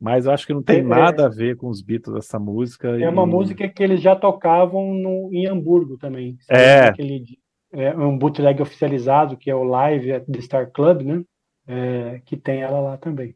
Mas 0.00 0.26
eu 0.26 0.32
acho 0.32 0.46
que 0.46 0.52
não 0.52 0.62
tem 0.62 0.80
é, 0.80 0.82
nada 0.82 1.26
a 1.26 1.28
ver 1.28 1.56
com 1.56 1.68
os 1.68 1.80
Beatles 1.80 2.16
essa 2.16 2.38
música. 2.38 2.88
É 2.98 3.02
e... 3.02 3.08
uma 3.08 3.24
música 3.24 3.68
que 3.68 3.82
eles 3.82 4.02
já 4.02 4.16
tocavam 4.16 4.92
no, 4.92 5.30
em 5.32 5.46
Hamburgo 5.46 5.96
também. 5.96 6.36
É. 6.50 6.80
Aquele, 6.80 7.38
é 7.72 7.94
um 7.96 8.18
bootleg 8.18 8.60
oficializado, 8.60 9.36
que 9.36 9.48
é 9.48 9.54
o 9.54 9.62
Live 9.62 10.12
at 10.12 10.24
the 10.26 10.40
Star 10.40 10.70
Club, 10.72 11.02
né? 11.02 11.22
É, 11.66 12.20
que 12.26 12.36
tem 12.36 12.60
ela 12.60 12.80
lá 12.80 12.96
também. 12.96 13.34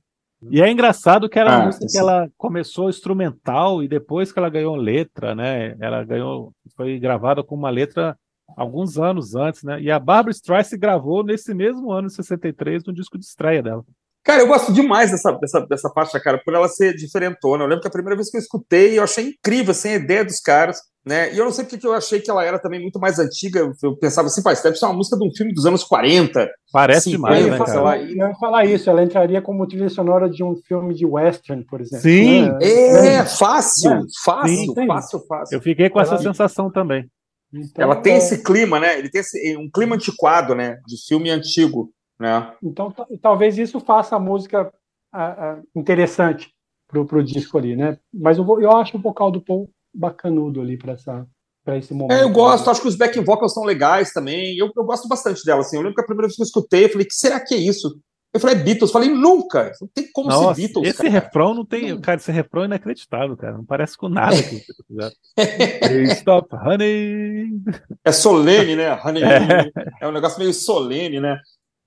E 0.50 0.62
é 0.62 0.70
engraçado 0.70 1.28
que 1.28 1.38
era 1.38 1.56
ah, 1.56 1.66
música 1.66 1.86
que 1.90 1.98
ela 1.98 2.28
começou 2.36 2.88
instrumental 2.88 3.82
e 3.82 3.88
depois 3.88 4.30
que 4.30 4.38
ela 4.38 4.48
ganhou 4.48 4.76
letra, 4.76 5.34
né? 5.34 5.76
Ela 5.80 6.04
ganhou, 6.04 6.52
foi 6.76 6.98
gravada 6.98 7.42
com 7.42 7.54
uma 7.54 7.70
letra 7.70 8.16
alguns 8.56 8.98
anos 8.98 9.34
antes, 9.34 9.62
né? 9.62 9.80
E 9.80 9.90
a 9.90 9.98
Barbara 9.98 10.30
Streisand 10.30 10.78
gravou 10.78 11.24
nesse 11.24 11.52
mesmo 11.52 11.90
ano, 11.92 12.06
em 12.06 12.10
63, 12.10 12.84
no 12.84 12.92
disco 12.92 13.18
de 13.18 13.24
estreia 13.24 13.62
dela. 13.62 13.84
Cara, 14.24 14.42
eu 14.42 14.46
gosto 14.46 14.72
demais 14.72 15.10
dessa, 15.10 15.32
dessa, 15.32 15.60
dessa 15.66 15.90
faixa, 15.90 16.20
cara, 16.20 16.38
por 16.44 16.54
ela 16.54 16.68
ser 16.68 16.94
diferentona. 16.94 17.64
Eu 17.64 17.68
lembro 17.68 17.82
que 17.82 17.88
a 17.88 17.90
primeira 17.90 18.16
vez 18.16 18.30
que 18.30 18.36
eu 18.36 18.40
escutei, 18.40 18.98
eu 18.98 19.02
achei 19.02 19.28
incrível, 19.30 19.70
assim, 19.70 19.90
a 19.90 19.94
ideia 19.94 20.24
dos 20.24 20.40
caras, 20.40 20.80
né? 21.08 21.32
E 21.34 21.38
eu 21.38 21.44
não 21.44 21.50
sei 21.50 21.64
porque 21.64 21.86
eu 21.86 21.94
achei 21.94 22.20
que 22.20 22.30
ela 22.30 22.44
era 22.44 22.58
também 22.58 22.80
muito 22.80 23.00
mais 23.00 23.18
antiga. 23.18 23.72
Eu 23.82 23.96
pensava 23.96 24.28
assim, 24.28 24.42
pai, 24.42 24.54
deve 24.62 24.76
ser 24.76 24.84
uma 24.84 24.94
música 24.94 25.16
de 25.16 25.26
um 25.26 25.34
filme 25.34 25.52
dos 25.54 25.64
anos 25.64 25.82
40. 25.82 26.48
Parece 26.70 27.10
50, 27.10 27.16
demais, 27.16 27.46
né, 27.46 27.58
cara? 27.58 28.02
Eu 28.02 28.28
ia 28.28 28.34
falar 28.34 28.64
isso, 28.66 28.90
ela 28.90 29.02
entraria 29.02 29.40
como 29.40 29.66
trilha 29.66 29.88
sonora 29.88 30.28
de 30.28 30.44
um 30.44 30.54
filme 30.54 30.94
de 30.94 31.06
western, 31.06 31.64
por 31.64 31.80
exemplo. 31.80 32.02
Sim! 32.02 32.42
Né? 32.42 32.58
É, 32.60 33.06
é, 33.14 33.24
fácil, 33.24 33.90
é. 33.90 34.00
fácil, 34.22 34.74
Sim, 34.74 34.86
fácil, 34.86 35.20
fácil. 35.26 35.56
Eu 35.56 35.62
fiquei 35.62 35.88
com 35.88 35.98
ela... 35.98 36.14
essa 36.14 36.22
sensação 36.22 36.70
também. 36.70 37.08
Então, 37.52 37.82
ela 37.82 37.96
tem 37.96 38.14
é... 38.14 38.18
esse 38.18 38.42
clima, 38.42 38.78
né? 38.78 38.98
Ele 38.98 39.10
tem 39.10 39.22
esse, 39.22 39.56
um 39.56 39.70
clima 39.70 39.96
antiquado, 39.96 40.54
né? 40.54 40.78
De 40.86 40.96
filme 41.08 41.30
antigo. 41.30 41.90
Né? 42.20 42.52
Então, 42.62 42.94
talvez 43.22 43.56
isso 43.56 43.80
faça 43.80 44.16
a 44.16 44.20
música 44.20 44.70
interessante 45.74 46.52
pro, 46.86 47.06
pro 47.06 47.24
disco 47.24 47.56
ali, 47.56 47.74
né? 47.74 47.98
Mas 48.12 48.36
eu, 48.36 48.60
eu 48.60 48.76
acho 48.76 48.96
o 48.98 49.00
vocal 49.00 49.30
do 49.30 49.40
Paul 49.40 49.70
bacanudo 49.98 50.60
ali 50.60 50.78
para 50.78 50.92
essa 50.92 51.26
para 51.64 51.76
esse 51.76 51.92
momento. 51.92 52.18
É, 52.18 52.22
eu 52.22 52.30
gosto, 52.30 52.70
acho 52.70 52.80
que 52.80 52.88
os 52.88 52.96
backing 52.96 53.22
vocals 53.22 53.52
são 53.52 53.62
legais 53.62 54.10
também. 54.10 54.56
Eu, 54.56 54.70
eu 54.74 54.84
gosto 54.84 55.06
bastante 55.06 55.44
dela, 55.44 55.60
assim. 55.60 55.76
Eu 55.76 55.82
lembro 55.82 55.96
que 55.96 56.00
a 56.00 56.06
primeira 56.06 56.26
vez 56.26 56.34
que 56.34 56.40
eu 56.40 56.46
escutei, 56.46 56.86
eu 56.86 56.88
falei, 56.88 57.06
que 57.06 57.14
será 57.14 57.38
que 57.38 57.54
é 57.54 57.58
isso? 57.58 58.00
Eu 58.32 58.40
falei, 58.40 58.56
é 58.56 58.58
Beatles. 58.58 58.88
Eu 58.88 58.92
falei, 58.92 59.10
nunca. 59.10 59.72
Não 59.80 59.88
tem 59.88 60.10
como 60.12 60.28
Nossa, 60.28 60.54
ser 60.54 60.62
Beatles. 60.62 60.88
Esse 60.88 60.98
cara. 60.98 61.10
refrão 61.10 61.54
não 61.54 61.66
tem. 61.66 62.00
Cara, 62.00 62.18
esse 62.18 62.32
refrão 62.32 62.62
é 62.62 62.66
inacreditável, 62.66 63.36
cara. 63.36 63.58
Não 63.58 63.64
parece 63.64 63.96
com 63.98 64.08
nada 64.08 64.36
que 64.42 64.62
Stop, 66.12 66.54
honey. 66.54 67.50
É 68.04 68.12
solene, 68.12 68.76
né? 68.76 68.98
Honey. 69.04 69.22
É. 69.22 69.70
é 70.02 70.08
um 70.08 70.12
negócio 70.12 70.38
meio 70.38 70.54
solene, 70.54 71.20
né? 71.20 71.38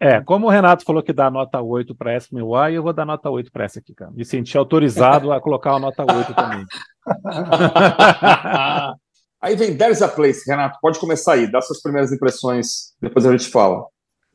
É, 0.04 0.20
como 0.20 0.48
o 0.48 0.50
Renato 0.50 0.84
falou 0.84 1.04
que 1.04 1.14
dá 1.14 1.30
nota 1.30 1.62
8 1.62 1.94
para 1.94 2.12
essa 2.14 2.28
UI, 2.36 2.74
eu 2.74 2.82
vou 2.82 2.92
dar 2.92 3.06
nota 3.06 3.30
8 3.30 3.52
para 3.52 3.66
essa 3.66 3.78
aqui, 3.78 3.94
cara. 3.94 4.10
Me 4.10 4.26
senti 4.26 4.58
autorizado 4.58 5.32
a 5.32 5.40
colocar 5.40 5.74
uma 5.74 5.80
nota 5.82 6.02
8 6.02 6.34
também. 6.34 6.66
aí 9.40 9.56
vem 9.56 9.78
There's 9.78 10.02
a 10.02 10.08
Place, 10.08 10.42
Renato, 10.50 10.80
pode 10.82 11.00
começar 11.00 11.34
aí, 11.34 11.52
dá 11.52 11.62
suas 11.62 11.84
primeiras 11.84 12.12
impressões, 12.12 12.96
depois 13.00 13.28
a 13.28 13.32
gente 13.32 13.48
fala. 13.48 13.86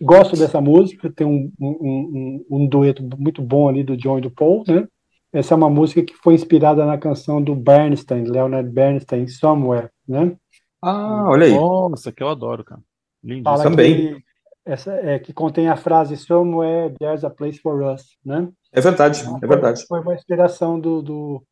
Gosto 0.01 0.37
dessa 0.37 0.61
música, 0.61 1.11
tem 1.11 1.27
um, 1.27 1.51
um, 1.61 1.69
um, 1.69 2.47
um 2.49 2.69
dueto 2.69 3.03
muito 3.19 3.43
bom 3.43 3.69
ali 3.69 3.83
do 3.83 3.97
John 3.97 4.19
e 4.19 4.23
do 4.23 4.31
Paul, 4.31 4.63
né? 4.69 4.87
Essa 5.33 5.55
é 5.55 5.57
uma 5.57 5.69
música 5.69 6.01
que 6.01 6.15
foi 6.15 6.35
inspirada 6.35 6.87
na 6.87 6.97
canção 6.97 7.43
do 7.43 7.57
Bernstein, 7.57 8.23
Leonard 8.23 8.71
Bernstein, 8.71 9.27
Somewhere, 9.27 9.91
né? 10.07 10.37
Ah, 10.81 11.25
olha 11.29 11.47
aí. 11.47 11.55
Nossa, 11.55 12.13
que 12.13 12.23
eu 12.23 12.29
adoro, 12.29 12.63
cara. 12.63 12.81
Lindo. 13.25 13.53
Também. 13.61 14.15
Que 14.15 14.27
essa, 14.67 14.93
é, 14.95 15.19
que 15.19 15.33
contém 15.33 15.69
a 15.69 15.77
frase 15.77 16.17
Somewhere 16.17 16.93
There's 16.99 17.25
a 17.25 17.31
Place 17.31 17.61
for 17.61 17.83
Us, 17.83 18.03
né? 18.25 18.49
É 18.73 18.81
verdade, 18.81 19.21
então, 19.21 19.39
é 19.41 19.47
verdade. 19.47 19.87
Foi 19.87 20.01
uma 20.01 20.15
inspiração 20.15 20.79
do, 20.79 21.01
do, 21.01 21.43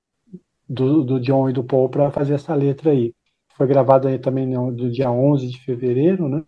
do, 0.68 1.04
do 1.04 1.20
John 1.20 1.48
e 1.48 1.52
do 1.52 1.62
Paul 1.62 1.88
para 1.88 2.10
fazer 2.10 2.34
essa 2.34 2.54
letra 2.54 2.90
aí. 2.90 3.14
Foi 3.56 3.68
gravada 3.68 4.08
aí 4.08 4.18
também 4.18 4.46
no, 4.46 4.72
do 4.72 4.90
dia 4.90 5.10
11 5.10 5.46
de 5.48 5.60
fevereiro, 5.60 6.28
né? 6.28 6.42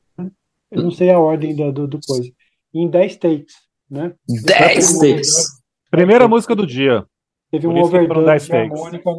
Eu 0.68 0.82
não 0.82 0.90
sei 0.90 1.10
a 1.10 1.18
ordem 1.18 1.54
da, 1.54 1.70
do, 1.70 1.86
do 1.86 2.00
coisa. 2.04 2.28
Em 2.74 2.88
10 2.88 3.16
takes, 3.16 3.54
né? 3.88 4.12
10 4.28 4.98
takes! 4.98 5.62
Primeira 5.88 6.26
música 6.26 6.54
do 6.56 6.66
dia. 6.66 7.06
Teve 7.50 7.68
um 7.68 7.80
overdub 7.80 8.24
de 8.24 8.52
harmônica. 8.52 9.10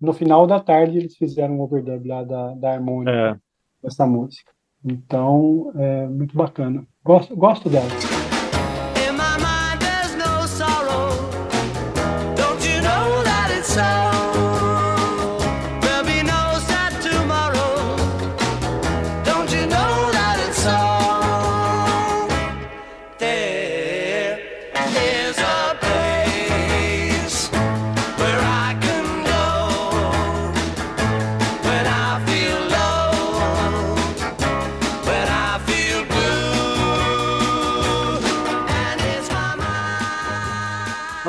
No 0.00 0.12
final 0.12 0.46
da 0.46 0.58
tarde 0.58 0.98
eles 0.98 1.16
fizeram 1.16 1.54
um 1.56 1.60
overdub 1.60 2.06
lá 2.06 2.24
da, 2.24 2.52
da 2.54 2.72
harmônica 2.72 3.12
é. 3.12 3.36
dessa 3.80 4.04
música. 4.04 4.52
Então, 4.84 5.72
é 5.76 6.06
muito 6.06 6.36
bacana. 6.36 6.86
Gosto, 7.06 7.36
gosto 7.36 7.68
dela. 7.70 8.15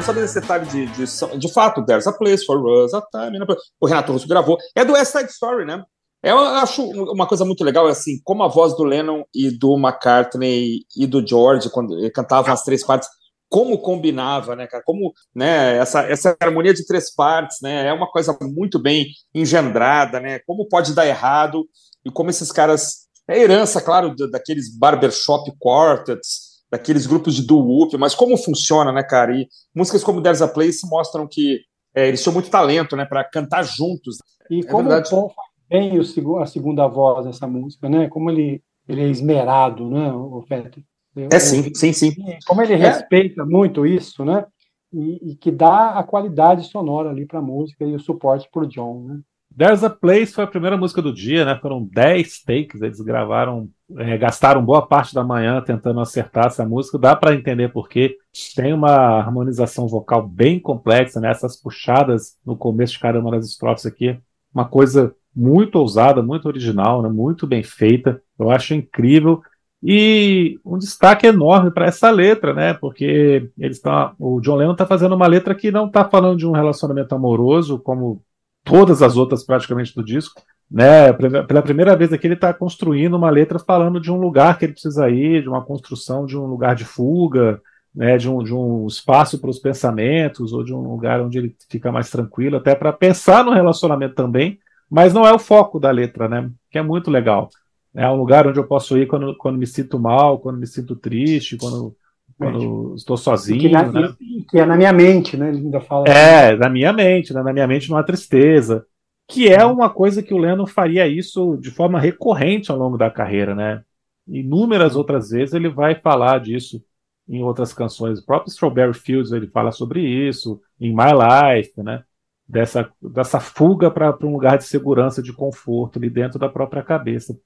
Saber 0.07 0.23
esse 0.23 0.39
detalhe 0.39 0.65
de, 0.67 0.85
de, 0.87 1.37
de 1.37 1.53
fato, 1.53 1.85
There's 1.85 2.07
a 2.07 2.13
Place 2.13 2.45
for 2.45 2.65
Us, 2.65 2.93
a 2.93 3.01
Time. 3.01 3.37
O 3.79 3.85
Renato 3.85 4.13
Russo 4.13 4.27
gravou. 4.27 4.57
É 4.73 4.85
do 4.85 4.93
West 4.93 5.11
Side 5.11 5.29
Story, 5.29 5.65
né? 5.65 5.83
Eu 6.23 6.39
acho 6.39 6.81
uma 6.83 7.27
coisa 7.27 7.45
muito 7.45 7.63
legal, 7.63 7.87
assim, 7.87 8.19
como 8.23 8.41
a 8.43 8.47
voz 8.47 8.75
do 8.75 8.83
Lennon 8.83 9.23
e 9.35 9.51
do 9.51 9.77
McCartney 9.77 10.79
e 10.95 11.05
do 11.05 11.25
George, 11.25 11.69
quando 11.69 11.95
cantavam 12.11 12.53
as 12.53 12.63
três 12.63 12.83
partes, 12.83 13.07
como 13.49 13.77
combinava, 13.77 14.55
né, 14.55 14.65
cara? 14.65 14.83
Como, 14.85 15.13
né, 15.35 15.77
essa, 15.77 16.01
essa 16.01 16.35
harmonia 16.39 16.73
de 16.73 16.85
três 16.85 17.13
partes, 17.13 17.57
né, 17.61 17.87
é 17.87 17.93
uma 17.93 18.09
coisa 18.09 18.35
muito 18.41 18.79
bem 18.79 19.07
engendrada, 19.33 20.19
né? 20.19 20.39
Como 20.47 20.67
pode 20.67 20.93
dar 20.93 21.05
errado 21.05 21.67
e 22.03 22.09
como 22.09 22.29
esses 22.29 22.51
caras 22.51 23.07
é 23.29 23.39
herança, 23.39 23.81
claro, 23.81 24.15
daqueles 24.31 24.75
barbershop 24.75 25.51
quartets, 25.59 26.46
daqueles 26.77 27.07
grupos 27.07 27.35
de 27.35 27.45
doo-wop, 27.45 27.97
mas 27.97 28.13
como 28.13 28.37
funciona, 28.37 28.91
né, 28.91 29.03
cara? 29.03 29.35
E 29.35 29.47
músicas 29.75 30.03
como 30.03 30.21
There's 30.21 30.41
a 30.41 30.47
Place 30.47 30.87
mostram 30.87 31.27
que 31.27 31.61
é, 31.93 32.07
eles 32.07 32.21
tinham 32.21 32.33
muito 32.33 32.49
talento, 32.49 32.95
né, 32.95 33.05
para 33.05 33.23
cantar 33.23 33.63
juntos. 33.63 34.17
E 34.49 34.59
é 34.59 34.63
como, 34.63 34.89
o 34.89 35.09
Paul, 35.09 35.31
bem 35.69 35.99
o, 35.99 36.37
a 36.37 36.45
segunda 36.45 36.87
voz 36.87 37.25
dessa 37.25 37.47
música, 37.47 37.89
né? 37.89 38.07
Como 38.07 38.29
ele, 38.29 38.61
ele 38.87 39.01
é 39.01 39.09
esmerado, 39.09 39.89
né, 39.89 40.13
o 40.13 40.43
Fetter? 40.47 40.83
É 41.31 41.39
sim, 41.39 41.73
sim, 41.73 41.91
sim. 41.91 42.11
Como 42.45 42.61
ele 42.61 42.73
é. 42.73 42.75
respeita 42.75 43.43
muito 43.43 43.85
isso, 43.85 44.23
né? 44.23 44.45
E, 44.93 45.31
e, 45.31 45.35
que 45.35 45.51
dá 45.51 45.97
a 45.97 46.03
qualidade 46.03 46.65
sonora 46.67 47.09
ali 47.09 47.25
para 47.25 47.39
a 47.39 47.41
música 47.41 47.83
e 47.83 47.93
o 47.93 47.99
suporte 47.99 48.47
para 48.51 48.63
o 48.63 48.67
John, 48.67 49.03
né? 49.03 49.19
There's 49.57 49.83
a 49.83 49.89
Place 49.89 50.33
foi 50.33 50.43
a 50.43 50.47
primeira 50.47 50.77
música 50.77 51.01
do 51.01 51.11
dia, 51.11 51.43
né? 51.43 51.57
Foram 51.59 51.83
10 51.83 52.43
takes, 52.43 52.79
eles 52.79 53.01
gravaram, 53.01 53.67
é, 53.97 54.15
gastaram 54.15 54.63
boa 54.63 54.85
parte 54.85 55.15
da 55.15 55.23
manhã 55.23 55.59
tentando 55.61 55.99
acertar 55.99 56.45
essa 56.45 56.63
música. 56.63 56.99
Dá 56.99 57.15
para 57.15 57.33
entender 57.33 57.69
porque 57.69 58.17
tem 58.55 58.71
uma 58.71 58.91
harmonização 58.91 59.87
vocal 59.87 60.27
bem 60.27 60.59
complexa, 60.59 61.19
né? 61.19 61.31
Essas 61.31 61.59
puxadas 61.59 62.37
no 62.45 62.55
começo 62.55 62.93
de 62.93 62.99
cada 62.99 63.19
uma 63.19 63.31
das 63.31 63.47
estrofes 63.47 63.87
aqui, 63.87 64.19
uma 64.53 64.65
coisa 64.65 65.15
muito 65.35 65.77
ousada, 65.77 66.21
muito 66.21 66.47
original, 66.47 67.01
né? 67.01 67.09
Muito 67.09 67.47
bem 67.47 67.63
feita. 67.63 68.21
Eu 68.37 68.51
acho 68.51 68.75
incrível. 68.75 69.41
E 69.81 70.59
um 70.63 70.77
destaque 70.77 71.25
enorme 71.25 71.71
para 71.71 71.87
essa 71.87 72.11
letra, 72.11 72.53
né? 72.53 72.75
Porque 72.75 73.49
eles 73.57 73.79
tá, 73.79 74.13
o 74.19 74.39
John 74.39 74.57
Lennon 74.57 74.73
está 74.73 74.85
fazendo 74.85 75.15
uma 75.15 75.27
letra 75.27 75.55
que 75.55 75.71
não 75.71 75.87
está 75.87 76.05
falando 76.07 76.37
de 76.37 76.45
um 76.45 76.51
relacionamento 76.51 77.15
amoroso, 77.15 77.79
como 77.79 78.21
todas 78.67 79.01
as 79.01 79.15
outras 79.15 79.43
praticamente 79.43 79.95
do 79.95 80.03
disco. 80.03 80.41
Né? 80.69 81.13
Pela 81.13 81.61
primeira 81.61 81.95
vez 81.95 82.11
aqui 82.11 82.27
ele 82.27 82.33
está 82.33 82.53
construindo 82.53 83.15
uma 83.15 83.29
letra 83.29 83.57
falando 83.57 84.01
de 84.01 84.11
um 84.11 84.17
lugar 84.17 84.59
que 84.59 84.65
ele 84.65 84.73
precisa 84.73 85.09
ir, 85.09 85.41
de 85.41 85.49
uma 85.49 85.63
construção 85.63 86.25
de 86.25 86.37
um 86.37 86.45
lugar 86.45 86.75
de 86.75 86.83
fuga, 86.83 87.61
né? 87.95 88.17
de, 88.17 88.29
um, 88.29 88.43
de 88.43 88.53
um 88.53 88.85
espaço 88.85 89.39
para 89.39 89.49
os 89.49 89.59
pensamentos, 89.59 90.51
ou 90.51 90.63
de 90.63 90.73
um 90.73 90.81
lugar 90.81 91.21
onde 91.21 91.37
ele 91.37 91.55
fica 91.69 91.91
mais 91.91 92.09
tranquilo, 92.09 92.57
até 92.57 92.75
para 92.75 92.91
pensar 92.91 93.43
no 93.45 93.53
relacionamento 93.53 94.15
também, 94.15 94.59
mas 94.89 95.13
não 95.13 95.25
é 95.25 95.33
o 95.33 95.39
foco 95.39 95.79
da 95.79 95.89
letra, 95.89 96.27
né? 96.27 96.49
que 96.69 96.77
é 96.77 96.81
muito 96.81 97.09
legal. 97.09 97.49
É 97.95 98.07
um 98.09 98.15
lugar 98.15 98.45
onde 98.45 98.59
eu 98.59 98.67
posso 98.67 98.97
ir 98.97 99.07
quando, 99.07 99.35
quando 99.37 99.57
me 99.57 99.65
sinto 99.65 99.97
mal, 99.97 100.37
quando 100.37 100.59
me 100.59 100.67
sinto 100.67 100.95
triste, 100.95 101.57
quando 101.57 101.95
quando 102.37 102.93
estou 102.95 103.17
sozinho. 103.17 103.59
Que, 103.59 103.69
na, 103.69 103.91
né? 103.91 104.13
que, 104.49 104.59
é 104.59 104.65
na 104.65 104.77
minha 104.77 104.93
mente, 104.93 105.35
né? 105.35 105.49
Ele 105.49 105.57
ainda 105.57 105.81
fala. 105.81 106.07
É, 106.07 106.49
assim. 106.49 106.59
na 106.59 106.69
minha 106.69 106.93
mente, 106.93 107.33
né? 107.33 107.41
na 107.41 107.51
minha 107.51 107.67
mente 107.67 107.89
não 107.89 107.97
há 107.97 108.03
tristeza. 108.03 108.85
Que 109.27 109.49
é 109.49 109.65
uma 109.65 109.89
coisa 109.89 110.23
que 110.23 110.33
o 110.33 110.37
Lennon 110.37 110.65
faria 110.65 111.05
isso 111.07 111.57
de 111.57 111.69
forma 111.69 111.99
recorrente 111.99 112.71
ao 112.71 112.77
longo 112.77 112.97
da 112.97 113.11
carreira, 113.11 113.53
né? 113.53 113.81
Inúmeras 114.25 114.95
outras 114.95 115.31
vezes 115.31 115.53
ele 115.53 115.67
vai 115.67 115.95
falar 115.95 116.39
disso 116.39 116.81
em 117.27 117.43
outras 117.43 117.73
canções. 117.73 118.19
O 118.19 118.25
próprio 118.25 118.49
Strawberry 118.49 118.93
Fields 118.93 119.31
ele 119.31 119.47
fala 119.47 119.71
sobre 119.71 120.01
isso, 120.01 120.61
em 120.79 120.95
My 120.95 121.11
Life, 121.11 121.73
né? 121.81 122.03
Dessa, 122.47 122.89
dessa 123.01 123.41
fuga 123.41 123.91
para 123.91 124.15
um 124.23 124.31
lugar 124.31 124.57
de 124.57 124.63
segurança, 124.63 125.21
de 125.21 125.33
conforto 125.33 125.99
ali 125.99 126.09
dentro 126.09 126.39
da 126.39 126.47
própria 126.47 126.81
cabeça. 126.81 127.37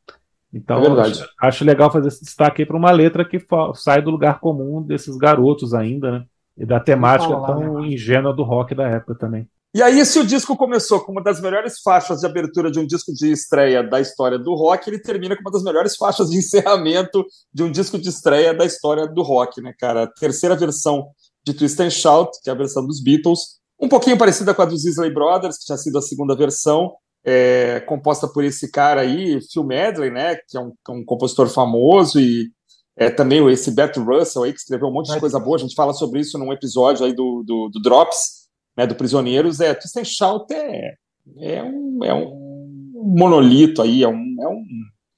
Então, 0.53 0.83
é 0.83 1.01
acho, 1.01 1.29
acho, 1.41 1.65
legal 1.65 1.91
fazer 1.91 2.09
esse 2.09 2.23
destaque 2.23 2.65
para 2.65 2.75
uma 2.75 2.91
letra 2.91 3.23
que 3.23 3.39
sai 3.75 4.01
do 4.01 4.11
lugar 4.11 4.39
comum 4.39 4.81
desses 4.81 5.15
garotos 5.15 5.73
ainda, 5.73 6.11
né? 6.11 6.25
E 6.57 6.65
da 6.65 6.79
temática 6.79 7.33
falar, 7.33 7.47
tão 7.47 7.81
né? 7.81 7.87
ingênua 7.87 8.33
do 8.33 8.43
rock 8.43 8.75
da 8.75 8.87
época 8.87 9.15
também. 9.15 9.47
E 9.73 9.81
aí, 9.81 10.05
se 10.05 10.19
o 10.19 10.25
disco 10.25 10.57
começou 10.57 10.99
com 10.99 11.13
uma 11.13 11.23
das 11.23 11.39
melhores 11.39 11.79
faixas 11.81 12.19
de 12.19 12.25
abertura 12.25 12.69
de 12.69 12.77
um 12.77 12.85
disco 12.85 13.13
de 13.13 13.31
estreia 13.31 13.81
da 13.81 14.01
história 14.01 14.37
do 14.37 14.53
rock, 14.53 14.89
ele 14.89 14.99
termina 14.99 15.33
com 15.33 15.41
uma 15.41 15.51
das 15.51 15.63
melhores 15.63 15.95
faixas 15.95 16.29
de 16.29 16.37
encerramento 16.37 17.25
de 17.53 17.63
um 17.63 17.71
disco 17.71 17.97
de 17.97 18.09
estreia 18.09 18.53
da 18.53 18.65
história 18.65 19.07
do 19.07 19.21
rock, 19.21 19.61
né, 19.61 19.73
cara? 19.79 20.03
A 20.03 20.07
terceira 20.07 20.57
versão 20.57 21.07
de 21.45 21.53
Twist 21.53 21.81
and 21.81 21.89
Shout, 21.89 22.31
que 22.43 22.49
é 22.49 22.53
a 22.53 22.55
versão 22.55 22.85
dos 22.85 23.01
Beatles, 23.01 23.61
um 23.79 23.87
pouquinho 23.87 24.17
parecida 24.17 24.53
com 24.53 24.61
a 24.61 24.65
dos 24.65 24.85
Isley 24.85 25.11
Brothers, 25.11 25.57
que 25.57 25.65
tinha 25.65 25.77
sido 25.77 25.97
a 25.97 26.01
segunda 26.01 26.35
versão, 26.35 26.91
é, 27.23 27.79
composta 27.81 28.27
por 28.27 28.43
esse 28.43 28.71
cara 28.71 29.01
aí, 29.01 29.39
Phil 29.51 29.63
Medley, 29.63 30.11
né, 30.11 30.35
que 30.35 30.57
é 30.57 30.59
um, 30.59 30.73
um 30.89 31.05
compositor 31.05 31.47
famoso 31.47 32.19
e 32.19 32.51
é, 32.97 33.09
também 33.09 33.47
esse 33.49 33.71
Bert 33.71 33.97
Russell 33.97 34.43
aí 34.43 34.53
que 34.53 34.59
escreveu 34.59 34.87
um 34.87 34.93
monte 34.93 35.11
de 35.11 35.19
coisa 35.19 35.39
boa. 35.39 35.55
A 35.55 35.59
gente 35.59 35.75
fala 35.75 35.93
sobre 35.93 36.19
isso 36.19 36.37
num 36.37 36.51
episódio 36.51 37.05
aí 37.05 37.13
do, 37.13 37.43
do, 37.45 37.69
do 37.69 37.81
Drops, 37.81 38.49
né, 38.75 38.85
do 38.85 38.95
Prisioneiros. 38.95 39.59
É, 39.59 39.73
Twist 39.73 40.13
Shout 40.13 40.53
é, 40.53 40.95
é, 41.39 41.63
um, 41.63 41.99
é 42.03 42.13
um 42.13 43.13
monolito 43.15 43.81
aí, 43.81 44.03
é, 44.03 44.07
um, 44.07 44.35
é, 44.39 44.47
um, 44.47 44.63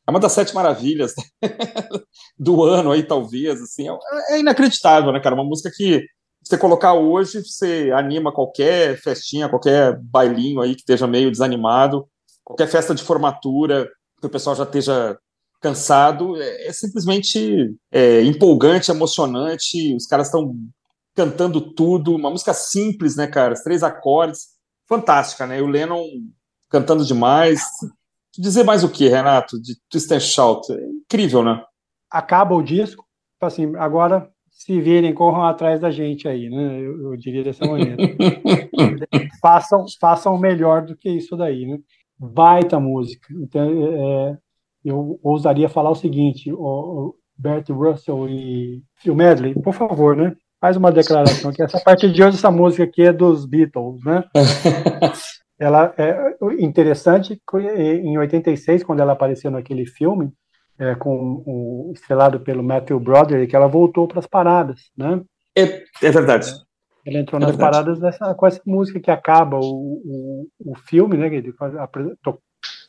é 0.08 0.12
uma 0.12 0.20
das 0.20 0.32
sete 0.34 0.54
maravilhas 0.54 1.14
do 2.38 2.64
ano 2.64 2.92
aí, 2.92 3.04
talvez, 3.04 3.62
assim, 3.62 3.88
é, 3.90 4.36
é 4.36 4.40
inacreditável, 4.40 5.12
né, 5.12 5.20
cara? 5.20 5.36
Uma 5.36 5.46
música 5.46 5.72
que 5.76 6.06
você 6.44 6.57
colocar 6.57 6.94
hoje, 6.94 7.41
você 7.44 7.91
anima 7.95 8.32
qualquer 8.32 8.99
festinha, 9.02 9.49
qualquer 9.49 9.98
bailinho 9.99 10.61
aí 10.61 10.76
que 10.76 10.82
esteja 10.82 11.07
meio 11.07 11.32
desanimado, 11.32 12.07
qualquer 12.44 12.68
festa 12.68 12.94
de 12.94 13.03
formatura, 13.03 13.90
que 14.20 14.28
o 14.28 14.30
pessoal 14.30 14.56
já 14.56 14.64
esteja 14.64 15.18
cansado, 15.61 16.36
é, 16.41 16.68
é 16.68 16.74
simplesmente 16.74 17.74
é, 17.91 18.22
empolgante, 18.24 18.91
emocionante, 18.91 19.95
os 19.95 20.06
caras 20.06 20.28
estão 20.28 20.53
cantando 21.15 21.61
tudo, 21.61 22.15
uma 22.15 22.30
música 22.30 22.53
simples, 22.53 23.15
né, 23.15 23.28
cara? 23.28 23.53
Os 23.53 23.61
três 23.61 23.84
acordes, 23.84 24.49
fantástica, 24.88 25.48
né? 25.48 25.60
E 25.60 25.61
o 25.61 25.68
Lennon 25.68 26.03
cantando 26.70 27.06
demais. 27.06 27.61
Dizer 28.36 28.64
mais 28.64 28.84
o 28.84 28.90
que, 28.90 29.07
Renato, 29.07 29.61
de 29.61 29.78
Twist 29.90 30.11
and 30.11 30.20
Shout? 30.20 30.74
É 30.74 30.86
incrível, 30.88 31.44
né? 31.44 31.64
Acaba 32.10 32.56
o 32.56 32.64
disco, 32.64 33.06
assim, 33.40 33.76
agora 33.76 34.33
se 34.64 34.80
virem, 34.80 35.14
corram 35.14 35.44
atrás 35.44 35.81
da 35.81 35.91
gente 35.91 36.26
aí, 36.26 36.49
né? 36.49 36.80
Eu, 36.80 37.11
eu 37.11 37.18
diria 37.18 37.44
dessa 37.44 37.65
maneira. 37.65 37.98
façam, 39.41 39.84
façam 39.99 40.38
melhor 40.38 40.85
do 40.85 40.95
que 40.95 41.10
isso 41.10 41.35
daí, 41.35 41.65
né? 41.65 41.80
Baita 42.18 42.80
música. 42.80 43.27
Então, 43.41 43.61
é, 43.61 44.38
eu 44.85 45.19
ousaria 45.22 45.68
falar 45.68 45.90
o 45.90 45.95
seguinte, 45.95 46.49
o, 46.49 46.57
o 46.57 47.15
Bert 47.38 47.69
Russell 47.69 48.30
e 48.30 48.81
Phil 49.02 49.14
Medley, 49.14 49.53
por 49.53 49.73
favor, 49.73 50.15
né? 50.15 50.34
Faz 50.61 50.77
uma 50.77 50.94
declaração 50.94 51.52
que 51.52 51.61
essa 51.61 51.81
parte 51.81 52.10
de 52.10 52.23
hoje 52.23 52.38
essa 52.38 52.49
música 52.49 52.85
aqui 52.85 53.02
é 53.02 53.11
dos 53.11 53.45
Beatles, 53.45 54.02
né? 54.06 54.23
ela 55.60 55.94
é 55.98 56.38
interessante 56.57 57.38
em 58.02 58.18
86 58.18 58.81
quando 58.81 59.02
ela 59.02 59.11
apareceu 59.11 59.52
naquele 59.52 59.85
filme 59.85 60.31
é, 60.80 60.95
com 60.95 61.44
o 61.45 61.91
estrelado 61.94 62.40
pelo 62.40 62.64
Matthew 62.64 63.00
Broderick, 63.00 63.48
que 63.48 63.56
ela 63.56 63.68
voltou 63.68 64.08
para 64.08 64.20
as 64.20 64.28
paradas, 64.28 64.91
né? 64.98 65.22
É, 65.56 65.84
é 66.02 66.12
verdade. 66.12 66.52
Ela 67.06 67.20
entrou 67.20 67.40
é 67.40 67.45
nas 67.45 67.52
verdade. 67.52 67.72
paradas 67.72 68.00
dessa, 68.00 68.34
com 68.34 68.48
essa 68.48 68.62
música 68.66 69.00
que 69.00 69.12
acaba 69.12 69.58
o, 69.58 70.02
o, 70.06 70.48
o 70.72 70.76
filme, 70.76 71.18
né? 71.18 71.30
Que 71.30 71.54
tô 72.24 72.40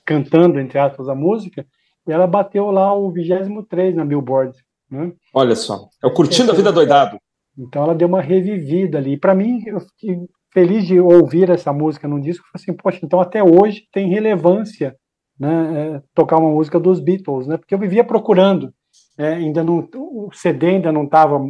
cantando, 0.05 0.61
entre 0.61 0.79
aspas, 0.79 1.09
a 1.09 1.15
música, 1.15 1.67
e 2.07 2.13
ela 2.13 2.27
bateu 2.27 2.71
lá 2.71 2.95
o 2.95 3.11
23 3.11 3.95
na 3.97 4.05
Billboard. 4.05 4.57
Né? 4.91 5.13
Olha 5.33 5.57
só, 5.57 5.89
é 6.03 6.07
o 6.07 6.13
Curtindo 6.13 6.53
a 6.53 6.55
Vida 6.55 6.71
Doidado. 6.71 7.19
Então 7.57 7.85
ela 7.85 7.95
deu 7.95 8.09
uma 8.09 8.21
revivida 8.21 8.99
ali. 8.99 9.17
Para 9.17 9.35
mim, 9.35 9.63
eu 9.67 9.81
fiquei 9.81 10.19
feliz 10.53 10.87
de 10.87 11.01
ouvir 11.01 11.51
essa 11.51 11.73
música 11.73 12.07
num 12.07 12.21
disco. 12.21 12.47
Falei 12.53 12.63
assim, 12.63 12.77
poxa, 12.77 13.01
então 13.03 13.21
até 13.21 13.43
hoje 13.43 13.89
tem 13.93 14.09
relevância 14.09 14.95
né, 15.39 15.97
é, 15.97 16.03
tocar 16.15 16.39
uma 16.39 16.51
música 16.51 16.79
dos 16.79 17.01
Beatles, 17.01 17.47
né? 17.47 17.57
Porque 17.57 17.75
eu 17.75 17.79
vivia 17.79 18.05
procurando, 18.05 18.73
é, 19.19 19.35
ainda 19.35 19.63
não, 19.63 19.89
o 19.95 20.31
CD 20.33 20.69
ainda 20.69 20.93
não 20.93 21.05
estava 21.05 21.41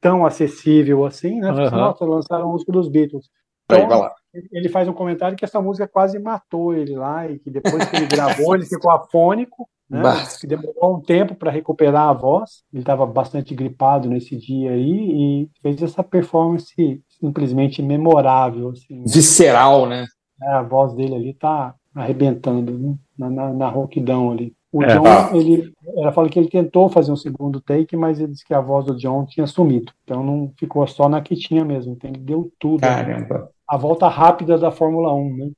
tão 0.00 0.24
acessível 0.24 1.04
assim, 1.04 1.40
né? 1.40 1.50
Uhum. 1.50 1.70
Nossa, 1.70 2.04
lançaram 2.04 2.44
a 2.44 2.52
música 2.52 2.72
dos 2.72 2.88
Beatles. 2.88 3.26
Então, 3.64 4.10
ele 4.52 4.68
faz 4.68 4.86
um 4.88 4.92
comentário 4.92 5.36
que 5.36 5.44
essa 5.44 5.60
música 5.60 5.88
quase 5.88 6.18
matou 6.18 6.74
ele 6.74 6.94
lá 6.94 7.26
e 7.26 7.38
que 7.38 7.50
depois 7.50 7.88
que 7.88 7.96
ele 7.96 8.06
gravou 8.06 8.54
ele 8.54 8.66
ficou 8.66 8.90
afônico, 8.90 9.68
né? 9.88 10.02
Que 10.40 10.46
demorou 10.46 10.96
um 10.96 11.00
tempo 11.00 11.34
para 11.34 11.50
recuperar 11.50 12.08
a 12.08 12.12
voz. 12.12 12.62
Ele 12.72 12.82
estava 12.82 13.06
bastante 13.06 13.54
gripado 13.54 14.08
nesse 14.08 14.36
dia 14.36 14.72
aí 14.72 14.90
e 14.90 15.50
fez 15.62 15.82
essa 15.82 16.02
performance 16.02 17.02
simplesmente 17.20 17.82
memorável, 17.82 18.70
assim. 18.70 19.02
Visceral, 19.04 19.86
né? 19.86 20.06
É, 20.42 20.52
a 20.52 20.62
voz 20.62 20.94
dele 20.94 21.14
ali 21.14 21.34
tá 21.34 21.74
arrebentando 21.94 22.72
né? 22.72 22.94
na, 23.16 23.30
na, 23.30 23.52
na 23.52 23.68
rouquidão 23.68 24.32
ali. 24.32 24.54
O 24.72 24.82
é, 24.82 24.88
John, 24.88 25.06
ah. 25.06 25.30
ele, 25.32 25.72
ela 25.96 26.12
fala 26.12 26.28
que 26.28 26.36
ele 26.36 26.48
tentou 26.48 26.88
fazer 26.88 27.12
um 27.12 27.16
segundo 27.16 27.60
take, 27.60 27.96
mas 27.96 28.18
ele 28.18 28.32
disse 28.32 28.44
que 28.44 28.52
a 28.52 28.60
voz 28.60 28.84
do 28.84 28.96
John 28.96 29.24
tinha 29.24 29.46
sumido. 29.46 29.92
Então 30.02 30.24
não 30.24 30.52
ficou 30.58 30.84
só 30.88 31.08
na 31.08 31.20
que 31.20 31.36
tinha 31.36 31.64
mesmo. 31.64 31.92
Então 31.92 32.10
ele 32.10 32.18
deu 32.18 32.52
tudo. 32.58 32.80
Né? 32.80 32.88
Caramba. 32.88 33.38
Né? 33.38 33.44
A 33.68 33.76
volta 33.76 34.08
rápida 34.08 34.58
da 34.58 34.72
Fórmula 34.72 35.14
1, 35.14 35.36
né? 35.36 35.50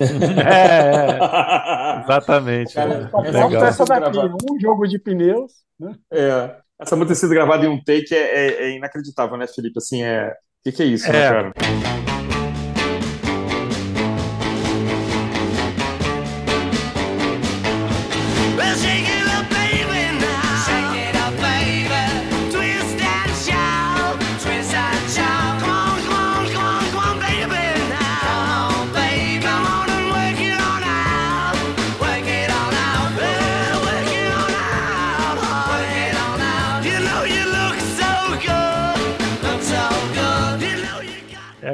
é, 0.40 1.98
é, 1.98 2.02
exatamente. 2.04 2.74
Cara, 2.74 3.10
é. 3.24 3.66
essa 3.66 3.84
daqui, 3.84 4.18
um 4.18 4.60
jogo 4.60 4.86
de 4.86 5.00
pneus. 5.00 5.52
Né? 5.78 5.94
É, 6.12 6.56
essa 6.80 6.94
música 6.94 7.14
ter 7.14 7.20
sido 7.20 7.34
gravada 7.34 7.66
em 7.66 7.68
um 7.68 7.82
take 7.82 8.14
é, 8.14 8.18
é, 8.18 8.62
é 8.66 8.76
inacreditável, 8.76 9.36
né, 9.36 9.46
Felipe? 9.48 9.78
Assim, 9.78 10.04
é. 10.04 10.28
O 10.28 10.32
que, 10.64 10.72
que 10.72 10.82
é 10.82 10.86
isso, 10.86 11.12
né, 11.12 11.28
cara? 11.28 11.52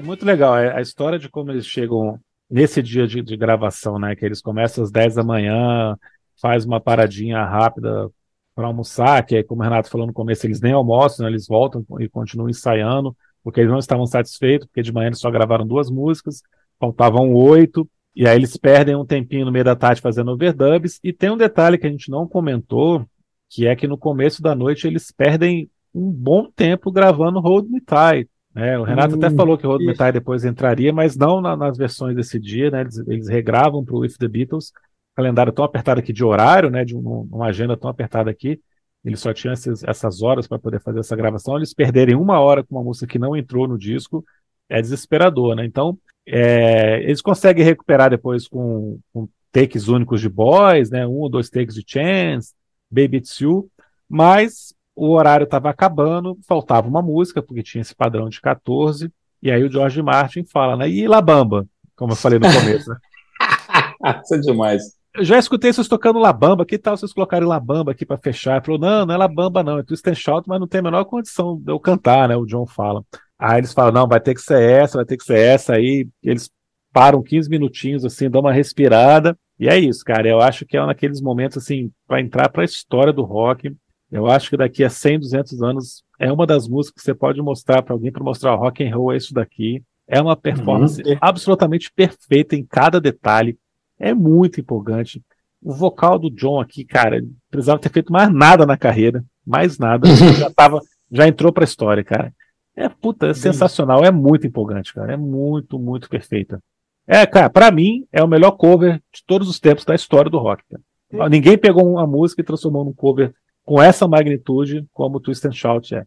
É 0.00 0.02
muito 0.02 0.24
legal. 0.24 0.56
É 0.56 0.74
a 0.74 0.80
história 0.80 1.18
de 1.18 1.28
como 1.28 1.50
eles 1.50 1.66
chegam 1.66 2.18
nesse 2.48 2.82
dia 2.82 3.06
de, 3.06 3.20
de, 3.20 3.36
gravação, 3.36 3.98
né? 3.98 4.16
Que 4.16 4.24
eles 4.24 4.40
começam 4.40 4.82
às 4.82 4.90
10 4.90 5.16
da 5.16 5.22
manhã, 5.22 5.94
faz 6.40 6.64
uma 6.64 6.80
paradinha 6.80 7.44
rápida 7.44 8.10
para 8.54 8.66
almoçar, 8.66 9.22
que 9.26 9.36
é 9.36 9.42
como 9.42 9.60
o 9.60 9.64
Renato 9.64 9.90
falou 9.90 10.06
no 10.06 10.12
começo, 10.14 10.46
eles 10.46 10.58
nem 10.62 10.72
almoçam, 10.72 11.24
né, 11.24 11.30
eles 11.30 11.46
voltam 11.46 11.84
e 12.00 12.08
continuam 12.08 12.48
ensaiando, 12.48 13.14
porque 13.44 13.60
eles 13.60 13.70
não 13.70 13.78
estavam 13.78 14.06
satisfeitos, 14.06 14.66
porque 14.66 14.82
de 14.82 14.90
manhã 14.90 15.08
eles 15.08 15.20
só 15.20 15.30
gravaram 15.30 15.66
duas 15.66 15.90
músicas, 15.90 16.42
faltavam 16.78 17.34
oito, 17.34 17.86
e 18.16 18.26
aí 18.26 18.36
eles 18.36 18.56
perdem 18.56 18.96
um 18.96 19.04
tempinho 19.04 19.44
no 19.44 19.52
meio 19.52 19.64
da 19.64 19.76
tarde 19.76 20.00
fazendo 20.00 20.30
overdubs, 20.30 20.98
e 21.04 21.12
tem 21.12 21.30
um 21.30 21.36
detalhe 21.36 21.76
que 21.76 21.86
a 21.86 21.90
gente 21.90 22.10
não 22.10 22.26
comentou, 22.26 23.06
que 23.50 23.66
é 23.66 23.76
que 23.76 23.86
no 23.86 23.98
começo 23.98 24.40
da 24.42 24.54
noite 24.54 24.86
eles 24.86 25.12
perdem 25.12 25.70
um 25.94 26.10
bom 26.10 26.50
tempo 26.50 26.90
gravando 26.90 27.38
Hold 27.38 27.68
Me 27.68 27.80
Tight. 27.82 28.29
Né? 28.54 28.78
O 28.78 28.82
Renato 28.82 29.14
hum, 29.14 29.18
até 29.18 29.30
falou 29.30 29.56
que 29.56 29.66
Me 29.66 29.94
Tight 29.94 30.12
depois 30.12 30.44
entraria, 30.44 30.92
mas 30.92 31.16
não 31.16 31.40
na, 31.40 31.56
nas 31.56 31.76
versões 31.78 32.16
desse 32.16 32.38
dia, 32.38 32.70
né? 32.70 32.80
eles, 32.82 32.98
eles 33.06 33.28
regravam 33.28 33.84
para 33.84 33.94
o 33.94 34.00
With 34.00 34.14
the 34.18 34.28
Beatles, 34.28 34.72
calendário 35.14 35.52
tão 35.52 35.64
apertado 35.64 36.00
aqui 36.00 36.12
de 36.12 36.24
horário, 36.24 36.70
né, 36.70 36.84
de 36.84 36.96
um, 36.96 37.28
uma 37.30 37.46
agenda 37.46 37.76
tão 37.76 37.90
apertada 37.90 38.30
aqui, 38.30 38.60
eles 39.04 39.20
só 39.20 39.32
tinham 39.32 39.52
esses, 39.52 39.82
essas 39.84 40.22
horas 40.22 40.46
para 40.46 40.58
poder 40.58 40.80
fazer 40.80 41.00
essa 41.00 41.16
gravação, 41.16 41.56
eles 41.56 41.72
perderem 41.74 42.14
uma 42.14 42.38
hora 42.38 42.62
com 42.62 42.76
uma 42.76 42.84
música 42.84 43.06
que 43.06 43.18
não 43.18 43.36
entrou 43.36 43.66
no 43.66 43.78
disco, 43.78 44.24
é 44.68 44.80
desesperador, 44.80 45.56
né? 45.56 45.64
Então, 45.64 45.98
é, 46.26 47.02
eles 47.02 47.20
conseguem 47.20 47.64
recuperar 47.64 48.10
depois 48.10 48.46
com, 48.46 49.00
com, 49.12 49.28
takes 49.50 49.88
únicos 49.88 50.20
de 50.20 50.28
Boys, 50.28 50.90
né? 50.90 51.06
Um 51.06 51.14
ou 51.14 51.28
dois 51.28 51.50
takes 51.50 51.74
de 51.74 51.84
Chance, 51.84 52.54
Baby 52.90 53.16
It's 53.16 53.38
You, 53.40 53.68
mas 54.08 54.74
o 54.94 55.10
horário 55.10 55.44
estava 55.44 55.70
acabando, 55.70 56.38
faltava 56.46 56.88
uma 56.88 57.02
música, 57.02 57.42
porque 57.42 57.62
tinha 57.62 57.82
esse 57.82 57.94
padrão 57.94 58.28
de 58.28 58.40
14, 58.40 59.12
e 59.42 59.50
aí 59.50 59.62
o 59.62 59.70
George 59.70 60.02
Martin 60.02 60.44
fala, 60.44 60.76
né? 60.76 60.88
E 60.88 61.06
La 61.06 61.20
Bamba, 61.20 61.66
como 61.96 62.12
eu 62.12 62.16
falei 62.16 62.38
no 62.38 62.52
começo, 62.52 62.90
né? 62.90 62.96
Isso 64.22 64.34
é 64.34 64.38
demais. 64.38 65.00
Eu 65.14 65.24
já 65.24 65.38
escutei 65.38 65.72
vocês 65.72 65.88
tocando 65.88 66.20
Labamba, 66.20 66.64
que 66.64 66.78
tal 66.78 66.96
vocês 66.96 67.12
colocarem 67.12 67.46
Labamba 67.46 67.90
aqui 67.90 68.06
para 68.06 68.16
fechar? 68.16 68.56
Ele 68.56 68.64
falou, 68.64 68.80
não, 68.80 69.06
não 69.06 69.14
é 69.14 69.18
Labamba 69.18 69.62
não, 69.62 69.78
é 69.78 69.82
Twist 69.82 70.08
and 70.08 70.14
Shout, 70.14 70.48
mas 70.48 70.60
não 70.60 70.68
tem 70.68 70.78
a 70.78 70.84
menor 70.84 71.04
condição 71.04 71.56
de 71.56 71.72
eu 71.72 71.80
cantar, 71.80 72.28
né? 72.28 72.36
O 72.36 72.46
John 72.46 72.64
fala. 72.66 73.02
Aí 73.38 73.58
eles 73.58 73.72
falam, 73.72 73.92
não, 73.92 74.06
vai 74.06 74.20
ter 74.20 74.34
que 74.34 74.40
ser 74.40 74.62
essa, 74.62 74.98
vai 74.98 75.04
ter 75.04 75.16
que 75.16 75.24
ser 75.24 75.38
essa, 75.38 75.74
aí 75.74 76.06
eles 76.22 76.50
param 76.92 77.22
15 77.22 77.48
minutinhos, 77.48 78.04
assim, 78.04 78.28
dão 78.28 78.40
uma 78.40 78.52
respirada, 78.52 79.36
e 79.58 79.68
é 79.68 79.78
isso, 79.78 80.04
cara, 80.04 80.28
eu 80.28 80.40
acho 80.40 80.66
que 80.66 80.76
é 80.76 80.82
um 80.82 80.86
daqueles 80.86 81.20
momentos, 81.20 81.58
assim, 81.58 81.90
para 82.06 82.20
entrar 82.20 82.48
para 82.48 82.62
a 82.62 82.64
história 82.64 83.12
do 83.12 83.22
rock, 83.22 83.74
eu 84.10 84.26
acho 84.26 84.50
que 84.50 84.56
daqui 84.56 84.82
a 84.82 84.90
100, 84.90 85.20
200 85.20 85.62
anos, 85.62 86.04
é 86.18 86.32
uma 86.32 86.46
das 86.46 86.68
músicas 86.68 87.02
que 87.02 87.04
você 87.04 87.14
pode 87.14 87.40
mostrar 87.40 87.82
para 87.82 87.94
alguém 87.94 88.10
para 88.10 88.24
mostrar 88.24 88.54
o 88.54 88.58
rock 88.58 88.84
and 88.84 88.94
roll 88.94 89.12
é 89.12 89.16
isso 89.16 89.32
daqui, 89.32 89.82
é 90.06 90.20
uma 90.20 90.36
performance 90.36 91.00
uhum. 91.02 91.16
absolutamente 91.20 91.92
perfeita 91.92 92.56
em 92.56 92.64
cada 92.64 93.00
detalhe, 93.00 93.56
é 93.98 94.12
muito 94.12 94.60
empolgante. 94.60 95.22
O 95.62 95.72
vocal 95.72 96.18
do 96.18 96.30
John 96.30 96.60
aqui, 96.60 96.84
cara, 96.84 97.22
precisava 97.50 97.78
ter 97.78 97.90
feito 97.90 98.12
mais 98.12 98.32
nada 98.32 98.66
na 98.66 98.76
carreira, 98.76 99.24
mais 99.46 99.78
nada, 99.78 100.08
já 100.36 100.50
tava, 100.50 100.80
já 101.10 101.28
entrou 101.28 101.52
pra 101.52 101.64
história, 101.64 102.02
cara. 102.02 102.34
É 102.74 102.88
puta, 102.88 103.28
é 103.28 103.34
sensacional, 103.34 104.04
é 104.04 104.10
muito 104.10 104.46
empolgante, 104.46 104.92
cara, 104.92 105.12
é 105.12 105.16
muito, 105.16 105.78
muito 105.78 106.08
perfeita. 106.08 106.60
É, 107.06 107.26
cara, 107.26 107.50
para 107.50 107.70
mim 107.70 108.06
é 108.12 108.22
o 108.22 108.28
melhor 108.28 108.52
cover 108.52 109.00
de 109.12 109.24
todos 109.26 109.48
os 109.48 109.60
tempos 109.60 109.84
da 109.84 109.94
história 109.94 110.30
do 110.30 110.38
rock. 110.38 110.62
Cara. 111.10 111.28
Ninguém 111.28 111.58
pegou 111.58 111.88
uma 111.88 112.06
música 112.06 112.40
e 112.40 112.44
transformou 112.44 112.84
num 112.84 112.92
cover 112.92 113.34
com 113.70 113.80
essa 113.80 114.08
magnitude 114.08 114.84
como 114.92 115.18
o 115.18 115.20
Twist 115.20 115.46
and 115.46 115.52
Shout 115.52 115.94
é. 115.94 116.02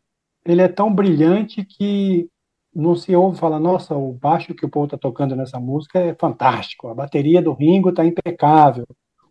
Ele 0.46 0.62
é 0.62 0.68
tão 0.68 0.94
brilhante 0.94 1.64
que 1.64 2.28
não 2.76 2.94
se 2.94 3.16
ouve 3.16 3.40
falar, 3.40 3.58
nossa, 3.58 3.96
o 3.96 4.12
baixo 4.12 4.54
que 4.54 4.66
o 4.66 4.70
Paul 4.70 4.84
está 4.84 4.98
tocando 4.98 5.34
nessa 5.34 5.62
música 5.62 5.98
é 5.98 6.14
fantástico, 6.14 6.90
a 6.90 6.94
bateria 6.94 7.42
do 7.42 7.54
Ringo 7.54 7.92
está 7.92 8.04
impecável, 8.04 8.86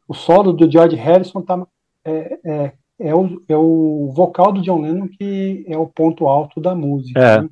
o 0.08 0.14
solo 0.14 0.50
do 0.50 0.70
George 0.70 0.96
Harrison 0.96 1.42
tá, 1.42 1.62
é, 2.06 2.38
é, 2.42 2.72
é, 3.00 3.14
o, 3.14 3.42
é 3.46 3.54
o 3.54 4.10
vocal 4.16 4.50
do 4.50 4.62
John 4.62 4.80
Lennon 4.80 5.08
que 5.08 5.66
é 5.68 5.76
o 5.76 5.86
ponto 5.86 6.26
alto 6.26 6.58
da 6.58 6.74
música. 6.74 7.20
É. 7.20 7.42
Né? 7.42 7.48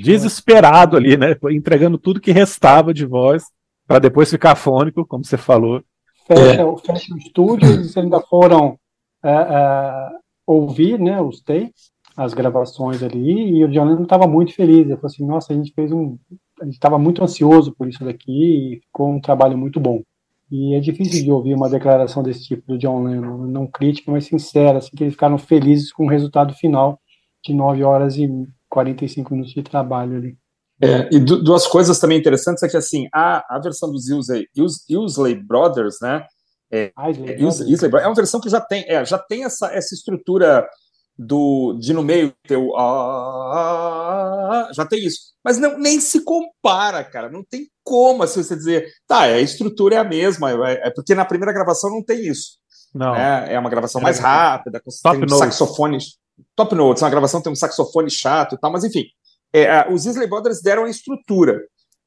Desesperado 0.00 0.96
ali, 0.96 1.16
né? 1.16 1.34
Entregando 1.50 1.98
tudo 1.98 2.20
que 2.20 2.30
restava 2.30 2.94
de 2.94 3.04
voz 3.04 3.46
para 3.84 3.98
depois 3.98 4.30
ficar 4.30 4.54
fônico, 4.54 5.04
como 5.04 5.24
você 5.24 5.36
falou. 5.36 5.82
Fecha, 6.24 6.62
é. 6.62 6.76
fecha 6.86 7.12
o 7.12 7.18
estúdio, 7.18 7.68
eles 7.68 7.96
ainda 7.96 8.20
foram 8.20 8.78
é, 9.24 10.10
ouvir 10.46 10.98
né, 10.98 11.20
os 11.20 11.40
takes 11.40 11.92
as 12.16 12.34
gravações 12.34 13.02
ali, 13.02 13.56
e 13.56 13.64
o 13.64 13.68
Lennon 13.68 14.02
estava 14.02 14.26
muito 14.26 14.54
feliz. 14.54 14.80
Ele 14.80 14.96
falou 14.96 15.06
assim: 15.06 15.26
nossa, 15.26 15.52
a 15.52 15.56
gente 15.56 15.72
fez 15.74 15.90
um. 15.92 16.18
A 16.60 16.64
gente 16.64 16.74
estava 16.74 16.98
muito 16.98 17.22
ansioso 17.22 17.72
por 17.72 17.88
isso 17.88 18.04
daqui 18.04 18.76
e 18.76 18.80
ficou 18.80 19.10
um 19.10 19.20
trabalho 19.20 19.56
muito 19.56 19.80
bom. 19.80 20.02
E 20.50 20.74
é 20.74 20.80
difícil 20.80 21.24
de 21.24 21.30
ouvir 21.30 21.54
uma 21.54 21.68
declaração 21.68 22.22
desse 22.22 22.44
tipo 22.44 22.62
do 22.66 22.78
John 22.78 23.04
Lennon, 23.04 23.46
não 23.46 23.66
crítica, 23.66 24.12
mas 24.12 24.26
sincera, 24.26 24.78
assim, 24.78 24.90
que 24.94 25.02
eles 25.02 25.14
ficaram 25.14 25.38
felizes 25.38 25.90
com 25.90 26.04
o 26.04 26.10
resultado 26.10 26.52
final 26.54 27.00
de 27.42 27.54
9 27.54 27.82
horas 27.82 28.16
e 28.16 28.28
45 28.68 29.32
minutos 29.32 29.54
de 29.54 29.62
trabalho 29.62 30.16
ali. 30.16 30.36
É, 30.80 31.08
e 31.10 31.18
duas 31.20 31.66
coisas 31.66 31.98
também 31.98 32.18
interessantes 32.18 32.62
é 32.62 32.68
que, 32.68 32.76
assim, 32.76 33.08
a, 33.14 33.56
a 33.56 33.58
versão 33.60 33.90
dos 33.90 34.08
Isley 34.08 35.36
Brothers, 35.36 35.96
né, 36.02 36.26
é, 36.72 36.90
Isley, 37.10 37.34
Isley, 37.46 37.72
Isley, 37.72 37.90
é 38.02 38.06
uma 38.06 38.14
versão 38.14 38.40
que 38.40 38.48
já 38.48 38.60
tem, 38.60 38.84
é, 38.88 39.04
já 39.04 39.18
tem 39.18 39.44
essa, 39.44 39.66
essa 39.72 39.94
estrutura 39.94 40.66
do 41.18 41.74
de 41.78 41.92
no 41.92 42.02
meio 42.02 42.32
ter 42.48 42.56
o 42.56 42.74
ah, 42.74 44.70
já 44.72 44.86
tem 44.86 45.04
isso, 45.04 45.18
mas 45.44 45.58
não 45.58 45.78
nem 45.78 46.00
se 46.00 46.24
compara, 46.24 47.04
cara, 47.04 47.28
não 47.30 47.44
tem 47.44 47.68
como 47.84 48.22
assim 48.22 48.42
você 48.42 48.56
dizer, 48.56 48.90
tá, 49.06 49.20
a 49.20 49.40
estrutura 49.40 49.96
é 49.96 49.98
a 49.98 50.04
mesma, 50.04 50.50
é, 50.70 50.88
é 50.88 50.90
porque 50.90 51.14
na 51.14 51.26
primeira 51.26 51.52
gravação 51.52 51.90
não 51.90 52.02
tem 52.02 52.26
isso, 52.26 52.52
não 52.94 53.12
né? 53.12 53.52
é 53.52 53.58
uma 53.58 53.68
gravação 53.68 54.00
mais 54.00 54.18
rápida, 54.18 54.80
com 54.80 54.90
top 55.02 55.18
tem 55.18 55.26
um 55.26 55.38
saxofone, 55.38 55.98
top 56.56 56.74
notes, 56.74 57.02
uma 57.02 57.10
gravação 57.10 57.42
tem 57.42 57.52
um 57.52 57.56
saxofone 57.56 58.10
chato 58.10 58.54
e 58.54 58.58
tal, 58.58 58.72
mas 58.72 58.82
enfim, 58.82 59.04
é, 59.52 59.86
os 59.92 60.06
Isley 60.06 60.26
Brothers 60.26 60.62
deram 60.62 60.84
a 60.84 60.90
estrutura, 60.90 61.60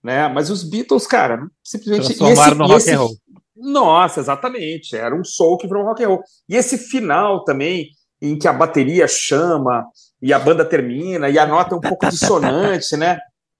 né? 0.05 0.27
Mas 0.27 0.51
os 0.51 0.63
Beatles, 0.63 1.07
cara, 1.07 1.47
simplesmente 1.63 2.15
transformaram 2.15 2.55
no 2.57 2.67
rock 2.67 2.91
and 2.91 2.99
roll. 2.99 3.17
Nossa, 3.55 4.19
exatamente, 4.19 4.95
era 4.95 5.15
um 5.15 5.23
soul 5.23 5.57
que 5.57 5.67
virou 5.67 5.83
rock 5.85 6.03
and 6.03 6.09
roll. 6.09 6.23
E 6.49 6.55
esse 6.55 6.77
final 6.77 7.43
também 7.43 7.89
em 8.21 8.37
que 8.37 8.47
a 8.47 8.53
bateria 8.53 9.07
chama 9.07 9.85
e 10.21 10.33
a 10.33 10.39
banda 10.39 10.65
termina 10.65 11.29
e 11.29 11.37
a 11.37 11.45
nota 11.45 11.75
é 11.75 11.77
um 11.77 11.81
pouco 11.81 12.09
dissonante, 12.09 12.97
né? 12.97 13.19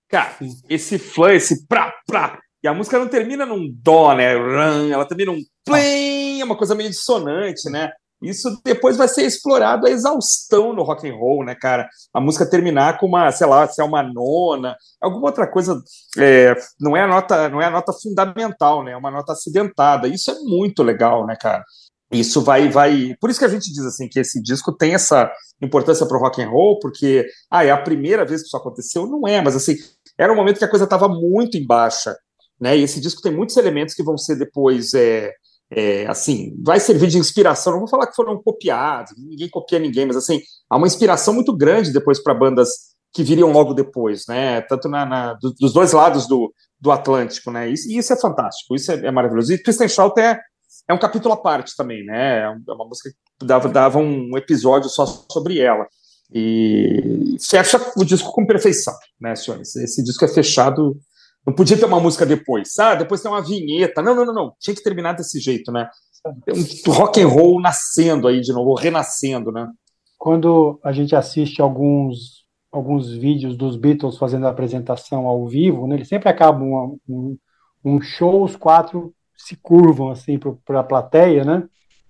Cara, 0.10 0.36
esse 0.70 0.98
flan, 0.98 1.34
esse 1.34 1.66
pra, 1.68 1.94
pra, 2.06 2.40
e 2.64 2.68
a 2.68 2.74
música 2.74 2.98
não 2.98 3.08
termina 3.08 3.46
num 3.46 3.72
dó, 3.72 4.16
né? 4.16 4.34
Ela 4.92 5.06
termina 5.06 5.32
num 5.32 5.40
plim, 5.64 6.42
é 6.42 6.44
uma 6.44 6.58
coisa 6.58 6.74
meio 6.74 6.90
dissonante, 6.90 7.70
né? 7.70 7.92
Isso 8.30 8.60
depois 8.64 8.98
vai 8.98 9.08
ser 9.08 9.24
explorado 9.24 9.88
a 9.88 9.90
exaustão 9.90 10.74
no 10.74 10.84
rock 10.84 11.10
and 11.10 11.16
roll, 11.16 11.44
né, 11.44 11.56
cara? 11.56 11.88
A 12.14 12.20
música 12.20 12.50
terminar 12.50 12.98
com 12.98 13.06
uma, 13.06 13.32
sei 13.32 13.48
lá, 13.48 13.68
se 13.68 13.82
é 13.82 13.84
uma 13.84 14.04
nona, 14.04 14.76
alguma 15.02 15.28
outra 15.28 15.48
coisa, 15.48 15.82
é, 16.18 16.56
não 16.80 16.96
é 16.96 17.02
a 17.02 17.08
nota, 17.08 17.50
não 17.50 17.62
é 17.62 17.66
a 17.66 17.72
nota 17.72 17.94
fundamental, 17.94 18.84
né? 18.84 18.92
É 18.92 18.98
uma 18.98 19.12
nota 19.12 19.34
acidentada. 19.34 20.08
Isso 20.08 20.32
é 20.32 20.36
muito 20.42 20.84
legal, 20.84 21.26
né, 21.26 21.36
cara? 21.40 21.64
isso 22.12 22.42
vai 22.42 22.70
vai 22.70 23.16
por 23.20 23.30
isso 23.30 23.40
que 23.40 23.46
a 23.46 23.50
gente 23.50 23.72
diz 23.72 23.84
assim 23.84 24.08
que 24.08 24.20
esse 24.20 24.42
disco 24.42 24.72
tem 24.72 24.94
essa 24.94 25.32
importância 25.62 26.06
para 26.06 26.18
o 26.18 26.20
rock 26.20 26.42
and 26.42 26.50
roll 26.50 26.80
porque 26.80 27.26
ah 27.50 27.66
é 27.66 27.72
a 27.72 27.82
primeira 27.82 28.26
vez 28.26 28.42
que 28.42 28.48
isso 28.48 28.58
aconteceu 28.58 29.08
não 29.08 29.28
é 29.28 29.42
mas 29.42 29.56
assim 29.56 29.76
era 30.18 30.32
um 30.32 30.36
momento 30.36 30.60
que 30.60 30.66
a 30.66 30.70
coisa 30.70 30.86
estava 30.86 31.08
muito 31.08 31.58
em 31.58 31.66
baixa 31.66 32.16
né 32.60 32.78
e 32.78 32.84
esse 32.84 33.02
disco 33.02 33.22
tem 33.22 33.32
muitos 33.32 33.58
elementos 33.58 33.96
que 33.96 34.04
vão 34.04 34.18
ser 34.18 34.36
depois 34.36 34.94
é, 34.94 35.34
é, 35.76 36.08
assim 36.08 36.56
vai 36.64 36.80
servir 36.80 37.08
de 37.08 37.18
inspiração 37.18 37.74
não 37.74 37.80
vou 37.80 37.90
falar 37.90 38.08
que 38.08 38.16
foram 38.16 38.42
copiados 38.42 39.14
ninguém 39.18 39.50
copia 39.50 39.78
ninguém 39.80 40.06
mas 40.06 40.16
assim 40.16 40.40
há 40.70 40.78
uma 40.78 40.88
inspiração 40.88 41.34
muito 41.34 41.56
grande 41.56 41.92
depois 41.92 42.22
para 42.22 42.34
bandas 42.34 42.70
que 43.14 43.24
viriam 43.24 43.52
logo 43.52 43.74
depois 43.74 44.24
né 44.28 44.62
tanto 44.62 44.88
na, 44.88 45.06
na 45.06 45.34
dos 45.34 45.74
dois 45.74 45.92
lados 45.92 46.28
do, 46.28 46.54
do 46.80 46.92
Atlântico 46.92 47.52
né 47.52 47.70
e 47.70 47.74
isso 47.74 48.14
é 48.14 48.16
fantástico 48.16 48.76
isso 48.76 48.92
é, 48.92 49.08
é 49.08 49.12
maravilhoso 49.12 49.54
e 49.54 49.62
Twist 49.62 49.84
and 49.84 49.90
Shout 49.90 50.20
é 50.20 50.40
é 50.88 50.94
um 50.94 51.00
capítulo 51.00 51.34
à 51.34 51.38
parte 51.38 51.76
também, 51.76 52.06
né? 52.06 52.40
É, 52.40 52.44
é 52.44 52.74
uma 52.74 52.86
música 52.86 53.10
que 53.10 53.46
dava, 53.46 53.70
dava 53.70 53.98
um 53.98 54.38
episódio 54.38 54.90
só 54.90 55.06
sobre 55.06 55.60
ela. 55.60 55.88
E 56.34 57.38
fecha 57.40 57.80
o 57.96 58.04
disco 58.04 58.32
com 58.32 58.46
perfeição, 58.46 58.94
né, 59.20 59.36
senhores? 59.36 59.76
Esse 59.76 60.04
disco 60.04 60.26
é 60.26 60.28
fechado. 60.28 60.98
Não 61.46 61.54
podia 61.54 61.78
ter 61.78 61.86
uma 61.86 62.00
música 62.00 62.26
depois. 62.26 62.78
Ah, 62.80 62.96
depois 62.96 63.22
tem 63.22 63.30
uma 63.32 63.42
vinheta. 63.42 64.02
Não, 64.02 64.16
não, 64.16 64.26
não, 64.26 64.34
não. 64.34 64.54
Tinha 64.60 64.76
que 64.76 64.84
terminar 64.84 65.14
desse 65.14 65.40
jeito, 65.40 65.72
né? 65.72 65.90
Um 66.88 66.92
rock 66.92 67.22
and 67.22 67.28
roll 67.28 67.62
nascendo 67.62 68.28
aí 68.28 68.42
de 68.42 68.52
novo, 68.52 68.74
renascendo, 68.74 69.52
né? 69.52 69.70
Quando 70.18 70.80
a 70.84 70.92
gente 70.92 71.16
assiste 71.16 71.62
alguns 71.62 72.46
alguns 72.72 73.10
vídeos 73.10 73.56
dos 73.56 73.78
Beatles 73.78 74.18
fazendo 74.18 74.46
a 74.46 74.50
apresentação 74.50 75.28
ao 75.28 75.48
vivo, 75.48 75.88
né, 75.88 75.96
eles 75.96 76.10
sempre 76.10 76.28
acabam 76.28 76.68
um, 76.68 77.00
um, 77.08 77.38
um 77.86 78.02
show, 78.02 78.44
os 78.44 78.58
quatro 78.58 79.14
se 79.34 79.56
curvam 79.56 80.12
assim 80.12 80.38
para 80.38 80.82
a 80.82 80.84
plateia, 80.84 81.46
né? 81.46 81.64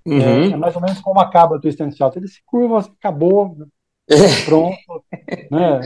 Uhum. 0.06 0.20
É, 0.20 0.52
é, 0.52 0.57
mais 0.57 0.76
ou 0.76 0.82
menos 0.82 0.99
como 1.02 1.20
acaba 1.20 1.56
o 1.56 1.60
Twist 1.60 1.82
and 1.82 1.91
Shout. 1.91 2.18
Eles 2.18 2.36
se 2.36 2.41
curvam, 2.45 2.78
assim, 2.78 2.91
acabou, 2.98 3.57
é. 3.60 3.66
Pronto, 4.45 4.77
né? 5.49 5.80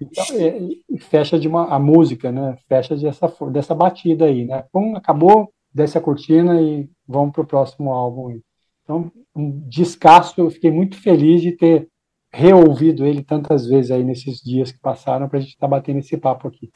Então, 0.00 0.24
é, 0.36 0.98
fecha 0.98 1.38
de 1.38 1.46
uma 1.46 1.68
a 1.68 1.78
música, 1.78 2.32
né? 2.32 2.56
Fecha 2.68 2.96
dessa 2.96 3.32
dessa 3.50 3.74
batida 3.74 4.24
aí, 4.24 4.44
né? 4.44 4.64
Então, 4.68 4.96
acabou, 4.96 5.52
desce 5.72 5.96
a 5.96 6.00
cortina 6.00 6.60
e 6.60 6.88
vamos 7.06 7.32
para 7.32 7.42
o 7.42 7.46
próximo 7.46 7.92
álbum. 7.92 8.28
Aí. 8.28 8.40
Então, 8.82 9.12
um 9.34 9.60
descasso, 9.68 10.40
eu 10.40 10.50
fiquei 10.50 10.70
muito 10.70 11.00
feliz 11.00 11.40
de 11.40 11.52
ter 11.52 11.88
reouvido 12.34 13.06
ele 13.06 13.22
tantas 13.22 13.66
vezes 13.66 13.90
aí 13.90 14.02
nesses 14.02 14.38
dias 14.38 14.72
que 14.72 14.80
passaram 14.80 15.28
para 15.28 15.38
a 15.38 15.40
gente 15.40 15.52
estar 15.52 15.68
tá 15.68 15.70
batendo 15.70 15.98
esse 15.98 16.16
papo 16.16 16.48
aqui. 16.48 16.70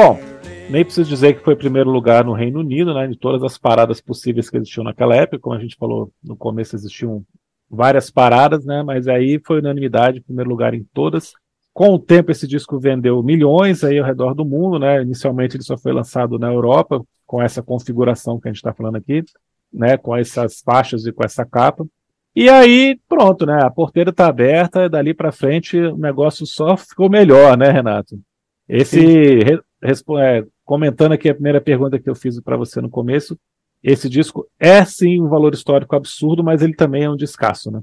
Bom, 0.00 0.16
nem 0.70 0.84
preciso 0.84 1.10
dizer 1.10 1.34
que 1.34 1.42
foi 1.42 1.56
primeiro 1.56 1.90
lugar 1.90 2.24
no 2.24 2.32
Reino 2.32 2.60
Unido, 2.60 2.94
né, 2.94 3.08
de 3.08 3.16
todas 3.16 3.42
as 3.42 3.58
paradas 3.58 4.00
possíveis 4.00 4.48
que 4.48 4.56
existiam 4.56 4.84
naquela 4.84 5.16
época, 5.16 5.40
como 5.40 5.56
a 5.56 5.58
gente 5.58 5.74
falou 5.74 6.12
no 6.22 6.36
começo, 6.36 6.76
existiam 6.76 7.24
várias 7.68 8.08
paradas, 8.08 8.64
né, 8.64 8.80
mas 8.84 9.08
aí 9.08 9.40
foi 9.44 9.58
unanimidade, 9.58 10.20
primeiro 10.20 10.48
lugar 10.48 10.72
em 10.72 10.86
todas. 10.94 11.32
Com 11.74 11.94
o 11.94 11.98
tempo, 11.98 12.30
esse 12.30 12.46
disco 12.46 12.78
vendeu 12.78 13.20
milhões 13.24 13.82
aí 13.82 13.98
ao 13.98 14.06
redor 14.06 14.34
do 14.34 14.44
mundo, 14.44 14.78
né, 14.78 15.02
inicialmente 15.02 15.56
ele 15.56 15.64
só 15.64 15.76
foi 15.76 15.92
lançado 15.92 16.38
na 16.38 16.46
Europa, 16.46 17.02
com 17.26 17.42
essa 17.42 17.60
configuração 17.60 18.38
que 18.38 18.46
a 18.46 18.52
gente 18.52 18.58
está 18.58 18.72
falando 18.72 18.98
aqui, 18.98 19.24
né, 19.72 19.96
com 19.96 20.16
essas 20.16 20.60
faixas 20.60 21.06
e 21.06 21.12
com 21.12 21.24
essa 21.24 21.44
capa. 21.44 21.84
E 22.36 22.48
aí, 22.48 23.00
pronto, 23.08 23.44
né, 23.44 23.64
a 23.64 23.70
porteira 23.70 24.10
está 24.10 24.28
aberta, 24.28 24.88
dali 24.88 25.12
para 25.12 25.32
frente 25.32 25.76
o 25.76 25.98
negócio 25.98 26.46
só 26.46 26.76
ficou 26.76 27.10
melhor, 27.10 27.58
né, 27.58 27.68
Renato? 27.68 28.16
Esse 28.68 29.60
é, 29.82 30.44
comentando 30.64 31.12
aqui 31.12 31.28
a 31.28 31.34
primeira 31.34 31.60
pergunta 31.60 31.98
que 31.98 32.08
eu 32.08 32.14
fiz 32.14 32.40
para 32.40 32.56
você 32.56 32.80
no 32.80 32.90
começo, 32.90 33.38
esse 33.82 34.08
disco 34.08 34.46
é 34.58 34.84
sim 34.84 35.20
um 35.20 35.28
valor 35.28 35.54
histórico 35.54 35.94
absurdo, 35.94 36.42
mas 36.42 36.62
ele 36.62 36.74
também 36.74 37.04
é 37.04 37.10
um 37.10 37.16
descasso, 37.16 37.70
né? 37.70 37.80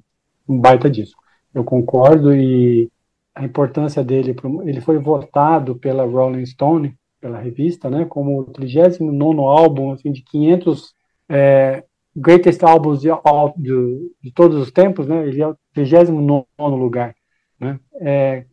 Um 0.47 0.59
baita 0.59 0.89
disco. 0.89 1.23
Eu 1.53 1.63
concordo 1.63 2.35
e 2.35 2.89
a 3.33 3.43
importância 3.43 4.03
dele, 4.03 4.35
ele 4.63 4.81
foi 4.81 4.97
votado 4.97 5.75
pela 5.75 6.05
Rolling 6.05 6.45
Stone, 6.45 6.97
pela 7.19 7.39
revista, 7.39 7.89
né, 7.89 8.05
como 8.05 8.39
o 8.39 8.45
39 8.45 9.39
álbum 9.41 9.91
assim, 9.91 10.11
de 10.11 10.21
500 10.21 10.93
é, 11.27 11.83
greatest 12.15 12.63
albums 12.63 13.01
de, 13.01 13.09
de, 13.57 14.11
de, 14.21 14.31
todos 14.31 14.61
os 14.61 14.71
tempos, 14.71 15.07
né, 15.07 15.27
ele 15.27 15.41
é 15.41 15.47
o 15.47 15.57
39 15.73 16.45
lugar. 16.59 17.13
Né, 17.59 17.79
é, 17.99 18.45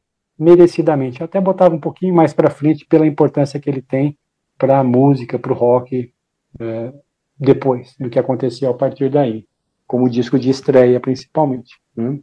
merecidamente. 0.42 1.20
Eu 1.20 1.26
até 1.26 1.40
botava 1.40 1.74
um 1.74 1.80
pouquinho 1.80 2.14
mais 2.14 2.32
para 2.32 2.50
frente 2.50 2.84
pela 2.84 3.06
importância 3.06 3.60
que 3.60 3.70
ele 3.70 3.82
tem 3.82 4.18
para 4.58 4.78
a 4.78 4.84
música, 4.84 5.38
para 5.38 5.52
o 5.52 5.56
rock, 5.56 6.12
é, 6.60 6.92
depois 7.38 7.96
do 7.98 8.10
que 8.10 8.18
aconteceu 8.18 8.70
a 8.70 8.74
partir 8.74 9.10
daí, 9.10 9.46
como 9.86 10.10
disco 10.10 10.38
de 10.38 10.50
estreia 10.50 11.00
principalmente. 11.00 11.80
Né? 11.96 12.18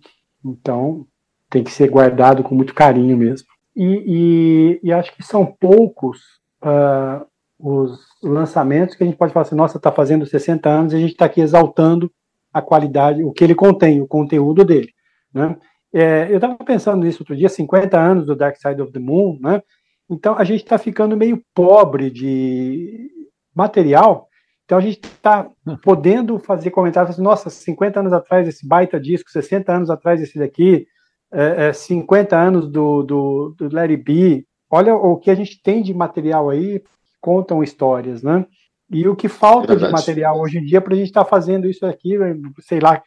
Então 0.45 1.05
tem 1.49 1.63
que 1.63 1.71
ser 1.71 1.89
guardado 1.89 2.43
com 2.43 2.53
muito 2.53 2.73
carinho 2.73 3.17
mesmo. 3.17 3.47
E, 3.75 4.79
e, 4.83 4.87
e 4.87 4.93
acho 4.93 5.15
que 5.15 5.23
são 5.23 5.45
poucos 5.45 6.19
uh, 6.63 7.25
os 7.57 7.99
lançamentos 8.23 8.95
que 8.95 9.03
a 9.03 9.05
gente 9.05 9.17
pode 9.17 9.33
falar 9.33 9.45
assim, 9.45 9.55
nossa, 9.55 9.77
está 9.77 9.91
fazendo 9.91 10.25
60 10.25 10.69
anos 10.69 10.93
e 10.93 10.95
a 10.95 10.99
gente 10.99 11.11
está 11.11 11.25
aqui 11.25 11.41
exaltando 11.41 12.11
a 12.53 12.61
qualidade, 12.61 13.23
o 13.23 13.31
que 13.31 13.43
ele 13.43 13.55
contém, 13.55 14.01
o 14.01 14.07
conteúdo 14.07 14.63
dele. 14.63 14.89
Né? 15.33 15.55
É, 15.93 16.27
eu 16.29 16.35
estava 16.35 16.55
pensando 16.57 17.03
nisso 17.03 17.21
outro 17.21 17.35
dia, 17.35 17.49
50 17.49 17.99
anos 17.99 18.25
do 18.25 18.35
Dark 18.35 18.55
Side 18.57 18.81
of 18.81 18.91
the 18.91 18.99
Moon, 18.99 19.37
né? 19.41 19.61
Então 20.09 20.35
a 20.37 20.43
gente 20.43 20.63
está 20.63 20.77
ficando 20.77 21.17
meio 21.17 21.41
pobre 21.53 22.09
de 22.09 23.09
material. 23.55 24.27
Então 24.65 24.77
a 24.77 24.81
gente 24.81 25.03
está 25.03 25.49
podendo 25.83 26.37
fazer 26.39 26.71
comentários 26.71 27.15
assim, 27.15 27.21
nossa, 27.21 27.49
50 27.49 27.99
anos 27.99 28.13
atrás 28.13 28.47
esse 28.47 28.67
baita 28.67 28.99
disco, 28.99 29.29
60 29.29 29.71
anos 29.71 29.89
atrás 29.89 30.21
esse 30.21 30.37
daqui, 30.37 30.85
é, 31.31 31.67
é, 31.67 31.73
50 31.73 32.37
anos 32.37 32.71
do, 32.71 33.03
do, 33.03 33.55
do 33.57 33.75
Larry 33.75 33.97
B. 33.97 34.45
Olha 34.69 34.95
o 34.95 35.17
que 35.17 35.31
a 35.31 35.35
gente 35.35 35.61
tem 35.61 35.81
de 35.81 35.93
material 35.93 36.49
aí, 36.49 36.83
contam 37.19 37.63
histórias, 37.63 38.21
né? 38.21 38.45
E 38.91 39.07
o 39.07 39.15
que 39.15 39.27
falta 39.27 39.75
de 39.75 39.91
material 39.91 40.39
hoje 40.39 40.57
em 40.57 40.65
dia 40.65 40.81
para 40.81 40.93
a 40.93 40.97
gente 40.97 41.07
estar 41.07 41.23
tá 41.23 41.29
fazendo 41.29 41.67
isso 41.67 41.85
aqui, 41.85 42.17
sei 42.61 42.79
lá, 42.79 43.01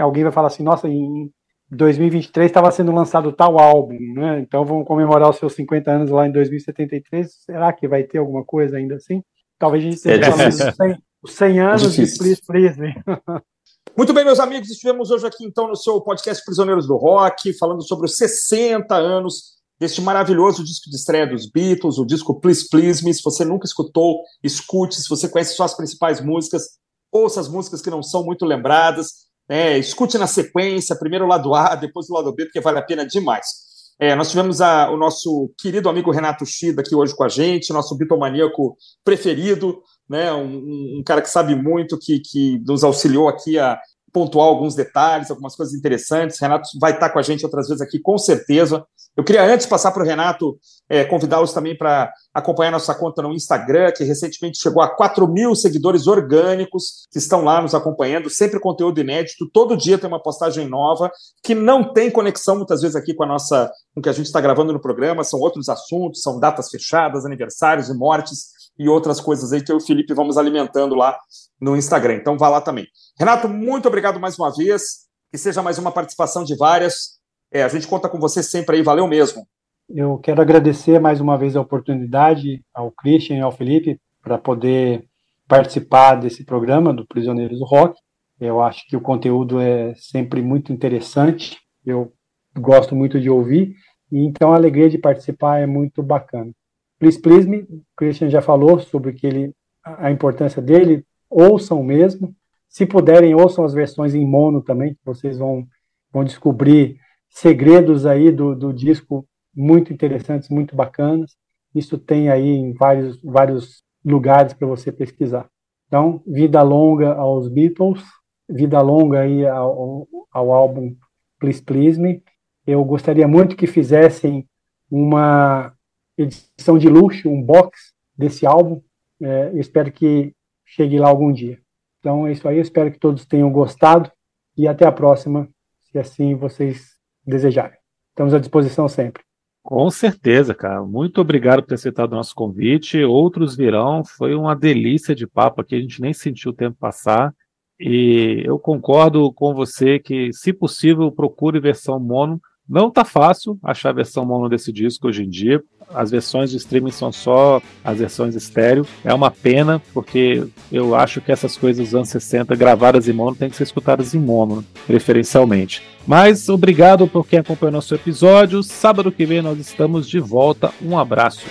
alguém 0.00 0.22
vai 0.22 0.32
falar 0.32 0.48
assim, 0.48 0.62
nossa, 0.62 0.88
em 0.88 1.30
2023 1.70 2.50
estava 2.50 2.70
sendo 2.70 2.92
lançado 2.92 3.32
tal 3.32 3.58
álbum, 3.58 3.98
né? 4.14 4.40
Então 4.40 4.64
vamos 4.64 4.86
comemorar 4.86 5.30
os 5.30 5.36
seus 5.36 5.54
50 5.54 5.90
anos 5.90 6.10
lá 6.10 6.26
em 6.26 6.32
2073. 6.32 7.32
Será 7.44 7.72
que 7.72 7.86
vai 7.86 8.02
ter 8.02 8.18
alguma 8.18 8.44
coisa 8.44 8.76
ainda 8.76 8.96
assim? 8.96 9.22
Talvez 9.58 9.82
a 9.82 9.86
gente 9.86 9.96
esteja 9.96 10.26
é 10.26 10.30
falando 10.30 10.52
100, 10.52 11.02
os 11.22 11.32
100 11.32 11.60
anos 11.60 11.98
é 11.98 12.04
de 12.04 12.18
Please 12.18 12.42
Please. 12.46 12.80
Muito 13.96 14.12
bem, 14.12 14.24
meus 14.24 14.40
amigos, 14.40 14.70
estivemos 14.70 15.10
hoje 15.10 15.26
aqui 15.26 15.44
então 15.44 15.68
no 15.68 15.76
seu 15.76 16.00
podcast 16.00 16.44
Prisioneiros 16.44 16.86
do 16.86 16.96
Rock, 16.96 17.52
falando 17.58 17.86
sobre 17.86 18.06
os 18.06 18.16
60 18.16 18.94
anos 18.94 19.60
deste 19.78 20.00
maravilhoso 20.00 20.64
disco 20.64 20.90
de 20.90 20.96
estreia 20.96 21.26
dos 21.26 21.50
Beatles, 21.50 21.98
o 21.98 22.04
disco 22.04 22.38
Please 22.40 22.68
Please 22.68 23.04
Me. 23.04 23.14
Se 23.14 23.22
você 23.22 23.44
nunca 23.44 23.66
escutou, 23.66 24.22
escute. 24.42 25.00
Se 25.00 25.08
você 25.08 25.28
conhece 25.28 25.54
só 25.54 25.64
as 25.64 25.76
principais 25.76 26.20
músicas, 26.20 26.78
ouça 27.12 27.40
as 27.40 27.48
músicas 27.48 27.82
que 27.82 27.90
não 27.90 28.02
são 28.02 28.24
muito 28.24 28.44
lembradas, 28.44 29.28
né? 29.48 29.78
escute 29.78 30.16
na 30.18 30.26
sequência, 30.26 30.96
primeiro 30.96 31.24
o 31.24 31.28
lado 31.28 31.54
A, 31.54 31.74
depois 31.74 32.08
o 32.08 32.14
lado 32.14 32.32
B, 32.32 32.44
porque 32.44 32.60
vale 32.60 32.78
a 32.78 32.82
pena 32.82 33.06
demais. 33.06 33.70
É, 34.00 34.14
nós 34.14 34.30
tivemos 34.30 34.62
a, 34.62 34.90
o 34.90 34.96
nosso 34.96 35.52
querido 35.58 35.88
amigo 35.88 36.10
Renato 36.10 36.46
Shida 36.46 36.80
aqui 36.80 36.94
hoje 36.94 37.14
com 37.14 37.22
a 37.22 37.28
gente, 37.28 37.70
nosso 37.70 37.94
bitomaníaco 37.98 38.74
preferido, 39.04 39.82
né? 40.08 40.32
Um, 40.32 40.98
um, 40.98 41.02
cara 41.04 41.20
que 41.20 41.28
sabe 41.28 41.54
muito, 41.54 41.98
que, 41.98 42.18
que 42.18 42.58
nos 42.66 42.82
auxiliou 42.82 43.28
aqui 43.28 43.58
a 43.58 43.78
pontuar 44.10 44.46
alguns 44.46 44.74
detalhes, 44.74 45.30
algumas 45.30 45.54
coisas 45.54 45.74
interessantes. 45.74 46.40
Renato 46.40 46.66
vai 46.80 46.92
estar 46.92 47.10
com 47.10 47.18
a 47.18 47.22
gente 47.22 47.44
outras 47.44 47.68
vezes 47.68 47.82
aqui, 47.82 48.00
com 48.00 48.16
certeza. 48.16 48.84
Eu 49.16 49.24
queria 49.24 49.44
antes 49.44 49.66
passar 49.66 49.90
para 49.90 50.02
o 50.02 50.06
Renato, 50.06 50.58
é, 50.88 51.04
convidá-los 51.04 51.52
também 51.52 51.76
para 51.76 52.12
acompanhar 52.32 52.70
nossa 52.70 52.94
conta 52.94 53.20
no 53.20 53.32
Instagram, 53.32 53.92
que 53.92 54.04
recentemente 54.04 54.58
chegou 54.58 54.82
a 54.82 54.88
4 54.88 55.26
mil 55.26 55.54
seguidores 55.54 56.06
orgânicos 56.06 57.06
que 57.10 57.18
estão 57.18 57.42
lá 57.42 57.60
nos 57.60 57.74
acompanhando, 57.74 58.30
sempre 58.30 58.60
conteúdo 58.60 59.00
inédito, 59.00 59.50
todo 59.52 59.76
dia 59.76 59.98
tem 59.98 60.08
uma 60.08 60.22
postagem 60.22 60.68
nova, 60.68 61.10
que 61.42 61.54
não 61.54 61.92
tem 61.92 62.10
conexão 62.10 62.56
muitas 62.56 62.80
vezes 62.80 62.96
aqui 62.96 63.12
com 63.12 63.24
a 63.24 63.26
nossa, 63.26 63.70
com 63.92 64.00
o 64.00 64.02
que 64.02 64.08
a 64.08 64.12
gente 64.12 64.26
está 64.26 64.40
gravando 64.40 64.72
no 64.72 64.80
programa, 64.80 65.24
são 65.24 65.40
outros 65.40 65.68
assuntos, 65.68 66.22
são 66.22 66.38
datas 66.38 66.70
fechadas, 66.70 67.26
aniversários 67.26 67.88
e 67.88 67.94
mortes 67.94 68.60
e 68.78 68.88
outras 68.88 69.20
coisas 69.20 69.52
aí 69.52 69.62
que 69.62 69.70
eu 69.70 69.76
e 69.76 69.82
o 69.82 69.84
Felipe 69.84 70.14
vamos 70.14 70.38
alimentando 70.38 70.94
lá 70.94 71.18
no 71.60 71.76
Instagram. 71.76 72.14
Então 72.14 72.38
vá 72.38 72.48
lá 72.48 72.60
também. 72.60 72.86
Renato, 73.18 73.48
muito 73.48 73.86
obrigado 73.86 74.18
mais 74.18 74.38
uma 74.38 74.50
vez. 74.54 75.10
Que 75.30 75.38
seja 75.38 75.62
mais 75.62 75.78
uma 75.78 75.92
participação 75.92 76.42
de 76.42 76.56
várias. 76.56 77.19
É, 77.52 77.62
a 77.62 77.68
gente 77.68 77.86
conta 77.86 78.08
com 78.08 78.18
você 78.18 78.42
sempre 78.42 78.76
aí. 78.76 78.82
Valeu 78.82 79.06
mesmo. 79.08 79.46
Eu 79.88 80.18
quero 80.18 80.40
agradecer 80.40 81.00
mais 81.00 81.20
uma 81.20 81.36
vez 81.36 81.56
a 81.56 81.60
oportunidade 81.60 82.62
ao 82.72 82.92
Christian 82.92 83.38
e 83.38 83.40
ao 83.40 83.50
Felipe 83.50 84.00
para 84.22 84.38
poder 84.38 85.04
participar 85.48 86.14
desse 86.14 86.44
programa 86.44 86.94
do 86.94 87.04
Prisioneiros 87.04 87.58
do 87.58 87.64
Rock. 87.64 87.98
Eu 88.40 88.62
acho 88.62 88.86
que 88.86 88.96
o 88.96 89.00
conteúdo 89.00 89.60
é 89.60 89.92
sempre 89.96 90.40
muito 90.40 90.72
interessante. 90.72 91.58
Eu 91.84 92.12
gosto 92.56 92.94
muito 92.94 93.20
de 93.20 93.28
ouvir. 93.28 93.74
E 94.12 94.24
então 94.24 94.52
a 94.52 94.56
alegria 94.56 94.88
de 94.88 94.96
participar 94.96 95.58
é 95.58 95.66
muito 95.66 96.04
bacana. 96.04 96.52
Please 97.00 97.20
Please 97.20 97.48
Me, 97.48 97.62
o 97.62 97.82
Christian 97.96 98.30
já 98.30 98.40
falou 98.40 98.78
sobre 98.78 99.12
que 99.12 99.26
ele, 99.26 99.52
a 99.82 100.10
importância 100.10 100.62
dele, 100.62 101.04
ouçam 101.28 101.82
mesmo. 101.82 102.32
Se 102.68 102.86
puderem, 102.86 103.34
ouçam 103.34 103.64
as 103.64 103.74
versões 103.74 104.14
em 104.14 104.24
mono 104.24 104.62
também, 104.62 104.94
que 104.94 105.00
vocês 105.04 105.38
vão, 105.38 105.66
vão 106.12 106.22
descobrir 106.22 106.99
segredos 107.30 108.04
aí 108.04 108.30
do, 108.30 108.54
do 108.54 108.72
disco 108.72 109.26
muito 109.54 109.92
interessantes, 109.92 110.48
muito 110.48 110.76
bacanas. 110.76 111.36
Isso 111.74 111.96
tem 111.96 112.28
aí 112.28 112.48
em 112.48 112.72
vários, 112.72 113.20
vários 113.22 113.82
lugares 114.04 114.52
para 114.52 114.66
você 114.66 114.90
pesquisar. 114.90 115.48
Então, 115.86 116.22
vida 116.26 116.62
longa 116.62 117.14
aos 117.14 117.48
Beatles, 117.48 118.02
vida 118.48 118.80
longa 118.80 119.20
aí 119.20 119.46
ao, 119.46 120.06
ao 120.30 120.52
álbum 120.52 120.94
Please 121.38 121.62
Please 121.62 122.00
Me. 122.00 122.22
Eu 122.66 122.84
gostaria 122.84 123.26
muito 123.26 123.56
que 123.56 123.66
fizessem 123.66 124.46
uma 124.90 125.72
edição 126.16 126.76
de 126.76 126.88
luxo, 126.88 127.28
um 127.28 127.42
box 127.42 127.92
desse 128.16 128.46
álbum. 128.46 128.82
É, 129.22 129.52
espero 129.54 129.90
que 129.90 130.34
chegue 130.64 130.98
lá 130.98 131.08
algum 131.08 131.32
dia. 131.32 131.58
Então 131.98 132.26
é 132.26 132.32
isso 132.32 132.48
aí, 132.48 132.58
espero 132.58 132.90
que 132.90 132.98
todos 132.98 133.26
tenham 133.26 133.50
gostado 133.50 134.10
e 134.56 134.66
até 134.66 134.86
a 134.86 134.92
próxima, 134.92 135.48
se 135.82 135.98
assim 135.98 136.34
vocês 136.34 136.99
desejarem. 137.30 137.78
Estamos 138.10 138.34
à 138.34 138.38
disposição 138.38 138.88
sempre. 138.88 139.22
Com 139.62 139.90
certeza, 139.90 140.54
cara. 140.54 140.82
Muito 140.82 141.20
obrigado 141.20 141.62
por 141.62 141.68
ter 141.68 141.74
aceitado 141.74 142.12
o 142.12 142.16
nosso 142.16 142.34
convite. 142.34 143.02
Outros 143.04 143.56
virão. 143.56 144.04
Foi 144.04 144.34
uma 144.34 144.54
delícia 144.56 145.14
de 145.14 145.26
papo 145.26 145.60
aqui. 145.60 145.74
A 145.76 145.80
gente 145.80 146.00
nem 146.00 146.12
sentiu 146.12 146.50
o 146.50 146.54
tempo 146.54 146.76
passar. 146.78 147.34
E 147.78 148.42
eu 148.44 148.58
concordo 148.58 149.32
com 149.32 149.54
você 149.54 149.98
que, 149.98 150.32
se 150.32 150.52
possível, 150.52 151.10
procure 151.12 151.60
versão 151.60 151.98
mono. 151.98 152.40
Não 152.68 152.90
tá 152.90 153.04
fácil 153.04 153.58
achar 153.62 153.90
a 153.90 153.94
versão 153.94 154.24
mono 154.24 154.48
desse 154.48 154.72
disco 154.72 155.08
hoje 155.08 155.24
em 155.24 155.28
dia 155.28 155.62
as 155.94 156.10
versões 156.10 156.50
de 156.50 156.56
streaming 156.56 156.90
são 156.90 157.12
só 157.12 157.60
as 157.84 157.98
versões 157.98 158.34
estéreo. 158.34 158.86
É 159.04 159.12
uma 159.12 159.30
pena, 159.30 159.80
porque 159.92 160.44
eu 160.70 160.94
acho 160.94 161.20
que 161.20 161.32
essas 161.32 161.56
coisas 161.56 161.84
dos 161.84 161.94
anos 161.94 162.08
60 162.08 162.54
gravadas 162.54 163.08
em 163.08 163.12
mono 163.12 163.36
têm 163.36 163.50
que 163.50 163.56
ser 163.56 163.64
escutadas 163.64 164.14
em 164.14 164.18
mono, 164.18 164.64
preferencialmente. 164.86 165.82
Mas 166.06 166.48
obrigado 166.48 167.06
por 167.06 167.26
quem 167.26 167.38
acompanhou 167.38 167.72
nosso 167.72 167.94
episódio. 167.94 168.62
Sábado 168.62 169.12
que 169.12 169.26
vem 169.26 169.42
nós 169.42 169.58
estamos 169.58 170.08
de 170.08 170.18
volta. 170.18 170.72
Um 170.82 170.98
abraço. 170.98 171.42